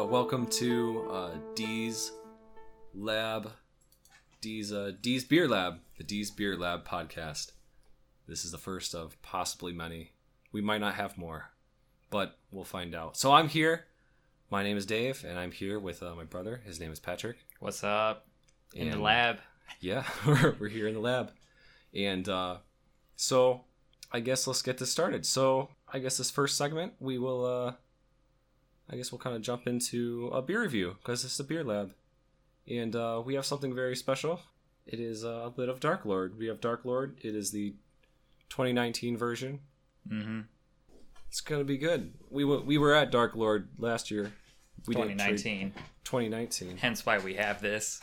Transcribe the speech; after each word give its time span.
Hello. 0.00 0.08
This 0.08 0.12
is 0.12 0.12
uh 0.12 0.12
welcome 0.12 0.46
to 0.46 1.08
uh 1.10 1.30
D's 1.54 2.12
Lab 2.94 3.50
D's 4.40 4.72
uh 4.72 4.92
D's 5.02 5.24
Beer 5.24 5.46
Lab, 5.46 5.80
the 5.98 6.04
D's 6.04 6.30
Beer 6.30 6.56
Lab 6.56 6.86
podcast. 6.86 7.52
This 8.26 8.44
is 8.44 8.50
the 8.50 8.58
first 8.58 8.94
of 8.94 9.20
possibly 9.20 9.74
many. 9.74 10.12
We 10.52 10.62
might 10.62 10.80
not 10.80 10.94
have 10.94 11.18
more, 11.18 11.50
but 12.08 12.38
we'll 12.50 12.64
find 12.64 12.94
out. 12.94 13.18
So 13.18 13.32
I'm 13.32 13.48
here. 13.48 13.84
My 14.50 14.62
name 14.62 14.78
is 14.78 14.86
Dave 14.86 15.22
and 15.28 15.38
I'm 15.38 15.52
here 15.52 15.78
with 15.78 16.02
uh, 16.02 16.14
my 16.14 16.24
brother. 16.24 16.62
His 16.64 16.80
name 16.80 16.92
is 16.92 17.00
Patrick. 17.00 17.36
What's 17.58 17.84
up? 17.84 18.26
In 18.74 18.90
the 18.90 18.98
lab. 18.98 19.38
Yeah, 19.80 20.04
we're, 20.26 20.56
we're 20.58 20.68
here 20.68 20.88
in 20.88 20.94
the 20.94 21.00
lab. 21.00 21.30
And 21.94 22.28
uh, 22.28 22.56
so 23.16 23.66
I 24.10 24.20
guess 24.20 24.46
let's 24.46 24.62
get 24.62 24.78
this 24.78 24.90
started. 24.90 25.26
So 25.26 25.68
I 25.92 26.00
guess 26.00 26.16
this 26.16 26.30
first 26.30 26.56
segment, 26.56 26.94
we 26.98 27.18
will, 27.18 27.44
uh, 27.44 27.72
I 28.90 28.96
guess 28.96 29.12
we'll 29.12 29.20
kind 29.20 29.36
of 29.36 29.42
jump 29.42 29.66
into 29.66 30.30
a 30.32 30.42
beer 30.42 30.62
review 30.62 30.96
because 31.00 31.24
it's 31.24 31.36
the 31.36 31.44
beer 31.44 31.62
lab. 31.62 31.94
And 32.68 32.94
uh, 32.96 33.22
we 33.24 33.34
have 33.34 33.46
something 33.46 33.74
very 33.74 33.94
special. 33.94 34.40
It 34.86 34.98
is 34.98 35.24
uh, 35.24 35.42
a 35.46 35.50
bit 35.50 35.68
of 35.68 35.78
Dark 35.78 36.04
Lord. 36.04 36.36
We 36.36 36.46
have 36.46 36.60
Dark 36.60 36.84
Lord. 36.84 37.18
It 37.22 37.34
is 37.34 37.52
the 37.52 37.74
2019 38.48 39.16
version. 39.16 39.60
Mm-hmm. 40.10 40.40
It's 41.28 41.40
gonna 41.40 41.64
be 41.64 41.78
good. 41.78 42.14
We 42.28 42.42
w- 42.42 42.64
we 42.64 42.76
were 42.76 42.92
at 42.94 43.12
Dark 43.12 43.36
Lord 43.36 43.68
last 43.78 44.10
year. 44.10 44.32
We 44.88 44.94
didn't 44.94 45.18
2019. 45.18 45.72
2019. 46.04 46.76
Hence 46.78 47.06
why 47.06 47.18
we 47.18 47.34
have 47.34 47.60
this. 47.60 48.00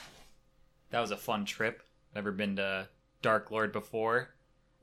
That 0.92 1.02
was 1.02 1.12
a 1.12 1.17
fun 1.17 1.44
trip. 1.44 1.84
Never 2.16 2.31
been 2.31 2.56
to 2.56 2.88
Dark 3.22 3.52
Lord 3.52 3.73
before. 3.73 4.30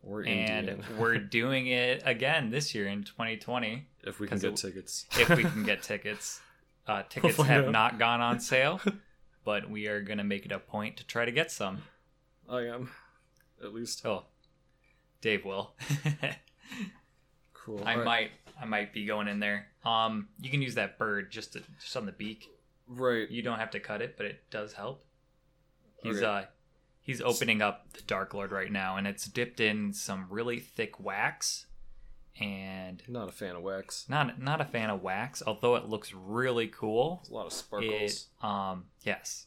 We're 0.02 0.26
And 0.26 0.82
we're 0.98 1.16
doing 1.18 1.68
it 1.68 2.02
again 2.04 2.50
this 2.50 2.74
year 2.74 2.86
in 2.86 3.04
2020 3.04 3.86
if 4.06 4.20
we 4.20 4.26
can 4.28 4.38
get 4.38 4.52
it- 4.52 4.56
tickets. 4.56 5.06
if 5.18 5.28
we 5.30 5.42
can 5.44 5.64
get 5.64 5.82
tickets. 5.82 6.40
Uh, 6.86 7.02
tickets 7.08 7.36
find 7.36 7.48
have 7.48 7.70
not 7.70 7.98
gone 7.98 8.20
on 8.20 8.38
sale, 8.40 8.80
but 9.44 9.70
we 9.70 9.86
are 9.86 10.02
going 10.02 10.18
to 10.18 10.24
make 10.24 10.44
it 10.44 10.52
a 10.52 10.58
point 10.58 10.98
to 10.98 11.06
try 11.06 11.24
to 11.24 11.32
get 11.32 11.50
some. 11.50 11.78
I 12.48 12.62
am, 12.66 12.90
at 13.62 13.72
least. 13.72 14.04
Oh, 14.04 14.24
Dave 15.20 15.44
will. 15.44 15.74
Cool. 17.54 17.82
I 17.84 17.92
Alright. 17.92 18.04
might 18.04 18.30
I 18.60 18.64
might 18.66 18.92
be 18.92 19.06
going 19.06 19.26
in 19.28 19.40
there. 19.40 19.68
Um 19.86 20.28
you 20.40 20.50
can 20.50 20.60
use 20.60 20.74
that 20.74 20.98
bird 20.98 21.30
just 21.32 21.54
to, 21.54 21.62
just 21.80 21.96
on 21.96 22.04
the 22.04 22.12
beak. 22.12 22.46
Right. 22.86 23.30
You 23.30 23.40
don't 23.42 23.58
have 23.58 23.70
to 23.70 23.80
cut 23.80 24.02
it, 24.02 24.16
but 24.18 24.26
it 24.26 24.40
does 24.50 24.74
help. 24.74 25.04
He's 26.02 26.18
Okay. 26.18 26.26
uh 26.26 26.42
he's 27.00 27.22
opening 27.22 27.62
up 27.62 27.90
the 27.94 28.02
Dark 28.02 28.34
Lord 28.34 28.52
right 28.52 28.70
now 28.70 28.96
and 28.98 29.06
it's 29.06 29.24
dipped 29.24 29.60
in 29.60 29.92
some 29.94 30.26
really 30.28 30.60
thick 30.60 31.00
wax 31.00 31.66
and 32.40 33.02
Not 33.08 33.28
a 33.28 33.32
fan 33.32 33.54
of 33.56 33.62
wax. 33.62 34.06
not 34.08 34.40
not 34.40 34.60
a 34.60 34.64
fan 34.64 34.90
of 34.90 35.02
wax, 35.02 35.42
although 35.46 35.76
it 35.76 35.88
looks 35.88 36.12
really 36.14 36.66
cool. 36.68 37.20
There's 37.22 37.30
a 37.30 37.34
lot 37.34 37.46
of 37.46 37.52
It 37.52 37.56
sparkles. 37.56 38.26
um 38.42 38.84
yes. 39.02 39.46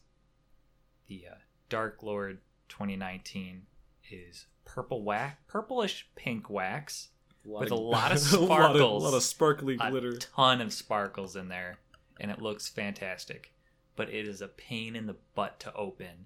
The 1.08 1.26
uh, 1.32 1.36
Dark 1.70 2.04
Lord 2.04 2.40
2019 2.70 3.64
is 4.12 4.46
purple 4.66 5.04
wax, 5.04 5.38
purplish 5.48 6.08
pink 6.16 6.50
wax 6.50 7.10
with 7.46 7.72
a 7.72 7.76
lot 7.76 8.12
of 8.12 8.20
sparkles, 8.20 8.34
a 8.50 8.54
lot 8.54 8.62
of, 8.72 8.76
sparkles. 8.78 9.04
lot 9.04 9.14
of 9.14 9.24
sparkly 9.24 9.78
a 9.80 9.90
glitter. 9.90 10.18
ton 10.18 10.60
of 10.62 10.74
sparkles 10.74 11.36
in 11.38 11.48
there, 11.48 11.78
and 12.20 12.30
it 12.32 12.42
looks 12.42 12.68
fantastic. 12.68 13.54
But 13.96 14.10
it 14.14 14.28
is 14.28 14.42
a 14.42 14.48
pain 14.50 14.96
in 14.96 15.08
the 15.08 15.16
butt 15.34 15.60
to 15.62 15.74
open. 15.74 16.26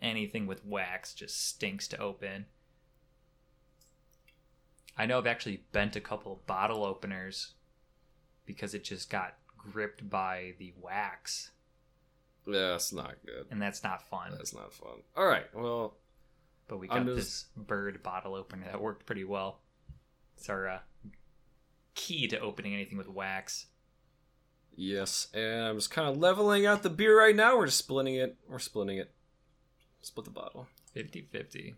Anything 0.00 0.46
with 0.46 0.64
wax 0.64 1.12
just 1.14 1.48
stinks 1.48 1.86
to 1.88 1.98
open. 1.98 2.46
I 4.96 5.06
know 5.06 5.18
I've 5.18 5.26
actually 5.26 5.64
bent 5.72 5.96
a 5.96 6.00
couple 6.00 6.32
of 6.32 6.46
bottle 6.46 6.84
openers 6.84 7.52
because 8.46 8.74
it 8.74 8.84
just 8.84 9.10
got 9.10 9.34
gripped 9.56 10.08
by 10.08 10.52
the 10.58 10.72
wax, 10.80 11.50
Yeah, 12.46 12.68
that's 12.70 12.92
not 12.92 13.14
good. 13.26 13.46
and 13.50 13.60
that's 13.60 13.82
not 13.82 14.02
fun. 14.08 14.32
That's 14.32 14.54
not 14.54 14.72
fun. 14.72 15.02
All 15.16 15.26
right. 15.26 15.46
Well, 15.54 15.96
But 16.68 16.78
we 16.78 16.86
got 16.88 16.98
I'm 16.98 17.06
just- 17.06 17.16
this 17.18 17.44
bird 17.56 18.02
bottle 18.02 18.34
opener 18.34 18.66
that 18.66 18.80
worked 18.80 19.06
pretty 19.06 19.24
well. 19.24 19.60
It's 20.36 20.48
our 20.48 20.68
uh, 20.68 20.78
key 21.94 22.26
to 22.28 22.38
opening 22.40 22.74
anything 22.74 22.98
with 22.98 23.08
wax. 23.08 23.66
yes, 24.76 25.28
and 25.34 25.62
I'm 25.64 25.76
just 25.76 25.90
kind 25.90 26.08
of 26.08 26.16
leveling 26.18 26.66
out 26.66 26.82
the 26.82 26.90
beer 26.90 27.18
right 27.18 27.34
now. 27.36 27.56
We're 27.56 27.66
just 27.66 27.78
splitting 27.78 28.14
it. 28.16 28.36
We're 28.48 28.58
splitting 28.58 28.98
it. 28.98 29.12
Split 30.02 30.24
the 30.24 30.30
bottle. 30.30 30.66
50 30.92 31.22
50. 31.22 31.74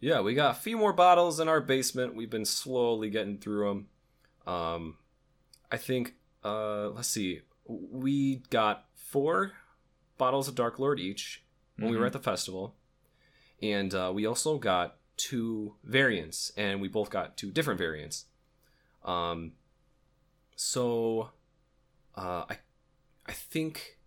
Yeah, 0.00 0.20
we 0.20 0.34
got 0.34 0.56
a 0.56 0.60
few 0.60 0.76
more 0.76 0.92
bottles 0.92 1.40
in 1.40 1.48
our 1.48 1.60
basement. 1.60 2.14
We've 2.14 2.30
been 2.30 2.44
slowly 2.44 3.08
getting 3.10 3.38
through 3.38 3.66
them. 4.46 4.52
Um, 4.52 4.96
I 5.72 5.76
think. 5.78 6.14
Uh, 6.44 6.90
let's 6.90 7.08
see. 7.08 7.40
We 7.66 8.36
got 8.50 8.86
four 8.94 9.52
bottles 10.18 10.48
of 10.48 10.54
Dark 10.54 10.78
Lord 10.78 11.00
each 11.00 11.42
when 11.76 11.90
we 11.90 11.96
were 11.96 12.04
Mhm. 12.04 12.08
at 12.08 12.12
the 12.12 12.20
festival, 12.20 12.76
and 13.60 13.92
uh, 13.94 14.12
we 14.14 14.24
also 14.26 14.58
got 14.58 14.98
two 15.16 15.74
variants, 15.82 16.52
and 16.56 16.80
we 16.80 16.88
both 16.88 17.10
got 17.10 17.36
two 17.36 17.50
different 17.50 17.78
variants. 17.78 18.26
Um, 19.04 19.52
so, 20.54 21.30
uh, 22.16 22.44
I, 22.48 22.58
I 23.26 23.32
think. 23.32 23.98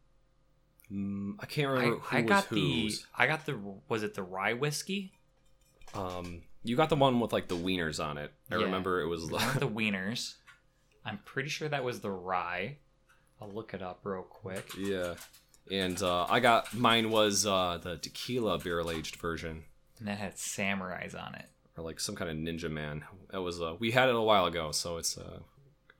mm, 0.91 1.35
I 1.39 1.45
can't 1.45 1.67
I, 1.69 1.73
remember 1.73 1.97
who 1.99 2.17
I 2.17 2.21
was 2.21 2.29
got 2.29 2.49
the 2.49 2.81
whose. 2.83 3.05
I 3.17 3.27
got 3.27 3.45
the 3.45 3.59
was 3.89 4.03
it 4.03 4.13
the 4.13 4.23
rye 4.23 4.53
whiskey? 4.53 5.13
Um, 5.93 6.41
you 6.63 6.75
got 6.75 6.89
the 6.89 6.95
one 6.95 7.19
with 7.19 7.33
like 7.33 7.47
the 7.47 7.55
wieners 7.57 8.03
on 8.03 8.17
it. 8.17 8.31
I 8.51 8.55
Yeah. 8.57 8.63
remember 8.65 9.01
it 9.01 9.07
was. 9.07 9.27
The 9.29 9.37
wieners. 9.67 10.35
I'm 11.05 11.19
pretty 11.25 11.49
sure 11.49 11.69
that 11.69 11.83
was 11.83 12.01
the 12.01 12.11
rye. 12.11 12.77
I'll 13.41 13.49
look 13.49 13.73
it 13.73 13.81
up 13.81 14.01
real 14.03 14.23
quick. 14.23 14.69
yeah, 14.77 15.15
and 15.71 16.01
uh, 16.03 16.25
I 16.29 16.39
got 16.41 16.73
mine 16.73 17.09
was 17.09 17.45
uh, 17.45 17.79
the 17.81 17.95
tequila 17.97 18.59
barrel 18.59 18.91
aged 18.91 19.15
version, 19.15 19.63
And 19.97 20.07
that 20.09 20.17
had 20.17 20.35
samurais 20.35 21.15
on 21.15 21.35
it. 21.35 21.45
or 21.77 21.83
like 21.85 21.99
some 22.01 22.15
kind 22.15 22.29
of 22.29 22.35
ninja 22.35 22.69
man. 22.69 23.05
That 23.31 23.41
was. 23.41 23.61
Uh, 23.61 23.75
we 23.79 23.91
had 23.91 24.09
it 24.09 24.15
a 24.15 24.21
while 24.21 24.45
ago, 24.45 24.71
so 24.73 24.97
it's. 24.97 25.17
Uh, 25.17 25.39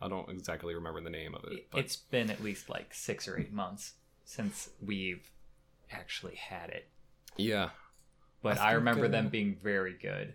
I 0.01 0.07
don't 0.09 0.29
exactly 0.29 0.75
remember 0.75 1.01
the 1.01 1.09
name 1.09 1.33
of 1.35 1.43
it. 1.45 1.53
It- 1.53 1.71
But 1.71 1.79
It's 1.81 1.95
been 1.95 2.29
at 2.29 2.43
least 2.43 2.69
like 2.69 2.93
six 2.93 3.27
or 3.27 3.37
eight 3.39 3.51
months 3.53 3.93
since 4.25 4.69
we've 4.85 5.29
actually 5.91 6.35
had 6.35 6.69
it. 6.69 6.89
yeah, 7.37 7.69
But 8.41 8.57
I 8.59 8.69
I, 8.69 8.71
remember 8.73 9.05
uh, 9.05 9.09
them 9.09 9.29
being 9.29 9.55
very 9.61 9.93
good. 9.93 10.33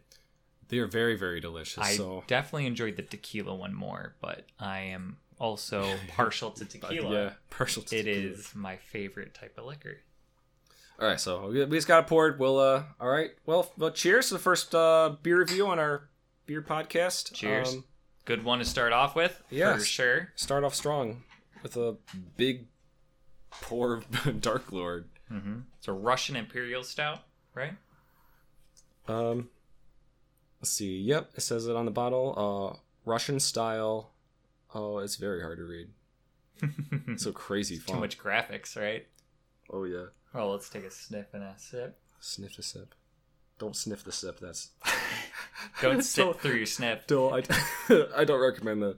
they 0.69 0.79
are 0.79 0.87
very 0.87 1.17
very 1.17 1.41
delicious. 1.41 1.79
I 1.83 1.97
so 1.97 2.25
definitely 2.27 2.67
enjoyed 2.67 2.97
the 2.97 3.03
tequila 3.03 3.55
one 3.55 3.75
more, 3.75 4.15
but 4.21 4.45
I 4.59 4.81
am 4.81 5.17
also 5.39 5.97
partial 6.09 6.51
to 6.53 6.65
uh, 6.65 6.69
tequila. 6.69 7.13
yeah, 7.13 7.31
partial. 7.51 7.83
To 7.85 7.97
It 7.97 8.05
tequila. 8.05 8.31
is 8.33 8.55
my 8.55 8.77
favorite 8.77 9.35
type 9.35 9.57
of 9.59 9.65
liquor. 9.67 9.99
All 11.01 11.09
right, 11.09 11.19
so 11.21 11.49
we 11.49 11.65
we 11.65 11.77
just 11.77 11.89
got 11.89 12.05
it 12.05 12.07
poured. 12.07 12.39
We'll. 12.39 12.59
Uh, 12.59 12.85
all 13.01 13.09
right. 13.09 13.31
Well, 13.47 13.73
well 13.79 13.91
cheers 13.91 14.29
to 14.29 14.35
the 14.35 14.41
first 14.41 14.75
uh, 14.75 15.17
beer 15.23 15.39
review 15.39 15.67
on 15.67 15.79
our 15.79 16.09
beer 16.47 16.63
podcast. 16.63 17.33
Cheers. 17.33 17.75
Um, 17.75 17.85
Good 18.27 18.43
one 18.43 18.59
to 18.61 18.65
start 18.65 18.95
off 18.95 19.15
with, 19.15 19.43
Yeah, 19.51 19.77
for 19.77 19.85
sure. 19.85 20.33
start 20.35 20.65
off 20.65 20.75
strong 20.75 21.25
with 21.63 21.77
a 21.77 21.97
big 22.39 22.69
pour 23.51 23.95
of 23.95 24.41
Dark 24.41 24.73
Lord. 24.73 25.11
Mm-hmm. 25.31 25.59
It's 25.79 25.89
a 25.89 25.93
Russian 25.93 26.35
Imperial 26.35 26.83
Stout, 26.85 27.19
right? 27.55 27.75
Um, 29.07 29.49
let's 30.61 30.71
see. 30.71 30.99
Yep, 30.99 31.33
it 31.35 31.41
says 31.43 31.67
it 31.67 31.77
on 31.77 31.85
the 31.85 31.91
bottle. 31.91 32.75
Uh, 32.75 32.79
Russian 33.05 33.39
style. 33.41 34.13
Oh, 34.75 34.99
it's 34.99 35.17
very 35.17 35.41
hard 35.43 35.59
to 35.59 35.65
read. 35.65 35.89
So 37.17 37.33
crazy 37.33 37.79
Too 37.79 37.99
much 37.99 38.19
graphics, 38.19 38.77
right? 38.81 39.07
Oh 39.71 39.85
yeah. 39.85 40.07
Well, 40.33 40.51
let's 40.53 40.69
take 40.69 40.85
a 40.85 40.91
sniff 40.91 41.27
and 41.33 41.43
a 41.43 41.55
sip. 41.59 41.99
Sniff 42.21 42.57
the 42.57 42.63
sip. 42.63 42.95
Don't 43.59 43.77
sniff 43.77 44.03
the 44.05 44.13
sip. 44.13 44.41
That's 44.41 44.71
Don't 45.83 46.03
sit 46.03 46.23
Don't- 46.25 46.41
through 46.41 46.57
your 46.57 46.67
sniff. 46.67 47.07
Don't 47.07 47.49
I? 47.91 48.07
I 48.17 48.25
don't 48.25 48.41
recommend 48.41 48.83
that. 48.83 48.97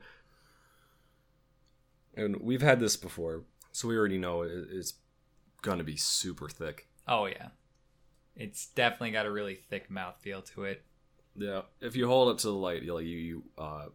And 2.15 2.37
we've 2.41 2.63
had 2.63 2.81
this 2.81 2.97
before, 2.97 3.43
so 3.73 3.89
we 3.89 3.97
already 3.97 4.17
know 4.19 4.43
it, 4.43 4.51
it's 4.71 4.95
gonna 5.63 5.85
be 5.85 5.97
super 5.97 6.49
thick. 6.49 6.89
Oh 7.07 7.27
yeah, 7.27 7.49
it's 8.37 8.67
definitely 8.69 9.11
got 9.13 9.27
a 9.27 9.31
really 9.31 9.55
thick 9.55 9.91
mouthfeel 9.91 10.45
to 10.55 10.65
it. 10.65 10.85
Yeah, 11.35 11.63
if 11.81 11.97
you 11.97 12.07
hold 12.07 12.35
it 12.35 12.39
to 12.43 12.49
the 12.49 12.55
light, 12.55 12.83
you 12.83 12.99
you 12.99 13.19
you 13.19 13.45
uh, 13.59 13.87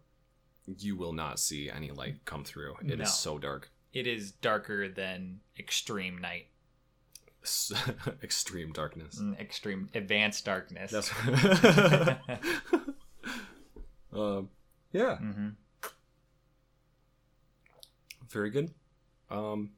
you 0.77 0.95
will 0.95 1.13
not 1.13 1.39
see 1.39 1.69
any 1.69 1.91
light 1.91 2.23
come 2.25 2.43
through. 2.43 2.75
It 2.83 2.93
is 2.93 2.97
No. 2.99 3.05
so 3.05 3.37
dark, 3.39 3.71
It 3.93 4.05
is 4.07 4.31
darker 4.31 4.87
than 4.89 5.39
extreme 5.57 6.17
night, 6.19 6.47
extreme 8.23 8.71
darkness. 8.73 9.19
Mm, 9.19 9.39
extreme 9.39 9.89
advanced 9.95 10.45
darkness. 10.45 10.91
That's. 10.91 11.11
um, 14.13 14.49
yeah, 14.91 15.17
hmm 15.17 15.49
very 18.29 18.49
good. 18.49 18.71
Um, 19.29 19.71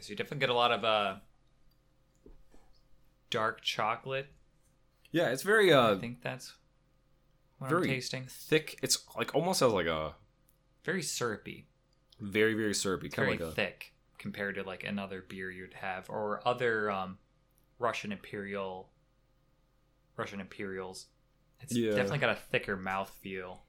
So 0.00 0.10
you 0.10 0.16
definitely 0.16 0.40
get 0.40 0.50
a 0.50 0.54
lot 0.54 0.70
of 0.72 0.84
uh, 0.84 1.16
dark 3.30 3.60
chocolate. 3.62 4.26
yeah, 5.10 5.28
it's 5.30 5.42
very 5.42 5.72
uh, 5.72 5.94
I 5.94 5.98
think 5.98 6.22
that's 6.22 6.54
what 7.58 7.70
very 7.70 7.82
I'm 7.84 7.88
tasting. 7.88 8.26
thick. 8.28 8.78
It's 8.82 8.98
like 9.16 9.34
almost 9.34 9.60
has 9.60 9.72
like 9.72 9.86
a 9.86 10.14
Very 10.84 11.02
syrupy. 11.02 11.66
Very 12.20 12.54
very 12.54 12.74
syrupy, 12.74 13.08
kind 13.08 13.26
very 13.26 13.36
of 13.36 13.40
like 13.42 13.50
a 13.50 13.54
thick 13.54 13.92
compared 14.18 14.56
to 14.56 14.62
like 14.64 14.84
another 14.84 15.24
beer 15.28 15.50
you'd 15.50 15.74
have 15.74 16.08
or 16.10 16.40
other 16.46 16.90
um, 16.90 17.18
Russian 17.78 18.10
Imperial 18.12 18.90
Russian 20.16 20.40
Imperials. 20.40 21.06
It's 21.60 21.74
Yeah. 21.74 21.90
definitely 21.90 22.18
got 22.18 22.30
a 22.30 22.40
thicker 22.50 22.76
mouth 22.76 23.10
feel. 23.20 23.62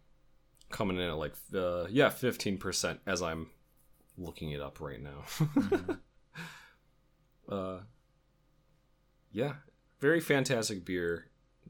coming 0.72 0.98
in 0.98 1.04
at 1.04 1.18
like 1.18 1.34
uh, 1.54 1.86
yeah, 1.90 2.10
fifteen 2.10 2.58
percent 2.58 3.00
as 3.06 3.22
I'm 3.22 3.50
looking 4.18 4.52
it 4.52 4.62
up 4.62 4.80
right 4.82 5.00
now. 5.02 5.24
uh, 7.56 7.80
yeah, 9.31 9.54
very 10.00 10.20
fantastic 10.20 10.86
beer. 10.86 11.26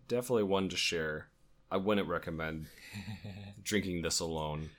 Definitely 0.07 0.43
one 0.43 0.69
to 0.69 0.77
share. 0.77 1.27
I 1.71 1.77
wouldn't 1.77 2.07
recommend 2.07 2.67
drinking 3.63 4.01
this 4.01 4.19
alone. 4.19 4.69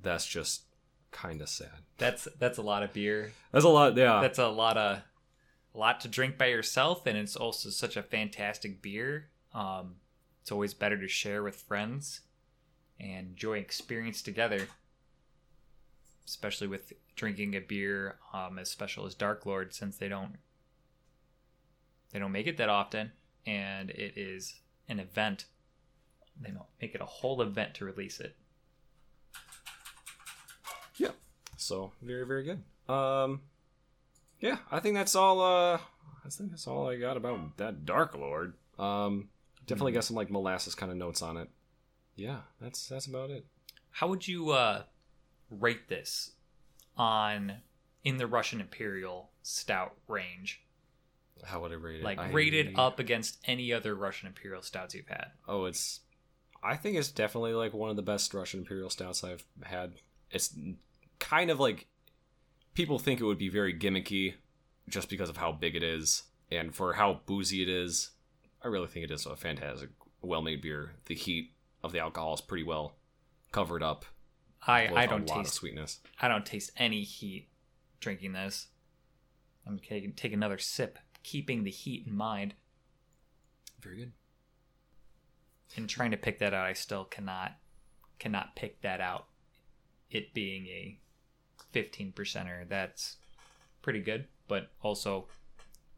That's 0.00 0.26
just 0.26 0.62
kind 1.10 1.40
of 1.40 1.48
sad. 1.48 1.70
That's 1.98 2.26
that's 2.38 2.58
a 2.58 2.62
lot 2.62 2.82
of 2.82 2.92
beer. 2.92 3.32
That's 3.52 3.64
a 3.64 3.68
lot. 3.68 3.96
Yeah, 3.96 4.20
That's 4.20 4.38
a 4.38 4.48
lot 4.48 4.76
of 4.76 5.02
a 5.74 5.78
lot 5.78 6.00
to 6.00 6.08
drink 6.08 6.38
by 6.38 6.46
yourself, 6.46 7.06
and 7.06 7.16
it's 7.16 7.36
also 7.36 7.70
such 7.70 7.96
a 7.96 8.02
fantastic 8.02 8.82
beer. 8.82 9.28
Um, 9.54 9.96
it's 10.40 10.50
always 10.52 10.74
better 10.74 10.98
to 10.98 11.08
share 11.08 11.42
with 11.42 11.56
friends 11.56 12.20
and 12.98 13.28
enjoy 13.28 13.58
experience 13.58 14.22
together. 14.22 14.68
Especially 16.26 16.66
with 16.66 16.92
drinking 17.16 17.54
a 17.54 17.60
beer 17.60 18.16
um, 18.32 18.58
as 18.58 18.70
special 18.70 19.06
as 19.06 19.14
Dark 19.14 19.44
Lord, 19.44 19.74
since 19.74 19.96
they 19.96 20.08
don't 20.08 20.36
they 22.12 22.18
don't 22.18 22.32
make 22.32 22.46
it 22.46 22.56
that 22.58 22.68
often, 22.68 23.12
and 23.46 23.90
it 23.90 24.16
is 24.16 24.60
an 24.88 25.00
event. 25.00 25.46
They 26.40 26.50
don't 26.50 26.66
make 26.80 26.94
it 26.94 27.00
a 27.00 27.06
whole 27.06 27.42
event 27.42 27.74
to 27.74 27.84
release 27.84 28.20
it. 28.20 28.36
Yeah. 30.96 31.10
So 31.56 31.92
very 32.02 32.26
very 32.26 32.44
good. 32.44 32.62
Um, 32.92 33.42
yeah, 34.40 34.58
I 34.70 34.80
think 34.80 34.96
that's 34.96 35.14
all. 35.14 35.40
Uh, 35.40 35.78
I 36.24 36.28
think 36.28 36.50
that's 36.50 36.66
all 36.66 36.88
I 36.88 36.96
got 36.96 37.16
about 37.16 37.56
that 37.56 37.84
Dark 37.84 38.16
Lord. 38.16 38.54
Um, 38.78 39.28
definitely 39.66 39.92
got 39.92 40.04
some 40.04 40.16
like 40.16 40.30
molasses 40.30 40.74
kind 40.74 40.90
of 40.90 40.98
notes 40.98 41.22
on 41.22 41.36
it. 41.36 41.48
Yeah, 42.16 42.40
that's 42.60 42.88
that's 42.88 43.06
about 43.06 43.30
it. 43.30 43.46
How 43.90 44.08
would 44.08 44.26
you 44.26 44.50
uh, 44.50 44.82
rate 45.50 45.88
this 45.88 46.32
on 46.96 47.58
in 48.04 48.16
the 48.16 48.26
Russian 48.26 48.60
Imperial 48.60 49.30
Stout 49.42 49.94
range? 50.08 50.62
How 51.44 51.60
would 51.60 51.72
I 51.72 51.74
rate 51.76 52.00
it? 52.00 52.04
Like 52.04 52.18
I- 52.18 52.30
rated 52.30 52.74
up 52.78 52.98
against 52.98 53.38
any 53.44 53.72
other 53.72 53.94
Russian 53.94 54.28
Imperial 54.28 54.62
Stouts 54.62 54.94
you've 54.94 55.08
had? 55.08 55.32
Oh, 55.48 55.64
it's. 55.64 56.00
I 56.62 56.76
think 56.76 56.96
it's 56.96 57.10
definitely 57.10 57.54
like 57.54 57.72
one 57.72 57.90
of 57.90 57.96
the 57.96 58.02
best 58.02 58.32
Russian 58.34 58.60
Imperial 58.60 58.88
stouts 58.90 59.24
I've 59.24 59.44
had. 59.64 59.94
It's 60.30 60.54
kind 61.18 61.50
of 61.50 61.58
like 61.58 61.88
people 62.74 62.98
think 63.00 63.20
it 63.20 63.24
would 63.24 63.38
be 63.38 63.48
very 63.48 63.74
gimmicky, 63.76 64.34
just 64.88 65.08
because 65.08 65.28
of 65.28 65.36
how 65.38 65.50
big 65.52 65.74
it 65.74 65.82
is 65.82 66.22
and 66.52 66.72
for 66.74 66.92
how 66.92 67.20
boozy 67.26 67.62
it 67.62 67.68
is. 67.68 68.10
I 68.62 68.68
really 68.68 68.86
think 68.86 69.04
it 69.04 69.10
is 69.10 69.26
a 69.26 69.34
fantastic, 69.34 69.90
well-made 70.20 70.62
beer. 70.62 70.92
The 71.06 71.16
heat 71.16 71.50
of 71.82 71.90
the 71.90 71.98
alcohol 71.98 72.34
is 72.34 72.40
pretty 72.40 72.62
well 72.62 72.94
covered 73.50 73.82
up. 73.82 74.04
I 74.64 74.86
I 74.86 75.02
a 75.02 75.08
don't 75.08 75.28
lot 75.28 75.38
of 75.40 75.44
taste 75.46 75.54
sweetness. 75.54 75.98
I 76.20 76.28
don't 76.28 76.46
taste 76.46 76.70
any 76.76 77.02
heat 77.02 77.48
drinking 77.98 78.34
this. 78.34 78.68
I'm 79.66 79.80
gonna 79.88 80.08
take 80.12 80.32
another 80.32 80.58
sip, 80.58 80.98
keeping 81.22 81.64
the 81.64 81.70
heat 81.70 82.06
in 82.06 82.14
mind, 82.16 82.54
Very 83.80 83.96
good. 83.96 84.12
and 85.76 85.88
trying 85.88 86.10
to 86.10 86.16
pick 86.16 86.38
that 86.38 86.54
out. 86.54 86.66
I 86.66 86.72
still 86.72 87.04
cannot 87.04 87.56
cannot 88.18 88.54
pick 88.56 88.80
that 88.82 89.00
out. 89.00 89.26
It 90.10 90.34
being 90.34 90.66
a 90.66 90.98
15 91.72 92.12
percenter, 92.12 92.68
that's 92.68 93.16
pretty 93.80 94.00
good. 94.00 94.26
But 94.48 94.70
also, 94.82 95.26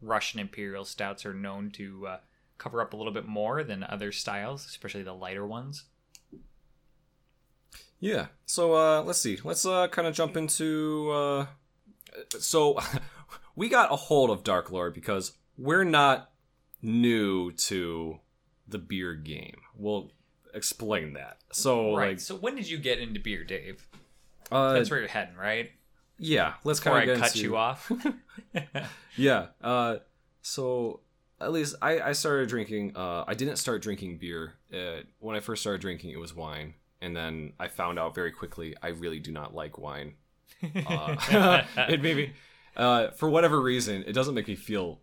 Russian 0.01 0.39
Imperial 0.39 0.85
stouts 0.85 1.25
are 1.25 1.33
known 1.33 1.71
to 1.71 2.07
uh, 2.07 2.17
cover 2.57 2.81
up 2.81 2.93
a 2.93 2.97
little 2.97 3.11
bit 3.13 3.27
more 3.27 3.63
than 3.63 3.83
other 3.83 4.11
styles, 4.11 4.65
especially 4.65 5.03
the 5.03 5.13
lighter 5.13 5.45
ones. 5.45 5.83
Yeah. 7.99 8.27
So 8.45 8.73
uh, 8.75 9.03
let's 9.03 9.19
see. 9.19 9.39
Let's 9.43 9.65
uh, 9.65 9.87
kind 9.89 10.07
of 10.07 10.13
jump 10.13 10.37
into. 10.37 11.11
Uh, 11.11 11.45
so 12.39 12.79
we 13.55 13.69
got 13.69 13.91
a 13.91 13.95
hold 13.95 14.29
of 14.29 14.43
Dark 14.43 14.71
Lord 14.71 14.93
because 14.93 15.33
we're 15.57 15.83
not 15.83 16.31
new 16.81 17.51
to 17.51 18.19
the 18.67 18.77
beer 18.77 19.13
game. 19.13 19.57
We'll 19.75 20.11
explain 20.53 21.13
that. 21.13 21.37
So 21.51 21.95
right. 21.95 22.09
like, 22.09 22.19
so 22.19 22.35
when 22.35 22.55
did 22.55 22.69
you 22.69 22.77
get 22.77 22.99
into 22.99 23.19
beer, 23.19 23.43
Dave? 23.43 23.87
uh, 24.51 24.73
That's 24.73 24.89
where 24.89 24.99
you're 24.99 25.09
heading, 25.09 25.35
right? 25.35 25.71
yeah. 26.17 26.53
Let's 26.63 26.79
kind 26.79 27.09
of 27.09 27.19
cut 27.19 27.35
you 27.35 27.55
off. 27.57 27.91
Yeah. 29.17 29.47
Uh, 29.61 29.97
so 30.41 30.99
at 31.39 31.51
least 31.51 31.75
I, 31.81 31.99
I 31.99 32.11
started 32.11 32.49
drinking. 32.49 32.95
Uh, 32.95 33.23
I 33.27 33.33
didn't 33.33 33.57
start 33.57 33.81
drinking 33.81 34.17
beer. 34.17 34.53
Uh, 34.73 35.01
when 35.19 35.35
I 35.35 35.39
first 35.39 35.61
started 35.61 35.81
drinking, 35.81 36.11
it 36.11 36.19
was 36.19 36.35
wine, 36.35 36.73
and 37.01 37.15
then 37.15 37.53
I 37.59 37.67
found 37.67 37.97
out 37.97 38.13
very 38.13 38.31
quickly 38.31 38.75
I 38.81 38.89
really 38.89 39.19
do 39.19 39.31
not 39.31 39.53
like 39.53 39.77
wine. 39.77 40.15
Uh, 40.87 41.63
it 41.89 42.01
made 42.01 42.17
me, 42.17 42.33
uh, 42.75 43.11
for 43.11 43.29
whatever 43.29 43.61
reason, 43.61 44.03
it 44.07 44.13
doesn't 44.13 44.33
make 44.35 44.47
me 44.47 44.55
feel 44.55 44.99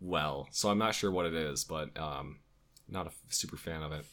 well. 0.00 0.48
So 0.50 0.68
I'm 0.70 0.78
not 0.78 0.94
sure 0.94 1.10
what 1.10 1.26
it 1.26 1.34
is, 1.34 1.64
but 1.64 1.96
um, 1.98 2.40
not 2.88 3.06
a 3.06 3.10
super 3.28 3.56
fan 3.56 3.82
of 3.82 3.92
it. 3.92 4.04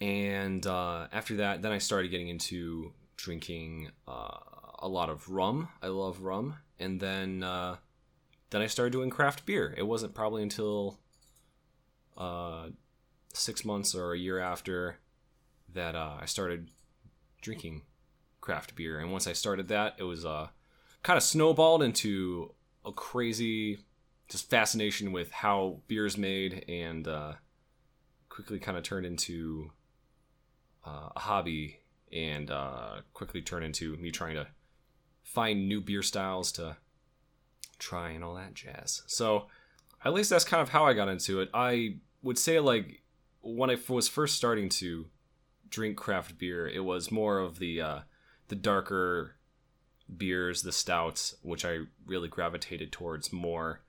And 0.00 0.66
uh, 0.66 1.08
after 1.12 1.36
that, 1.36 1.62
then 1.62 1.72
I 1.72 1.78
started 1.78 2.10
getting 2.10 2.28
into 2.28 2.92
drinking 3.16 3.90
uh, 4.06 4.38
a 4.78 4.88
lot 4.88 5.08
of 5.10 5.28
rum. 5.28 5.68
I 5.82 5.88
love 5.88 6.22
rum, 6.22 6.56
and 6.78 7.00
then 7.00 7.42
uh, 7.42 7.76
then 8.50 8.62
I 8.62 8.66
started 8.66 8.92
doing 8.92 9.10
craft 9.10 9.44
beer. 9.44 9.74
It 9.76 9.82
wasn't 9.82 10.14
probably 10.14 10.42
until 10.42 11.00
uh, 12.16 12.68
six 13.34 13.64
months 13.64 13.94
or 13.94 14.12
a 14.12 14.18
year 14.18 14.38
after 14.38 14.98
that 15.74 15.94
uh, 15.94 16.16
I 16.20 16.26
started 16.26 16.70
drinking 17.42 17.82
craft 18.40 18.74
beer. 18.74 19.00
And 19.00 19.10
once 19.12 19.26
I 19.26 19.32
started 19.32 19.68
that, 19.68 19.96
it 19.98 20.04
was 20.04 20.24
kind 21.08 21.16
of 21.16 21.22
snowballed 21.22 21.82
into 21.82 22.52
a 22.84 22.92
crazy 22.92 23.78
just 24.28 24.50
fascination 24.50 25.10
with 25.10 25.30
how 25.30 25.80
beer 25.86 26.04
is 26.04 26.18
made 26.18 26.66
and 26.68 27.08
uh, 27.08 27.32
quickly 28.28 28.58
kind 28.58 28.76
of 28.76 28.84
turned 28.84 29.06
into 29.06 29.70
uh, 30.86 31.08
a 31.16 31.18
hobby 31.18 31.80
and 32.12 32.50
uh, 32.50 32.96
quickly 33.14 33.40
turned 33.40 33.64
into 33.64 33.96
me 33.96 34.10
trying 34.10 34.34
to 34.34 34.46
find 35.22 35.66
new 35.66 35.80
beer 35.80 36.02
styles 36.02 36.52
to 36.52 36.76
try 37.78 38.10
and 38.10 38.22
all 38.22 38.34
that 38.34 38.52
jazz. 38.52 39.02
So 39.06 39.46
at 40.04 40.12
least 40.12 40.28
that's 40.28 40.44
kind 40.44 40.60
of 40.60 40.68
how 40.68 40.84
I 40.84 40.92
got 40.92 41.08
into 41.08 41.40
it. 41.40 41.48
I 41.54 42.00
would 42.22 42.36
say 42.36 42.60
like 42.60 43.00
when 43.40 43.70
I 43.70 43.78
was 43.88 44.08
first 44.08 44.36
starting 44.36 44.68
to 44.68 45.06
drink 45.70 45.96
craft 45.96 46.36
beer, 46.36 46.68
it 46.68 46.84
was 46.84 47.10
more 47.10 47.38
of 47.38 47.60
the 47.60 47.80
uh, 47.80 48.00
the 48.48 48.56
darker 48.56 49.37
beers, 50.16 50.62
the 50.62 50.72
stouts, 50.72 51.34
which 51.42 51.64
I 51.64 51.80
really 52.06 52.28
gravitated 52.28 52.92
towards 52.92 53.32
more. 53.32 53.80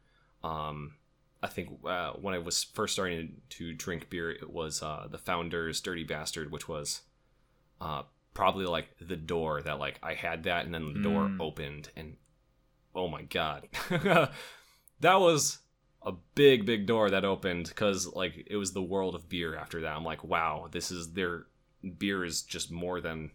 Um, 0.43 0.95
I 1.41 1.47
think 1.47 1.79
uh, 1.85 2.11
when 2.13 2.33
I 2.33 2.39
was 2.39 2.63
first 2.63 2.93
starting 2.93 3.41
to 3.49 3.73
drink 3.73 4.09
beer, 4.09 4.29
it 4.31 4.49
was 4.51 4.81
uh, 4.83 5.07
the 5.09 5.17
Founder's 5.17 5.79
Dirty 5.81 6.03
Bastard, 6.03 6.51
which 6.51 6.67
was 6.67 7.01
uh, 7.79 8.03
probably 8.33 8.65
like 8.65 8.89
the 8.99 9.15
door 9.15 9.61
that 9.61 9.79
like 9.79 9.99
I 10.03 10.13
had 10.15 10.43
that, 10.43 10.65
and 10.65 10.73
then 10.73 10.93
the 10.93 10.99
door 11.01 11.27
Mm. 11.29 11.39
opened, 11.39 11.89
and 11.95 12.17
oh 12.93 13.07
my 13.07 13.21
god, 13.23 13.67
that 13.89 15.19
was 15.19 15.59
a 16.05 16.13
big 16.33 16.65
big 16.65 16.85
door 16.85 17.09
that 17.09 17.25
opened 17.25 17.67
because 17.67 18.07
like 18.07 18.45
it 18.47 18.55
was 18.55 18.71
the 18.71 18.81
world 18.81 19.15
of 19.15 19.27
beer 19.27 19.53
after 19.53 19.81
that 19.81 19.97
i'm 19.97 20.05
like 20.05 20.23
wow 20.23 20.65
this 20.71 20.91
is 20.91 21.11
their 21.11 21.45
beer 21.97 22.23
is 22.23 22.41
just 22.41 22.71
more 22.71 23.01
than 23.01 23.29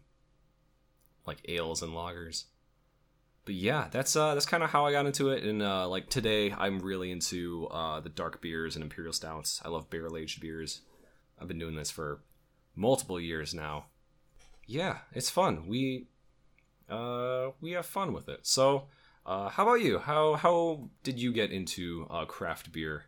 like 1.26 1.38
ales 1.46 1.82
and 1.82 1.92
lagers 1.92 2.44
but 3.44 3.54
yeah 3.54 3.88
that's 3.90 4.16
uh 4.16 4.34
that's 4.34 4.46
kind 4.46 4.62
of 4.62 4.70
how 4.70 4.86
i 4.86 4.92
got 4.92 5.06
into 5.06 5.30
it 5.30 5.42
and 5.42 5.62
uh 5.62 5.86
like 5.88 6.08
today 6.08 6.52
i'm 6.52 6.78
really 6.78 7.10
into 7.10 7.66
uh 7.70 8.00
the 8.00 8.08
dark 8.08 8.40
beers 8.40 8.74
and 8.76 8.82
imperial 8.82 9.12
stouts 9.12 9.60
i 9.64 9.68
love 9.68 9.88
barrel 9.90 10.16
aged 10.16 10.40
beers 10.40 10.80
i've 11.40 11.48
been 11.48 11.58
doing 11.58 11.76
this 11.76 11.90
for 11.90 12.20
multiple 12.74 13.20
years 13.20 13.54
now 13.54 13.86
yeah 14.66 14.98
it's 15.12 15.30
fun 15.30 15.66
we 15.66 16.06
uh 16.88 17.50
we 17.60 17.72
have 17.72 17.86
fun 17.86 18.12
with 18.12 18.28
it 18.28 18.40
so 18.42 18.86
uh, 19.26 19.48
how 19.48 19.62
about 19.62 19.80
you? 19.80 19.98
How 19.98 20.34
how 20.34 20.88
did 21.02 21.18
you 21.18 21.32
get 21.32 21.50
into 21.50 22.06
uh, 22.10 22.26
craft 22.26 22.72
beer? 22.72 23.06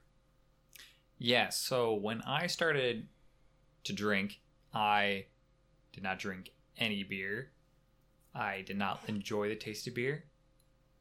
Yeah, 1.19 1.51
so 1.51 1.95
when 1.95 2.23
I 2.23 2.47
started 2.47 3.09
to 3.85 3.93
drink, 3.93 4.41
I 4.73 5.27
did 5.93 6.03
not 6.03 6.19
drink 6.19 6.53
any 6.79 7.03
beer. 7.03 7.51
I 8.37 8.63
did 8.63 8.77
not 8.77 9.01
enjoy 9.09 9.49
the 9.49 9.57
taste 9.57 9.87
of 9.89 9.95
beer, 9.95 10.25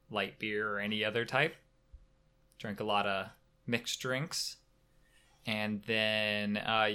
light 0.09 0.39
beer 0.39 0.69
or 0.69 0.79
any 0.79 1.03
other 1.03 1.25
type. 1.25 1.55
Drank 2.57 2.79
a 2.79 2.85
lot 2.85 3.05
of 3.05 3.27
mixed 3.67 3.99
drinks. 3.99 4.57
And 5.45 5.83
then 5.85 6.57
uh, 6.57 6.91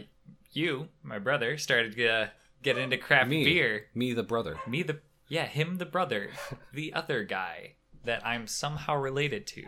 you, 0.52 0.88
my 1.02 1.18
brother, 1.18 1.59
started 1.59 1.94
to 1.97 2.30
get 2.62 2.78
into 2.78 2.97
craft 2.97 3.28
Me. 3.28 3.44
beer. 3.44 3.87
Me, 3.94 4.14
the 4.14 4.23
brother. 4.23 4.56
Me, 4.66 4.82
the 4.82 5.00
Yeah, 5.28 5.47
him, 5.47 5.76
the 5.76 5.87
brother, 5.87 6.30
the 6.73 6.94
other 6.94 7.23
guy 7.25 7.75
that 8.04 8.26
I'm 8.26 8.47
somehow 8.47 8.97
related 8.97 9.47
to. 9.49 9.64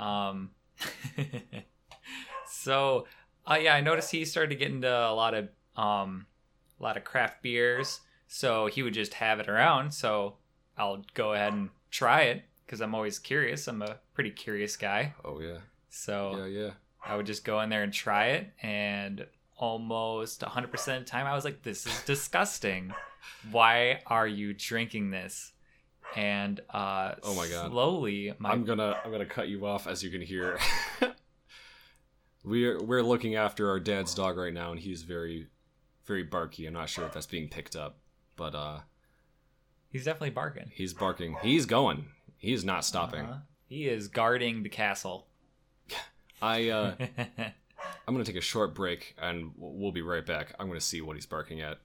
Um, 0.00 0.50
so, 2.46 3.06
uh, 3.50 3.58
yeah, 3.60 3.74
I 3.74 3.80
noticed 3.80 4.10
he 4.10 4.24
started 4.26 4.50
to 4.50 4.56
get 4.56 4.70
into 4.70 4.88
a 4.88 5.14
lot 5.14 5.32
of 5.34 5.48
um, 5.76 6.26
a 6.78 6.82
lot 6.82 6.96
of 6.96 7.04
craft 7.04 7.42
beers. 7.42 8.00
So 8.26 8.66
he 8.66 8.82
would 8.82 8.94
just 8.94 9.14
have 9.14 9.40
it 9.40 9.48
around. 9.48 9.92
So 9.92 10.36
I'll 10.76 11.04
go 11.14 11.32
ahead 11.32 11.52
and 11.52 11.70
try 11.90 12.22
it 12.22 12.44
because 12.64 12.80
I'm 12.80 12.94
always 12.94 13.18
curious. 13.18 13.68
I'm 13.68 13.82
a 13.82 13.96
pretty 14.14 14.30
curious 14.30 14.76
guy. 14.76 15.14
Oh 15.24 15.40
yeah. 15.40 15.58
So 15.88 16.36
Yeah, 16.38 16.46
yeah. 16.46 16.70
I 17.04 17.16
would 17.16 17.26
just 17.26 17.44
go 17.44 17.60
in 17.60 17.70
there 17.70 17.84
and 17.84 17.92
try 17.92 18.26
it, 18.30 18.50
and 18.62 19.26
almost 19.56 20.40
100% 20.40 20.72
of 20.96 21.04
the 21.04 21.08
time, 21.08 21.24
I 21.26 21.34
was 21.34 21.44
like, 21.44 21.62
"This 21.62 21.86
is 21.86 22.02
disgusting. 22.04 22.92
Why 23.52 24.00
are 24.06 24.26
you 24.26 24.52
drinking 24.52 25.10
this?" 25.10 25.52
And 26.16 26.60
uh, 26.70 27.14
Oh 27.22 27.34
my 27.34 27.46
God. 27.48 27.70
slowly, 27.70 28.34
my 28.38 28.50
I'm 28.50 28.64
gonna 28.64 29.00
I'm 29.04 29.12
gonna 29.12 29.24
cut 29.24 29.48
you 29.48 29.66
off 29.66 29.86
as 29.86 30.02
you 30.02 30.10
can 30.10 30.20
hear. 30.20 30.58
we're 32.44 32.82
we're 32.82 33.02
looking 33.02 33.36
after 33.36 33.70
our 33.70 33.80
dad's 33.80 34.14
dog 34.14 34.36
right 34.36 34.52
now, 34.52 34.70
and 34.72 34.80
he's 34.80 35.02
very 35.02 35.46
very 36.06 36.22
barky. 36.22 36.66
I'm 36.66 36.74
not 36.74 36.88
sure 36.88 37.04
if 37.04 37.12
that's 37.12 37.26
being 37.26 37.48
picked 37.48 37.76
up, 37.76 37.98
but 38.36 38.54
uh, 38.54 38.78
he's 39.90 40.04
definitely 40.04 40.30
barking. 40.30 40.70
he's 40.74 40.94
barking. 40.94 41.36
He's 41.42 41.66
going. 41.66 42.06
He's 42.38 42.64
not 42.64 42.84
stopping. 42.84 43.24
Uh-huh. 43.24 43.38
He 43.68 43.88
is 43.88 44.08
guarding 44.08 44.62
the 44.62 44.68
castle. 44.68 45.26
I 46.42 46.68
uh, 46.68 46.94
I'm 48.06 48.14
gonna 48.14 48.24
take 48.24 48.36
a 48.36 48.40
short 48.40 48.74
break, 48.74 49.14
and 49.20 49.52
we'll 49.56 49.72
we'll 49.72 49.92
be 49.92 50.02
right 50.02 50.24
back. 50.24 50.54
I'm 50.58 50.68
gonna 50.68 50.80
see 50.80 51.00
what 51.00 51.16
he's 51.16 51.26
barking 51.26 51.60
at. 51.60 51.78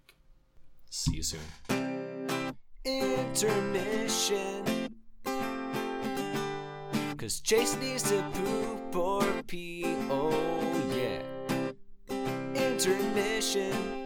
See 0.90 1.16
you 1.16 1.24
soon. 1.24 1.40
Intermission. 2.84 4.90
Cause 7.18 7.40
Chase 7.40 7.78
needs 7.78 8.04
to 8.10 8.22
poop 8.34 8.96
or 8.96 9.24
pee, 9.48 9.84
oh 10.10 10.32
yeah. 10.96 11.22
Intermission. 12.56 14.01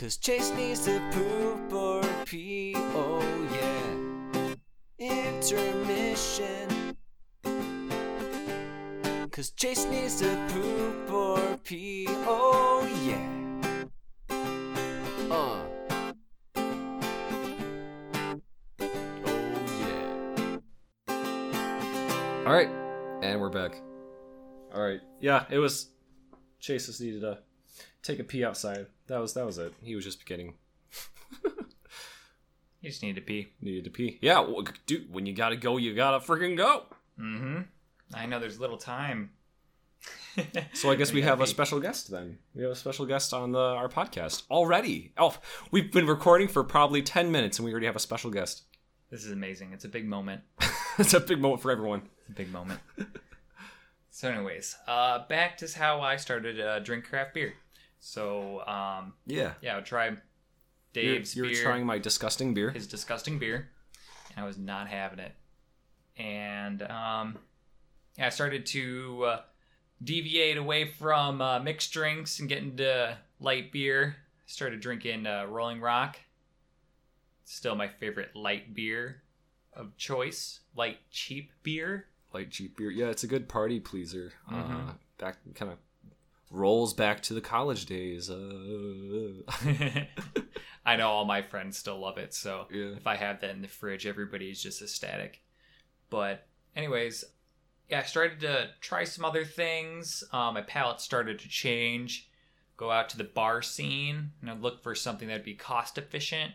Cause 0.00 0.16
Chase 0.16 0.50
needs 0.52 0.86
to 0.86 0.98
poop 1.12 1.74
or 1.74 2.02
pee, 2.24 2.72
oh 2.74 3.20
yeah. 3.52 4.54
Intermission. 4.98 6.96
Cause 9.30 9.50
Chase 9.50 9.84
needs 9.84 10.18
to 10.20 10.48
poop 10.48 11.12
or 11.12 11.58
pee, 11.64 12.06
oh 12.08 12.88
yeah. 13.04 13.84
Uh. 15.30 15.66
Oh 18.10 18.40
yeah. 19.80 20.58
All 22.46 22.54
right, 22.54 22.70
and 23.22 23.38
we're 23.38 23.50
back. 23.50 23.82
All 24.74 24.80
right, 24.80 25.00
yeah, 25.20 25.44
it 25.50 25.58
was. 25.58 25.90
Chase 26.58 26.86
just 26.86 27.02
needed 27.02 27.20
to 27.20 27.40
take 28.02 28.18
a 28.18 28.24
pee 28.24 28.44
outside. 28.44 28.86
That 29.06 29.18
was 29.18 29.34
that 29.34 29.46
was 29.46 29.58
it. 29.58 29.72
He 29.82 29.94
was 29.94 30.04
just 30.04 30.26
getting 30.26 30.54
you 32.80 32.88
just 32.90 33.02
need 33.02 33.16
to 33.16 33.20
pee. 33.20 33.52
needed 33.60 33.84
to 33.84 33.90
pee. 33.90 34.18
Yeah, 34.22 34.40
well, 34.40 34.64
dude, 34.86 35.12
when 35.12 35.26
you 35.26 35.34
gotta 35.34 35.56
go, 35.56 35.76
you 35.76 35.94
gotta 35.94 36.24
freaking 36.24 36.56
go. 36.56 36.84
Mm-hmm. 37.18 37.62
I 38.14 38.26
know 38.26 38.38
there's 38.38 38.58
little 38.58 38.78
time. 38.78 39.30
So 40.72 40.90
I 40.90 40.94
guess 40.94 41.12
we 41.12 41.22
have 41.22 41.40
a 41.40 41.46
special 41.46 41.80
guest 41.80 42.10
then. 42.10 42.38
We 42.54 42.62
have 42.62 42.70
a 42.70 42.76
special 42.76 43.04
guest 43.04 43.34
on 43.34 43.50
the 43.50 43.58
our 43.58 43.88
podcast 43.88 44.44
already. 44.48 45.12
Oh, 45.18 45.36
we've 45.72 45.92
been 45.92 46.06
recording 46.06 46.46
for 46.46 46.62
probably 46.62 47.02
ten 47.02 47.32
minutes, 47.32 47.58
and 47.58 47.66
we 47.66 47.72
already 47.72 47.86
have 47.86 47.96
a 47.96 48.00
special 48.00 48.30
guest. 48.30 48.62
This 49.10 49.24
is 49.24 49.32
amazing. 49.32 49.72
It's 49.72 49.84
a 49.84 49.88
big 49.88 50.06
moment. 50.06 50.42
it's 50.98 51.14
a 51.14 51.20
big 51.20 51.40
moment 51.40 51.60
for 51.60 51.72
everyone. 51.72 52.02
It's 52.20 52.30
a 52.30 52.32
big 52.32 52.50
moment. 52.52 52.80
so, 54.10 54.30
anyways, 54.30 54.76
uh, 54.86 55.26
back 55.28 55.58
to 55.58 55.68
how 55.76 56.00
I 56.00 56.16
started 56.16 56.60
uh, 56.60 56.78
drink 56.78 57.04
craft 57.04 57.34
beer. 57.34 57.54
So, 58.00 58.60
um, 58.66 59.12
Yeah, 59.26 59.52
yeah, 59.60 59.76
I 59.76 59.80
tried 59.80 60.20
you're, 60.94 61.14
Dave's 61.16 61.36
you're 61.36 61.46
beer, 61.48 61.62
trying 61.62 61.86
my 61.86 61.98
disgusting 61.98 62.54
beer. 62.54 62.70
his 62.70 62.86
disgusting 62.86 63.38
beer, 63.38 63.68
and 64.34 64.42
I 64.42 64.46
was 64.46 64.58
not 64.58 64.88
having 64.88 65.18
it. 65.18 65.34
And 66.16 66.82
um, 66.82 67.38
yeah, 68.18 68.26
I 68.26 68.30
started 68.30 68.66
to 68.66 69.24
uh, 69.26 69.40
deviate 70.02 70.56
away 70.56 70.86
from 70.86 71.40
uh, 71.42 71.58
mixed 71.60 71.92
drinks 71.92 72.40
and 72.40 72.48
get 72.48 72.58
into 72.58 73.16
light 73.38 73.70
beer. 73.72 74.16
Started 74.46 74.80
drinking 74.80 75.26
uh, 75.26 75.44
Rolling 75.46 75.80
Rock. 75.80 76.18
Still 77.44 77.74
my 77.74 77.88
favorite 77.88 78.34
light 78.34 78.74
beer 78.74 79.22
of 79.72 79.96
choice. 79.96 80.60
Light 80.74 80.98
cheap 81.10 81.52
beer. 81.62 82.06
Light 82.32 82.50
cheap 82.50 82.76
beer. 82.76 82.90
Yeah, 82.90 83.06
it's 83.06 83.24
a 83.24 83.28
good 83.28 83.48
party 83.48 83.78
pleaser. 83.80 84.32
Uh, 84.48 84.54
Mhm. 84.54 84.94
back 85.18 85.38
kind 85.54 85.72
of 85.72 85.78
rolls 86.50 86.92
back 86.94 87.22
to 87.22 87.34
the 87.34 87.40
college 87.40 87.86
days. 87.86 88.28
Uh, 88.28 89.42
I 90.84 90.96
know 90.96 91.08
all 91.08 91.24
my 91.24 91.42
friends 91.42 91.78
still 91.78 91.98
love 91.98 92.18
it, 92.18 92.34
so 92.34 92.66
Yeah. 92.70 92.96
if 92.96 93.06
I 93.06 93.16
have 93.16 93.40
that 93.40 93.50
in 93.50 93.62
the 93.62 93.68
fridge, 93.68 94.06
everybody's 94.06 94.62
just 94.62 94.82
ecstatic. 94.82 95.42
But, 96.08 96.46
anyways, 96.74 97.24
yeah, 97.88 98.00
I 98.00 98.02
started 98.02 98.40
to 98.40 98.70
try 98.80 99.04
some 99.04 99.24
other 99.24 99.44
things. 99.44 100.24
Um, 100.32 100.54
my 100.54 100.62
palate 100.62 101.00
started 101.00 101.38
to 101.40 101.48
change. 101.48 102.28
Go 102.76 102.90
out 102.90 103.10
to 103.10 103.18
the 103.18 103.24
bar 103.24 103.60
scene 103.62 104.30
and 104.40 104.50
I'd 104.50 104.60
look 104.62 104.82
for 104.82 104.94
something 104.94 105.28
that'd 105.28 105.44
be 105.44 105.54
cost 105.54 105.98
efficient. 105.98 106.52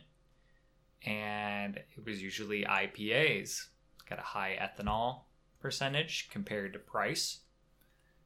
And 1.06 1.78
it 1.78 2.04
was 2.06 2.22
usually 2.22 2.64
IPAs. 2.66 3.68
Got 4.10 4.20
a 4.20 4.24
high 4.24 4.58
ethanol 4.60 5.22
percentage 5.60 6.30
compared 6.32 6.74
to 6.74 6.80
price. 6.80 7.42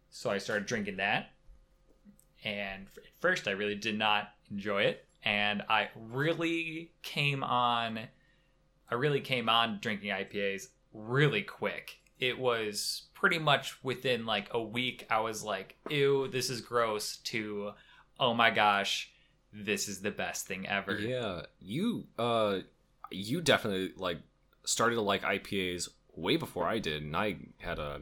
So 0.10 0.30
I 0.30 0.38
started 0.38 0.66
drinking 0.66 0.98
that. 0.98 1.32
And 2.44 2.88
at 2.98 3.04
first, 3.20 3.48
I 3.48 3.52
really 3.52 3.76
did 3.76 3.98
not 3.98 4.32
enjoy 4.52 4.84
it. 4.84 5.06
And 5.24 5.64
I 5.70 5.90
really 5.96 6.92
came 7.02 7.44
on, 7.44 8.00
I 8.90 8.96
really 8.96 9.22
came 9.22 9.50
on 9.50 9.80
drinking 9.82 10.12
IPAs 10.12 10.68
really 10.94 11.42
quick. 11.42 11.98
It 12.20 12.40
was 12.40 13.04
pretty 13.14 13.40
much 13.40 13.84
within 13.84 14.26
like 14.26 14.48
a 14.52 14.62
week, 14.62 15.06
I 15.10 15.20
was 15.20 15.44
like, 15.44 15.76
ew, 15.90 16.28
this 16.30 16.50
is 16.50 16.62
gross, 16.62 17.18
to, 17.26 17.72
oh 18.20 18.34
my 18.34 18.50
gosh, 18.50 19.12
this 19.52 19.88
is 19.88 20.02
the 20.02 20.12
best 20.12 20.48
thing 20.48 20.68
ever. 20.68 20.94
yeah, 20.96 21.42
you 21.60 22.06
uh, 22.18 22.60
you 23.12 23.42
definitely 23.42 23.94
like 23.98 24.20
started 24.66 24.96
to 24.96 25.02
like 25.02 25.24
IPAs 25.24 25.90
way 26.16 26.38
before 26.38 26.68
I 26.68 26.80
did, 26.80 27.02
and 27.02 27.16
I 27.16 27.38
had 27.58 27.80
a 27.80 28.02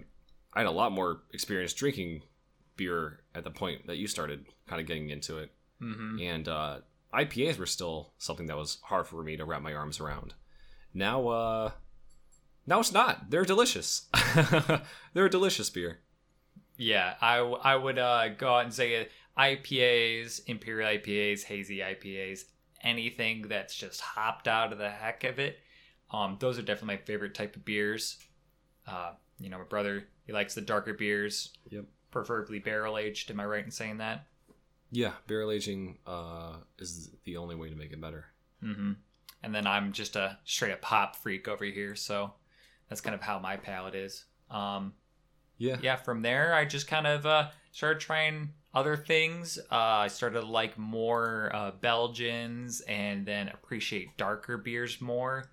I 0.53 0.59
had 0.59 0.67
a 0.67 0.71
lot 0.71 0.91
more 0.91 1.21
experience 1.33 1.73
drinking 1.73 2.23
beer 2.77 3.19
at 3.35 3.43
the 3.43 3.51
point 3.51 3.87
that 3.87 3.97
you 3.97 4.07
started 4.07 4.45
kind 4.67 4.79
of 4.79 4.87
getting 4.87 5.09
into 5.09 5.37
it, 5.39 5.51
hmm 5.79 6.17
and 6.21 6.47
uh, 6.47 6.79
IPAs 7.13 7.57
were 7.57 7.65
still 7.65 8.13
something 8.17 8.47
that 8.47 8.57
was 8.57 8.77
hard 8.83 9.07
for 9.07 9.23
me 9.23 9.37
to 9.37 9.45
wrap 9.45 9.61
my 9.61 9.73
arms 9.73 9.99
around. 9.99 10.33
Now, 10.93 11.27
uh, 11.27 11.71
now 12.65 12.79
it's 12.79 12.91
not. 12.91 13.29
They're 13.29 13.45
delicious. 13.45 14.07
They're 15.13 15.25
a 15.25 15.29
delicious 15.29 15.69
beer. 15.69 15.99
Yeah, 16.77 17.15
I, 17.21 17.37
w- 17.37 17.57
I 17.63 17.75
would 17.75 17.97
uh, 17.97 18.29
go 18.29 18.53
out 18.55 18.65
and 18.65 18.73
say 18.73 19.07
IPAs, 19.37 20.41
Imperial 20.47 20.89
IPAs, 20.89 21.43
hazy 21.43 21.79
IPAs, 21.79 22.41
anything 22.83 23.43
that's 23.47 23.73
just 23.75 24.01
hopped 24.01 24.47
out 24.47 24.71
of 24.73 24.77
the 24.79 24.89
heck 24.89 25.23
of 25.23 25.39
it. 25.39 25.57
Um, 26.11 26.37
those 26.39 26.57
are 26.59 26.61
definitely 26.61 26.95
my 26.97 27.01
favorite 27.01 27.33
type 27.33 27.55
of 27.55 27.65
beers. 27.65 28.17
Uh, 28.85 29.13
you 29.39 29.49
know, 29.49 29.57
my 29.57 29.63
brother 29.65 30.05
he 30.25 30.33
likes 30.33 30.55
the 30.55 30.61
darker 30.61 30.93
beers, 30.93 31.53
Yep. 31.69 31.85
Preferably 32.11 32.59
barrel 32.59 32.97
aged. 32.97 33.29
Am 33.31 33.39
I 33.39 33.45
right 33.45 33.63
in 33.63 33.71
saying 33.71 33.97
that? 33.97 34.27
Yeah, 34.91 35.13
barrel 35.27 35.51
aging 35.51 35.97
uh, 36.07 36.57
is 36.79 37.09
the 37.25 37.37
only 37.37 37.55
way 37.55 37.69
to 37.69 37.75
make 37.75 37.91
it 37.91 37.99
better. 38.01 38.25
Mm-hmm. 38.63 38.93
And 39.43 39.55
then 39.55 39.67
I'm 39.67 39.91
just 39.91 40.15
a 40.15 40.37
straight 40.45 40.71
up 40.71 40.83
hop 40.83 41.15
freak 41.15 41.47
over 41.47 41.65
here, 41.65 41.95
so 41.95 42.33
that's 42.89 43.01
kind 43.01 43.13
of 43.13 43.21
how 43.21 43.37
my 43.39 43.57
palate 43.57 43.95
is. 43.95 44.25
Um, 44.49 44.93
Yeah. 45.57 45.77
yeah, 45.81 45.95
from 45.97 46.21
there, 46.21 46.53
I 46.53 46.65
just 46.65 46.87
kind 46.87 47.05
of 47.05 47.25
uh, 47.25 47.49
started 47.71 47.99
trying 47.99 48.53
other 48.73 48.95
things. 48.95 49.59
Uh, 49.71 49.75
I 49.75 50.07
started 50.07 50.41
to 50.41 50.47
like 50.47 50.77
more 50.77 51.51
uh, 51.53 51.71
Belgians 51.71 52.81
and 52.81 53.25
then 53.25 53.49
appreciate 53.49 54.17
darker 54.17 54.57
beers 54.57 55.01
more. 55.01 55.49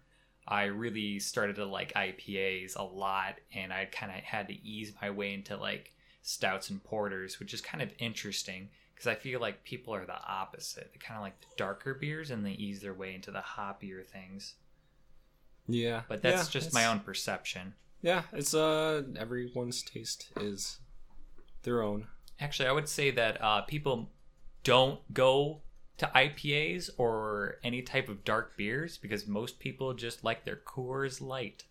I 0.46 0.64
really 0.64 1.18
started 1.20 1.56
to 1.56 1.64
like 1.64 1.92
IPAs 1.94 2.76
a 2.76 2.82
lot, 2.82 3.36
and 3.54 3.72
I 3.72 3.86
kind 3.86 4.12
of 4.12 4.18
had 4.18 4.48
to 4.48 4.54
ease 4.66 4.92
my 5.00 5.10
way 5.10 5.32
into 5.34 5.56
like 5.56 5.92
stouts 6.24 6.70
and 6.70 6.82
porters, 6.82 7.38
which 7.38 7.54
is 7.54 7.60
kind 7.60 7.82
of 7.82 7.92
interesting 7.98 8.70
because 8.94 9.06
I 9.06 9.14
feel 9.14 9.40
like 9.40 9.62
people 9.62 9.94
are 9.94 10.06
the 10.06 10.18
opposite. 10.26 10.90
They 10.92 10.98
kind 10.98 11.18
of 11.18 11.22
like 11.22 11.38
the 11.40 11.46
darker 11.56 11.94
beers 11.94 12.30
and 12.30 12.44
they 12.44 12.52
ease 12.52 12.80
their 12.80 12.94
way 12.94 13.14
into 13.14 13.30
the 13.30 13.40
hoppier 13.40 14.04
things. 14.04 14.54
Yeah. 15.68 16.02
But 16.08 16.22
that's 16.22 16.48
Yeah, 16.48 16.60
just 16.60 16.74
my 16.74 16.86
own 16.86 17.00
perception. 17.00 17.74
Yeah, 18.02 18.22
it's 18.32 18.54
uh 18.54 19.02
everyone's 19.16 19.82
taste 19.82 20.30
is 20.40 20.78
their 21.62 21.82
own. 21.82 22.06
Actually, 22.40 22.68
I 22.68 22.72
would 22.72 22.88
say 22.88 23.10
that 23.10 23.40
uh, 23.42 23.62
people 23.62 24.10
don't 24.64 25.00
go 25.12 25.60
to 25.98 26.10
IPAs 26.14 26.90
or 26.98 27.56
any 27.62 27.82
type 27.82 28.08
of 28.08 28.24
dark 28.24 28.56
beers 28.56 28.98
because 28.98 29.26
most 29.26 29.60
people 29.60 29.94
just 29.94 30.24
like 30.24 30.44
their 30.44 30.56
Coors 30.56 31.20
Light. 31.20 31.64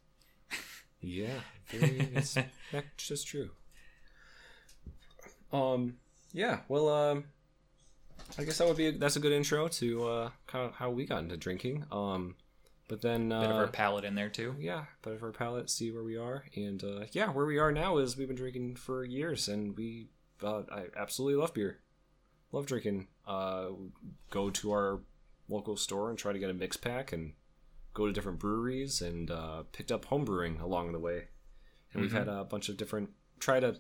Yeah, 1.02 1.42
very, 1.68 2.10
that's, 2.14 2.38
that's 2.72 2.88
just 2.98 3.28
true. 3.28 3.50
Um, 5.54 5.98
yeah. 6.34 6.60
Well, 6.68 6.90
um, 6.90 7.26
I 8.38 8.44
guess 8.44 8.58
that 8.58 8.68
would 8.68 8.78
be 8.78 8.88
a, 8.88 8.92
that's 8.92 9.16
a 9.16 9.20
good 9.20 9.32
intro 9.32 9.68
to 9.68 10.08
uh, 10.08 10.30
kind 10.48 10.66
of 10.66 10.74
how 10.76 10.90
we 10.90 11.06
got 11.06 11.20
into 11.24 11.38
drinking. 11.38 11.86
Um, 11.92 12.36
but 12.88 13.02
then 13.02 13.32
uh, 13.32 13.42
Bit 13.42 13.50
of 13.52 13.56
our 13.56 13.68
palate 13.68 14.04
in 14.04 14.16
there 14.16 14.30
too. 14.30 14.56
yeah, 14.60 14.86
bit 15.04 15.14
of 15.14 15.24
our 15.24 15.32
palate, 15.32 15.70
see 15.70 15.92
where 15.92 16.04
we 16.04 16.18
are, 16.18 16.44
and 16.56 16.84
uh, 16.84 17.06
yeah, 17.12 17.30
where 17.30 17.46
we 17.46 17.58
are 17.58 17.72
now 17.72 17.98
is 17.98 18.18
we've 18.18 18.28
been 18.28 18.36
drinking 18.36 18.76
for 18.76 19.04
years, 19.06 19.48
and 19.48 19.78
we 19.78 20.10
uh, 20.44 20.64
I 20.72 20.86
absolutely 20.98 21.40
love 21.40 21.54
beer, 21.54 21.80
love 22.52 22.66
drinking. 22.66 23.08
Uh, 23.26 23.68
go 24.30 24.50
to 24.50 24.72
our 24.72 25.00
local 25.48 25.78
store 25.78 26.10
and 26.10 26.20
try 26.20 26.34
to 26.34 26.40
get 26.40 26.50
a 26.50 26.54
mix 26.54 26.76
pack, 26.76 27.14
and 27.14 27.34
go 27.94 28.06
to 28.06 28.12
different 28.12 28.40
breweries, 28.40 29.02
and 29.02 29.32
uh, 29.32 29.64
picked 29.72 29.92
up 29.92 30.06
home 30.06 30.26
brewing 30.26 30.60
along 30.60 30.92
the 30.92 31.00
way, 31.00 31.30
and 31.94 32.02
we've 32.02 32.12
had 32.12 32.28
a 32.28 32.44
bunch 32.44 32.68
of 32.68 32.76
different 32.78 33.12
try 33.40 33.60
to 33.62 33.78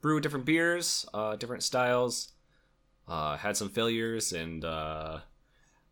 brew 0.00 0.20
different 0.20 0.44
beers, 0.46 1.06
uh, 1.14 1.36
different 1.36 1.62
styles. 1.62 2.32
Uh, 3.08 3.36
had 3.36 3.56
some 3.56 3.68
failures 3.68 4.32
and 4.32 4.64
uh, 4.64 5.18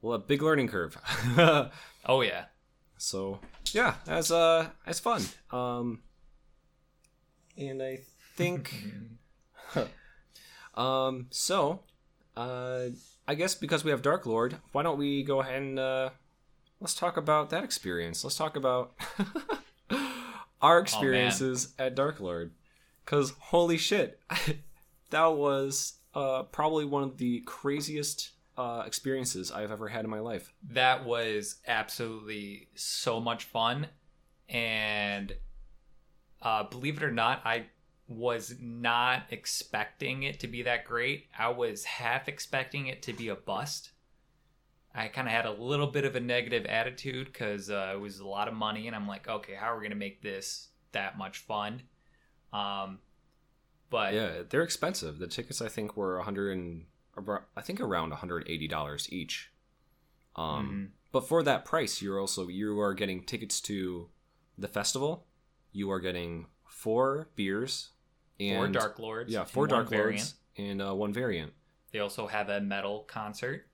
well, 0.03 0.15
a 0.15 0.19
big 0.19 0.43
learning 0.43 0.69
curve. 0.69 0.97
Oh 2.07 2.23
yeah. 2.23 2.47
So 2.97 3.38
yeah, 3.73 3.95
that's 4.07 4.31
uh 4.31 4.69
that's 4.87 4.99
fun. 4.99 5.23
Um 5.50 6.00
and 7.57 7.83
I 7.83 7.99
think 8.35 8.73
um 10.75 11.27
so 11.31 11.81
uh 12.37 12.87
I 13.27 13.35
guess 13.35 13.55
because 13.55 13.85
we 13.85 13.91
have 13.91 14.00
Dark 14.00 14.25
Lord, 14.25 14.57
why 14.73 14.83
don't 14.83 14.99
we 14.99 15.23
go 15.23 15.41
ahead 15.41 15.61
and 15.62 15.79
uh 15.79 16.11
let's 16.81 16.95
talk 16.95 17.17
about 17.19 17.50
that 17.50 17.62
experience. 17.62 18.25
Let's 18.25 18.37
talk 18.37 18.57
about 18.57 18.95
our 20.62 20.79
experiences 20.79 21.75
at 21.79 21.95
Dark 21.95 22.21
Lord. 22.21 22.53
Cause 23.09 23.33
holy 23.41 23.79
shit, 23.79 24.21
that 25.11 25.27
was 25.29 25.95
uh 26.15 26.43
probably 26.43 26.85
one 26.85 27.03
of 27.03 27.17
the 27.17 27.41
craziest 27.47 28.33
uh 28.59 28.83
experiences 28.85 29.50
I've 29.50 29.71
ever 29.71 29.88
had 29.88 30.05
in 30.05 30.11
my 30.11 30.21
life. 30.21 30.53
That 30.73 31.07
was 31.07 31.57
absolutely 31.67 32.69
so 32.75 33.19
much 33.19 33.45
fun. 33.45 33.87
And 34.47 35.35
uh, 36.43 36.65
believe 36.65 36.99
it 36.99 37.03
or 37.03 37.11
not, 37.11 37.41
I 37.47 37.69
was 38.09 38.57
not 38.61 39.23
expecting 39.31 40.25
it 40.25 40.41
to 40.41 40.47
be 40.47 40.65
that 40.65 40.85
great. 40.85 41.29
I 41.38 41.49
was 41.49 41.85
half 41.85 42.29
expecting 42.29 42.88
it 42.88 43.00
to 43.05 43.15
be 43.15 43.29
a 43.29 43.35
bust. 43.35 43.93
I 44.95 45.09
kind 45.09 45.29
of 45.29 45.33
had 45.33 45.47
a 45.47 45.53
little 45.53 45.87
bit 45.87 46.05
of 46.05 46.15
a 46.15 46.21
negative 46.21 46.67
attitude 46.67 47.29
because 47.33 47.71
uh, 47.71 47.93
it 47.95 48.00
was 48.00 48.19
a 48.19 48.29
lot 48.29 48.49
of 48.49 48.55
money, 48.55 48.87
and 48.87 48.95
I'm 48.95 49.09
like, 49.09 49.29
okay, 49.29 49.55
how 49.55 49.73
are 49.73 49.77
we 49.77 49.85
going 49.85 49.93
to 49.93 49.97
make 49.97 50.21
this 50.21 50.69
that 50.93 51.17
much 51.17 51.38
fun? 51.38 51.81
Um, 52.52 53.00
but 53.90 54.14
Yeah, 54.14 54.43
they're 54.49 54.62
expensive. 54.62 55.19
The 55.19 55.26
tickets 55.26 55.61
I 55.62 55.69
think 55.69 55.97
were 55.97 56.17
100 56.17 56.52
and 56.57 56.87
I 57.57 57.61
think 57.62 57.81
around 57.81 58.12
$180 58.12 59.08
each. 59.13 59.50
Um 60.37 60.71
Mhm. 60.71 60.91
but 61.11 61.26
for 61.26 61.43
that 61.43 61.65
price, 61.65 62.00
you're 62.02 62.21
also 62.21 62.49
you 62.49 62.78
are 62.80 62.95
getting 62.95 63.25
tickets 63.25 63.61
to 63.63 64.11
the 64.56 64.69
festival. 64.69 65.26
You 65.73 65.91
are 65.91 66.00
getting 66.00 66.47
four 66.67 67.28
beers 67.34 67.91
and 68.39 68.56
four 68.56 68.69
Dark 68.69 68.99
Lords, 68.99 69.32
Yeah, 69.32 69.45
four 69.45 69.67
Dark 69.67 69.89
variant. 69.89 70.19
Lords 70.21 70.34
and 70.56 70.82
uh, 70.82 70.95
one 70.95 71.13
variant. 71.13 71.54
They 71.93 71.99
also 72.00 72.26
have 72.26 72.49
a 72.50 72.61
metal 72.61 73.04
concert 73.04 73.67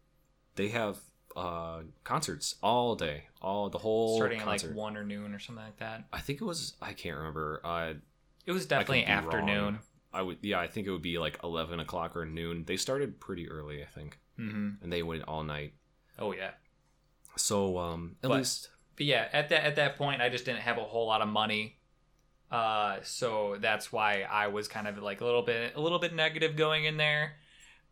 They 0.54 0.68
have 0.68 1.00
uh 1.36 1.82
concerts 2.04 2.54
all 2.62 2.94
day, 2.94 3.24
all 3.42 3.68
the 3.68 3.78
whole 3.78 4.16
starting 4.16 4.40
at 4.40 4.46
like 4.46 4.62
one 4.62 4.96
or 4.96 5.02
noon 5.04 5.34
or 5.34 5.38
something 5.40 5.64
like 5.64 5.78
that. 5.78 6.04
I 6.12 6.20
think 6.20 6.40
it 6.40 6.44
was 6.44 6.76
I 6.80 6.92
can't 6.92 7.16
remember. 7.16 7.60
Uh 7.64 7.94
It 8.46 8.52
was 8.52 8.66
definitely 8.66 9.02
be 9.02 9.06
wrong. 9.10 9.18
afternoon. 9.24 9.78
I 10.12 10.22
would 10.22 10.38
yeah, 10.42 10.60
I 10.60 10.68
think 10.68 10.86
it 10.86 10.90
would 10.90 11.02
be 11.02 11.18
like 11.18 11.38
11 11.42 11.80
o'clock 11.80 12.16
or 12.16 12.24
noon. 12.24 12.64
They 12.64 12.76
started 12.76 13.18
pretty 13.20 13.48
early, 13.48 13.82
I 13.82 13.86
think, 13.86 14.18
hmm 14.36 14.70
and 14.82 14.92
they 14.92 15.02
went 15.02 15.24
all 15.24 15.42
night. 15.42 15.74
Oh 16.18 16.32
yeah. 16.32 16.52
So 17.36 17.78
um 17.78 18.16
at 18.22 18.28
But- 18.28 18.38
least 18.38 18.68
but 18.96 19.06
yeah, 19.06 19.28
at 19.32 19.48
that 19.48 19.64
at 19.64 19.76
that 19.76 19.96
point, 19.96 20.22
I 20.22 20.28
just 20.28 20.44
didn't 20.44 20.60
have 20.60 20.78
a 20.78 20.84
whole 20.84 21.06
lot 21.08 21.20
of 21.20 21.26
money, 21.28 21.78
uh, 22.52 22.98
so 23.02 23.56
that's 23.58 23.90
why 23.90 24.22
I 24.30 24.46
was 24.46 24.68
kind 24.68 24.86
of 24.86 24.98
like 24.98 25.20
a 25.20 25.24
little 25.24 25.42
bit 25.42 25.72
a 25.74 25.80
little 25.80 25.98
bit 25.98 26.14
negative 26.14 26.54
going 26.54 26.84
in 26.84 26.96
there. 26.96 27.32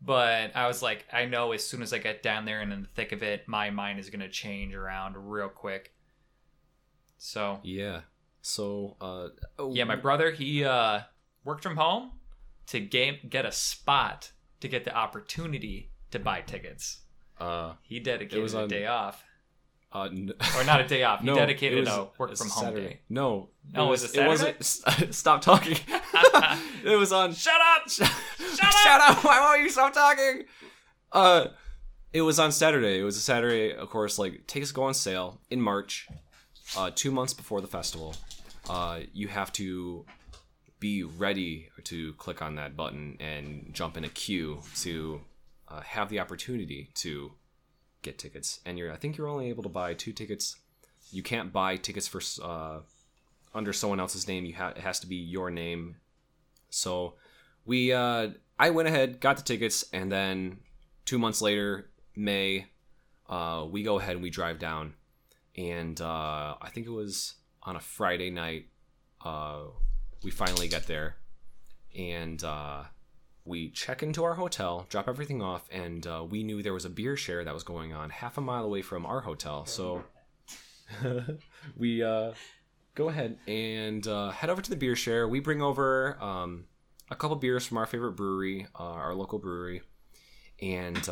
But 0.01 0.55
I 0.55 0.67
was 0.67 0.81
like, 0.81 1.05
I 1.11 1.25
know 1.25 1.51
as 1.51 1.65
soon 1.65 1.81
as 1.81 1.91
I 1.93 1.97
get 1.97 2.23
down 2.23 2.45
there 2.45 2.61
and 2.61 2.71
in 2.71 2.81
the 2.83 2.87
thick 2.87 3.11
of 3.11 3.21
it, 3.21 3.47
my 3.49 3.69
mind 3.69 3.99
is 3.99 4.09
gonna 4.09 4.29
change 4.29 4.73
around 4.73 5.15
real 5.17 5.49
quick. 5.49 5.93
So 7.17 7.59
Yeah. 7.63 8.01
So, 8.45 8.97
uh, 8.99 9.29
oh, 9.57 9.73
yeah, 9.73 9.85
my 9.85 9.95
brother 9.95 10.29
he 10.31 10.65
uh, 10.65 10.99
worked 11.45 11.63
from 11.63 11.77
home 11.77 12.11
to 12.67 12.79
game 12.81 13.15
get 13.29 13.45
a 13.45 13.51
spot 13.53 14.31
to 14.59 14.67
get 14.67 14.83
the 14.83 14.93
opportunity 14.93 15.91
to 16.11 16.19
buy 16.19 16.41
tickets. 16.41 16.99
uh, 17.39 17.73
He 17.83 17.99
dedicated 18.01 18.43
was 18.43 18.53
a 18.53 18.63
on- 18.63 18.67
day 18.67 18.85
off, 18.85 19.23
uh, 19.93 20.03
n- 20.11 20.33
or 20.57 20.63
not 20.65 20.81
a 20.81 20.85
day 20.87 21.03
off. 21.03 21.21
He 21.21 21.25
no, 21.31 21.35
dedicated 21.35 21.77
it 21.79 21.81
was 21.85 21.89
a 21.89 22.09
work 22.17 22.35
from 22.35 22.49
home 22.49 22.63
Saturday. 22.65 22.87
day. 22.87 22.99
No, 23.09 23.49
Oh, 23.75 23.87
was 23.87 24.03
it 24.03 24.19
It 24.21 24.27
wasn't. 24.27 24.61
Stop 25.15 25.41
talking. 25.41 25.77
it 26.83 26.97
was 26.97 27.13
on. 27.13 27.33
Shut 27.33 27.53
up! 27.75 27.89
Shut 27.89 28.09
up! 29.01 29.23
Why 29.23 29.39
won't 29.39 29.61
you 29.61 29.69
stop 29.69 29.93
talking? 29.93 30.43
Uh, 31.13 31.47
it 32.11 32.21
was 32.23 32.39
on 32.39 32.51
Saturday. 32.51 32.99
It 32.99 33.03
was 33.03 33.15
a 33.15 33.21
Saturday, 33.21 33.73
of 33.73 33.89
course. 33.89 34.19
Like 34.19 34.47
tickets 34.47 34.73
go 34.73 34.83
on 34.83 34.93
sale 34.93 35.39
in 35.49 35.61
March, 35.61 36.07
uh, 36.77 36.91
two 36.93 37.11
months 37.11 37.33
before 37.33 37.61
the 37.61 37.67
festival. 37.67 38.15
Uh, 38.69 39.01
you 39.13 39.27
have 39.27 39.51
to 39.53 40.05
be 40.79 41.03
ready 41.03 41.69
to 41.83 42.13
click 42.13 42.41
on 42.41 42.55
that 42.55 42.75
button 42.75 43.17
and 43.19 43.69
jump 43.73 43.97
in 43.97 44.03
a 44.03 44.09
queue 44.09 44.59
to 44.81 45.21
uh, 45.69 45.81
have 45.81 46.09
the 46.09 46.19
opportunity 46.19 46.89
to 46.95 47.31
get 48.01 48.17
tickets. 48.17 48.59
And 48.65 48.77
you're, 48.77 48.91
I 48.91 48.97
think 48.97 49.17
you're 49.17 49.27
only 49.27 49.49
able 49.49 49.63
to 49.63 49.69
buy 49.69 49.93
two 49.93 50.11
tickets. 50.11 50.57
You 51.11 51.23
can't 51.23 51.53
buy 51.53 51.77
tickets 51.77 52.07
for 52.07 52.21
uh, 52.43 52.79
under 53.53 53.73
someone 53.73 53.99
else's 53.99 54.27
name. 54.27 54.45
You 54.45 54.55
ha- 54.55 54.73
it 54.75 54.79
has 54.79 54.99
to 55.01 55.07
be 55.07 55.15
your 55.15 55.49
name. 55.49 55.97
So 56.69 57.15
we, 57.65 57.93
uh, 57.93 58.29
I 58.59 58.69
went 58.71 58.87
ahead, 58.87 59.19
got 59.19 59.37
the 59.37 59.43
tickets, 59.43 59.85
and 59.93 60.11
then 60.11 60.59
two 61.05 61.17
months 61.17 61.41
later, 61.41 61.89
May, 62.15 62.67
uh, 63.29 63.65
we 63.69 63.83
go 63.83 63.99
ahead 63.99 64.15
and 64.15 64.23
we 64.23 64.29
drive 64.29 64.59
down, 64.59 64.93
and 65.57 65.99
uh, 66.01 66.55
I 66.61 66.69
think 66.69 66.87
it 66.87 66.91
was 66.91 67.35
on 67.61 67.75
a 67.75 67.79
Friday 67.79 68.29
night. 68.29 68.67
Uh, 69.23 69.63
we 70.23 70.31
finally 70.31 70.67
get 70.67 70.87
there, 70.87 71.17
and 71.97 72.43
uh, 72.43 72.83
we 73.45 73.69
check 73.69 74.03
into 74.03 74.23
our 74.23 74.35
hotel, 74.35 74.85
drop 74.89 75.07
everything 75.07 75.41
off, 75.41 75.67
and 75.71 76.05
uh, 76.07 76.25
we 76.27 76.43
knew 76.43 76.63
there 76.63 76.73
was 76.73 76.85
a 76.85 76.89
beer 76.89 77.15
share 77.15 77.43
that 77.43 77.53
was 77.53 77.63
going 77.63 77.93
on 77.93 78.09
half 78.09 78.37
a 78.37 78.41
mile 78.41 78.65
away 78.65 78.81
from 78.81 79.05
our 79.05 79.21
hotel. 79.21 79.65
So 79.65 80.03
we 81.77 82.03
uh, 82.03 82.33
go 82.95 83.09
ahead 83.09 83.37
and 83.47 84.05
uh, 84.07 84.31
head 84.31 84.49
over 84.49 84.61
to 84.61 84.69
the 84.69 84.75
beer 84.75 84.95
share. 84.95 85.27
We 85.27 85.39
bring 85.39 85.61
over 85.61 86.21
um, 86.21 86.65
a 87.11 87.15
couple 87.15 87.35
beers 87.35 87.65
from 87.65 87.77
our 87.77 87.85
favorite 87.85 88.13
brewery, 88.13 88.67
our 88.75 89.13
local 89.13 89.39
brewery, 89.39 89.83
and 90.61 91.07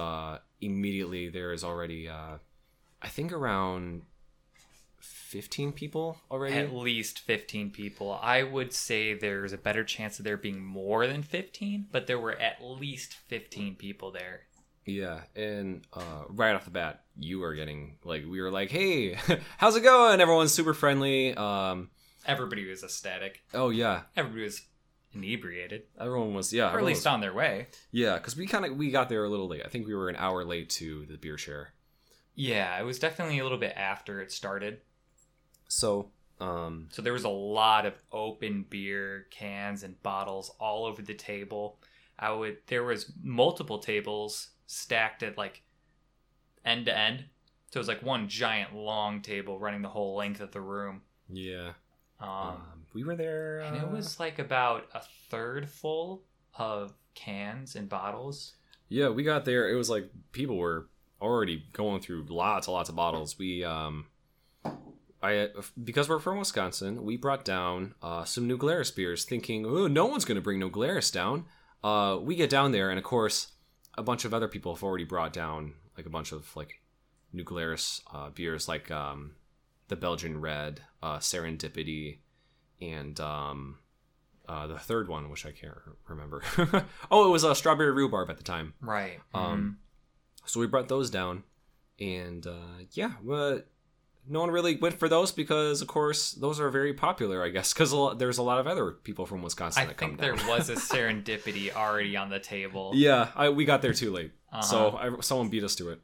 immediately 0.61 1.29
there 1.29 1.53
is 1.53 1.63
already, 1.63 2.09
I 2.09 3.07
think, 3.07 3.33
around 3.33 4.03
fifteen 5.31 5.71
people 5.71 6.17
already. 6.29 6.55
At 6.55 6.73
least 6.73 7.19
15 7.19 7.71
people. 7.71 8.19
I 8.21 8.43
would 8.43 8.73
say 8.73 9.13
there's 9.13 9.53
a 9.53 9.57
better 9.57 9.83
chance 9.83 10.19
of 10.19 10.25
there 10.25 10.37
being 10.37 10.63
more 10.63 11.07
than 11.07 11.23
15, 11.23 11.87
but 11.91 12.05
there 12.07 12.19
were 12.19 12.33
at 12.39 12.57
least 12.63 13.13
15 13.27 13.75
people 13.75 14.11
there. 14.11 14.41
Yeah, 14.85 15.21
and 15.35 15.85
uh, 15.93 16.23
right 16.29 16.55
off 16.55 16.65
the 16.65 16.71
bat, 16.71 17.03
you 17.17 17.39
were 17.39 17.53
getting 17.55 17.97
like 18.03 18.23
we 18.27 18.41
were 18.41 18.51
like, 18.51 18.71
"Hey, 18.71 19.13
how's 19.57 19.75
it 19.75 19.81
going?" 19.83 20.19
Everyone's 20.19 20.53
super 20.53 20.73
friendly. 20.73 21.35
Um, 21.35 21.89
Everybody 22.25 22.67
was 22.69 22.83
ecstatic. 22.83 23.41
oh 23.53 23.69
yeah, 23.69 24.01
Everybody 24.17 24.43
was 24.43 24.61
inebriated, 25.13 25.83
everyone 25.99 26.33
was 26.33 26.51
yeah, 26.53 26.73
or 26.73 26.79
at 26.79 26.85
least 26.85 26.99
was- 27.01 27.05
on 27.07 27.21
their 27.21 27.33
way. 27.33 27.67
yeah, 27.91 28.13
because 28.17 28.35
we 28.35 28.47
kind 28.47 28.65
of 28.65 28.75
we 28.77 28.91
got 28.91 29.07
there 29.09 29.23
a 29.23 29.29
little 29.29 29.47
late. 29.47 29.61
I 29.65 29.69
think 29.69 29.87
we 29.87 29.93
were 29.95 30.09
an 30.09 30.15
hour 30.15 30.43
late 30.43 30.69
to 30.71 31.05
the 31.05 31.17
beer 31.17 31.37
share. 31.37 31.73
Yeah, 32.33 32.79
it 32.79 32.83
was 32.83 32.97
definitely 32.99 33.39
a 33.39 33.43
little 33.43 33.57
bit 33.57 33.73
after 33.75 34.21
it 34.21 34.31
started. 34.31 34.79
So, 35.71 36.11
um, 36.41 36.87
So 36.91 37.01
there 37.01 37.13
was 37.13 37.23
a 37.23 37.29
lot 37.29 37.85
of 37.85 37.93
open 38.11 38.65
beer 38.69 39.27
cans 39.31 39.83
and 39.83 40.01
bottles 40.03 40.51
all 40.59 40.85
over 40.85 41.01
the 41.01 41.13
table. 41.13 41.79
I 42.19 42.31
would 42.33 42.57
there 42.67 42.83
was 42.83 43.13
multiple 43.23 43.79
tables 43.79 44.49
stacked 44.67 45.23
at 45.23 45.37
like 45.37 45.63
end 46.65 46.85
to 46.87 46.97
end. 46.97 47.25
So 47.71 47.77
it 47.77 47.79
was 47.79 47.87
like 47.87 48.03
one 48.03 48.27
giant 48.27 48.75
long 48.75 49.21
table 49.21 49.59
running 49.59 49.81
the 49.81 49.87
whole 49.87 50.15
length 50.15 50.41
of 50.41 50.51
the 50.51 50.59
room. 50.59 51.03
yeah, 51.29 51.71
Um, 52.19 52.29
um, 52.29 52.85
we 52.93 53.05
were 53.05 53.15
there, 53.15 53.61
and 53.61 53.77
it 53.77 53.83
uh, 53.83 53.87
was 53.87 54.19
like 54.19 54.39
about 54.39 54.89
a 54.93 55.01
third 55.29 55.69
full 55.69 56.23
of 56.59 56.93
cans 57.15 57.77
and 57.77 57.87
bottles. 57.87 58.55
yeah, 58.89 59.07
we 59.07 59.23
got 59.23 59.45
there. 59.45 59.69
It 59.69 59.75
was 59.75 59.89
like 59.89 60.09
people 60.33 60.57
were 60.57 60.89
already 61.21 61.63
going 61.71 62.01
through 62.01 62.25
lots 62.27 62.67
and 62.67 62.73
lots 62.73 62.89
of 62.89 62.95
bottles. 62.97 63.39
We 63.39 63.63
um, 63.63 64.07
I 65.23 65.49
because 65.81 66.09
we're 66.09 66.19
from 66.19 66.39
Wisconsin, 66.39 67.03
we 67.03 67.17
brought 67.17 67.45
down 67.45 67.93
uh, 68.01 68.23
some 68.23 68.47
New 68.47 68.57
Glarus 68.57 68.91
beers, 68.91 69.23
thinking, 69.23 69.65
oh, 69.65 69.87
no 69.87 70.05
one's 70.05 70.25
gonna 70.25 70.41
bring 70.41 70.59
New 70.59 70.69
Glarus 70.69 71.11
down. 71.11 71.45
Uh, 71.83 72.17
we 72.21 72.35
get 72.35 72.49
down 72.49 72.71
there, 72.71 72.89
and 72.89 72.97
of 72.97 73.03
course, 73.03 73.51
a 73.97 74.03
bunch 74.03 74.25
of 74.25 74.33
other 74.33 74.47
people 74.47 74.73
have 74.73 74.83
already 74.83 75.03
brought 75.03 75.33
down 75.33 75.73
like 75.97 76.05
a 76.05 76.09
bunch 76.09 76.31
of 76.31 76.55
like 76.55 76.81
New 77.33 77.43
Glarus 77.43 78.01
uh, 78.13 78.29
beers, 78.29 78.67
like 78.67 78.89
um, 78.91 79.35
the 79.87 79.95
Belgian 79.95 80.41
Red, 80.41 80.81
uh, 81.03 81.17
Serendipity, 81.17 82.19
and 82.81 83.19
um, 83.19 83.77
uh, 84.47 84.67
the 84.67 84.79
third 84.79 85.07
one, 85.07 85.29
which 85.29 85.45
I 85.45 85.51
can't 85.51 85.77
remember. 86.07 86.43
oh, 87.11 87.27
it 87.27 87.31
was 87.31 87.43
a 87.43 87.55
strawberry 87.55 87.91
rhubarb 87.91 88.29
at 88.29 88.37
the 88.37 88.43
time. 88.43 88.73
Right. 88.81 89.19
Um, 89.33 89.77
so 90.45 90.59
we 90.59 90.67
brought 90.67 90.87
those 90.87 91.09
down, 91.09 91.43
and 91.99 92.45
uh, 92.45 92.85
yeah, 92.91 93.13
but 93.23 93.67
no 94.27 94.39
one 94.41 94.51
really 94.51 94.75
went 94.77 94.97
for 94.99 95.09
those 95.09 95.31
because, 95.31 95.81
of 95.81 95.87
course, 95.87 96.31
those 96.33 96.59
are 96.59 96.69
very 96.69 96.93
popular. 96.93 97.43
I 97.43 97.49
guess 97.49 97.73
because 97.73 97.93
there's 98.17 98.37
a 98.37 98.43
lot 98.43 98.59
of 98.59 98.67
other 98.67 98.91
people 98.91 99.25
from 99.25 99.41
Wisconsin 99.41 99.83
I 99.83 99.85
that 99.87 99.97
come 99.97 100.17
think 100.17 100.21
there 100.21 100.35
was 100.49 100.69
a 100.69 100.75
serendipity 100.75 101.73
already 101.75 102.15
on 102.15 102.29
the 102.29 102.39
table. 102.39 102.91
yeah, 102.95 103.29
I, 103.35 103.49
we 103.49 103.65
got 103.65 103.81
there 103.81 103.93
too 103.93 104.11
late, 104.11 104.31
Uh-huh. 104.51 104.61
so 104.61 104.97
I, 104.97 105.21
someone 105.21 105.49
beat 105.49 105.63
us 105.63 105.75
to 105.75 105.89
it. 105.89 105.99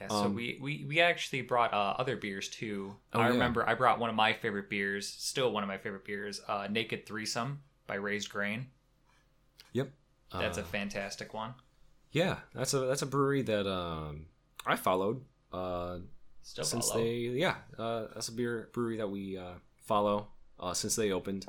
Yeah, 0.00 0.08
so 0.08 0.14
Um, 0.14 0.34
we, 0.34 0.58
we 0.62 0.84
we 0.88 1.00
actually 1.00 1.42
brought 1.42 1.74
uh, 1.74 1.94
other 1.98 2.16
beers 2.16 2.48
too. 2.48 2.96
Oh, 3.12 3.20
I 3.20 3.26
yeah. 3.26 3.32
remember 3.32 3.68
I 3.68 3.74
brought 3.74 3.98
one 3.98 4.08
of 4.08 4.16
my 4.16 4.32
favorite 4.32 4.70
beers, 4.70 5.06
still 5.06 5.52
one 5.52 5.62
of 5.62 5.68
my 5.68 5.76
favorite 5.78 6.04
beers, 6.06 6.40
uh, 6.48 6.66
Naked 6.70 7.04
Threesome 7.06 7.60
by 7.86 7.96
Raised 7.96 8.30
Grain. 8.30 8.68
Yep, 9.72 9.90
That's 10.32 10.58
Uh, 10.58 10.62
a 10.62 10.64
fantastic 10.64 11.34
one. 11.34 11.54
yeah. 12.12 12.38
That's 12.54 12.72
a 12.74 12.80
that's 12.80 13.02
a 13.02 13.06
brewery 13.06 13.42
that 13.42 13.66
um, 13.70 14.26
I 14.66 14.76
followed 14.76 15.22
uh, 15.52 15.98
Still 16.42 16.64
since 16.64 16.88
follow. 16.90 17.02
they 17.02 17.14
yeah 17.14 17.56
uh, 17.78 18.06
that's 18.14 18.28
a 18.28 18.32
beer 18.32 18.68
brewery 18.72 18.96
that 18.96 19.08
we 19.08 19.36
uh, 19.36 19.54
follow 19.84 20.28
uh, 20.58 20.72
since 20.74 20.96
they 20.96 21.12
opened 21.12 21.46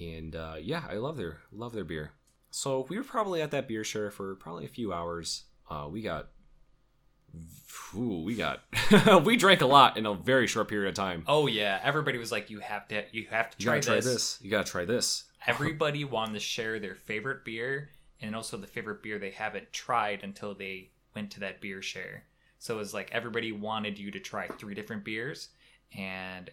and 0.00 0.36
uh, 0.36 0.54
yeah 0.60 0.82
i 0.90 0.94
love 0.94 1.16
their 1.16 1.38
love 1.52 1.72
their 1.72 1.84
beer 1.84 2.12
so 2.50 2.86
we 2.88 2.98
were 2.98 3.04
probably 3.04 3.40
at 3.40 3.50
that 3.50 3.66
beer 3.68 3.84
share 3.84 4.10
for 4.10 4.34
probably 4.34 4.64
a 4.64 4.68
few 4.68 4.92
hours 4.92 5.44
uh, 5.70 5.86
we 5.90 6.02
got 6.02 6.28
ooh, 7.96 8.22
we 8.24 8.34
got 8.34 8.62
we 9.24 9.36
drank 9.36 9.60
a 9.60 9.66
lot 9.66 9.96
in 9.96 10.06
a 10.06 10.14
very 10.14 10.46
short 10.46 10.68
period 10.68 10.88
of 10.88 10.94
time 10.94 11.24
Oh 11.26 11.46
yeah, 11.46 11.80
everybody 11.82 12.18
was 12.18 12.30
like, 12.30 12.50
"You 12.50 12.60
have 12.60 12.86
to, 12.88 13.04
you 13.12 13.26
have 13.30 13.50
to 13.50 13.58
try, 13.58 13.76
gotta 13.76 13.86
try 13.86 13.94
this. 13.96 14.04
this. 14.04 14.38
you 14.42 14.50
gotta 14.50 14.70
try 14.70 14.84
this 14.84 15.24
Everybody 15.46 16.04
wanted 16.04 16.34
to 16.34 16.40
share 16.40 16.78
their 16.78 16.94
favorite 16.94 17.44
beer 17.44 17.90
and 18.20 18.36
also 18.36 18.56
the 18.56 18.66
favorite 18.66 19.02
beer 19.02 19.18
they 19.18 19.30
haven't 19.30 19.72
tried 19.72 20.22
until 20.22 20.54
they 20.54 20.90
went 21.14 21.30
to 21.32 21.40
that 21.40 21.60
beer 21.60 21.82
share. 21.82 22.24
So 22.62 22.74
it 22.74 22.78
was 22.78 22.94
like 22.94 23.10
everybody 23.10 23.50
wanted 23.50 23.98
you 23.98 24.12
to 24.12 24.20
try 24.20 24.46
three 24.46 24.72
different 24.72 25.02
beers, 25.02 25.48
and 25.98 26.48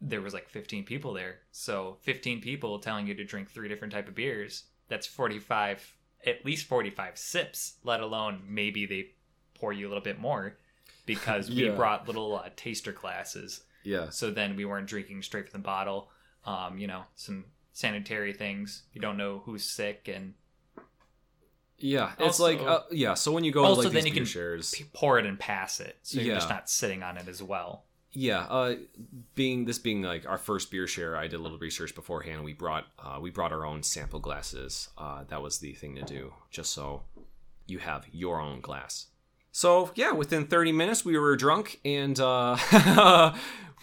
there 0.00 0.20
was 0.20 0.34
like 0.34 0.48
15 0.48 0.82
people 0.82 1.12
there. 1.12 1.36
So 1.52 1.98
15 2.02 2.40
people 2.40 2.80
telling 2.80 3.06
you 3.06 3.14
to 3.14 3.24
drink 3.24 3.48
three 3.48 3.68
different 3.68 3.92
type 3.92 4.08
of 4.08 4.16
beers. 4.16 4.64
That's 4.88 5.06
45, 5.06 5.94
at 6.26 6.44
least 6.44 6.66
45 6.66 7.16
sips. 7.16 7.74
Let 7.84 8.00
alone 8.00 8.42
maybe 8.48 8.84
they 8.84 9.12
pour 9.54 9.72
you 9.72 9.86
a 9.86 9.90
little 9.90 10.02
bit 10.02 10.18
more 10.18 10.56
because 11.06 11.48
we 11.54 11.68
brought 11.68 12.08
little 12.08 12.36
uh, 12.36 12.48
taster 12.56 12.90
glasses 12.90 13.62
yeah 13.84 14.08
so 14.10 14.30
then 14.30 14.56
we 14.56 14.64
weren't 14.64 14.88
drinking 14.88 15.22
straight 15.22 15.48
from 15.48 15.60
the 15.60 15.64
bottle 15.64 16.10
um, 16.44 16.78
you 16.78 16.86
know 16.86 17.02
some 17.14 17.44
sanitary 17.72 18.32
things 18.32 18.82
you 18.92 19.00
don't 19.00 19.16
know 19.16 19.40
who's 19.44 19.64
sick 19.64 20.10
and 20.12 20.34
yeah 21.78 22.12
it's 22.18 22.40
Also- 22.40 22.44
like 22.44 22.60
uh, 22.60 22.80
yeah 22.90 23.14
so 23.14 23.32
when 23.32 23.44
you 23.44 23.52
go 23.52 23.64
Also, 23.64 23.82
to 23.82 23.88
like 23.88 23.94
then 23.94 24.06
you 24.06 24.12
can 24.12 24.24
shares 24.24 24.74
pour 24.92 25.18
it 25.18 25.26
and 25.26 25.38
pass 25.38 25.80
it 25.80 25.96
so 26.02 26.20
you're 26.20 26.34
just 26.34 26.48
not 26.48 26.68
sitting 26.68 27.02
on 27.02 27.16
it 27.16 27.28
as 27.28 27.42
well 27.42 27.84
Yeah, 28.12 28.40
uh, 28.48 28.74
being 29.34 29.64
this 29.66 29.78
being 29.78 30.02
like 30.02 30.26
our 30.26 30.38
first 30.38 30.70
beer 30.70 30.86
share, 30.88 31.14
I 31.16 31.28
did 31.28 31.38
a 31.38 31.42
little 31.42 31.58
research 31.58 31.94
beforehand. 31.94 32.42
We 32.42 32.54
brought 32.54 32.86
uh, 32.98 33.18
we 33.20 33.30
brought 33.30 33.52
our 33.52 33.64
own 33.66 33.82
sample 33.82 34.18
glasses. 34.18 34.88
Uh, 34.96 35.24
that 35.28 35.40
was 35.42 35.58
the 35.58 35.72
thing 35.74 35.94
to 35.96 36.02
do, 36.02 36.32
just 36.50 36.72
so 36.72 37.02
you 37.66 37.78
have 37.78 38.06
your 38.10 38.40
own 38.40 38.60
glass. 38.60 39.08
So 39.52 39.90
yeah, 39.94 40.12
within 40.12 40.46
30 40.46 40.72
minutes 40.72 41.04
we 41.04 41.18
were 41.18 41.36
drunk 41.36 41.80
and 41.84 42.18
uh, 42.18 42.56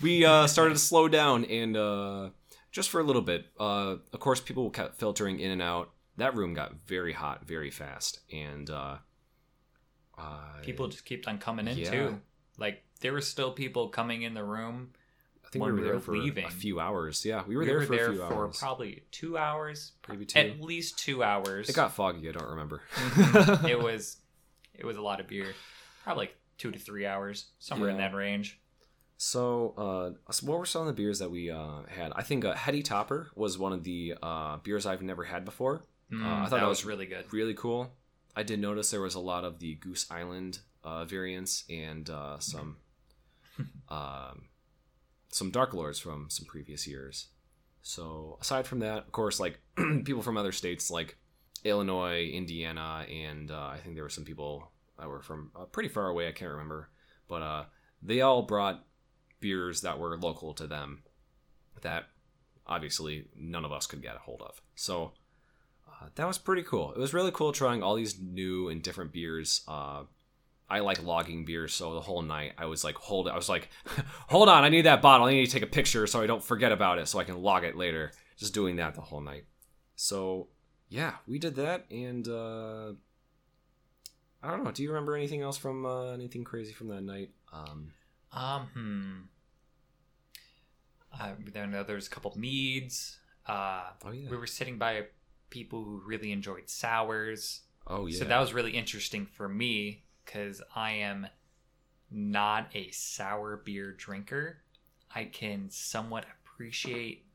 we 0.02 0.26
uh, 0.26 0.48
started 0.48 0.74
to 0.74 0.80
slow 0.80 1.08
down 1.08 1.46
and 1.46 1.78
uh, 1.78 2.30
just 2.72 2.90
for 2.90 3.00
a 3.00 3.04
little 3.04 3.22
bit. 3.22 3.46
Uh, 3.60 3.98
of 4.12 4.20
course, 4.20 4.42
people 4.42 4.70
kept 4.72 4.98
filtering 4.98 5.40
in 5.40 5.52
and 5.52 5.62
out. 5.62 5.92
That 6.18 6.36
room 6.36 6.54
got 6.54 6.74
very 6.88 7.14
hot 7.14 7.46
very 7.46 7.72
fast, 7.72 8.20
and 8.32 8.70
uh, 8.70 8.98
uh, 10.18 10.38
people 10.62 10.88
just 10.88 11.06
kept 11.06 11.28
on 11.28 11.38
coming 11.38 11.68
in 11.68 11.78
Yeah. 11.78 11.92
too 11.92 12.22
like 12.58 12.84
there 13.02 13.12
were 13.12 13.22
still 13.22 13.52
people 13.52 13.90
coming 13.90 14.22
in 14.22 14.34
the 14.34 14.44
room 14.44 14.92
I 15.46 15.50
think 15.50 15.64
when 15.66 15.74
we 15.74 15.80
were 15.80 15.82
we 15.82 15.88
there 15.88 15.96
were 15.96 16.02
for 16.02 16.18
leaving. 16.18 16.46
a 16.46 16.50
few 16.50 16.80
hours. 16.80 17.26
Yeah, 17.26 17.44
we 17.46 17.56
were 17.56 17.62
we 17.62 17.66
there 17.68 17.76
were 17.80 17.86
for 17.86 17.96
there 17.96 18.08
a 18.10 18.14
few 18.14 18.20
for 18.28 18.34
hours. 18.34 18.58
probably 18.58 19.04
two 19.12 19.38
hours 19.38 19.92
Maybe 20.08 20.26
two. 20.26 20.40
at 20.40 20.62
least 20.62 20.98
two 21.00 21.22
hours 21.24 21.70
It 21.70 21.76
got 21.76 21.94
foggy. 21.94 22.28
I 22.30 22.32
don't 22.32 22.50
remember. 22.50 22.82
it 23.68 23.80
was 23.84 24.18
it 24.74 24.86
was 24.86 24.96
a 24.98 25.02
lot 25.02 25.20
of 25.20 25.28
beer 25.28 25.54
probably 26.04 26.22
like 26.28 26.38
two 26.58 26.72
to 26.72 26.80
three 26.80 27.06
hours 27.06 27.48
somewhere 27.60 27.90
in 27.90 27.98
that 27.98 28.14
range 28.14 28.60
so, 29.18 29.74
uh, 30.28 30.32
so 30.32 30.46
what 30.48 30.60
were 30.60 30.66
some 30.66 30.82
of 30.82 30.88
the 30.88 30.94
beers 30.94 31.20
that 31.20 31.32
we 31.32 31.50
uh, 31.50 31.84
had? 31.88 32.12
I 32.18 32.22
think 32.22 32.44
uh, 32.44 32.54
Heady 32.54 32.84
Topper 32.84 33.32
was 33.34 33.58
one 33.58 33.72
of 33.72 33.86
the 33.86 34.16
uh, 34.22 34.58
beers 34.58 34.86
I've 34.86 35.02
never 35.02 35.24
had 35.24 35.46
before. 35.46 35.84
Mm, 36.12 36.24
Uh, 36.24 36.28
I 36.28 36.42
thought 36.44 36.50
that 36.52 36.60
that 36.60 36.68
was 36.68 36.80
was 36.80 36.86
really 36.86 37.06
good 37.06 37.32
Really 37.34 37.54
cool. 37.56 37.92
I 38.36 38.44
did 38.44 38.60
notice 38.60 38.92
there 38.92 39.02
was 39.02 39.16
a 39.16 39.20
lot 39.20 39.44
of 39.46 39.60
the 39.60 39.76
Goose 39.76 40.06
Island 40.12 40.60
uh, 40.84 41.06
variants 41.06 41.64
and 41.70 42.10
uh, 42.10 42.40
some 42.40 42.78
um, 43.90 44.50
some 45.30 45.52
Dark 45.52 45.74
Lords 45.74 46.00
from 46.00 46.30
some 46.30 46.46
previous 46.46 46.88
years. 46.88 47.28
So 47.82 48.38
aside 48.42 48.68
from 48.68 48.80
that, 48.80 49.00
of 49.00 49.12
course, 49.12 49.40
like 49.40 49.60
people 50.06 50.22
from 50.22 50.38
other 50.38 50.52
states 50.52 50.90
like 50.92 51.18
Illinois, 51.64 52.26
Indiana, 52.26 53.06
and 53.12 53.52
uh, 53.52 53.68
I 53.68 53.78
think 53.78 53.96
there 53.96 54.04
were 54.04 54.10
some 54.10 54.26
people 54.26 54.72
that 55.00 55.08
were 55.10 55.22
from 55.22 55.52
uh, 55.56 55.66
pretty 55.66 55.90
far 55.90 56.08
away. 56.08 56.28
I 56.28 56.32
can't 56.32 56.52
remember, 56.52 56.90
but 57.28 57.42
uh, 57.42 57.66
they 58.02 58.22
all 58.22 58.44
brought 58.44 58.86
beers 59.40 59.82
that 59.82 60.00
were 60.00 60.18
local 60.18 60.54
to 60.56 60.68
them 60.68 61.04
that 61.82 62.06
obviously 62.66 63.28
none 63.36 63.66
of 63.66 63.72
us 63.72 63.86
could 63.88 64.02
get 64.02 64.16
a 64.16 64.20
hold 64.20 64.42
of. 64.42 64.62
So 64.76 65.12
uh, 66.02 66.08
that 66.16 66.28
was 66.28 66.38
pretty 66.38 66.64
cool. 66.64 66.92
It 66.94 67.00
was 67.00 67.14
really 67.14 67.32
cool 67.32 67.52
trying 67.52 67.84
all 67.84 67.96
these 67.96 68.20
new 68.20 68.70
and 68.70 68.82
different 68.82 69.12
beers. 69.12 69.62
Uh, 69.68 70.04
I 70.70 70.80
like 70.80 71.04
logging 71.04 71.46
beers, 71.46 71.74
so 71.74 71.94
the 71.94 72.02
whole 72.02 72.22
night 72.22 72.54
I 72.58 72.66
was 72.66 72.84
like, 72.84 72.96
hold. 72.96 73.28
I 73.28 73.36
was 73.36 73.50
like, 73.50 73.70
hold 74.28 74.50
on, 74.50 74.64
I 74.64 74.70
need 74.70 74.86
that 74.86 75.02
bottle. 75.02 75.28
I 75.28 75.32
need 75.32 75.46
to 75.46 75.52
take 75.52 75.64
a 75.64 75.68
picture 75.68 76.08
so 76.08 76.22
I 76.22 76.28
don't 76.28 76.44
forget 76.44 76.72
about 76.72 76.98
it, 76.98 77.08
so 77.08 77.20
I 77.20 77.24
can 77.24 77.42
log 77.42 77.64
it 77.64 77.76
later. 77.76 78.12
Just 78.38 78.54
doing 78.54 78.78
that 78.78 78.96
the 78.96 79.02
whole 79.02 79.22
night. 79.22 79.46
So 79.96 80.48
yeah, 80.90 81.14
we 81.28 81.40
did 81.40 81.56
that, 81.56 81.86
and 81.90 82.28
uh, 82.28 82.94
I 84.44 84.52
don't 84.52 84.64
know. 84.64 84.72
Do 84.72 84.84
you 84.84 84.90
remember 84.90 85.16
anything 85.16 85.42
else 85.42 85.58
from 85.58 85.86
uh, 85.86 86.12
anything 86.12 86.44
crazy 86.44 86.74
from 86.74 86.90
that 86.90 87.02
night? 87.02 87.30
Um, 87.54 87.92
Um, 88.32 88.68
hmm. 88.74 89.14
Uh, 91.18 91.32
then 91.54 91.72
there 91.72 91.96
was 91.96 92.08
a 92.08 92.10
couple 92.10 92.34
meads. 92.38 93.20
Uh, 93.48 93.84
oh 94.04 94.12
yeah. 94.12 94.30
we 94.30 94.38
were 94.38 94.48
sitting 94.48 94.78
by 94.78 95.06
people 95.50 95.84
who 95.84 96.02
really 96.06 96.32
enjoyed 96.32 96.70
sours. 96.70 97.62
oh 97.88 98.06
yeah. 98.08 98.20
So 98.20 98.26
that 98.26 98.40
was 98.40 98.54
really 98.54 98.72
interesting 98.72 99.26
for 99.26 99.48
me 99.48 100.04
because 100.26 100.62
I 100.76 100.92
am 100.92 101.28
not 102.12 102.70
a 102.74 102.90
sour 102.92 103.58
beer 103.64 103.92
drinker. 103.92 104.58
I 105.14 105.26
can 105.26 105.70
somewhat 105.70 106.26
appreciate 106.44 107.26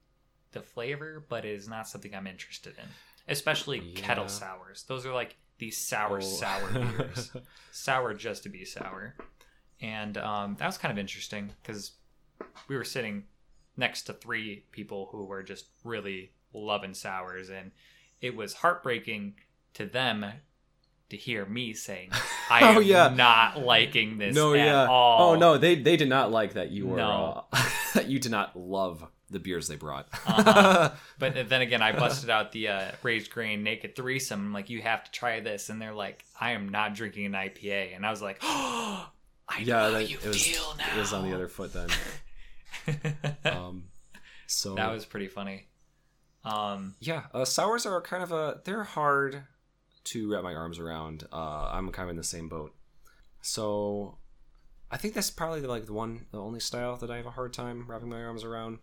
the 0.52 0.60
flavor, 0.60 1.24
but 1.28 1.44
it 1.44 1.52
is 1.54 1.68
not 1.68 1.88
something 1.88 2.14
I'm 2.14 2.26
interested 2.26 2.74
in. 2.78 2.84
Especially 3.28 3.92
kettle 3.92 4.28
sours. 4.28 4.84
Those 4.88 5.06
are 5.06 5.12
like 5.14 5.36
these 5.58 5.76
sour, 5.78 6.18
Oh. 6.18 6.20
sour 6.20 6.68
beers. 6.72 7.30
sour 7.70 8.14
just 8.14 8.42
to 8.44 8.48
be 8.48 8.64
sour. 8.64 9.14
And 9.80 10.18
um, 10.18 10.56
that 10.58 10.66
was 10.66 10.78
kind 10.78 10.90
of 10.92 10.98
interesting 10.98 11.52
because 11.62 11.92
we 12.68 12.76
were 12.76 12.84
sitting 12.84 13.24
next 13.76 14.02
to 14.02 14.12
three 14.12 14.64
people 14.72 15.08
who 15.12 15.24
were 15.24 15.42
just 15.42 15.66
really 15.84 16.32
loving 16.52 16.92
sours, 16.94 17.48
and 17.50 17.70
it 18.20 18.34
was 18.36 18.54
heartbreaking 18.54 19.34
to 19.74 19.86
them 19.86 20.24
to 21.10 21.16
hear 21.16 21.44
me 21.46 21.72
saying, 21.74 22.10
"I 22.50 22.74
Oh, 22.74 22.80
am 22.80 22.82
yeah. 22.82 23.08
not 23.08 23.60
liking 23.60 24.18
this 24.18 24.34
no, 24.34 24.54
at 24.54 24.64
yeah. 24.66 24.86
all." 24.86 25.32
Oh 25.32 25.36
no, 25.36 25.58
they 25.58 25.74
they 25.76 25.96
did 25.96 26.08
not 26.08 26.30
like 26.30 26.54
that 26.54 26.70
you 26.70 26.86
were 26.86 26.96
No. 26.98 27.44
uh, 27.52 28.00
you 28.06 28.18
did 28.18 28.30
not 28.30 28.56
love 28.58 29.04
the 29.30 29.38
beers 29.38 29.68
they 29.68 29.76
brought. 29.76 30.08
Uh-huh. 30.26 30.90
But 31.20 31.48
then 31.48 31.60
again, 31.62 31.82
I 31.82 31.92
busted 31.92 32.30
out 32.30 32.50
the 32.52 32.68
uh, 32.68 32.90
raised 33.04 33.30
grain 33.30 33.62
naked 33.62 33.94
threesome. 33.94 34.46
I'm 34.46 34.52
like, 34.52 34.70
you 34.70 34.82
have 34.82 35.04
to 35.04 35.10
try 35.12 35.38
this, 35.40 35.68
and 35.68 35.80
they're 35.80 35.94
like, 35.94 36.24
I 36.40 36.52
am 36.52 36.68
not 36.70 36.94
drinking 36.94 37.26
an 37.26 37.32
IPA, 37.32 37.94
and 37.94 38.04
I 38.06 38.10
was 38.10 38.20
like, 38.22 38.38
oh, 38.42 39.08
I 39.48 39.58
yeah, 39.60 39.74
know 39.76 39.92
that- 39.92 40.10
you 40.10 40.18
it 40.22 40.26
was 40.28 40.44
feel 40.46 40.74
now. 40.78 40.96
it 40.96 40.98
was 40.98 41.12
on 41.12 41.28
the 41.28 41.34
other 41.34 41.46
foot 41.48 41.72
then. 41.72 41.88
Um, 43.44 43.84
so 44.46 44.74
that 44.74 44.90
was 44.90 45.04
pretty 45.04 45.28
funny. 45.28 45.66
Um, 46.44 46.94
yeah, 47.00 47.24
uh, 47.34 47.44
sours 47.44 47.86
are 47.86 48.00
kind 48.00 48.22
of 48.22 48.32
a 48.32 48.60
they're 48.64 48.84
hard 48.84 49.42
to 50.04 50.32
wrap 50.32 50.42
my 50.42 50.54
arms 50.54 50.78
around. 50.78 51.24
Uh, 51.32 51.70
I'm 51.72 51.90
kind 51.90 52.08
of 52.08 52.10
in 52.10 52.16
the 52.16 52.24
same 52.24 52.48
boat. 52.48 52.74
so 53.42 54.18
I 54.90 54.96
think 54.96 55.14
that's 55.14 55.30
probably 55.30 55.60
like 55.60 55.86
the 55.86 55.92
one, 55.92 56.26
the 56.32 56.40
only 56.40 56.60
style 56.60 56.96
that 56.96 57.10
I 57.10 57.16
have 57.16 57.26
a 57.26 57.30
hard 57.30 57.52
time 57.52 57.84
wrapping 57.86 58.08
my 58.08 58.22
arms 58.22 58.42
around. 58.42 58.78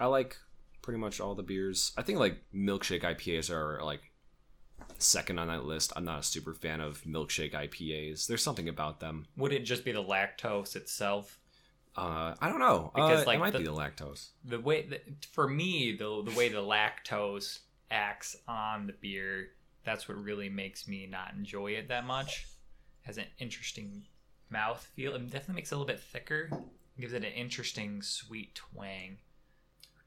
I 0.00 0.06
like 0.06 0.36
pretty 0.82 0.98
much 0.98 1.20
all 1.20 1.34
the 1.34 1.42
beers. 1.42 1.92
I 1.96 2.02
think 2.02 2.18
like 2.18 2.42
milkshake 2.54 3.02
IPAs 3.02 3.50
are 3.50 3.80
like 3.84 4.10
second 4.98 5.38
on 5.38 5.48
that 5.48 5.64
list. 5.64 5.92
I'm 5.94 6.04
not 6.04 6.20
a 6.20 6.24
super 6.24 6.52
fan 6.52 6.80
of 6.80 7.02
milkshake 7.04 7.52
IPAs. 7.52 8.26
There's 8.26 8.42
something 8.42 8.68
about 8.68 9.00
them. 9.00 9.26
Would 9.36 9.52
it 9.52 9.60
just 9.60 9.84
be 9.84 9.92
the 9.92 10.02
lactose 10.02 10.74
itself? 10.74 11.38
Uh, 11.96 12.34
I 12.40 12.48
don't 12.48 12.58
know. 12.58 12.90
Because, 12.94 13.22
uh, 13.22 13.26
like, 13.26 13.36
it 13.36 13.40
might 13.40 13.52
the- 13.52 13.58
be 13.60 13.64
the 13.64 13.72
lactose. 13.72 14.28
The 14.44 14.58
way 14.60 14.82
that, 14.88 15.04
for 15.32 15.46
me, 15.48 15.96
the 15.96 16.22
the 16.24 16.36
way 16.36 16.48
the 16.48 16.58
lactose 16.58 17.60
acts 17.90 18.36
on 18.48 18.86
the 18.86 18.92
beer, 18.94 19.50
that's 19.84 20.08
what 20.08 20.16
really 20.22 20.48
makes 20.48 20.88
me 20.88 21.06
not 21.06 21.32
enjoy 21.36 21.72
it 21.72 21.88
that 21.88 22.04
much. 22.04 22.46
Has 23.02 23.18
an 23.18 23.26
interesting 23.38 24.06
mouth 24.50 24.84
feel. 24.96 25.14
It 25.14 25.30
definitely 25.30 25.56
makes 25.56 25.70
it 25.70 25.74
a 25.74 25.78
little 25.78 25.86
bit 25.86 26.00
thicker. 26.00 26.48
It 26.96 27.00
Gives 27.00 27.12
it 27.12 27.18
an 27.24 27.32
interesting 27.32 28.02
sweet 28.02 28.54
twang. 28.54 29.18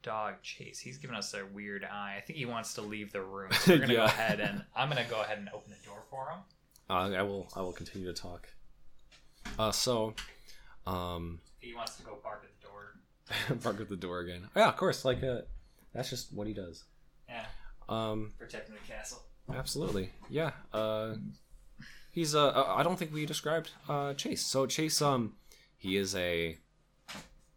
Dog 0.04 0.36
Chase, 0.41 0.80
he's 0.80 0.97
giving 0.97 1.15
us 1.17 1.34
a 1.34 1.45
weird 1.45 1.84
eye. 1.84 2.15
I 2.17 2.21
think 2.21 2.38
he 2.39 2.45
wants 2.45 2.73
to 2.76 2.82
leave 2.82 3.12
the 3.12 3.21
room. 3.21 3.52
So 3.52 3.73
we're 3.73 3.80
gonna 3.80 3.93
go 3.95 4.04
ahead 4.06 4.39
and 4.39 4.63
I'm 4.76 4.88
gonna 4.89 5.06
go 5.10 5.21
ahead 5.21 5.38
and 5.38 5.50
open 5.54 5.69
the 5.71 5.86
door 5.88 6.04
for 6.10 6.30
him. 6.30 6.39
Uh, 6.89 7.17
I 7.17 7.21
will. 7.23 7.50
I 7.56 7.62
will 7.62 7.73
continue 7.73 8.08
to 8.08 8.13
talk. 8.13 8.47
Uh, 9.60 9.71
so, 9.71 10.13
um, 10.86 11.39
He 11.67 11.75
wants 11.75 11.95
to 11.97 12.03
go 12.03 12.17
bark 12.23 12.43
at 12.45 12.49
the 12.62 12.67
door. 12.67 13.58
bark 13.63 13.82
at 13.82 13.89
the 13.89 13.97
door 13.97 14.19
again. 14.21 14.47
Yeah, 14.56 14.69
of 14.69 14.77
course. 14.77 15.03
Like, 15.03 15.21
uh, 15.23 15.41
that's 15.93 16.10
just 16.10 16.32
what 16.34 16.47
he 16.47 16.53
does. 16.53 16.86
Yeah, 17.27 17.45
Um, 17.89 18.32
protecting 18.38 18.73
the 18.75 18.82
castle. 18.93 19.21
absolutely. 19.53 20.12
Yeah. 20.30 20.51
Uh, 20.73 21.15
he's. 22.12 22.34
Uh, 22.36 22.47
uh, 22.47 22.73
I 22.77 22.84
don't 22.84 22.97
think 22.97 23.13
we 23.13 23.25
described 23.25 23.71
uh 23.89 24.13
Chase. 24.13 24.45
So 24.45 24.65
Chase. 24.65 25.01
Um, 25.01 25.34
he 25.77 25.97
is 25.97 26.15
a 26.15 26.58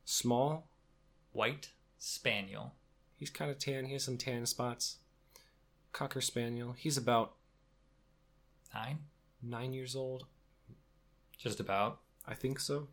small. 0.05 0.67
White 1.33 1.71
spaniel. 1.99 2.75
He's 3.15 3.31
kind 3.31 3.51
of 3.51 3.59
tan. 3.59 3.85
He 3.85 3.93
has 3.93 4.03
some 4.03 4.19
tan 4.19 4.47
spots. 4.47 4.97
Cocker 5.93 6.21
spaniel. 6.21 6.75
He's 6.77 6.97
about 6.97 7.35
Nine, 8.75 8.99
nine 9.43 9.73
years 9.73 9.95
old. 9.95 10.27
just 11.39 11.61
about. 11.61 12.01
I 12.27 12.35
think 12.35 12.59
so. 12.61 12.89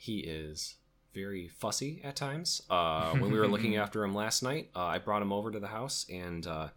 He 0.00 0.20
is 0.20 0.76
very 1.12 1.48
fussy 1.48 2.00
at 2.04 2.14
times. 2.14 2.62
Uh, 2.70 3.10
when 3.16 3.32
we 3.32 3.38
were 3.38 3.48
looking 3.48 3.76
after 3.82 4.04
him 4.04 4.14
last 4.14 4.42
night, 4.42 4.70
uh, 4.76 4.84
I 4.84 4.98
brought 4.98 5.22
him 5.22 5.32
over 5.32 5.50
to 5.50 5.58
the 5.58 5.66
house 5.66 6.06
and 6.08 6.46
uh, 6.46 6.68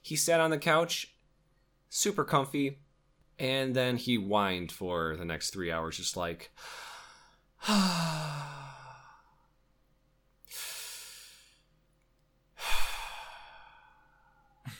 he 0.00 0.14
sat 0.14 0.40
on 0.40 0.50
the 0.50 0.58
couch, 0.58 1.12
super 1.90 2.24
comfy, 2.24 2.78
and 3.38 3.74
then 3.74 3.96
he 3.96 4.14
whined 4.16 4.70
for 4.70 5.16
the 5.16 5.24
next 5.24 5.50
three 5.50 5.72
hours, 5.72 5.96
just 5.96 6.16
like. 6.16 6.52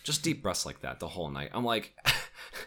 just 0.04 0.22
deep 0.22 0.42
breaths 0.42 0.64
like 0.64 0.80
that 0.82 1.00
the 1.00 1.08
whole 1.08 1.30
night. 1.30 1.50
I'm 1.52 1.64
like, 1.64 1.94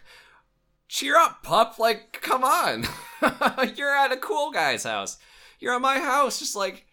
cheer 0.90 1.16
up, 1.16 1.42
pup. 1.42 1.80
Like, 1.80 2.20
come 2.22 2.44
on. 2.44 2.86
You're 3.76 3.96
at 3.96 4.12
a 4.12 4.18
cool 4.18 4.52
guy's 4.52 4.84
house. 4.84 5.18
You're 5.60 5.76
at 5.76 5.82
my 5.82 6.00
house. 6.00 6.40
Just 6.40 6.56
like, 6.56 6.86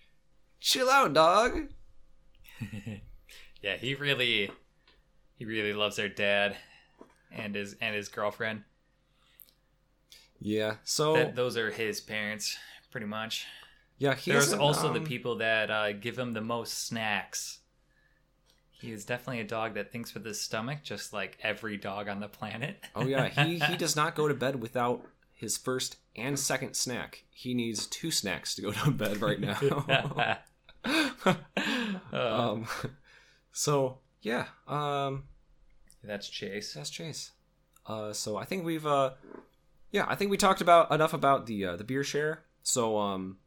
chill 0.60 0.90
out, 0.90 1.12
dog. 1.14 1.68
yeah, 3.62 3.76
he 3.76 3.94
really, 3.94 4.50
he 5.36 5.44
really 5.44 5.72
loves 5.72 5.96
their 5.96 6.08
dad, 6.08 6.56
and 7.30 7.54
his 7.54 7.76
and 7.80 7.94
his 7.94 8.08
girlfriend. 8.08 8.62
Yeah. 10.40 10.76
So, 10.84 11.14
That 11.14 11.36
those 11.36 11.56
are 11.56 11.70
his 11.70 12.00
parents, 12.00 12.56
pretty 12.90 13.06
much. 13.06 13.46
yeah, 13.98 14.14
he 14.14 14.30
There's 14.30 14.52
also 14.52 14.92
the 14.92 15.00
um, 15.00 15.04
people 15.04 15.36
that 15.36 15.70
uh, 15.70 15.92
give 15.92 16.18
him 16.18 16.32
the 16.32 16.40
most 16.40 16.86
snacks. 16.86 17.58
He 18.70 18.92
is 18.92 19.04
definitely 19.04 19.40
a 19.40 19.44
dog 19.44 19.74
that 19.74 19.90
thinks 19.90 20.14
with 20.14 20.24
his 20.24 20.40
stomach, 20.40 20.84
just 20.84 21.12
like 21.12 21.36
every 21.42 21.76
dog 21.76 22.08
on 22.08 22.20
the 22.20 22.28
planet. 22.28 22.84
Oh 22.94 23.04
yeah, 23.04 23.26
he 23.28 23.58
he 23.58 23.76
does 23.84 23.96
not 23.96 24.14
go 24.14 24.28
to 24.28 24.34
bed 24.34 24.62
without 24.62 25.04
his 25.38 25.56
first 25.56 25.96
and 26.16 26.36
second 26.36 26.74
snack. 26.74 27.24
He 27.30 27.54
needs 27.54 27.86
two 27.86 28.10
snacks 28.10 28.56
to 28.56 28.62
go 28.62 28.72
to 28.84 28.90
bed 28.90 29.22
right 29.22 29.40
now. 29.40 30.38
Uh, 31.24 31.34
um, 32.12 32.66
so 33.52 33.98
yeah, 34.22 34.46
um, 34.66 35.24
that's 36.02 36.28
Chase. 36.28 36.72
that's 36.72 36.88
Chase. 36.88 37.32
Uh, 37.84 38.12
so 38.12 38.36
I 38.36 38.44
think 38.44 38.64
we've 38.64 38.86
uh, 38.86 39.10
yeah, 39.90 40.06
I 40.08 40.14
think 40.14 40.30
we 40.30 40.36
talked 40.38 40.60
about 40.60 40.90
enough 40.90 41.12
about 41.12 41.46
the 41.46 41.64
uh, 41.66 41.76
the 41.76 41.84
beer 41.84 42.04
share. 42.04 42.44
So 42.62 42.96
um, 42.96 43.38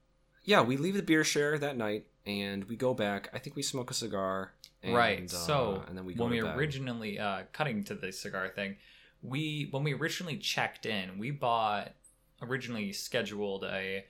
yeah, 0.43 0.61
we 0.61 0.77
leave 0.77 0.95
the 0.95 1.01
beer 1.01 1.23
share 1.23 1.57
that 1.57 1.77
night 1.77 2.05
and 2.25 2.65
we 2.65 2.75
go 2.75 2.93
back. 2.93 3.29
I 3.33 3.39
think 3.39 3.55
we 3.55 3.63
smoke 3.63 3.89
a 3.89 3.95
cigar. 3.95 4.53
And, 4.83 4.95
right. 4.95 5.23
uh, 5.23 5.27
so 5.27 5.83
and 5.87 5.97
then 5.97 6.05
we 6.05 6.13
go 6.13 6.23
when 6.25 6.33
we 6.33 6.41
originally 6.41 7.19
uh, 7.19 7.43
cutting 7.53 7.83
to 7.85 7.95
the 7.95 8.11
cigar 8.11 8.49
thing, 8.49 8.77
we 9.21 9.67
when 9.71 9.83
we 9.83 9.93
originally 9.93 10.37
checked 10.37 10.85
in, 10.85 11.17
we 11.19 11.31
bought 11.31 11.93
originally 12.41 12.91
scheduled 12.93 13.63
a 13.63 14.05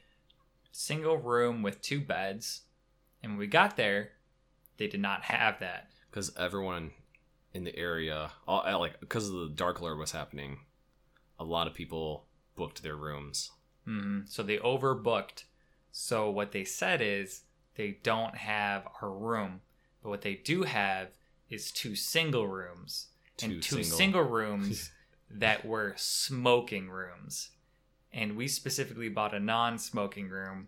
single 0.72 1.18
room 1.18 1.62
with 1.62 1.82
two 1.82 2.00
beds, 2.00 2.62
and 3.22 3.34
when 3.34 3.40
we 3.40 3.48
got 3.48 3.76
there, 3.78 4.12
they 4.78 4.88
did 4.88 5.02
not 5.02 5.24
have 5.24 5.60
that. 5.60 5.90
because 6.10 6.32
everyone 6.38 6.92
in 7.54 7.64
the 7.66 7.76
area, 7.78 8.32
all, 8.48 8.64
uh, 8.66 8.80
like 8.80 9.00
because 9.02 9.28
of 9.28 9.34
the 9.36 9.50
Dark 9.50 9.82
Lord 9.82 9.98
was 9.98 10.12
happening, 10.12 10.60
a 11.40 11.44
lot 11.44 11.68
of 11.68 11.74
people 11.74 12.26
booked 12.56 12.82
their 12.84 12.96
rooms. 12.96 13.52
hmm 13.86 14.22
So 14.26 14.44
they 14.44 14.58
overbooked. 14.58 15.44
So 15.92 16.30
what 16.30 16.54
they 16.54 16.64
said 16.64 17.02
is 17.02 17.42
they 17.76 17.98
don't 18.04 18.36
have 18.38 18.88
our 19.02 19.12
room, 19.12 19.60
but 20.02 20.10
what 20.10 20.22
they 20.22 20.36
do 20.36 20.64
have 20.64 21.10
is 21.50 21.70
two 21.72 21.96
single 21.96 22.48
rooms 22.48 23.08
Two 23.36 23.48
and 23.48 23.64
two 23.64 23.84
single- 23.84 23.98
single, 23.98 24.24
rooms 24.24 24.92
that 25.40 25.66
were 25.66 25.94
smoking 25.98 26.90
rooms. 26.90 27.50
And 28.14 28.36
we 28.36 28.48
specifically 28.48 29.10
bought 29.10 29.34
a 29.34 29.40
non-smoking 29.40 30.30
room, 30.30 30.68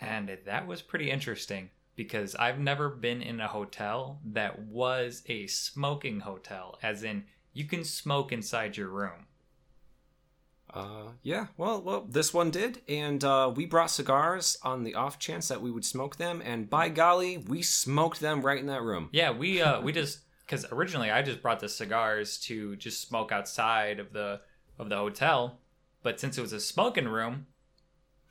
and 0.00 0.38
that 0.46 0.66
was 0.66 0.80
pretty 0.80 1.10
interesting 1.10 1.70
because 1.96 2.34
I've 2.36 2.58
never 2.58 2.88
been 2.88 3.20
in 3.20 3.40
a 3.40 3.48
hotel 3.48 4.20
that 4.24 4.58
was 4.60 5.22
a 5.26 5.46
smoking 5.48 6.20
hotel, 6.20 6.78
as 6.82 7.02
in 7.02 7.24
you 7.52 7.64
can 7.64 7.84
smoke 7.84 8.32
inside 8.32 8.76
your 8.76 8.88
room. 8.88 9.26
Uh, 10.72 11.08
yeah, 11.22 11.46
well, 11.56 11.80
well, 11.80 12.06
this 12.08 12.32
one 12.32 12.50
did, 12.50 12.82
and 12.88 13.24
uh, 13.24 13.50
we 13.54 13.66
brought 13.66 13.90
cigars 13.90 14.58
on 14.62 14.84
the 14.84 14.94
off 14.94 15.18
chance 15.18 15.48
that 15.48 15.62
we 15.62 15.70
would 15.70 15.84
smoke 15.84 16.16
them, 16.16 16.42
and 16.44 16.68
by 16.68 16.88
golly, 16.88 17.38
we 17.38 17.62
smoked 17.62 18.20
them 18.20 18.42
right 18.42 18.58
in 18.58 18.66
that 18.66 18.82
room. 18.82 19.08
Yeah, 19.12 19.30
we 19.30 19.60
uh 19.62 19.80
we 19.80 19.92
just 19.92 20.20
because 20.48 20.64
originally 20.72 21.10
I 21.10 21.20
just 21.20 21.42
brought 21.42 21.60
the 21.60 21.68
cigars 21.68 22.38
to 22.40 22.74
just 22.76 23.06
smoke 23.06 23.30
outside 23.32 24.00
of 24.00 24.12
the 24.14 24.40
of 24.78 24.88
the 24.88 24.96
hotel, 24.96 25.58
but 26.02 26.18
since 26.18 26.38
it 26.38 26.40
was 26.40 26.52
a 26.54 26.60
smoking 26.60 27.08
room, 27.08 27.46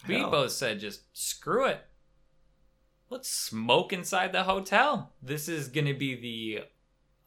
we 0.07 0.15
Hell. 0.15 0.31
both 0.31 0.51
said 0.51 0.79
just 0.79 1.01
screw 1.13 1.65
it. 1.67 1.81
Let's 3.09 3.29
smoke 3.29 3.93
inside 3.93 4.31
the 4.31 4.43
hotel. 4.43 5.11
This 5.21 5.47
is 5.47 5.67
gonna 5.67 5.93
be 5.93 6.15
the, 6.15 6.63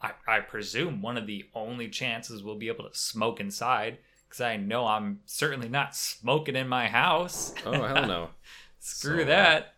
I, 0.02 0.12
I 0.36 0.40
presume 0.40 1.00
one 1.02 1.16
of 1.16 1.26
the 1.26 1.44
only 1.54 1.88
chances 1.88 2.42
we'll 2.42 2.58
be 2.58 2.68
able 2.68 2.88
to 2.88 2.96
smoke 2.98 3.40
inside 3.40 3.98
because 4.28 4.40
I 4.40 4.56
know 4.56 4.86
I'm 4.86 5.20
certainly 5.24 5.68
not 5.68 5.94
smoking 5.96 6.56
in 6.56 6.68
my 6.68 6.88
house. 6.88 7.54
Oh 7.64 7.72
hell 7.72 8.06
no! 8.06 8.30
Screw 8.80 9.18
So, 9.18 9.22
uh, 9.22 9.26
that. 9.26 9.74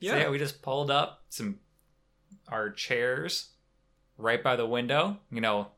yeah. 0.00 0.12
So 0.12 0.18
yeah, 0.18 0.28
we 0.30 0.38
just 0.38 0.60
pulled 0.62 0.90
up 0.90 1.22
some 1.28 1.60
our 2.48 2.70
chairs 2.70 3.50
right 4.18 4.42
by 4.42 4.56
the 4.56 4.66
window. 4.66 5.18
You 5.30 5.40
know, 5.40 5.68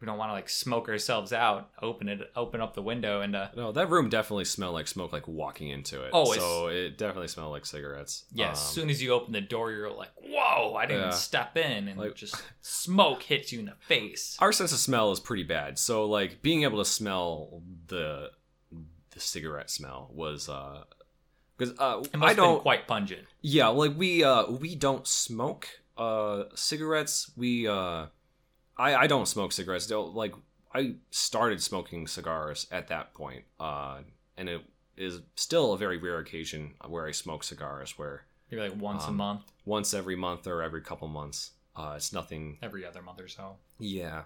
we 0.00 0.06
don't 0.06 0.18
want 0.18 0.28
to 0.30 0.34
like 0.34 0.48
smoke 0.48 0.88
ourselves 0.88 1.32
out. 1.32 1.70
Open 1.80 2.08
it, 2.08 2.20
open 2.36 2.60
up 2.60 2.74
the 2.74 2.82
window, 2.82 3.20
and 3.22 3.34
uh, 3.34 3.48
No, 3.56 3.72
that 3.72 3.88
room 3.90 4.08
definitely 4.08 4.44
smelled 4.44 4.74
like 4.74 4.88
smoke, 4.88 5.12
like 5.12 5.26
walking 5.26 5.68
into 5.70 6.02
it. 6.04 6.10
Oh, 6.12 6.32
so 6.34 6.68
it 6.68 6.98
definitely 6.98 7.28
smelled 7.28 7.52
like 7.52 7.64
cigarettes. 7.66 8.24
yeah, 8.32 8.46
Um, 8.46 8.52
as 8.52 8.62
soon 8.62 8.90
as 8.90 9.02
you 9.02 9.12
open 9.12 9.32
the 9.32 9.40
door, 9.40 9.72
you're 9.72 9.90
like, 9.90 10.10
"Whoa!" 10.22 10.74
I 10.74 10.86
didn't 10.86 11.02
Yeah. 11.04 11.10
step 11.10 11.56
in, 11.56 11.88
and 11.88 11.98
Like- 11.98 12.14
just 12.14 12.36
smoke 12.60 13.22
hits 13.22 13.52
you 13.52 13.60
in 13.60 13.66
the 13.66 13.74
face. 13.80 14.36
our 14.40 14.52
sense 14.52 14.72
of 14.72 14.78
smell 14.78 15.12
is 15.12 15.20
pretty 15.20 15.44
bad. 15.44 15.78
So 15.78 16.06
like 16.06 16.42
being 16.42 16.64
able 16.64 16.78
to 16.78 16.84
smell 16.84 17.62
the 17.86 18.30
the 19.10 19.20
cigarette 19.20 19.70
smell 19.70 20.10
was 20.12 20.46
uh 20.50 20.84
because 21.56 21.74
uh 21.78 22.02
I 22.20 22.34
don't 22.34 22.60
quite 22.60 22.86
pungent. 22.86 23.26
yeah 23.40 23.68
like 23.68 23.96
we 23.96 24.22
uh 24.22 24.50
we 24.50 24.74
don't 24.74 25.06
smoke 25.06 25.66
uh 25.96 26.44
cigarettes 26.54 27.30
we 27.36 27.66
uh 27.66 28.06
I 28.76 28.94
I 28.94 29.06
don't 29.06 29.26
smoke 29.26 29.52
cigarettes 29.52 29.86
don't 29.86 30.14
like 30.14 30.34
I 30.74 30.96
started 31.10 31.62
smoking 31.62 32.06
cigars 32.06 32.66
at 32.70 32.88
that 32.88 33.14
point 33.14 33.44
uh 33.58 33.98
and 34.36 34.48
it 34.48 34.62
is 34.96 35.20
still 35.34 35.72
a 35.72 35.78
very 35.78 35.98
rare 35.98 36.18
occasion 36.18 36.74
where 36.86 37.06
I 37.06 37.12
smoke 37.12 37.44
cigars 37.44 37.98
where 37.98 38.24
Maybe 38.50 38.62
like 38.68 38.80
once 38.80 39.04
a 39.04 39.08
Um, 39.08 39.16
month, 39.16 39.52
once 39.64 39.92
every 39.92 40.16
month 40.16 40.46
or 40.46 40.62
every 40.62 40.80
couple 40.82 41.08
months 41.08 41.52
uh 41.74 41.94
it's 41.96 42.12
nothing 42.12 42.58
every 42.62 42.84
other 42.86 43.02
month 43.02 43.20
or 43.20 43.28
so. 43.28 43.56
yeah. 43.78 44.24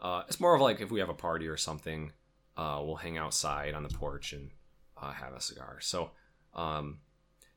Uh, 0.00 0.22
it's 0.28 0.40
more 0.40 0.54
of 0.54 0.60
like 0.60 0.80
if 0.82 0.90
we 0.90 1.00
have 1.00 1.08
a 1.08 1.14
party 1.14 1.46
or 1.48 1.56
something, 1.56 2.12
uh, 2.58 2.78
we'll 2.84 2.96
hang 2.96 3.16
outside 3.16 3.72
on 3.72 3.82
the 3.82 3.88
porch 3.88 4.34
and 4.34 4.50
uh, 5.00 5.12
have 5.12 5.32
a 5.32 5.40
cigar. 5.40 5.78
So, 5.80 6.10
um, 6.52 6.98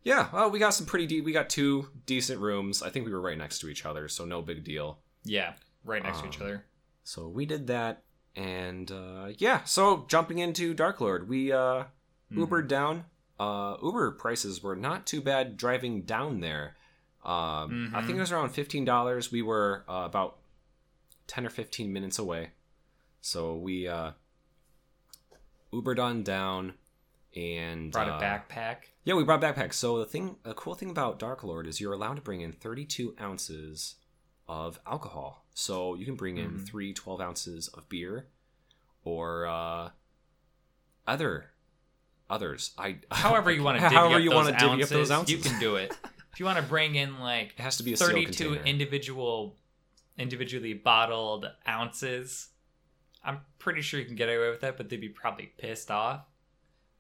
yeah, 0.08 0.30
well, 0.32 0.50
we 0.50 0.58
got 0.60 0.74
some 0.74 0.86
pretty. 0.86 1.22
We 1.22 1.32
got 1.34 1.50
two 1.50 1.90
decent 2.06 2.40
rooms. 2.40 2.82
I 2.82 2.90
think 2.90 3.06
we 3.06 3.12
were 3.12 3.22
right 3.22 3.38
next 3.38 3.60
to 3.60 3.68
each 3.70 3.86
other, 3.86 4.08
so 4.08 4.24
no 4.26 4.42
big 4.42 4.64
deal. 4.64 5.00
Yeah, 5.24 5.54
right 5.84 6.02
next 6.02 6.22
to 6.22 6.28
each 6.28 6.40
Um, 6.40 6.46
other. 6.48 6.66
So 7.04 7.28
we 7.28 7.46
did 7.46 7.68
that, 7.68 8.04
and 8.36 8.90
uh, 8.92 9.30
yeah. 9.38 9.64
So 9.66 10.06
jumping 10.08 10.40
into 10.40 10.74
Dark 10.74 11.02
Lord, 11.02 11.28
we 11.28 11.52
uh, 11.52 11.86
Mhm. 12.32 12.38
Ubered 12.48 12.68
down. 12.68 13.06
Uh, 13.40 13.78
Uber 13.84 14.12
prices 14.12 14.64
were 14.64 14.76
not 14.76 15.06
too 15.06 15.22
bad 15.22 15.58
driving 15.58 16.02
down 16.04 16.40
there. 16.42 16.76
Um, 17.24 17.92
I 17.94 18.02
think 18.02 18.18
it 18.18 18.20
was 18.22 18.32
around 18.32 18.50
fifteen 18.52 18.86
dollars. 18.86 19.32
We 19.32 19.42
were 19.42 19.84
uh, 19.90 20.04
about 20.06 20.38
ten 21.28 21.46
or 21.46 21.50
fifteen 21.50 21.92
minutes 21.94 22.18
away, 22.20 22.52
so 23.22 23.56
we 23.56 23.88
uh, 23.88 24.12
Ubered 25.74 26.00
on 26.00 26.24
down 26.24 26.74
and 27.38 27.92
Brought 27.92 28.10
uh, 28.10 28.14
a 28.16 28.20
backpack. 28.22 28.78
Yeah, 29.04 29.14
we 29.14 29.24
brought 29.24 29.42
backpacks. 29.42 29.74
So 29.76 30.00
the 30.00 30.06
thing, 30.06 30.38
the 30.44 30.54
cool 30.56 30.74
thing 30.74 30.90
about 30.90 31.20
Dark 31.20 31.44
Lord 31.44 31.68
is 31.68 31.80
you're 31.80 31.94
allowed 31.94 32.16
to 32.16 32.22
bring 32.22 32.42
in 32.42 32.52
32 32.52 33.16
ounces 33.22 33.96
of 34.48 34.80
alcohol. 34.88 35.46
So 35.54 35.94
you 35.96 36.06
can 36.06 36.16
bring 36.16 36.38
in 36.38 36.60
Mhm. 36.60 36.66
three 36.68 36.94
12 36.94 37.22
ounces 37.22 37.68
of 37.70 37.88
beer, 37.90 38.28
or 39.04 39.46
uh, 39.46 39.90
other 41.06 41.52
others. 42.30 42.72
I 42.78 42.98
However 43.12 43.52
you 43.52 43.64
want 43.64 43.78
to 43.78 43.82
divvy 43.84 43.96
however 43.96 44.20
you 44.20 44.32
wanna 44.32 44.52
divvy 44.52 44.66
ounces, 44.66 44.92
up 44.92 44.98
those 44.98 45.12
ounces. 45.12 45.32
you 45.36 45.38
can 45.50 45.60
do 45.60 45.76
it. 45.78 45.96
if 46.34 46.40
you 46.40 46.46
want 46.46 46.58
to 46.58 46.64
bring 46.64 46.96
in 46.96 47.20
like 47.20 47.54
It 47.58 47.62
has 47.62 47.78
to 47.78 47.84
be 47.84 47.94
a 47.94 47.98
32 47.98 48.56
individual 48.56 49.56
individually 50.18 50.74
bottled 50.74 51.46
ounces 51.68 52.50
i'm 53.24 53.40
pretty 53.60 53.82
sure 53.82 54.00
you 54.00 54.06
can 54.06 54.16
get 54.16 54.28
away 54.30 54.50
with 54.50 54.62
that 54.62 54.76
but 54.78 54.90
they'd 54.90 55.00
be 55.00 55.10
probably 55.10 55.52
pissed 55.60 55.92
off 55.92 56.22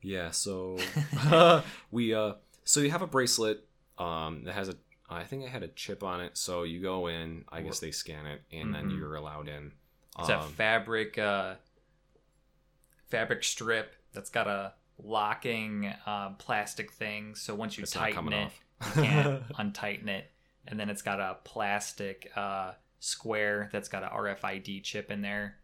Yeah, 0.07 0.31
so 0.31 0.77
we 1.91 2.13
uh 2.13 2.33
so 2.63 2.79
you 2.79 2.91
have 2.91 3.01
a 3.01 3.07
bracelet 3.07 3.65
um 3.97 4.43
that 4.45 4.53
has 4.53 4.69
a 4.69 4.75
I 5.09 5.23
think 5.23 5.43
it 5.43 5.49
had 5.49 5.63
a 5.63 5.67
chip 5.69 6.03
on 6.03 6.21
it. 6.21 6.37
So 6.37 6.63
you 6.63 6.81
go 6.81 7.07
in, 7.07 7.45
I 7.49 7.61
guess 7.61 7.79
they 7.79 7.91
scan 7.91 8.25
it 8.25 8.41
and 8.51 8.73
then 8.73 8.89
Mhm. 8.89 8.97
you're 8.97 9.15
allowed 9.15 9.47
in. 9.47 9.71
it's 10.19 10.29
a 10.29 10.33
Um, 10.33 10.53
fabric 10.53 11.17
uh 11.17 11.55
fabric 13.09 13.43
strip 13.43 13.95
that's 14.13 14.29
got 14.29 14.47
a 14.47 14.73
locking 14.99 15.93
uh, 16.05 16.31
plastic 16.39 16.91
thing 16.91 17.35
so 17.35 17.53
once 17.55 17.77
you 17.77 17.85
tighten 17.85 18.33
it 18.33 18.45
off. 18.45 18.59
you 18.95 19.03
can't 19.03 19.43
untighten 19.57 20.09
it 20.09 20.31
and 20.67 20.79
then 20.79 20.89
it's 20.89 21.01
got 21.03 21.19
a 21.19 21.37
plastic 21.43 22.31
uh, 22.35 22.71
square 22.99 23.69
that's 23.71 23.87
got 23.89 24.03
a 24.03 24.07
rfid 24.07 24.83
chip 24.83 25.11
in 25.11 25.21
there 25.21 25.57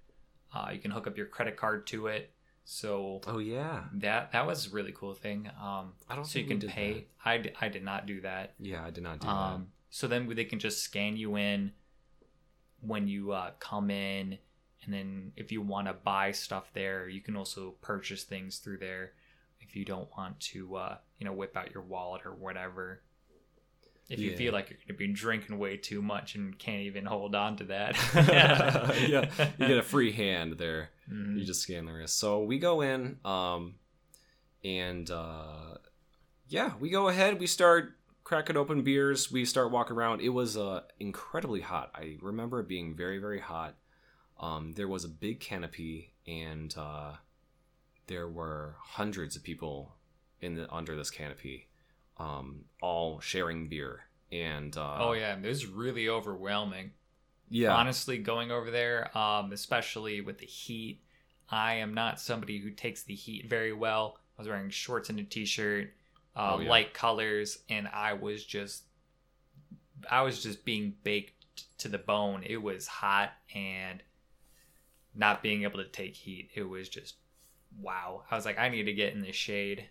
uh, 0.54 0.70
you 0.72 0.80
can 0.80 0.92
hook 0.92 1.08
up 1.08 1.18
your 1.18 1.26
credit 1.26 1.58
card 1.58 1.86
to 1.88 2.08
it 2.08 2.32
so 2.66 3.20
oh 3.28 3.40
yeah. 3.40 3.84
that 3.94 4.32
that 4.32 4.48
was 4.48 4.68
a 4.68 4.70
really 4.70 4.94
cool 4.94 5.14
thing 5.14 5.50
um 5.62 5.94
I 6.10 6.16
don't 6.16 6.26
so 6.26 6.40
you 6.40 6.46
can 6.46 6.60
pay 6.62 6.94
that. 6.94 7.06
I, 7.26 7.38
d- 7.38 7.52
I 7.60 7.68
did 7.70 7.84
not 7.84 8.06
do 8.06 8.22
that 8.22 8.54
Yeah, 8.60 8.86
I 8.86 8.90
did 8.90 9.04
not 9.04 9.20
do 9.20 9.28
that. 9.28 9.34
um 9.34 9.68
so 9.90 10.08
then 10.08 10.28
they 10.34 10.46
can 10.46 10.60
just 10.60 10.82
scan 10.84 11.18
you 11.18 11.36
in 11.36 11.72
when 12.82 13.08
you 13.08 13.32
uh, 13.32 13.52
come 13.60 13.90
in 13.92 14.38
and 14.84 14.94
then 14.94 15.32
if 15.38 15.52
you 15.52 15.62
want 15.62 15.88
to 15.88 15.94
buy 15.94 16.32
stuff 16.32 16.72
there 16.74 17.08
you 17.08 17.22
can 17.22 17.36
also 17.36 17.76
purchase 17.82 18.24
things 18.24 18.58
through 18.58 18.78
there 18.78 19.14
if 19.62 19.76
you 19.76 19.86
don't 19.86 20.10
want 20.18 20.40
to 20.40 20.76
uh, 20.76 20.98
you 21.18 21.26
know 21.26 21.34
whip 21.34 21.56
out 21.56 21.74
your 21.74 21.84
wallet 21.84 22.26
or 22.26 22.34
whatever 22.34 23.02
if 24.10 24.20
you 24.20 24.36
feel 24.38 24.54
like 24.54 24.70
you're 24.70 24.78
going 24.80 24.88
to 24.90 24.94
be 24.94 25.14
drinking 25.14 25.58
way 25.58 25.78
too 25.78 26.02
much 26.02 26.36
and 26.36 26.58
can't 26.60 26.82
even 26.82 27.06
hold 27.06 27.34
on 27.36 27.56
to 27.58 27.64
that 27.66 27.96
yeah, 29.08 29.30
you 29.58 29.68
get 29.68 29.78
a 29.78 29.84
free 29.84 30.12
hand 30.12 30.58
there. 30.58 30.90
Mhm. 31.12 31.40
You 31.40 31.46
just 31.46 31.62
scan 31.62 31.86
the 31.86 31.94
wrist. 31.94 32.18
So 32.20 32.44
we 32.44 32.60
go 32.60 32.82
in, 32.82 33.18
um, 33.26 33.76
and 34.64 35.10
uh, 35.10 35.76
yeah, 36.48 36.74
we 36.80 36.90
go 36.90 37.08
ahead. 37.10 37.40
We 37.40 37.48
start 37.48 37.94
cracking 38.24 38.56
open 38.58 38.84
beers. 38.84 39.32
We 39.32 39.46
start 39.46 39.72
walking 39.72 39.96
around. 39.98 40.22
It 40.22 40.30
was 40.30 40.56
uh, 40.58 40.82
incredibly 41.00 41.62
hot. 41.62 41.92
I 41.96 42.18
remember 42.22 42.60
it 42.62 42.68
being 42.68 42.96
very, 42.96 43.18
very 43.20 43.40
hot. 43.40 43.76
Um, 44.40 44.74
there 44.74 44.88
was 44.88 45.04
a 45.04 45.10
big 45.10 45.40
canopy, 45.40 46.14
and 46.28 46.74
uh, 46.78 47.14
there 48.08 48.28
were 48.28 48.76
hundreds 48.80 49.36
of 49.36 49.44
people 49.44 49.96
in 50.42 50.56
the 50.56 50.72
under 50.74 50.96
this 50.96 51.10
canopy, 51.10 51.68
um, 52.18 52.66
all 52.82 53.20
sharing 53.20 53.68
beer. 53.70 54.02
And 54.32 54.76
uh, 54.76 54.98
oh 55.00 55.14
yeah 55.14 55.36
it 55.38 55.46
was 55.48 55.66
really 55.68 56.10
overwhelming. 56.10 56.92
Yeah, 57.50 57.76
honestly 57.76 58.18
going 58.18 58.50
over 58.52 58.72
there 58.72 59.16
um, 59.16 59.52
especially 59.52 60.22
with 60.22 60.40
the 60.40 60.46
heat 60.48 61.02
i 61.50 61.76
am 61.76 61.94
not 61.94 62.20
somebody 62.20 62.58
who 62.58 62.72
takes 62.72 63.04
the 63.04 63.14
heat 63.14 63.48
very 63.48 63.74
well. 63.74 64.18
I 64.38 64.42
was 64.42 64.48
wearing 64.48 64.70
shorts 64.72 65.10
and 65.10 65.20
a 65.20 65.24
t-shirt 65.24 65.92
uh, 66.36 66.54
Oh, 66.56 66.60
yeah. 66.60 66.70
light 66.70 66.94
colors 66.96 67.60
and 67.70 67.88
i 67.94 68.14
was 68.14 68.44
just 68.44 68.84
i 70.10 70.22
was 70.24 70.42
just 70.42 70.66
being 70.66 70.96
baked 71.04 71.66
to 71.80 71.88
the 71.90 72.00
bone. 72.00 72.42
It 72.44 72.58
was 72.58 72.88
hot 72.88 73.34
and 73.54 74.02
not 75.14 75.44
being 75.44 75.62
able 75.64 75.78
to 75.84 75.88
take 75.90 76.16
heat. 76.16 76.50
It 76.56 76.64
was 76.68 76.90
just 76.90 77.16
wow. 77.80 78.24
I 78.32 78.36
was 78.36 78.46
like 78.46 78.58
i 78.58 78.70
need 78.70 78.84
to 78.84 78.94
get 78.94 79.14
in 79.14 79.22
the 79.22 79.32
shade 79.32 79.86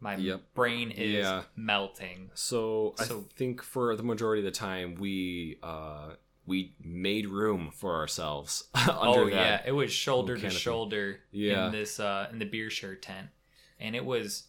my 0.00 0.16
Yep. 0.16 0.54
brain 0.54 0.90
is 0.90 1.24
Yeah. 1.24 1.44
melting 1.56 2.30
So, 2.34 2.94
So- 2.98 3.26
I 3.30 3.34
think 3.34 3.62
for 3.62 3.96
the 3.96 4.02
majority 4.02 4.40
of 4.40 4.44
the 4.44 4.58
time 4.58 4.94
we 4.96 5.58
uh 5.62 6.14
we 6.44 6.74
made 6.80 7.26
room 7.26 7.70
for 7.72 7.96
ourselves 7.96 8.68
under 8.74 8.98
oh 9.02 9.26
yeah, 9.26 9.62
it 9.66 9.72
was 9.72 9.92
shoulder 9.92 10.36
to 10.38 10.48
shoulder 10.50 11.20
Yeah. 11.32 11.66
in 11.66 11.72
this 11.72 11.98
uh 11.98 12.28
in 12.30 12.38
the 12.38 12.44
beer 12.44 12.70
share 12.70 12.94
tent, 12.94 13.30
and 13.80 13.96
it 13.96 14.04
was 14.04 14.48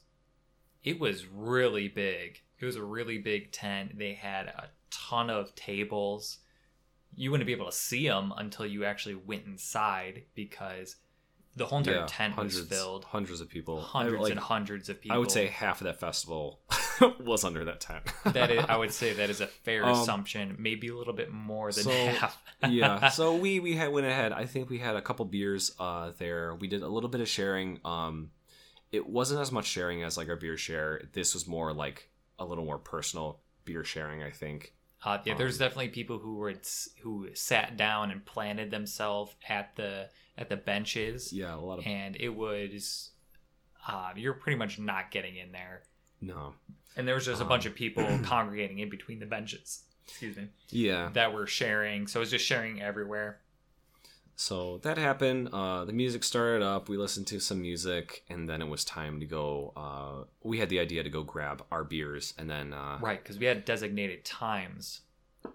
it 0.83 0.99
was 0.99 1.25
really 1.25 1.87
big. 1.87 2.41
It 2.59 2.65
was 2.65 2.75
a 2.75 2.83
really 2.83 3.17
big 3.17 3.51
tent. 3.51 3.97
They 3.97 4.13
had 4.13 4.47
a 4.47 4.69
ton 4.89 5.29
of 5.29 5.53
tables. 5.55 6.39
You 7.15 7.31
wouldn't 7.31 7.47
be 7.47 7.53
able 7.53 7.65
to 7.65 7.71
see 7.71 8.07
them 8.07 8.31
until 8.37 8.65
you 8.65 8.85
actually 8.85 9.15
went 9.15 9.45
inside 9.45 10.23
because 10.35 10.97
the 11.57 11.65
whole 11.65 11.79
entire 11.79 11.95
Yeah, 11.95 12.05
tent 12.07 12.33
hundreds, 12.35 12.59
was 12.59 12.67
filled. 12.67 13.05
hundreds 13.05 13.41
of 13.41 13.49
people. 13.49 13.81
Hundreds 13.81 14.17
I, 14.17 14.21
like, 14.23 14.31
and 14.31 14.39
hundreds 14.39 14.89
of 14.89 15.01
people. 15.01 15.15
I 15.15 15.19
would 15.19 15.31
say 15.31 15.47
half 15.47 15.81
of 15.81 15.85
that 15.85 15.99
festival 15.99 16.59
was 17.19 17.43
under 17.43 17.65
that 17.65 17.79
tent. 17.81 18.03
that 18.25 18.49
is, 18.51 18.63
I 18.67 18.77
would 18.81 18.91
say 18.93 19.13
that 19.13 19.29
is 19.29 19.41
a 19.41 19.47
fair 19.47 19.83
Um, 19.85 19.91
assumption. 19.99 20.55
Maybe 20.59 20.87
a 20.87 20.95
little 20.95 21.13
bit 21.13 21.31
more 21.31 21.71
than 21.71 21.83
so, 21.83 21.91
half. 21.91 22.41
yeah. 22.69 23.09
So 23.09 23.35
we 23.35 23.59
we 23.59 23.75
had 23.75 23.91
went 23.91 24.07
ahead. 24.07 24.31
I 24.31 24.45
think 24.45 24.69
we 24.69 24.79
had 24.79 24.95
a 24.95 25.01
couple 25.01 25.25
beers 25.25 25.75
uh 25.79 26.11
there. 26.17 26.55
We 26.55 26.67
did 26.67 26.81
a 26.83 26.87
little 26.87 27.09
bit 27.09 27.21
of 27.21 27.27
sharing. 27.27 27.79
Um, 27.83 28.31
it 28.91 29.07
wasn't 29.07 29.41
as 29.41 29.51
much 29.51 29.65
sharing 29.65 30.03
as 30.03 30.15
like 30.17 30.29
our 30.29 30.37
beer 30.37 30.57
share. 30.57 31.01
This 31.13 31.33
was 31.33 31.47
more 31.47 31.73
like 31.73 32.09
a 32.39 32.45
little 32.45 32.63
more 32.65 32.77
personal 32.77 33.41
beer 33.65 33.83
sharing. 33.83 34.23
I 34.23 34.31
think. 34.31 34.73
Uh, 35.03 35.19
yeah, 35.25 35.35
there's 35.35 35.61
Um, 35.61 35.65
definitely 35.67 35.89
people 35.89 36.17
who 36.17 36.35
were 36.37 36.53
who 37.03 37.29
sat 37.35 37.77
down 37.77 38.09
and 38.11 38.25
planted 38.25 38.71
themselves 38.71 39.35
at 39.47 39.75
the 39.75 40.09
at 40.37 40.49
the 40.49 40.57
benches, 40.57 41.31
Yeah, 41.33 41.55
a 41.55 41.57
lot 41.57 41.79
of 41.79 41.85
and 41.87 42.15
it 42.19 42.29
was 42.29 43.11
uh, 43.87 44.11
you're 44.15 44.33
pretty 44.33 44.57
much 44.57 44.77
not 44.79 45.11
getting 45.11 45.35
in 45.37 45.51
there. 45.51 45.83
no. 46.21 46.53
And 46.95 47.07
there 47.07 47.13
was 47.15 47.25
just 47.25 47.39
a 47.41 47.43
Um, 47.43 47.49
bunch 47.49 47.65
of 47.67 47.75
people 47.75 48.03
congregating 48.23 48.79
in 48.79 48.89
between 48.89 49.19
the 49.19 49.25
benches. 49.27 49.83
Excuse 50.07 50.35
me, 50.37 50.47
Yeah. 50.69 51.09
that 51.13 51.31
were 51.33 51.45
sharing. 51.45 52.07
So 52.07 52.19
it 52.19 52.21
was 52.21 52.31
just 52.31 52.45
sharing 52.45 52.81
everywhere. 52.81 53.41
So 54.35 54.77
that 54.79 54.97
happened. 54.97 55.49
Uh, 55.51 55.85
the 55.85 55.93
music 55.93 56.23
started 56.23 56.63
up. 56.63 56.89
We 56.89 56.97
listened 56.97 57.25
to 57.27 57.39
some 57.39 57.61
music, 57.61 58.23
and 58.29 58.47
then 58.47 58.61
it 58.61 58.67
was 58.67 58.85
time 58.85 59.19
to 59.19 59.25
go. 59.25 59.73
Uh, 59.75 60.25
we 60.43 60.59
had 60.59 60.69
the 60.69 60.79
idea 60.79 61.01
to 61.03 61.09
go 61.09 61.23
grab 61.23 61.63
our 61.71 61.83
beers, 61.83 62.33
and 62.37 62.49
then 62.49 62.73
uh, 62.73 62.99
Right, 63.01 63.21
because 63.21 63.39
we 63.39 63.45
had 63.47 63.65
designated 63.65 64.23
times. 64.25 65.01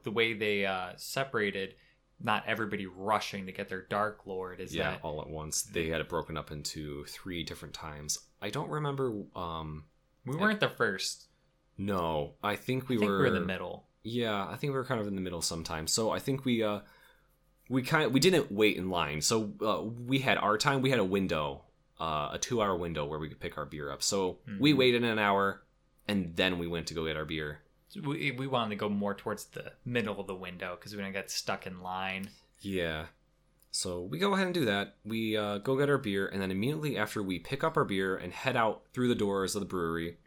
The 0.04 0.10
way 0.10 0.32
they 0.32 0.66
uh, 0.66 0.92
separated, 0.96 1.74
not 2.22 2.44
everybody 2.46 2.86
rushing 2.86 3.46
to 3.46 3.52
get 3.52 3.68
their 3.68 3.82
Dark 3.82 4.20
Lord 4.26 4.60
is 4.60 4.74
yeah, 4.74 4.92
that 4.92 5.00
all 5.02 5.20
at 5.20 5.28
once. 5.28 5.62
They 5.62 5.88
had 5.88 6.00
it 6.00 6.08
broken 6.08 6.36
up 6.36 6.50
into 6.50 7.04
three 7.06 7.42
different 7.42 7.74
times. 7.74 8.18
I 8.40 8.50
don't 8.50 8.68
remember. 8.70 9.12
Um, 9.34 9.84
we 10.24 10.36
weren't 10.36 10.60
the 10.60 10.68
first. 10.68 11.26
no, 11.78 12.34
I 12.42 12.56
think 12.56 12.88
we 12.88 12.96
I 12.96 12.98
think 13.00 13.08
were. 13.10 13.16
we 13.16 13.22
were 13.22 13.26
in 13.26 13.34
the 13.34 13.40
middle. 13.40 13.86
Yeah, 14.04 14.46
I 14.46 14.56
think 14.56 14.72
we 14.72 14.76
were 14.78 14.84
kind 14.84 15.00
of 15.00 15.06
in 15.06 15.14
the 15.14 15.20
middle 15.20 15.42
sometimes. 15.42 15.92
So 15.92 16.10
I 16.10 16.18
think 16.18 16.44
we 16.44 16.62
uh, 16.62 16.80
we 17.68 17.82
kind 17.82 18.04
of 18.04 18.12
we 18.12 18.20
didn't 18.20 18.50
wait 18.52 18.76
in 18.76 18.90
line. 18.90 19.20
So 19.20 19.52
uh, 19.64 19.82
we 19.82 20.18
had 20.18 20.38
our 20.38 20.58
time. 20.58 20.82
We 20.82 20.90
had 20.90 20.98
a 20.98 21.04
window, 21.04 21.62
uh, 22.00 22.30
a 22.32 22.38
two-hour 22.40 22.76
window 22.76 23.04
where 23.06 23.18
we 23.18 23.28
could 23.28 23.40
pick 23.40 23.56
our 23.58 23.64
beer 23.66 23.90
up. 23.90 24.02
So 24.02 24.38
we 24.60 24.72
Mhm. 24.72 24.76
waited 24.76 25.04
an 25.04 25.18
hour, 25.18 25.62
and 26.08 26.36
then 26.36 26.58
we 26.58 26.66
went 26.66 26.86
to 26.88 26.94
go 26.94 27.06
get 27.06 27.16
our 27.16 27.24
beer. 27.24 27.61
We, 27.96 28.30
we 28.32 28.46
wanted 28.46 28.70
to 28.70 28.76
go 28.76 28.88
more 28.88 29.14
towards 29.14 29.44
the 29.46 29.72
middle 29.84 30.20
of 30.20 30.26
the 30.26 30.34
window 30.34 30.76
because 30.76 30.92
we 30.92 30.98
didn't 31.02 31.14
get 31.14 31.30
stuck 31.30 31.66
in 31.66 31.80
line. 31.82 32.30
Yeah. 32.60 33.06
So 33.70 34.02
we 34.02 34.18
go 34.18 34.34
ahead 34.34 34.46
and 34.46 34.54
do 34.54 34.66
that. 34.66 34.96
We 35.04 35.36
uh, 35.36 35.58
go 35.58 35.76
get 35.76 35.88
our 35.88 35.98
beer, 35.98 36.26
and 36.26 36.40
then 36.40 36.50
immediately 36.50 36.98
after 36.98 37.22
we 37.22 37.38
pick 37.38 37.64
up 37.64 37.76
our 37.76 37.84
beer 37.84 38.16
and 38.16 38.32
head 38.32 38.56
out 38.56 38.82
through 38.92 39.08
the 39.08 39.14
doors 39.14 39.54
of 39.54 39.60
the 39.60 39.66
brewery, 39.66 40.18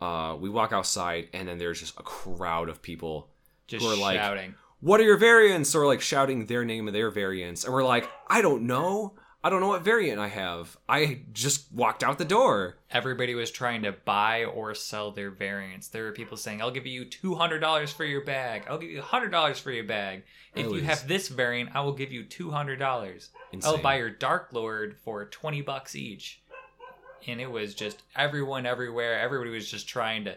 uh, 0.00 0.36
we 0.38 0.48
walk 0.50 0.72
outside, 0.72 1.28
and 1.32 1.46
then 1.48 1.58
there's 1.58 1.78
just 1.80 1.98
a 2.00 2.02
crowd 2.02 2.68
of 2.68 2.82
people. 2.82 3.28
Just 3.66 3.84
Who 3.84 3.92
are 3.92 3.96
like- 3.96 4.18
shouting. 4.18 4.54
What 4.80 4.98
are 4.98 5.04
your 5.04 5.18
variants? 5.18 5.74
Or 5.74 5.86
like 5.86 6.00
shouting 6.00 6.46
their 6.46 6.64
name 6.64 6.88
of 6.88 6.94
their 6.94 7.10
variants, 7.10 7.64
and 7.64 7.72
we're 7.72 7.84
like, 7.84 8.08
I 8.28 8.40
don't 8.42 8.66
know. 8.66 9.14
I 9.42 9.48
don't 9.48 9.60
know 9.60 9.68
what 9.68 9.82
variant 9.82 10.20
I 10.20 10.28
have. 10.28 10.76
I 10.86 11.22
just 11.32 11.72
walked 11.72 12.02
out 12.02 12.18
the 12.18 12.26
door. 12.26 12.76
Everybody 12.90 13.34
was 13.34 13.50
trying 13.50 13.82
to 13.82 13.92
buy 13.92 14.44
or 14.44 14.74
sell 14.74 15.12
their 15.12 15.30
variants. 15.30 15.88
There 15.88 16.04
were 16.04 16.12
people 16.12 16.36
saying, 16.36 16.60
"I'll 16.60 16.70
give 16.70 16.86
you 16.86 17.06
two 17.06 17.34
hundred 17.36 17.60
dollars 17.60 17.90
for 17.90 18.04
your 18.04 18.22
bag. 18.22 18.64
I'll 18.68 18.76
give 18.76 18.90
you 18.90 19.00
hundred 19.00 19.30
dollars 19.30 19.58
for 19.58 19.70
your 19.70 19.84
bag. 19.84 20.24
If 20.54 20.66
you 20.66 20.82
have 20.82 21.08
this 21.08 21.28
variant, 21.28 21.70
I 21.74 21.80
will 21.80 21.94
give 21.94 22.12
you 22.12 22.24
two 22.24 22.50
hundred 22.50 22.78
dollars. 22.78 23.30
I'll 23.64 23.78
buy 23.78 23.96
your 23.96 24.10
Dark 24.10 24.48
Lord 24.52 24.98
for 25.02 25.24
twenty 25.24 25.62
bucks 25.62 25.96
each." 25.96 26.42
And 27.26 27.40
it 27.40 27.50
was 27.50 27.74
just 27.74 28.02
everyone 28.16 28.66
everywhere. 28.66 29.20
Everybody 29.20 29.50
was 29.50 29.70
just 29.70 29.88
trying 29.88 30.24
to 30.24 30.36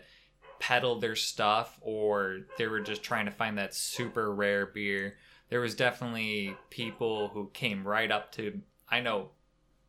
peddle 0.59 0.99
their 0.99 1.15
stuff, 1.15 1.77
or 1.81 2.39
they 2.57 2.67
were 2.67 2.79
just 2.79 3.03
trying 3.03 3.25
to 3.25 3.31
find 3.31 3.57
that 3.57 3.73
super 3.73 4.33
rare 4.33 4.65
beer. 4.65 5.17
There 5.49 5.59
was 5.59 5.75
definitely 5.75 6.55
people 6.69 7.27
who 7.29 7.49
came 7.53 7.85
right 7.85 8.09
up 8.09 8.31
to. 8.33 8.61
I 8.93 8.99
know, 8.99 9.29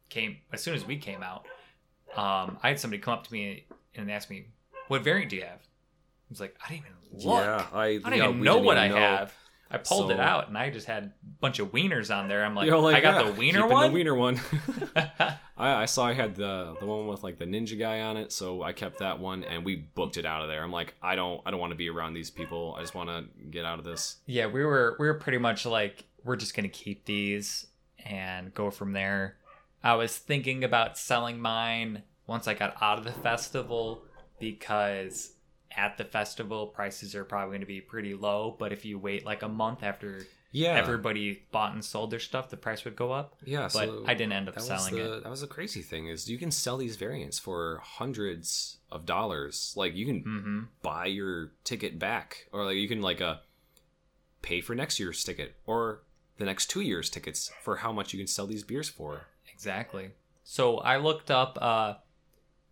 came 0.09 0.39
as 0.53 0.63
soon 0.63 0.75
as 0.75 0.87
we 0.87 0.97
came 0.97 1.23
out. 1.23 1.45
Um, 2.17 2.59
I 2.63 2.69
had 2.69 2.81
somebody 2.81 3.03
come 3.03 3.15
up 3.15 3.27
to 3.27 3.33
me 3.33 3.67
and 3.95 4.11
ask 4.11 4.31
me, 4.31 4.47
"What 4.89 5.03
variant 5.03 5.31
do 5.31 5.37
you 5.37 5.43
have?" 5.43 5.61
I 5.61 6.31
was 6.31 6.41
like, 6.41 6.57
"I 6.65 6.71
didn't 6.71 6.87
even 6.87 7.27
look. 7.27 7.45
Yeah, 7.45 7.67
I, 7.73 7.85
I 7.85 7.99
don't 7.99 8.17
yeah, 8.17 8.29
even 8.31 8.43
know 8.43 8.59
what 8.59 8.79
even 8.79 8.93
I 8.93 8.95
know. 8.95 8.97
have." 8.97 9.35
I 9.71 9.79
pulled 9.79 10.11
it 10.13 10.21
out 10.21 10.49
and 10.49 10.57
I 10.57 10.71
just 10.71 10.87
had 10.87 11.05
a 11.05 11.11
bunch 11.41 11.59
of 11.59 11.73
wieners 11.73 12.15
on 12.15 12.29
there. 12.29 12.45
I'm 12.45 12.55
like, 12.55 12.71
like, 12.71 12.95
I 12.95 13.01
got 13.01 13.25
yeah, 13.25 13.33
the 13.33 13.39
wiener 13.39 13.67
one. 13.67 13.89
The 13.89 13.95
wiener 13.95 14.15
one. 14.15 14.41
I, 14.97 15.37
I 15.57 15.85
saw 15.87 16.07
I 16.07 16.13
had 16.13 16.37
the 16.37 16.77
the 16.79 16.87
one 16.87 17.09
with 17.09 17.25
like 17.25 17.39
the 17.39 17.45
ninja 17.45 17.79
guy 17.79 18.01
on 18.01 18.17
it, 18.17 18.31
so 18.31 18.63
I 18.63 18.73
kept 18.73 18.99
that 18.99 19.19
one 19.19 19.43
and 19.43 19.65
we 19.65 19.77
booked 19.77 20.17
it 20.17 20.27
out 20.27 20.43
of 20.43 20.49
there. 20.49 20.63
I'm 20.63 20.71
like, 20.71 20.95
I 21.03 21.17
don't 21.17 21.41
I 21.45 21.51
don't 21.51 21.61
want 21.61 21.73
to 21.73 21.77
be 21.77 21.91
around 21.91 22.15
these 22.15 22.31
people. 22.31 22.75
I 22.79 22.83
just 22.83 22.95
want 22.95 23.09
to 23.09 23.25
get 23.51 23.65
out 23.65 23.79
of 23.79 23.85
this. 23.85 24.17
yeah, 24.27 24.47
we 24.47 24.65
were 24.65 24.97
we 25.01 25.07
were 25.09 25.15
pretty 25.15 25.39
much 25.39 25.67
like, 25.67 26.05
we're 26.23 26.37
just 26.37 26.55
gonna 26.55 26.69
keep 26.69 27.05
these 27.05 27.67
and 28.05 28.55
go 28.55 28.71
from 28.71 28.93
there. 28.93 29.37
I 29.83 29.95
was 29.95 30.17
thinking 30.17 30.65
about 30.65 30.97
selling 30.99 31.41
mine 31.41 32.03
once 32.27 32.49
I 32.49 32.55
got 32.55 32.77
out 32.81 32.99
of 32.99 33.05
the 33.05 33.13
festival 33.13 34.03
because 34.41 35.33
at 35.77 35.99
the 35.99 36.05
festival 36.05 36.69
prices 36.69 37.15
are 37.15 37.25
probably 37.25 37.51
going 37.51 37.61
to 37.61 37.67
be 37.67 37.81
pretty 37.81 38.15
low. 38.15 38.57
But 38.59 38.73
if 38.73 38.85
you 38.85 38.99
wait 38.99 39.27
like 39.27 39.43
a 39.43 39.49
month 39.49 39.83
after 39.83 40.27
Yeah, 40.53 40.79
everybody 40.79 41.43
bought 41.51 41.73
and 41.75 41.85
sold 41.85 42.11
their 42.11 42.21
stuff, 42.21 42.49
the 42.49 42.57
price 42.57 42.85
would 42.85 42.97
go 42.97 43.13
up. 43.13 43.37
yeah. 43.45 43.65
But 43.65 43.89
so 43.89 44.05
I 44.07 44.15
didn't 44.15 44.33
end 44.33 44.49
up 44.49 44.61
selling 44.61 44.95
the 44.95 45.17
it. 45.17 45.23
that 45.25 45.31
was 45.31 45.41
the 45.41 45.47
crazy 45.47 45.83
thing 45.83 46.07
is 46.07 46.31
you 46.31 46.39
can 46.39 46.51
sell 46.51 46.77
these 46.77 46.97
variants 46.97 47.39
for 47.39 47.81
hundreds 47.83 48.79
of 48.91 49.05
dollars. 49.05 49.75
Like 49.77 49.95
you 49.95 50.07
can 50.07 50.21
hmm 50.23 50.61
buy 50.83 51.07
your 51.07 51.53
ticket 51.65 51.99
back, 51.99 52.47
or 52.53 52.65
like 52.65 52.77
you 52.77 52.89
can 52.89 53.03
like 53.03 53.21
uh 53.21 53.37
pay 54.43 54.61
for 54.61 54.75
next 54.75 55.01
year's 55.01 55.25
ticket 55.25 55.57
or 55.67 56.03
the 56.39 56.45
next 56.45 56.67
two 56.67 56.81
years 56.81 57.11
tickets 57.11 57.51
for 57.63 57.77
how 57.77 57.93
much 57.93 58.13
you 58.13 58.19
can 58.19 58.27
sell 58.27 58.47
these 58.47 58.65
beers 58.65 58.89
for. 58.89 59.23
Exactly. 59.53 60.11
So 60.43 60.79
I 60.79 60.97
looked 60.99 61.31
up 61.31 61.59
uh, 61.61 61.95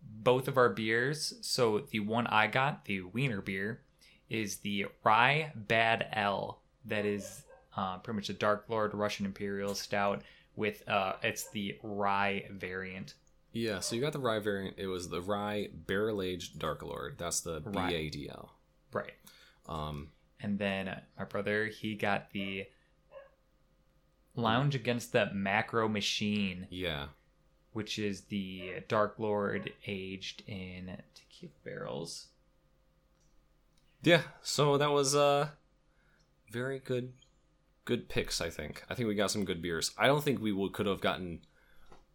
both 0.01 0.47
of 0.47 0.57
our 0.57 0.69
beers. 0.69 1.33
So 1.41 1.79
the 1.91 2.01
one 2.01 2.27
I 2.27 2.47
got, 2.47 2.85
the 2.85 3.01
Wiener 3.01 3.41
beer, 3.41 3.81
is 4.29 4.57
the 4.57 4.87
Rye 5.03 5.51
Bad 5.55 6.07
L. 6.13 6.61
That 6.85 7.05
is 7.05 7.43
uh, 7.77 7.97
pretty 7.99 8.17
much 8.17 8.29
a 8.29 8.33
Dark 8.33 8.65
Lord 8.67 8.93
Russian 8.93 9.25
Imperial 9.25 9.75
Stout 9.75 10.21
with 10.55 10.87
uh, 10.87 11.13
it's 11.23 11.49
the 11.49 11.77
rye 11.81 12.45
variant. 12.51 13.15
Yeah, 13.53 13.79
so 13.79 13.95
you 13.95 14.01
got 14.01 14.13
the 14.13 14.19
rye 14.19 14.39
variant. 14.39 14.77
It 14.77 14.87
was 14.87 15.09
the 15.09 15.21
rye 15.21 15.69
barrel 15.73 16.21
aged 16.21 16.59
Dark 16.59 16.83
Lord. 16.83 17.15
That's 17.17 17.41
the 17.41 17.59
B. 17.61 17.79
A 17.79 18.09
D 18.09 18.29
L. 18.29 18.53
Right. 18.91 19.13
Um, 19.67 20.09
And 20.41 20.59
then 20.59 21.01
my 21.17 21.25
brother, 21.25 21.67
he 21.67 21.95
got 21.95 22.31
the 22.31 22.65
Lounge 24.35 24.75
Against 24.75 25.11
the 25.11 25.29
Macro 25.33 25.87
Machine, 25.87 26.67
yeah, 26.69 27.07
which 27.71 27.99
is 27.99 28.21
the 28.21 28.75
Dark 28.87 29.15
Lord 29.17 29.71
aged 29.85 30.43
in 30.47 30.97
tequila 31.13 31.53
barrels. 31.63 32.27
yeah. 34.01 34.21
So 34.41 34.77
that 34.77 34.91
was 34.91 35.15
uh 35.15 35.49
very 36.51 36.79
good, 36.79 37.13
good 37.85 38.09
picks. 38.09 38.41
I 38.41 38.49
think. 38.49 38.83
I 38.89 38.95
think 38.95 39.07
we 39.07 39.15
got 39.15 39.31
some 39.31 39.45
good 39.45 39.61
beers. 39.61 39.91
I 39.97 40.07
don't 40.07 40.23
think 40.23 40.41
we 40.41 40.51
would 40.51 40.73
could 40.73 40.85
have 40.87 41.01
gotten 41.01 41.41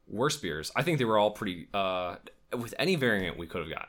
worse 0.07 0.37
beers. 0.37 0.73
I 0.75 0.83
think 0.83 0.99
they 0.99 1.05
were 1.05 1.19
all 1.19 1.31
pretty. 1.31 1.69
uh 1.73 2.17
With 2.57 2.75
any 2.79 2.97
variant 2.97 3.39
we 3.39 3.47
could 3.47 3.63
have 3.63 3.71
got. 3.71 3.89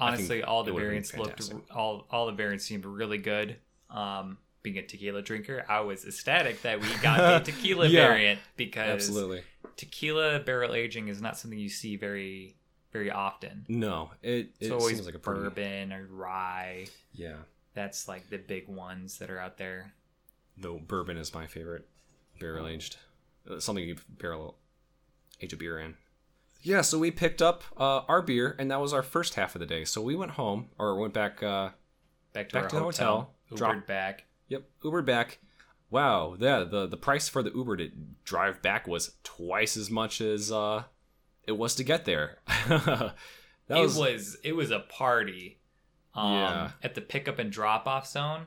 Honestly 0.00 0.42
all 0.44 0.62
the 0.62 0.70
it 0.70 0.74
would've 0.74 0.86
been 0.90 1.02
variants 1.02 1.16
looked 1.16 1.72
all 1.74 2.06
all 2.10 2.26
the 2.26 2.32
variants 2.32 2.64
seemed 2.64 2.84
really 2.84 3.18
good 3.18 3.56
um 3.90 4.38
being 4.62 4.78
a 4.78 4.82
tequila 4.82 5.22
drinker 5.22 5.64
i 5.68 5.80
was 5.80 6.04
ecstatic 6.04 6.60
that 6.62 6.80
we 6.80 6.88
got 7.02 7.44
the 7.44 7.52
tequila 7.52 7.86
Yeah, 7.86 8.08
variant 8.08 8.40
because 8.56 8.90
Absolutely. 9.08 9.42
tequila 9.76 10.40
barrel 10.40 10.74
aging 10.74 11.08
is 11.08 11.20
not 11.22 11.36
something 11.38 11.58
you 11.58 11.68
see 11.68 11.96
very 11.96 12.56
very 12.92 13.10
often 13.10 13.64
No, 13.68 14.10
it 14.22 14.50
it's 14.60 14.70
it 14.70 14.72
always 14.72 14.94
seems 14.96 15.06
like 15.06 15.14
a 15.14 15.18
pretty, 15.18 15.40
bourbon 15.40 15.92
or 15.92 16.06
rye 16.10 16.86
Yeah, 17.12 17.36
that's 17.74 18.08
like 18.08 18.28
the 18.30 18.38
big 18.38 18.66
ones 18.68 19.18
that 19.18 19.30
are 19.30 19.38
out 19.38 19.58
there 19.58 19.92
though 20.56 20.78
bourbon 20.78 21.16
is 21.16 21.32
my 21.34 21.46
favorite 21.46 21.86
barrel 22.40 22.66
aged. 22.66 22.96
Uh, 23.48 23.60
Something 23.60 23.86
you 23.88 23.96
barrel 24.08 24.56
age 25.40 25.52
a 25.52 25.56
beer 25.56 25.78
in. 25.78 25.94
Yeah, 26.62 26.80
so 26.80 26.98
we 26.98 27.10
picked 27.12 27.40
up 27.40 27.62
uh, 27.76 28.00
our 28.08 28.20
beer, 28.22 28.56
and 28.58 28.70
that 28.72 28.80
was 28.80 28.92
our 28.92 29.02
first 29.04 29.34
half 29.34 29.54
of 29.54 29.60
the 29.60 29.66
day. 29.66 29.84
So 29.84 30.02
we 30.02 30.16
went 30.16 30.32
home, 30.32 30.68
or 30.78 30.96
went 30.96 31.14
back. 31.14 31.40
Uh, 31.42 31.70
back 32.32 32.48
to 32.48 32.54
Back 32.54 32.62
our 32.64 32.68
to 32.70 32.76
the 32.76 32.82
hotel, 32.82 33.16
hotel, 33.16 33.34
Ubered 33.52 33.56
drop- 33.58 33.86
back 33.86 34.24
yep, 34.48 34.64
Uber 34.82 35.02
back. 35.02 35.38
Wow, 35.90 36.36
yeah, 36.38 36.64
the 36.64 36.86
the 36.86 36.96
price 36.96 37.28
for 37.28 37.42
the 37.42 37.50
Uber 37.50 37.76
to 37.78 37.90
drive 38.24 38.60
back 38.62 38.86
was 38.86 39.12
twice 39.24 39.76
as 39.76 39.90
much 39.90 40.20
as 40.20 40.52
uh, 40.52 40.84
it 41.46 41.52
was 41.52 41.74
to 41.76 41.84
get 41.84 42.04
there. 42.04 42.38
that 42.68 43.14
it 43.68 43.74
was, 43.96 44.36
it 44.44 44.52
was 44.56 44.70
a 44.70 44.80
party 44.80 45.58
um 46.14 46.32
Yeah. 46.32 46.70
at 46.82 46.94
the 46.94 47.00
pickup 47.00 47.38
and 47.38 47.50
drop 47.52 47.86
off 47.86 48.06
zone 48.08 48.46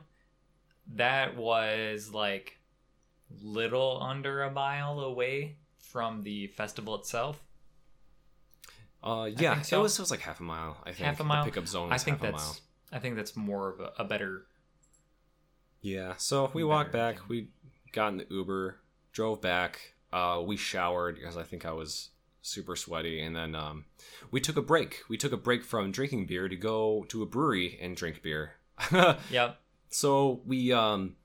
that 0.94 1.36
was 1.36 2.10
like 2.12 2.58
little 3.42 4.02
under 4.02 4.42
a 4.42 4.50
mile 4.50 4.98
away 5.00 5.56
from 5.78 6.22
the 6.22 6.48
festival 6.48 6.96
itself 6.96 7.42
uh, 9.04 9.28
yeah, 9.36 9.62
so. 9.62 9.80
it 9.80 9.82
was 9.82 9.98
it 9.98 10.02
was 10.02 10.10
like 10.12 10.20
half 10.20 10.38
a 10.38 10.44
mile. 10.44 10.76
I 10.84 10.92
think 10.92 10.98
half 11.06 11.14
a 11.14 11.18
The 11.18 11.24
mile 11.24 11.44
pickup 11.44 11.66
zone 11.66 11.92
i 11.92 11.98
think 11.98 12.18
half 12.20 12.28
a 12.28 12.32
that's 12.32 12.44
mile. 12.44 12.56
i 12.92 12.98
think 13.00 13.16
that's 13.16 13.36
more 13.36 13.70
of 13.70 13.80
a, 13.80 13.92
a 13.98 14.04
better 14.04 14.46
Yeah, 15.82 16.14
so 16.16 16.50
we 16.54 16.64
walked 16.64 16.92
back. 16.92 17.18
thing. 17.18 17.24
We 17.28 17.48
got 17.92 18.08
in 18.08 18.18
the 18.18 18.26
Uber, 18.30 18.78
drove 19.12 19.40
back. 19.40 19.94
Uh, 20.12 20.42
we 20.44 20.56
showered 20.56 21.16
because 21.16 21.36
I 21.36 21.42
think 21.42 21.66
I 21.66 21.72
was 21.72 22.10
super 22.40 22.76
sweaty, 22.76 23.20
and 23.20 23.36
then 23.36 23.54
um, 23.54 23.84
we 24.30 24.40
took 24.40 24.56
a 24.56 24.62
break. 24.62 25.00
We 25.08 25.16
took 25.16 25.32
a 25.32 25.36
break 25.36 25.64
from 25.64 25.92
drinking 25.92 26.26
beer 26.26 26.48
to 26.48 26.56
go 26.56 27.04
to 27.08 27.22
a 27.22 27.26
brewery 27.26 27.78
and 27.80 27.96
drink 27.96 28.22
beer. 28.22 28.52
yep 29.30 29.58
so 29.94 30.40
we, 30.46 30.72
um, 30.72 31.16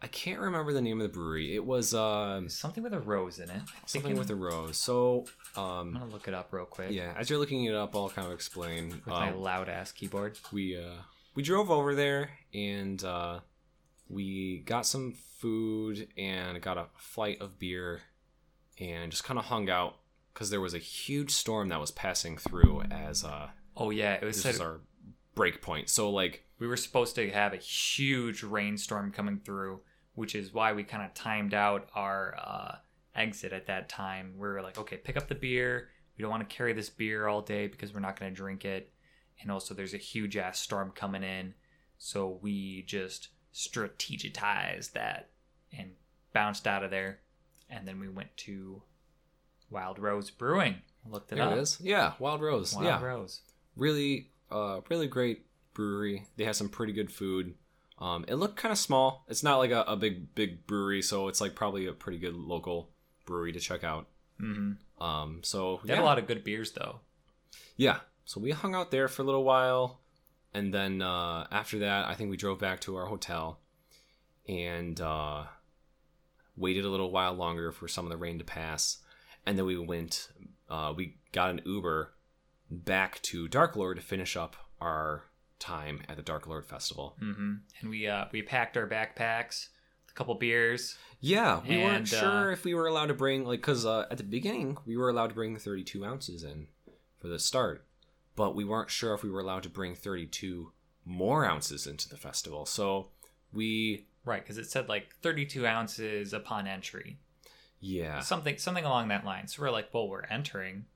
I 0.00 0.06
can't 0.06 0.40
remember 0.40 0.72
the 0.72 0.80
name 0.80 1.00
of 1.00 1.10
the 1.10 1.12
brewery. 1.12 1.54
It 1.54 1.64
was 1.64 1.94
um, 1.94 2.48
something 2.48 2.82
with 2.82 2.94
a 2.94 3.00
rose 3.00 3.38
in 3.38 3.50
it 3.50 3.62
I 3.66 3.86
something 3.86 4.16
with 4.16 4.30
a 4.30 4.34
rose. 4.34 4.78
So 4.78 5.26
i'm 5.56 5.62
um, 5.64 5.92
gonna 5.94 6.06
look 6.06 6.28
it 6.28 6.34
up 6.34 6.52
real 6.52 6.64
quick 6.64 6.90
yeah, 6.90 7.14
as 7.16 7.30
you're 7.30 7.38
looking 7.38 7.64
it 7.64 7.74
up, 7.74 7.96
I'll 7.96 8.08
kind 8.08 8.26
of 8.26 8.34
explain. 8.34 8.90
with 8.90 9.06
my 9.06 9.30
Um, 9.30 9.40
loud 9.40 9.68
ass 9.68 9.92
keyboard 9.92 10.38
we 10.52 10.76
uh 10.76 11.02
we 11.36 11.42
drove 11.42 11.70
over 11.70 11.94
there 11.94 12.30
and 12.52 13.04
uh 13.04 13.38
we 14.08 14.58
got 14.66 14.86
some 14.86 15.14
food 15.38 16.08
and 16.16 16.60
got 16.60 16.76
a 16.78 16.86
flight 16.96 17.40
of 17.40 17.58
beer 17.58 18.00
and 18.80 19.10
just 19.10 19.24
kind 19.24 19.38
of 19.38 19.46
hung 19.46 19.70
out 19.70 19.96
because 20.32 20.50
there 20.50 20.60
was 20.60 20.74
a 20.74 20.78
huge 20.78 21.30
storm 21.30 21.68
that 21.68 21.80
was 21.80 21.92
passing 21.92 22.36
through 22.36 22.82
as 22.90 23.22
uh 23.22 23.48
oh 23.76 23.90
yeah 23.90 24.14
it 24.14 24.24
was 24.24 24.42
this 24.42 24.54
was 24.54 24.60
our 24.60 24.80
break 25.34 25.62
point 25.62 25.88
so 25.88 26.10
like 26.10 26.46
we 26.58 26.66
were 26.66 26.76
supposed 26.76 27.14
to 27.16 27.30
have 27.30 27.52
a 27.52 27.58
huge 27.58 28.42
rainstorm 28.42 29.12
coming 29.12 29.40
through, 29.44 29.80
which 30.14 30.34
is 30.34 30.52
why 30.52 30.72
we 30.72 30.84
kind 30.84 31.04
of 31.04 31.12
timed 31.14 31.54
out 31.54 31.88
our 31.94 32.34
uh, 32.38 32.76
exit 33.14 33.52
at 33.52 33.66
that 33.66 33.88
time. 33.88 34.34
We 34.34 34.48
were 34.48 34.62
like, 34.62 34.78
okay, 34.78 34.96
pick 34.96 35.16
up 35.16 35.28
the 35.28 35.34
beer. 35.34 35.90
We 36.16 36.22
don't 36.22 36.30
want 36.30 36.48
to 36.48 36.54
carry 36.54 36.72
this 36.72 36.88
beer 36.88 37.26
all 37.26 37.42
day 37.42 37.66
because 37.66 37.92
we're 37.92 38.00
not 38.00 38.18
going 38.18 38.32
to 38.32 38.36
drink 38.36 38.64
it. 38.64 38.90
And 39.40 39.50
also, 39.50 39.74
there's 39.74 39.94
a 39.94 39.98
huge 39.98 40.36
ass 40.36 40.58
storm 40.58 40.92
coming 40.94 41.22
in. 41.22 41.54
So 41.98 42.38
we 42.42 42.82
just 42.86 43.28
strategized 43.54 44.92
that 44.92 45.30
and 45.76 45.92
bounced 46.32 46.66
out 46.66 46.82
of 46.84 46.90
there. 46.90 47.20
And 47.68 47.86
then 47.86 47.98
we 47.98 48.08
went 48.08 48.36
to 48.38 48.82
Wild 49.70 49.98
Rose 49.98 50.30
Brewing. 50.30 50.76
Looked 51.08 51.32
it 51.32 51.36
there 51.36 51.44
up. 51.44 51.52
it 51.52 51.58
is 51.60 51.78
yeah 51.80 52.14
wild 52.18 52.40
rose 52.42 52.74
Wild 52.74 52.84
yeah 52.86 53.00
Rose. 53.00 53.42
really 53.76 54.30
uh 54.50 54.80
really 54.90 55.06
great 55.06 55.46
brewery 55.72 56.26
they 56.36 56.42
have 56.42 56.56
some 56.56 56.68
pretty 56.68 56.92
good 56.92 57.12
food 57.12 57.54
um 58.00 58.24
it 58.26 58.34
looked 58.34 58.56
kind 58.56 58.72
of 58.72 58.78
small 58.78 59.24
it's 59.28 59.44
not 59.44 59.58
like 59.58 59.70
a, 59.70 59.82
a 59.82 59.94
big 59.96 60.34
big 60.34 60.66
brewery 60.66 61.00
so 61.02 61.28
it's 61.28 61.40
like 61.40 61.54
probably 61.54 61.86
a 61.86 61.92
pretty 61.92 62.18
good 62.18 62.34
local 62.34 62.90
brewery 63.24 63.52
to 63.52 63.60
check 63.60 63.84
out 63.84 64.08
hmm 64.40 64.72
um 65.00 65.42
so 65.44 65.78
They 65.84 65.94
had 65.94 66.02
a 66.02 66.04
lot 66.04 66.18
of 66.18 66.26
good 66.26 66.42
beers, 66.42 66.72
though. 66.72 66.98
Yeah. 67.76 67.98
So 68.26 68.40
we 68.40 68.50
hung 68.50 68.74
out 68.74 68.90
there 68.90 69.08
for 69.08 69.22
a 69.22 69.24
little 69.24 69.44
while. 69.44 70.00
And 70.52 70.72
then 70.72 71.00
uh, 71.00 71.46
after 71.50 71.78
that, 71.80 72.06
I 72.06 72.14
think 72.14 72.30
we 72.30 72.36
drove 72.36 72.58
back 72.58 72.80
to 72.80 72.96
our 72.96 73.06
hotel. 73.06 73.60
And 74.48 75.00
uh, 75.00 75.44
waited 76.56 76.84
a 76.84 76.88
little 76.88 77.10
while 77.10 77.34
longer 77.34 77.72
for 77.72 77.88
some 77.88 78.04
of 78.04 78.10
the 78.10 78.16
rain 78.16 78.38
to 78.38 78.44
pass, 78.44 78.98
and 79.44 79.58
then 79.58 79.66
we 79.66 79.78
went. 79.78 80.28
Uh, 80.68 80.92
we 80.96 81.18
got 81.32 81.50
an 81.50 81.60
Uber 81.64 82.12
back 82.70 83.20
to 83.22 83.46
Dark 83.48 83.76
Lord 83.76 83.96
to 83.96 84.02
finish 84.02 84.36
up 84.36 84.56
our 84.80 85.24
time 85.58 86.02
at 86.08 86.16
the 86.16 86.22
Dark 86.22 86.46
Lord 86.46 86.66
Festival. 86.66 87.16
hmm 87.18 87.54
And 87.80 87.90
we 87.90 88.06
uh, 88.06 88.26
we 88.32 88.42
packed 88.42 88.76
our 88.76 88.86
backpacks, 88.86 89.68
a 90.10 90.14
couple 90.14 90.34
beers. 90.34 90.96
Yeah, 91.20 91.60
we 91.68 91.78
weren't 91.78 92.08
sure 92.08 92.50
uh, 92.50 92.52
if 92.52 92.64
we 92.64 92.74
were 92.74 92.86
allowed 92.86 93.06
to 93.06 93.14
bring 93.14 93.44
like 93.44 93.60
because 93.60 93.86
uh, 93.86 94.06
at 94.10 94.18
the 94.18 94.24
beginning 94.24 94.78
we 94.86 94.96
were 94.96 95.08
allowed 95.08 95.28
to 95.28 95.34
bring 95.34 95.56
32 95.56 96.04
ounces 96.04 96.42
in 96.42 96.68
for 97.20 97.28
the 97.28 97.38
start, 97.38 97.85
but 98.36 98.54
we 98.54 98.64
weren't 98.64 98.90
sure 98.90 99.14
if 99.14 99.22
we 99.22 99.30
were 99.30 99.40
allowed 99.40 99.62
to 99.64 99.68
bring 99.68 99.94
32 99.94 100.72
more 101.04 101.44
ounces 101.44 101.86
into 101.86 102.08
the 102.08 102.16
festival. 102.16 102.66
So 102.66 103.08
we 103.52 104.06
Right, 104.24 104.42
because 104.42 104.58
it 104.58 104.66
said 104.70 104.88
like 104.88 105.14
32 105.22 105.66
ounces 105.66 106.32
upon 106.32 106.66
entry, 106.66 107.18
yeah 107.80 108.20
something 108.20 108.58
something 108.58 108.84
along 108.84 109.08
that 109.08 109.24
line. 109.24 109.46
So 109.48 109.62
we're 109.62 109.70
like, 109.70 109.92
well, 109.94 110.08
we're 110.08 110.24
entering. 110.24 110.86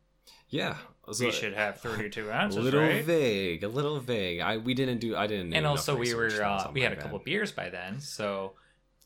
yeah 0.48 0.76
We 1.18 1.30
should 1.30 1.54
have 1.54 1.78
32 1.80 2.30
ounces. 2.32 2.56
a 2.58 2.60
little 2.60 2.80
right? 2.80 3.04
vague, 3.04 3.62
a 3.64 3.68
little 3.68 4.00
vague. 4.00 4.40
I 4.40 4.56
we 4.56 4.74
didn't 4.74 4.98
do 4.98 5.16
I 5.16 5.26
didn't. 5.26 5.54
and 5.54 5.66
also 5.66 5.96
we 5.96 6.12
were 6.14 6.42
uh, 6.42 6.70
we 6.72 6.82
had 6.82 6.92
a 6.92 6.96
bad. 6.96 7.02
couple 7.04 7.18
beers 7.20 7.52
by 7.52 7.70
then, 7.70 8.00
so 8.00 8.54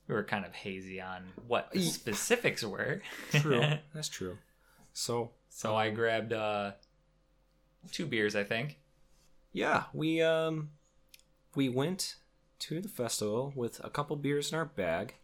we 0.09 0.15
were 0.15 0.25
kind 0.25 0.45
of 0.47 0.55
hazy 0.55 1.01
on 1.01 1.25
what 1.47 1.71
the 1.73 1.83
specifics 1.83 2.65
were. 2.65 3.03
True, 3.33 3.63
that's 3.95 4.09
true. 4.09 4.39
So 4.95 5.33
so 5.51 5.77
I 5.77 5.91
grabbed 5.91 6.33
uh, 6.33 6.73
two 7.93 8.07
beers, 8.07 8.35
I 8.37 8.45
think. 8.45 8.79
yeah, 9.53 9.85
we 9.93 10.21
um 10.23 10.71
we 11.55 11.69
went 11.69 12.17
to 12.61 12.81
the 12.81 12.89
festival 12.89 13.53
with 13.55 13.81
a 13.85 13.91
couple 13.91 14.17
beers 14.17 14.53
in 14.53 14.59
our 14.59 14.65
bag, 14.65 15.15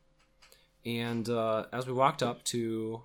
and 0.85 1.29
uh, 1.29 1.67
as 1.73 1.87
we 1.87 1.93
walked 1.93 2.23
up 2.23 2.43
to 2.45 3.03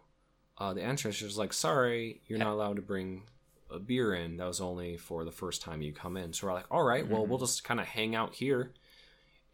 uh, 0.58 0.74
the 0.74 0.84
entrance, 0.84 1.16
she 1.16 1.26
was 1.26 1.38
like, 1.38 1.54
"Sorry, 1.54 2.22
you're 2.28 2.40
not 2.40 2.54
allowed 2.54 2.76
to 2.76 2.82
bring 2.82 3.24
a 3.72 3.80
beer 3.80 4.14
in. 4.14 4.38
That 4.38 4.48
was 4.48 4.62
only 4.62 4.98
for 4.98 5.26
the 5.26 5.32
first 5.32 5.62
time 5.62 5.82
you 5.82 5.94
come 5.94 6.18
in." 6.18 6.34
So 6.34 6.48
we're 6.48 6.54
like, 6.54 6.66
"All 6.72 6.84
right, 6.84 7.08
well, 7.08 7.26
we'll 7.26 7.40
just 7.40 7.64
kind 7.64 7.80
of 7.80 7.86
hang 7.88 8.16
out 8.16 8.36
here." 8.36 8.74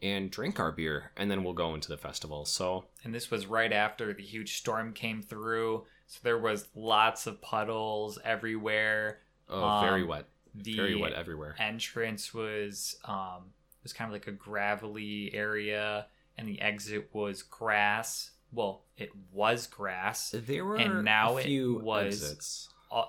And 0.02 0.32
drink 0.32 0.58
our 0.58 0.72
beer, 0.72 1.12
and 1.16 1.30
then 1.30 1.44
we'll 1.44 1.52
go 1.52 1.74
into 1.74 1.88
the 1.88 1.96
festival. 1.96 2.44
So 2.44 2.86
And 3.04 3.14
this 3.14 3.30
was 3.30 3.46
right 3.46 3.72
after 3.72 4.12
the 4.12 4.22
huge 4.24 4.56
storm 4.56 4.92
came 4.92 5.22
through, 5.22 5.84
so 6.08 6.18
there 6.24 6.38
was 6.40 6.66
lots 6.74 7.28
of 7.28 7.40
puddles 7.40 8.18
everywhere. 8.24 9.20
Very 9.48 10.02
Um, 10.02 10.08
wet, 10.08 10.26
The 10.54 10.74
very 10.76 10.94
wet 10.94 11.12
everywhere. 11.12 11.54
entrance 11.58 12.32
was 12.34 12.96
um 13.04 13.52
was 13.82 13.92
kind 13.92 14.08
of 14.08 14.12
like 14.12 14.26
a 14.26 14.32
gravelly 14.32 15.34
area, 15.34 16.06
and 16.38 16.46
the 16.48 16.60
exit 16.60 17.10
was 17.12 17.42
grass. 17.42 18.30
Well, 18.52 18.84
it 18.96 19.10
was 19.32 19.66
grass. 19.66 20.30
There 20.36 20.64
were 20.64 20.76
and 20.76 21.04
now 21.04 21.38
a 21.38 21.40
it 21.42 21.82
was- 21.82 22.22
exits. 22.22 22.68
Uh, 22.90 23.06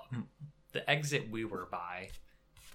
the 0.72 0.88
exit 0.90 1.28
we 1.30 1.44
were 1.44 1.66
by, 1.70 2.08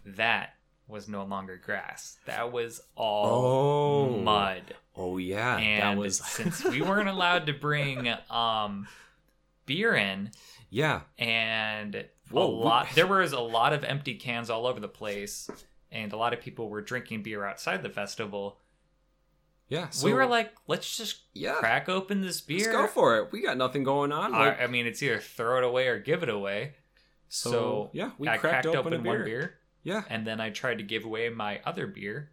that 0.05 0.53
was 0.87 1.07
no 1.07 1.23
longer 1.23 1.57
grass. 1.57 2.17
That 2.25 2.51
was 2.51 2.81
all 2.95 4.05
Oh. 4.15 4.21
mud. 4.21 4.75
Oh 4.95 5.17
yeah, 5.17 5.57
and 5.57 5.81
that 5.81 5.97
was 6.01 6.17
since 6.25 6.63
we 6.63 6.81
weren't 6.81 7.09
allowed 7.09 7.45
to 7.47 7.53
bring 7.53 8.07
um 8.29 8.87
beer 9.65 9.95
in 9.95 10.31
yeah. 10.69 11.01
and 11.17 12.05
Whoa, 12.31 12.45
a 12.45 12.47
lot 12.47 12.87
there 12.95 13.07
was 13.07 13.33
a 13.33 13.39
lot 13.39 13.73
of 13.73 13.83
empty 13.83 14.15
cans 14.15 14.49
all 14.49 14.65
over 14.67 14.79
the 14.79 14.87
place 14.87 15.49
and 15.91 16.13
a 16.13 16.17
lot 16.17 16.33
of 16.33 16.41
people 16.41 16.69
were 16.69 16.81
drinking 16.81 17.23
beer 17.23 17.43
outside 17.45 17.81
the 17.83 17.89
festival 17.89 18.59
Yeah, 19.67 19.87
we 20.03 20.13
were 20.13 20.25
like 20.25 20.53
let's 20.67 20.97
just 20.97 21.21
yeah, 21.33 21.55
crack 21.55 21.89
open 21.89 22.21
this 22.21 22.41
let's 22.49 22.63
beer 22.63 22.71
go 22.71 22.87
for 22.87 23.17
it. 23.17 23.31
We 23.31 23.41
got 23.41 23.57
nothing 23.57 23.83
going 23.83 24.11
on. 24.11 24.33
I, 24.33 24.47
like- 24.47 24.61
I 24.61 24.67
mean 24.67 24.85
it's 24.85 25.01
either 25.01 25.19
throw 25.19 25.57
it 25.57 25.63
away 25.63 25.87
or 25.87 25.99
give 25.99 26.23
it 26.23 26.29
away 26.29 26.73
so, 27.29 27.51
so, 27.51 27.89
yeah, 27.93 28.11
we 28.17 28.27
i 28.27 28.37
cracked, 28.37 28.63
cracked, 28.63 28.65
open, 28.67 28.93
open, 28.93 29.03
beer. 29.03 29.13
one 29.13 29.23
beer 29.25 29.53
Yeah, 29.83 30.03
and 30.09 30.25
then 30.25 30.41
I 30.41 30.49
tried 30.49 30.79
to 30.79 30.83
give 30.83 31.05
away 31.05 31.29
my 31.29 31.61
other 31.63 31.85
beer 31.87 32.31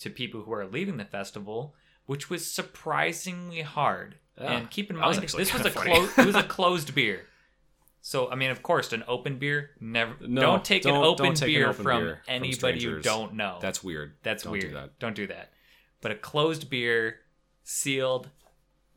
to 0.00 0.10
people 0.10 0.42
who 0.42 0.52
are 0.52 0.66
leaving 0.66 0.98
the 0.98 1.06
festival, 1.06 1.74
which 2.04 2.28
was 2.28 2.50
surprisingly 2.50 3.62
hard. 3.62 4.16
Yeah, 4.38 4.52
and 4.52 4.70
keep 4.70 4.90
in 4.90 4.96
was 5.00 5.16
mind, 5.16 5.28
this 5.30 5.52
was 5.54 5.64
a 5.64 5.70
closed. 5.70 6.18
it 6.18 6.26
was 6.26 6.34
a 6.34 6.42
closed 6.56 6.94
beer. 6.94 7.26
So 8.08 8.30
I 8.30 8.36
mean, 8.36 8.52
of 8.52 8.62
course, 8.62 8.92
an 8.92 9.02
open 9.08 9.36
beer 9.40 9.70
never. 9.80 10.14
No, 10.20 10.40
don't 10.40 10.64
take 10.64 10.84
an 10.84 10.94
don't- 10.94 11.04
open 11.04 11.26
don't 11.26 11.34
take 11.36 11.48
an 11.48 11.54
beer 11.54 11.68
open 11.70 11.82
from 11.82 12.02
beer 12.04 12.20
from 12.24 12.34
anybody 12.36 12.78
you 12.78 13.00
don't 13.00 13.34
know. 13.34 13.58
that's 13.60 13.82
weird. 13.82 14.12
that's 14.22 14.44
don't 14.44 14.52
weird. 14.52 14.68
Do 14.68 14.74
that. 14.74 14.96
Don't 15.00 15.16
do 15.16 15.26
that. 15.26 15.50
But 16.00 16.12
a 16.12 16.14
closed 16.14 16.70
beer, 16.70 17.18
sealed. 17.64 18.30